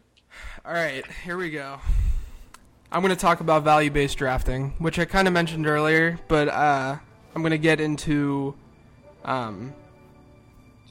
All 0.64 0.72
right, 0.72 1.04
here 1.24 1.36
we 1.36 1.50
go. 1.50 1.78
I'm 2.90 3.02
going 3.02 3.14
to 3.14 3.20
talk 3.20 3.40
about 3.40 3.64
value 3.64 3.90
based 3.90 4.16
drafting, 4.18 4.74
which 4.78 4.98
I 4.98 5.04
kind 5.04 5.26
of 5.26 5.34
mentioned 5.34 5.66
earlier, 5.66 6.18
but 6.28 6.48
uh, 6.48 6.96
I'm 7.34 7.42
going 7.42 7.50
to 7.50 7.58
get 7.58 7.80
into 7.80 8.54
um, 9.24 9.74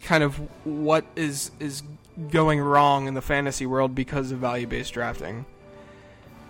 kind 0.02 0.24
of 0.24 0.36
what 0.66 1.06
is 1.16 1.52
is 1.60 1.84
going 2.30 2.60
wrong 2.60 3.08
in 3.08 3.14
the 3.14 3.22
fantasy 3.22 3.66
world 3.66 3.96
because 3.96 4.32
of 4.32 4.40
value 4.40 4.68
based 4.68 4.94
drafting. 4.94 5.46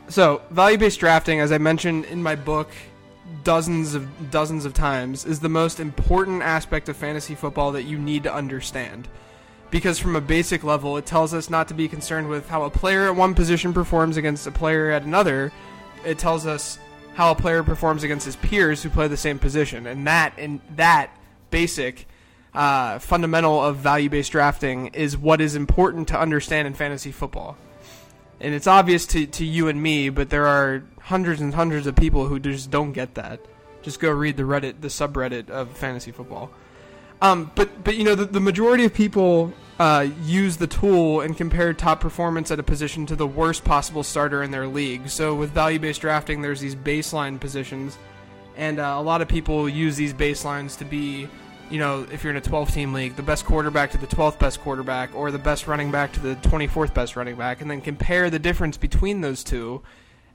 So, 0.07 0.41
value 0.51 0.77
based 0.77 0.99
drafting, 0.99 1.39
as 1.39 1.51
I 1.51 1.57
mentioned 1.57 2.05
in 2.05 2.21
my 2.21 2.35
book 2.35 2.69
dozens 3.43 3.95
of 3.95 4.31
dozens 4.31 4.65
of 4.65 4.73
times, 4.73 5.25
is 5.25 5.39
the 5.39 5.49
most 5.49 5.79
important 5.79 6.41
aspect 6.41 6.89
of 6.89 6.97
fantasy 6.97 7.35
football 7.35 7.71
that 7.73 7.83
you 7.83 7.97
need 7.97 8.23
to 8.23 8.33
understand 8.33 9.07
because 9.75 9.99
from 9.99 10.15
a 10.15 10.21
basic 10.21 10.63
level, 10.63 10.95
it 10.95 11.05
tells 11.05 11.33
us 11.33 11.49
not 11.49 11.67
to 11.67 11.73
be 11.73 11.89
concerned 11.89 12.29
with 12.29 12.47
how 12.47 12.63
a 12.63 12.69
player 12.69 13.07
at 13.07 13.15
one 13.17 13.33
position 13.33 13.73
performs 13.73 14.15
against 14.15 14.47
a 14.47 14.51
player 14.51 14.89
at 14.89 15.03
another. 15.03 15.51
It 16.05 16.17
tells 16.17 16.45
us 16.45 16.79
how 17.13 17.31
a 17.31 17.35
player 17.35 17.61
performs 17.61 18.01
against 18.01 18.25
his 18.25 18.37
peers 18.37 18.81
who 18.81 18.89
play 18.89 19.09
the 19.09 19.17
same 19.17 19.37
position, 19.37 19.85
and 19.85 20.07
that 20.07 20.33
and 20.37 20.61
that 20.77 21.11
basic 21.49 22.07
uh, 22.53 22.99
fundamental 22.99 23.61
of 23.61 23.75
value-based 23.75 24.31
drafting 24.31 24.87
is 24.93 25.17
what 25.17 25.41
is 25.41 25.57
important 25.57 26.07
to 26.07 26.17
understand 26.17 26.69
in 26.69 26.73
fantasy 26.73 27.11
football. 27.11 27.57
And 28.39 28.55
it's 28.55 28.67
obvious 28.67 29.05
to, 29.07 29.25
to 29.27 29.43
you 29.43 29.67
and 29.67 29.83
me, 29.83 30.07
but 30.07 30.29
there 30.29 30.47
are 30.47 30.85
hundreds 31.01 31.41
and 31.41 31.53
hundreds 31.53 31.85
of 31.85 31.97
people 31.97 32.27
who 32.27 32.39
just 32.39 32.71
don't 32.71 32.93
get 32.93 33.15
that. 33.15 33.41
Just 33.81 33.99
go 33.99 34.09
read 34.09 34.37
the 34.37 34.43
Reddit, 34.43 34.79
the 34.79 34.87
subreddit 34.87 35.49
of 35.49 35.75
fantasy 35.75 36.13
football. 36.13 36.49
Um, 37.25 37.51
but 37.55 37.83
but 37.83 37.95
you 37.95 38.03
know 38.03 38.13
the, 38.13 38.25
the 38.25 38.39
majority 38.39 38.85
of 38.85 38.93
people 38.93 39.51
uh, 39.79 40.07
use 40.23 40.57
the 40.57 40.67
tool 40.67 41.21
and 41.21 41.35
compare 41.35 41.73
top 41.73 41.99
performance 41.99 42.51
at 42.51 42.59
a 42.59 42.63
position 42.63 43.07
to 43.07 43.15
the 43.15 43.25
worst 43.25 43.63
possible 43.63 44.03
starter 44.03 44.43
in 44.43 44.51
their 44.51 44.67
league. 44.67 45.09
So 45.09 45.33
with 45.33 45.49
value 45.49 45.79
based 45.79 46.01
drafting, 46.01 46.43
there's 46.43 46.59
these 46.59 46.75
baseline 46.75 47.39
positions, 47.39 47.97
and 48.55 48.77
uh, 48.79 48.95
a 48.97 49.01
lot 49.01 49.23
of 49.23 49.27
people 49.27 49.67
use 49.67 49.95
these 49.95 50.13
baselines 50.13 50.77
to 50.77 50.85
be, 50.85 51.27
you 51.71 51.79
know, 51.79 52.05
if 52.11 52.23
you're 52.23 52.29
in 52.29 52.37
a 52.37 52.41
12 52.41 52.71
team 52.71 52.93
league, 52.93 53.15
the 53.15 53.23
best 53.23 53.43
quarterback 53.43 53.89
to 53.91 53.97
the 53.97 54.07
12th 54.07 54.37
best 54.37 54.61
quarterback, 54.61 55.09
or 55.15 55.31
the 55.31 55.39
best 55.39 55.65
running 55.65 55.89
back 55.89 56.13
to 56.13 56.19
the 56.19 56.35
24th 56.35 56.93
best 56.93 57.15
running 57.15 57.35
back, 57.35 57.59
and 57.59 57.71
then 57.71 57.81
compare 57.81 58.29
the 58.29 58.39
difference 58.39 58.77
between 58.77 59.21
those 59.21 59.43
two, 59.43 59.81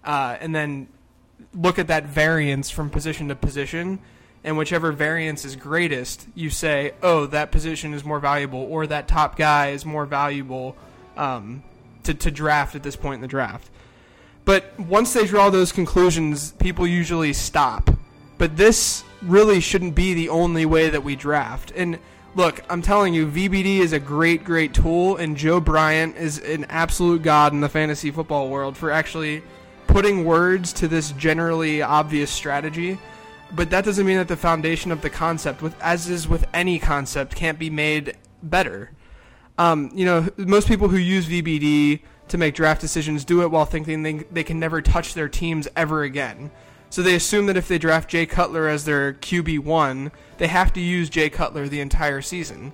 uh, 0.03 0.36
and 0.41 0.57
then 0.57 0.88
look 1.55 1.78
at 1.78 1.86
that 1.86 2.05
variance 2.05 2.68
from 2.68 2.91
position 2.91 3.28
to 3.28 3.36
position 3.36 4.01
and 4.43 4.57
whichever 4.57 4.93
variance 4.93 5.45
is 5.45 5.57
greatest, 5.57 6.26
you 6.34 6.51
say, 6.51 6.93
oh, 7.03 7.26
that 7.26 7.53
position 7.53 7.93
is 7.93 8.05
more 8.05 8.20
valuable, 8.20 8.61
or 8.61 8.86
that 8.86 9.07
top 9.07 9.36
guy 9.36 9.70
is 9.70 9.84
more 9.84 10.07
valuable 10.07 10.76
um, 11.16 11.62
to, 12.05 12.14
to 12.14 12.30
draft 12.30 12.74
at 12.74 12.82
this 12.82 12.97
point 12.97 13.16
in 13.16 13.20
the 13.20 13.28
draft. 13.28 13.68
But 14.45 14.78
once 14.80 15.12
they 15.12 15.26
draw 15.26 15.51
those 15.51 15.72
conclusions, 15.72 16.53
people 16.53 16.86
usually 16.86 17.32
stop. 17.32 17.91
But 18.38 18.57
this 18.57 19.05
really 19.22 19.61
shouldn't 19.61 19.95
be 19.95 20.14
the 20.14 20.30
only 20.30 20.64
way 20.64 20.88
that 20.88 21.05
we 21.05 21.14
draft. 21.14 21.72
And 21.76 21.99
look, 22.34 22.62
I'm 22.70 22.80
telling 22.80 23.12
you, 23.12 23.26
VBD 23.26 23.80
is 23.80 23.93
a 23.93 24.01
great, 24.01 24.45
great 24.45 24.72
tool, 24.72 25.16
and 25.16 25.36
Joe 25.36 25.61
Bryant 25.61 26.16
is 26.16 26.38
an 26.38 26.64
absolute 26.70 27.22
god 27.22 27.53
in 27.53 27.61
the 27.61 27.68
fantasy 27.68 28.11
football 28.11 28.49
world 28.49 28.78
for 28.78 28.91
actually 28.91 29.43
putting 29.86 30.24
words 30.24 30.72
to 30.72 30.88
this 30.88 31.12
generally 31.12 31.82
obvious 31.82 32.30
strategy 32.30 32.99
but 33.53 33.70
that 33.70 33.84
doesn't 33.84 34.07
mean 34.07 34.16
that 34.16 34.28
the 34.28 34.36
foundation 34.36 34.92
of 34.92 35.03
the 35.03 35.11
concept, 35.11 35.62
with 35.62 35.80
as 35.80 36.09
is 36.09 36.28
with 36.28 36.46
any 36.55 36.78
concept, 36.78 37.34
can't 37.34 37.59
be 37.59 37.70
made 37.70 38.16
better. 38.42 38.90
Um, 39.59 39.90
you 39.94 40.05
know, 40.05 40.28
most 40.36 40.68
people 40.68 40.88
who 40.88 40.96
use 40.96 41.26
VBD 41.26 42.01
to 42.28 42.38
make 42.38 42.55
draft 42.55 42.80
decisions 42.80 43.24
do 43.24 43.42
it 43.42 43.51
while 43.51 43.64
thinking 43.64 44.03
they, 44.03 44.24
they 44.30 44.44
can 44.44 44.59
never 44.59 44.80
touch 44.80 45.14
their 45.14 45.28
teams 45.28 45.68
ever 45.76 46.03
again. 46.03 46.51
So 46.88 47.03
they 47.03 47.14
assume 47.14 47.46
that 47.46 47.57
if 47.57 47.68
they 47.68 47.78
draft 47.78 48.09
Jay 48.09 48.26
Cutler 48.26 48.68
as 48.68 48.84
their 48.84 49.12
QB 49.14 49.61
one, 49.61 50.11
they 50.38 50.48
have 50.48 50.72
to 50.72 50.80
use 50.80 51.11
Jay 51.11 51.28
Cutler 51.30 51.68
the 51.68 51.80
entire 51.80 52.22
season. 52.22 52.72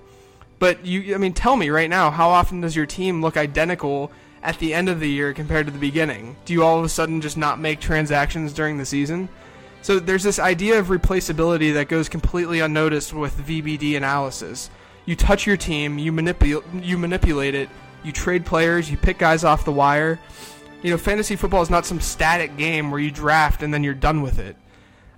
But 0.59 0.85
you, 0.85 1.13
I 1.13 1.17
mean, 1.17 1.33
tell 1.33 1.55
me 1.55 1.69
right 1.69 1.89
now, 1.89 2.09
how 2.09 2.29
often 2.29 2.61
does 2.61 2.75
your 2.75 2.85
team 2.85 3.21
look 3.21 3.37
identical 3.37 4.11
at 4.41 4.57
the 4.59 4.73
end 4.73 4.89
of 4.89 4.99
the 4.99 5.09
year 5.09 5.33
compared 5.33 5.67
to 5.67 5.71
the 5.71 5.79
beginning? 5.79 6.35
Do 6.45 6.53
you 6.53 6.63
all 6.63 6.79
of 6.79 6.85
a 6.85 6.89
sudden 6.89 7.21
just 7.21 7.37
not 7.37 7.59
make 7.59 7.79
transactions 7.79 8.53
during 8.53 8.77
the 8.77 8.85
season? 8.85 9.29
So 9.87 9.99
there's 9.99 10.23
this 10.23 10.37
idea 10.37 10.79
of 10.79 10.87
replaceability 10.87 11.75
that 11.75 11.87
goes 11.87 12.09
completely 12.09 12.59
unnoticed 12.59 13.13
with 13.13 13.37
VBD 13.37 13.95
analysis. 13.95 14.69
You 15.05 15.15
touch 15.15 15.47
your 15.47 15.55
team, 15.55 15.97
you 15.97 16.11
manipulate, 16.11 16.65
you 16.73 16.97
manipulate 16.97 17.55
it, 17.55 17.69
you 18.03 18.11
trade 18.11 18.45
players, 18.45 18.91
you 18.91 18.97
pick 18.97 19.17
guys 19.17 19.45
off 19.45 19.63
the 19.63 19.71
wire. 19.71 20.19
You 20.81 20.91
know, 20.91 20.97
fantasy 20.97 21.37
football 21.37 21.61
is 21.61 21.69
not 21.69 21.85
some 21.85 22.01
static 22.01 22.57
game 22.57 22.91
where 22.91 22.99
you 22.99 23.11
draft 23.11 23.63
and 23.63 23.73
then 23.73 23.81
you're 23.81 23.93
done 23.93 24.21
with 24.21 24.39
it. 24.39 24.57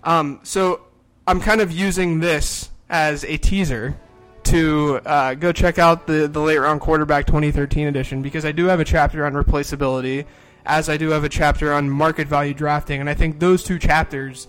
Um, 0.03 0.39
so 0.43 0.81
I'm 1.25 1.41
kind 1.41 1.61
of 1.61 1.71
using 1.71 2.19
this 2.19 2.69
as 2.91 3.23
a 3.23 3.37
teaser 3.37 3.97
to 4.43 5.01
uh, 5.03 5.33
go 5.33 5.51
check 5.51 5.79
out 5.79 6.05
the 6.05 6.27
the 6.27 6.41
late 6.41 6.59
round 6.59 6.79
quarterback 6.79 7.25
2013 7.25 7.87
edition 7.87 8.21
because 8.21 8.45
I 8.45 8.51
do 8.51 8.65
have 8.65 8.79
a 8.79 8.85
chapter 8.85 9.25
on 9.25 9.33
replaceability, 9.33 10.25
as 10.65 10.89
I 10.89 10.97
do 10.97 11.09
have 11.09 11.23
a 11.23 11.29
chapter 11.29 11.73
on 11.73 11.89
market 11.89 12.27
value 12.27 12.53
drafting, 12.53 12.99
and 12.99 13.09
I 13.09 13.13
think 13.13 13.39
those 13.39 13.63
two 13.63 13.79
chapters 13.79 14.47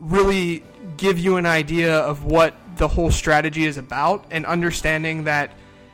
really 0.00 0.64
give 0.96 1.18
you 1.18 1.36
an 1.36 1.46
idea 1.46 1.98
of 1.98 2.24
what 2.24 2.54
the 2.76 2.88
whole 2.88 3.10
strategy 3.10 3.66
is 3.66 3.76
about 3.76 4.24
and 4.30 4.46
understanding 4.46 5.24
that 5.24 5.52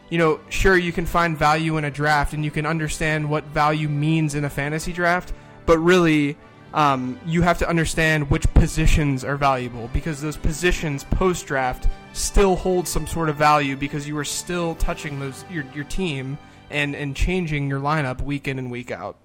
you 0.08 0.18
know 0.18 0.38
sure 0.48 0.76
you 0.76 0.92
can 0.92 1.04
find 1.04 1.36
value 1.36 1.76
in 1.76 1.84
a 1.84 1.90
draft 1.90 2.32
and 2.32 2.44
you 2.44 2.50
can 2.50 2.64
understand 2.64 3.28
what 3.28 3.44
value 3.46 3.88
means 3.88 4.36
in 4.36 4.44
a 4.44 4.50
fantasy 4.50 4.92
draft 4.92 5.32
but 5.66 5.78
really 5.78 6.36
um, 6.74 7.18
you 7.26 7.42
have 7.42 7.58
to 7.58 7.68
understand 7.68 8.30
which 8.30 8.46
positions 8.54 9.24
are 9.24 9.36
valuable 9.36 9.88
because 9.92 10.20
those 10.20 10.36
positions 10.36 11.04
post 11.04 11.46
draft 11.46 11.88
still 12.12 12.54
hold 12.54 12.86
some 12.86 13.06
sort 13.06 13.28
of 13.28 13.36
value 13.36 13.76
because 13.76 14.06
you 14.06 14.16
are 14.18 14.24
still 14.24 14.74
touching 14.76 15.18
those 15.18 15.44
your, 15.50 15.64
your 15.74 15.84
team 15.84 16.38
and, 16.70 16.94
and 16.94 17.16
changing 17.16 17.68
your 17.68 17.80
lineup 17.80 18.20
week 18.20 18.46
in 18.46 18.58
and 18.58 18.70
week 18.70 18.90
out 18.90 19.16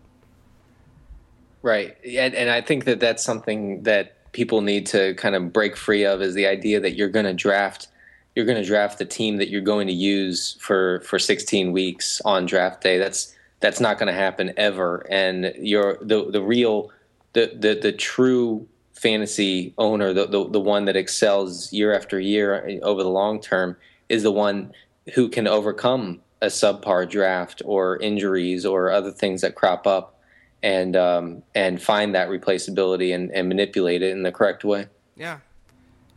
right 1.61 1.97
and, 2.05 2.33
and 2.35 2.49
i 2.49 2.61
think 2.61 2.85
that 2.85 2.99
that's 2.99 3.23
something 3.23 3.83
that 3.83 4.15
people 4.31 4.61
need 4.61 4.85
to 4.85 5.13
kind 5.15 5.35
of 5.35 5.51
break 5.51 5.75
free 5.75 6.05
of 6.05 6.21
is 6.21 6.33
the 6.35 6.47
idea 6.47 6.79
that 6.79 6.95
you're 6.95 7.09
going 7.09 7.25
to 7.25 7.33
draft 7.33 7.87
you're 8.35 8.45
going 8.45 8.61
to 8.61 8.67
draft 8.67 8.97
the 8.97 9.05
team 9.05 9.37
that 9.37 9.49
you're 9.49 9.61
going 9.61 9.87
to 9.87 9.93
use 9.93 10.53
for 10.59 11.01
for 11.01 11.19
16 11.19 11.71
weeks 11.71 12.21
on 12.23 12.45
draft 12.45 12.81
day. 12.81 12.97
That's 12.97 13.35
that's 13.59 13.79
not 13.79 13.99
going 13.99 14.07
to 14.07 14.13
happen 14.13 14.53
ever. 14.57 15.05
And 15.09 15.53
you're 15.59 15.97
the 16.01 16.29
the 16.31 16.41
real 16.41 16.91
the 17.33 17.51
the 17.57 17.75
the 17.81 17.91
true 17.91 18.67
fantasy 18.93 19.73
owner, 19.77 20.13
the, 20.13 20.27
the 20.27 20.49
the 20.49 20.59
one 20.59 20.85
that 20.85 20.95
excels 20.95 21.71
year 21.73 21.93
after 21.93 22.19
year 22.19 22.79
over 22.83 23.03
the 23.03 23.09
long 23.09 23.41
term, 23.41 23.75
is 24.09 24.23
the 24.23 24.31
one 24.31 24.71
who 25.15 25.27
can 25.27 25.47
overcome 25.47 26.21
a 26.41 26.47
subpar 26.47 27.09
draft 27.09 27.61
or 27.65 27.97
injuries 27.97 28.65
or 28.65 28.91
other 28.91 29.11
things 29.11 29.41
that 29.41 29.55
crop 29.55 29.85
up 29.85 30.19
and 30.63 30.95
um, 30.95 31.43
and 31.55 31.81
find 31.81 32.15
that 32.15 32.29
replaceability 32.29 33.13
and, 33.13 33.31
and 33.31 33.47
manipulate 33.47 34.01
it 34.01 34.11
in 34.11 34.23
the 34.23 34.31
correct 34.31 34.63
way. 34.63 34.87
Yeah, 35.15 35.39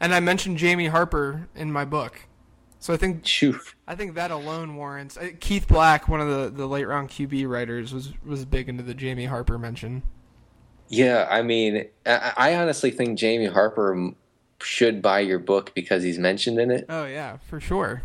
and 0.00 0.14
I 0.14 0.20
mentioned 0.20 0.58
Jamie 0.58 0.88
Harper 0.88 1.48
in 1.54 1.72
my 1.72 1.84
book, 1.84 2.26
so 2.78 2.92
I 2.92 2.96
think. 2.96 3.26
I 3.86 3.94
think 3.94 4.14
that 4.14 4.30
alone 4.30 4.76
warrants. 4.76 5.16
Uh, 5.16 5.30
Keith 5.40 5.68
Black, 5.68 6.08
one 6.08 6.20
of 6.20 6.28
the, 6.28 6.50
the 6.50 6.66
late 6.66 6.86
round 6.86 7.10
QB 7.10 7.48
writers, 7.48 7.92
was 7.92 8.12
was 8.24 8.44
big 8.44 8.68
into 8.68 8.82
the 8.82 8.94
Jamie 8.94 9.26
Harper 9.26 9.58
mention. 9.58 10.02
Yeah, 10.88 11.26
I 11.30 11.42
mean, 11.42 11.86
I, 12.06 12.32
I 12.36 12.54
honestly 12.56 12.90
think 12.90 13.18
Jamie 13.18 13.46
Harper 13.46 14.12
should 14.60 15.02
buy 15.02 15.20
your 15.20 15.38
book 15.38 15.72
because 15.74 16.02
he's 16.02 16.18
mentioned 16.18 16.58
in 16.58 16.70
it. 16.70 16.86
Oh 16.88 17.06
yeah, 17.06 17.38
for 17.48 17.60
sure. 17.60 18.02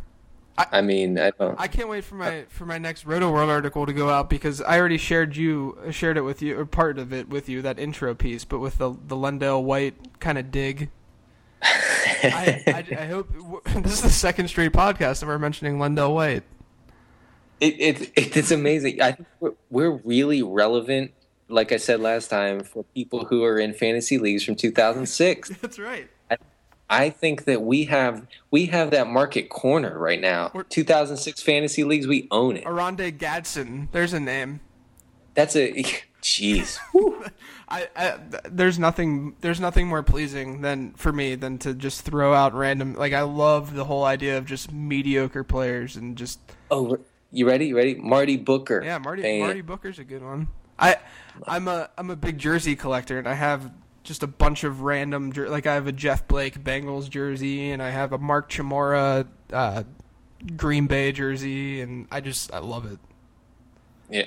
I, 0.60 0.80
I 0.80 0.82
mean, 0.82 1.18
I 1.18 1.32
don't. 1.32 1.58
I 1.58 1.68
can't 1.68 1.88
wait 1.88 2.04
for 2.04 2.16
my 2.16 2.44
for 2.50 2.66
my 2.66 2.78
next 2.78 3.06
Rotoworld 3.06 3.48
article 3.48 3.86
to 3.86 3.94
go 3.94 4.10
out 4.10 4.30
because 4.30 4.62
I 4.62 4.78
already 4.78 4.98
shared 4.98 5.38
you 5.38 5.78
shared 5.90 6.18
it 6.18 6.22
with 6.22 6.42
you 6.42 6.60
or 6.60 6.66
part 6.66 7.00
of 7.00 7.14
it 7.14 7.30
with 7.30 7.48
you 7.48 7.62
that 7.62 7.80
intro 7.80 8.14
piece, 8.14 8.44
but 8.44 8.60
with 8.60 8.78
the 8.78 8.90
the 8.90 9.16
LenDale 9.16 9.64
White 9.64 10.20
kind 10.20 10.38
of 10.38 10.52
dig. 10.52 10.90
I, 11.62 12.64
I, 12.68 12.86
I, 12.98 13.06
hope 13.06 13.30
this 13.76 13.94
is 13.94 14.02
the 14.02 14.10
second 14.10 14.48
straight 14.50 14.72
podcast 14.74 15.22
that 15.22 15.28
we're 15.28 15.40
mentioning 15.40 15.78
LenDale 15.78 16.14
White. 16.14 16.44
It, 17.62 17.76
it, 17.80 18.02
it 18.16 18.38
it's 18.38 18.52
amazing. 18.52 19.02
I 19.02 19.14
think 19.14 19.28
we're, 19.40 19.54
we're 19.70 19.92
really 19.92 20.44
relevant. 20.44 21.12
Like 21.48 21.72
I 21.72 21.78
said 21.78 22.02
last 22.02 22.30
time, 22.30 22.64
for 22.64 22.84
people 22.96 23.26
who 23.26 23.44
are 23.44 23.60
in 23.60 23.74
fantasy 23.74 24.18
leagues 24.18 24.44
from 24.44 24.56
2006. 24.56 25.50
That's 25.62 25.80
right. 25.80 26.10
I 26.30 26.38
think 27.10 27.46
that 27.46 27.62
we 27.62 27.86
have 27.86 28.26
we 28.52 28.66
have 28.68 28.92
that 28.92 29.08
market 29.08 29.50
corner 29.50 29.98
right 29.98 30.20
now. 30.20 30.50
2006 30.70 31.42
fantasy 31.42 31.84
leagues, 31.84 32.08
we 32.08 32.28
own 32.32 32.58
it. 32.58 32.66
Oronde 32.66 33.18
Gadsden, 33.18 33.90
there's 33.92 34.14
a 34.14 34.20
name. 34.20 34.60
That's 35.36 35.56
a 35.56 35.72
jeez. 36.22 36.80
I, 37.70 37.88
I, 37.96 38.18
there's 38.50 38.80
nothing 38.80 39.36
there's 39.42 39.60
nothing 39.60 39.88
more 39.88 40.02
pleasing 40.02 40.62
than 40.62 40.94
for 40.94 41.14
me 41.14 41.36
than 41.36 41.60
to 41.60 41.76
just 41.76 42.02
throw 42.02 42.34
out 42.34 42.56
random 42.56 42.96
like 42.96 43.14
I 43.14 43.22
love 43.22 43.76
the 43.76 43.86
whole 43.86 44.04
idea 44.04 44.40
of 44.40 44.46
just 44.46 44.72
mediocre 44.72 45.44
players 45.44 45.96
and 45.96 46.18
just 46.18 46.40
Oh, 46.72 46.98
you 47.32 47.48
ready? 47.48 47.68
You 47.68 47.78
ready? 47.78 47.96
Marty 47.96 48.38
Booker. 48.38 48.82
Yeah, 48.84 48.98
Marty 48.98 49.40
Marty 49.40 49.62
Booker's 49.62 50.00
a 50.00 50.04
good 50.04 50.24
one. 50.24 50.48
I 50.80 50.98
I'm 51.46 51.68
a 51.68 51.90
I'm 51.98 52.10
a 52.10 52.16
big 52.16 52.40
jersey 52.40 52.76
collector 52.76 53.20
and 53.20 53.28
I 53.28 53.36
have 53.36 53.72
just 54.04 54.24
a 54.24 54.28
bunch 54.28 54.64
of 54.64 54.82
random 54.82 55.32
like 55.32 55.68
I 55.68 55.76
have 55.76 55.88
a 55.88 55.92
Jeff 55.92 56.28
Blake 56.28 56.64
Bengals 56.64 57.10
jersey 57.10 57.72
and 57.72 57.82
I 57.82 57.90
have 57.90 58.14
a 58.14 58.18
Mark 58.18 58.50
Chmura 58.52 59.28
uh, 59.52 59.84
Green 60.56 60.88
Bay 60.88 61.12
jersey 61.12 61.82
and 61.82 62.08
I 62.12 62.22
just 62.22 62.54
I 62.54 62.60
love 62.60 62.86
it. 62.92 63.00
Yeah, 64.10 64.26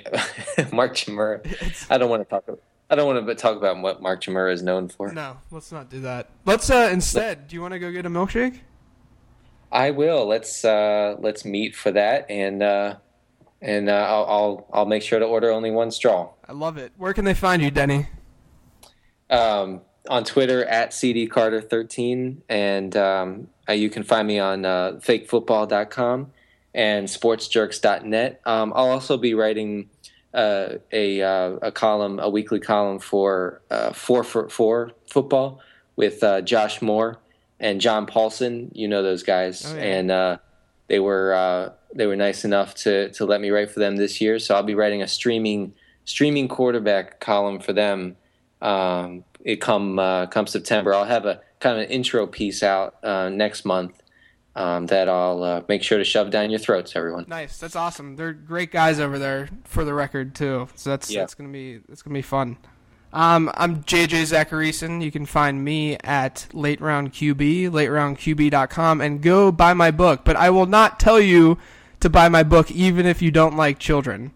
Mark 0.72 0.94
Chmura. 0.94 1.86
I 1.90 1.98
don't 1.98 2.08
want 2.08 2.22
to 2.22 2.28
talk. 2.28 2.44
About, 2.46 2.60
I 2.88 2.94
don't 2.94 3.06
want 3.06 3.26
to 3.26 3.34
talk 3.34 3.56
about 3.56 3.80
what 3.80 4.00
Mark 4.00 4.22
Chmura 4.22 4.52
is 4.52 4.62
known 4.62 4.88
for. 4.88 5.12
No, 5.12 5.38
let's 5.50 5.72
not 5.72 5.90
do 5.90 6.00
that. 6.02 6.28
Let's 6.44 6.70
uh, 6.70 6.88
instead. 6.92 7.48
Do 7.48 7.56
you 7.56 7.62
want 7.62 7.72
to 7.72 7.78
go 7.78 7.90
get 7.90 8.06
a 8.06 8.10
milkshake? 8.10 8.60
I 9.72 9.90
will. 9.90 10.26
Let's 10.26 10.64
uh, 10.64 11.16
let's 11.18 11.44
meet 11.44 11.74
for 11.74 11.90
that, 11.92 12.30
and 12.30 12.62
uh, 12.62 12.96
and 13.60 13.88
uh, 13.88 13.92
I'll, 13.92 14.24
I'll 14.24 14.68
I'll 14.72 14.86
make 14.86 15.02
sure 15.02 15.18
to 15.18 15.24
order 15.24 15.50
only 15.50 15.70
one 15.70 15.90
straw. 15.90 16.30
I 16.46 16.52
love 16.52 16.76
it. 16.76 16.92
Where 16.96 17.14
can 17.14 17.24
they 17.24 17.34
find 17.34 17.62
you, 17.62 17.70
Denny? 17.70 18.06
Um, 19.32 19.80
on 20.08 20.24
Twitter 20.24 20.64
at 20.64 20.92
CD 20.92 21.26
Carter 21.26 21.60
13 21.60 22.42
and 22.48 22.96
um, 22.96 23.48
uh, 23.68 23.72
you 23.72 23.88
can 23.88 24.02
find 24.02 24.26
me 24.26 24.38
on 24.38 24.64
uh, 24.64 24.92
fakefootball.com 25.00 26.32
and 26.74 27.06
sportsjerks.net. 27.06 28.40
Um, 28.44 28.72
I'll 28.74 28.90
also 28.90 29.16
be 29.16 29.34
writing 29.34 29.88
uh, 30.34 30.74
a 30.90 31.22
uh, 31.22 31.50
a 31.62 31.70
column, 31.72 32.18
a 32.18 32.28
weekly 32.28 32.58
column 32.60 32.98
for 32.98 33.60
uh, 33.70 33.92
four 33.92 34.24
for 34.24 34.48
four 34.48 34.92
football 35.10 35.60
with 35.96 36.22
uh, 36.24 36.40
Josh 36.40 36.80
Moore 36.82 37.18
and 37.60 37.80
John 37.80 38.06
Paulsen. 38.06 38.70
You 38.72 38.88
know 38.88 39.02
those 39.02 39.22
guys, 39.22 39.64
Oh, 39.66 39.76
yeah. 39.76 39.82
and 39.82 40.10
uh, 40.10 40.36
they 40.88 40.98
were 41.00 41.34
uh, 41.34 41.72
they 41.94 42.06
were 42.06 42.16
nice 42.16 42.44
enough 42.44 42.74
to 42.76 43.10
to 43.12 43.26
let 43.26 43.40
me 43.40 43.50
write 43.50 43.70
for 43.70 43.80
them 43.80 43.96
this 43.96 44.20
year. 44.20 44.38
So 44.38 44.54
I'll 44.54 44.62
be 44.62 44.74
writing 44.74 45.02
a 45.02 45.08
streaming 45.08 45.74
streaming 46.06 46.48
quarterback 46.48 47.20
column 47.20 47.60
for 47.60 47.72
them. 47.74 48.16
Um, 48.62 49.24
it 49.44 49.56
come 49.60 49.98
uh, 49.98 50.26
come 50.26 50.46
September. 50.46 50.94
I'll 50.94 51.04
have 51.04 51.26
a 51.26 51.40
kind 51.60 51.78
of 51.78 51.84
an 51.84 51.90
intro 51.90 52.26
piece 52.26 52.62
out 52.62 52.96
uh, 53.04 53.28
next 53.28 53.64
month 53.64 54.00
um, 54.54 54.86
that 54.86 55.08
I'll 55.08 55.42
uh, 55.42 55.62
make 55.68 55.82
sure 55.82 55.98
to 55.98 56.04
shove 56.04 56.30
down 56.30 56.50
your 56.50 56.60
throats, 56.60 56.94
everyone. 56.94 57.24
Nice. 57.28 57.58
That's 57.58 57.74
awesome. 57.76 58.16
They're 58.16 58.32
great 58.32 58.70
guys 58.70 59.00
over 59.00 59.18
there 59.18 59.48
for 59.64 59.84
the 59.84 59.94
record 59.94 60.34
too. 60.34 60.68
So 60.76 60.90
that's 60.90 61.10
Yeah. 61.10 61.20
that's 61.20 61.34
gonna 61.34 61.50
be 61.50 61.78
that's 61.88 62.02
gonna 62.02 62.14
be 62.14 62.22
fun. 62.22 62.56
Um, 63.12 63.50
I'm 63.54 63.82
JJ 63.82 64.22
Zachariason. 64.22 65.02
You 65.02 65.10
can 65.10 65.26
find 65.26 65.62
me 65.62 65.98
at 66.02 66.46
Late 66.54 66.80
Round 66.80 67.12
QB, 67.12 67.68
lateroundqb.com, 67.70 69.00
and 69.02 69.20
go 69.20 69.52
buy 69.52 69.74
my 69.74 69.90
book. 69.90 70.24
But 70.24 70.36
I 70.36 70.48
will 70.50 70.64
not 70.66 70.98
tell 70.98 71.20
you 71.20 71.58
to 72.00 72.08
buy 72.08 72.28
my 72.30 72.42
book, 72.42 72.70
even 72.70 73.04
if 73.04 73.20
you 73.20 73.30
don't 73.30 73.54
like 73.56 73.78
children. 73.78 74.32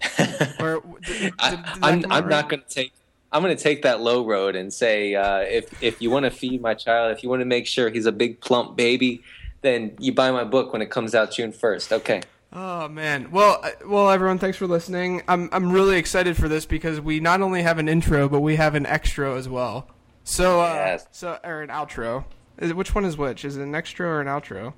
or, 0.60 0.82
did- 1.04 1.20
did- 1.20 1.34
I, 1.38 1.50
did 1.50 1.58
that 1.64 1.78
I'm, 1.82 2.02
come 2.02 2.12
I'm 2.12 2.28
not 2.28 2.48
going 2.48 2.62
to 2.62 2.68
take. 2.74 2.92
I'm 3.36 3.42
going 3.42 3.54
to 3.54 3.62
take 3.62 3.82
that 3.82 4.00
low 4.00 4.24
road 4.24 4.56
and 4.56 4.72
say, 4.72 5.14
uh, 5.14 5.40
if 5.40 5.82
if 5.82 6.00
you 6.00 6.10
want 6.10 6.24
to 6.24 6.30
feed 6.30 6.62
my 6.62 6.72
child, 6.72 7.14
if 7.14 7.22
you 7.22 7.28
want 7.28 7.40
to 7.42 7.44
make 7.46 7.66
sure 7.66 7.90
he's 7.90 8.06
a 8.06 8.12
big 8.12 8.40
plump 8.40 8.76
baby, 8.76 9.22
then 9.60 9.94
you 9.98 10.12
buy 10.14 10.30
my 10.30 10.44
book 10.44 10.72
when 10.72 10.80
it 10.80 10.90
comes 10.90 11.14
out 11.14 11.32
June 11.32 11.52
first. 11.52 11.92
Okay. 11.92 12.22
Oh 12.52 12.88
man. 12.88 13.30
Well, 13.30 13.60
uh, 13.62 13.70
well, 13.86 14.10
everyone, 14.10 14.38
thanks 14.38 14.56
for 14.56 14.66
listening. 14.66 15.22
I'm 15.28 15.50
I'm 15.52 15.70
really 15.70 15.98
excited 15.98 16.36
for 16.38 16.48
this 16.48 16.64
because 16.64 16.98
we 16.98 17.20
not 17.20 17.42
only 17.42 17.62
have 17.62 17.76
an 17.78 17.88
intro, 17.88 18.26
but 18.28 18.40
we 18.40 18.56
have 18.56 18.74
an 18.74 18.86
extra 18.86 19.36
as 19.36 19.48
well. 19.50 19.86
So, 20.24 20.60
uh, 20.62 20.72
Yes. 20.74 21.06
so 21.12 21.38
or 21.44 21.60
an 21.60 21.68
outro. 21.68 22.24
Is 22.58 22.70
it, 22.70 22.76
which 22.76 22.94
one 22.94 23.04
is 23.04 23.18
which? 23.18 23.44
Is 23.44 23.58
it 23.58 23.62
an 23.62 23.74
extra 23.74 24.08
or 24.08 24.22
an 24.22 24.28
outro? 24.28 24.72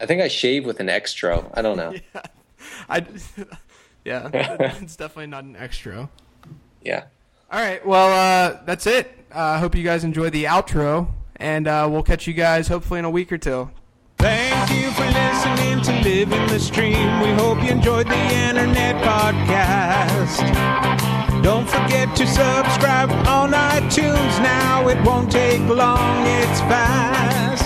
I 0.00 0.06
think 0.06 0.20
I 0.20 0.26
shave 0.26 0.66
with 0.66 0.80
an 0.80 0.88
extra. 0.88 1.44
I 1.54 1.62
don't 1.62 1.76
know. 1.76 1.94
I, 2.88 3.06
yeah, 4.04 4.28
it's 4.82 4.96
definitely 4.96 5.28
not 5.28 5.44
an 5.44 5.54
extra. 5.54 6.08
yeah. 6.82 7.04
All 7.52 7.60
right. 7.60 7.84
Well, 7.84 8.12
uh, 8.12 8.60
that's 8.64 8.86
it. 8.86 9.12
I 9.32 9.56
uh, 9.56 9.58
hope 9.58 9.74
you 9.74 9.82
guys 9.82 10.04
enjoy 10.04 10.30
the 10.30 10.44
outro, 10.44 11.08
and 11.36 11.66
uh, 11.66 11.88
we'll 11.90 12.04
catch 12.04 12.28
you 12.28 12.32
guys 12.32 12.68
hopefully 12.68 13.00
in 13.00 13.04
a 13.04 13.10
week 13.10 13.32
or 13.32 13.38
two. 13.38 13.68
Thank 14.18 14.70
you 14.70 14.92
for 14.92 15.04
listening 15.06 15.82
to 15.82 15.92
Living 16.08 16.46
the 16.46 16.60
Stream. 16.60 17.20
We 17.20 17.30
hope 17.30 17.60
you 17.62 17.70
enjoyed 17.70 18.06
the 18.06 18.14
internet 18.14 19.02
podcast. 19.02 20.38
Don't 21.42 21.68
forget 21.68 22.14
to 22.16 22.24
subscribe 22.26 23.10
on 23.26 23.50
iTunes 23.52 24.38
now. 24.42 24.86
It 24.88 25.02
won't 25.04 25.32
take 25.32 25.60
long, 25.62 26.26
it's 26.26 26.60
fast. 26.60 27.64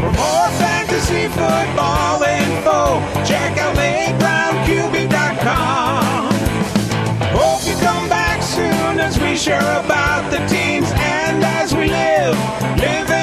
For 0.00 0.10
more 0.10 0.48
fantasy 0.58 1.28
football 1.28 2.22
info, 2.22 3.00
check 3.24 3.58
out 3.58 3.76
LateRoundQB.com. 3.76 6.32
Hope 7.36 7.64
you 7.66 7.76
come 7.84 8.08
back 8.08 8.27
soon 8.58 8.98
as 8.98 9.16
we 9.20 9.36
share 9.36 9.70
about 9.84 10.28
the 10.32 10.38
teams 10.48 10.90
and 10.96 11.44
as 11.44 11.72
we 11.72 11.86
live, 11.86 12.36
live 12.80 13.17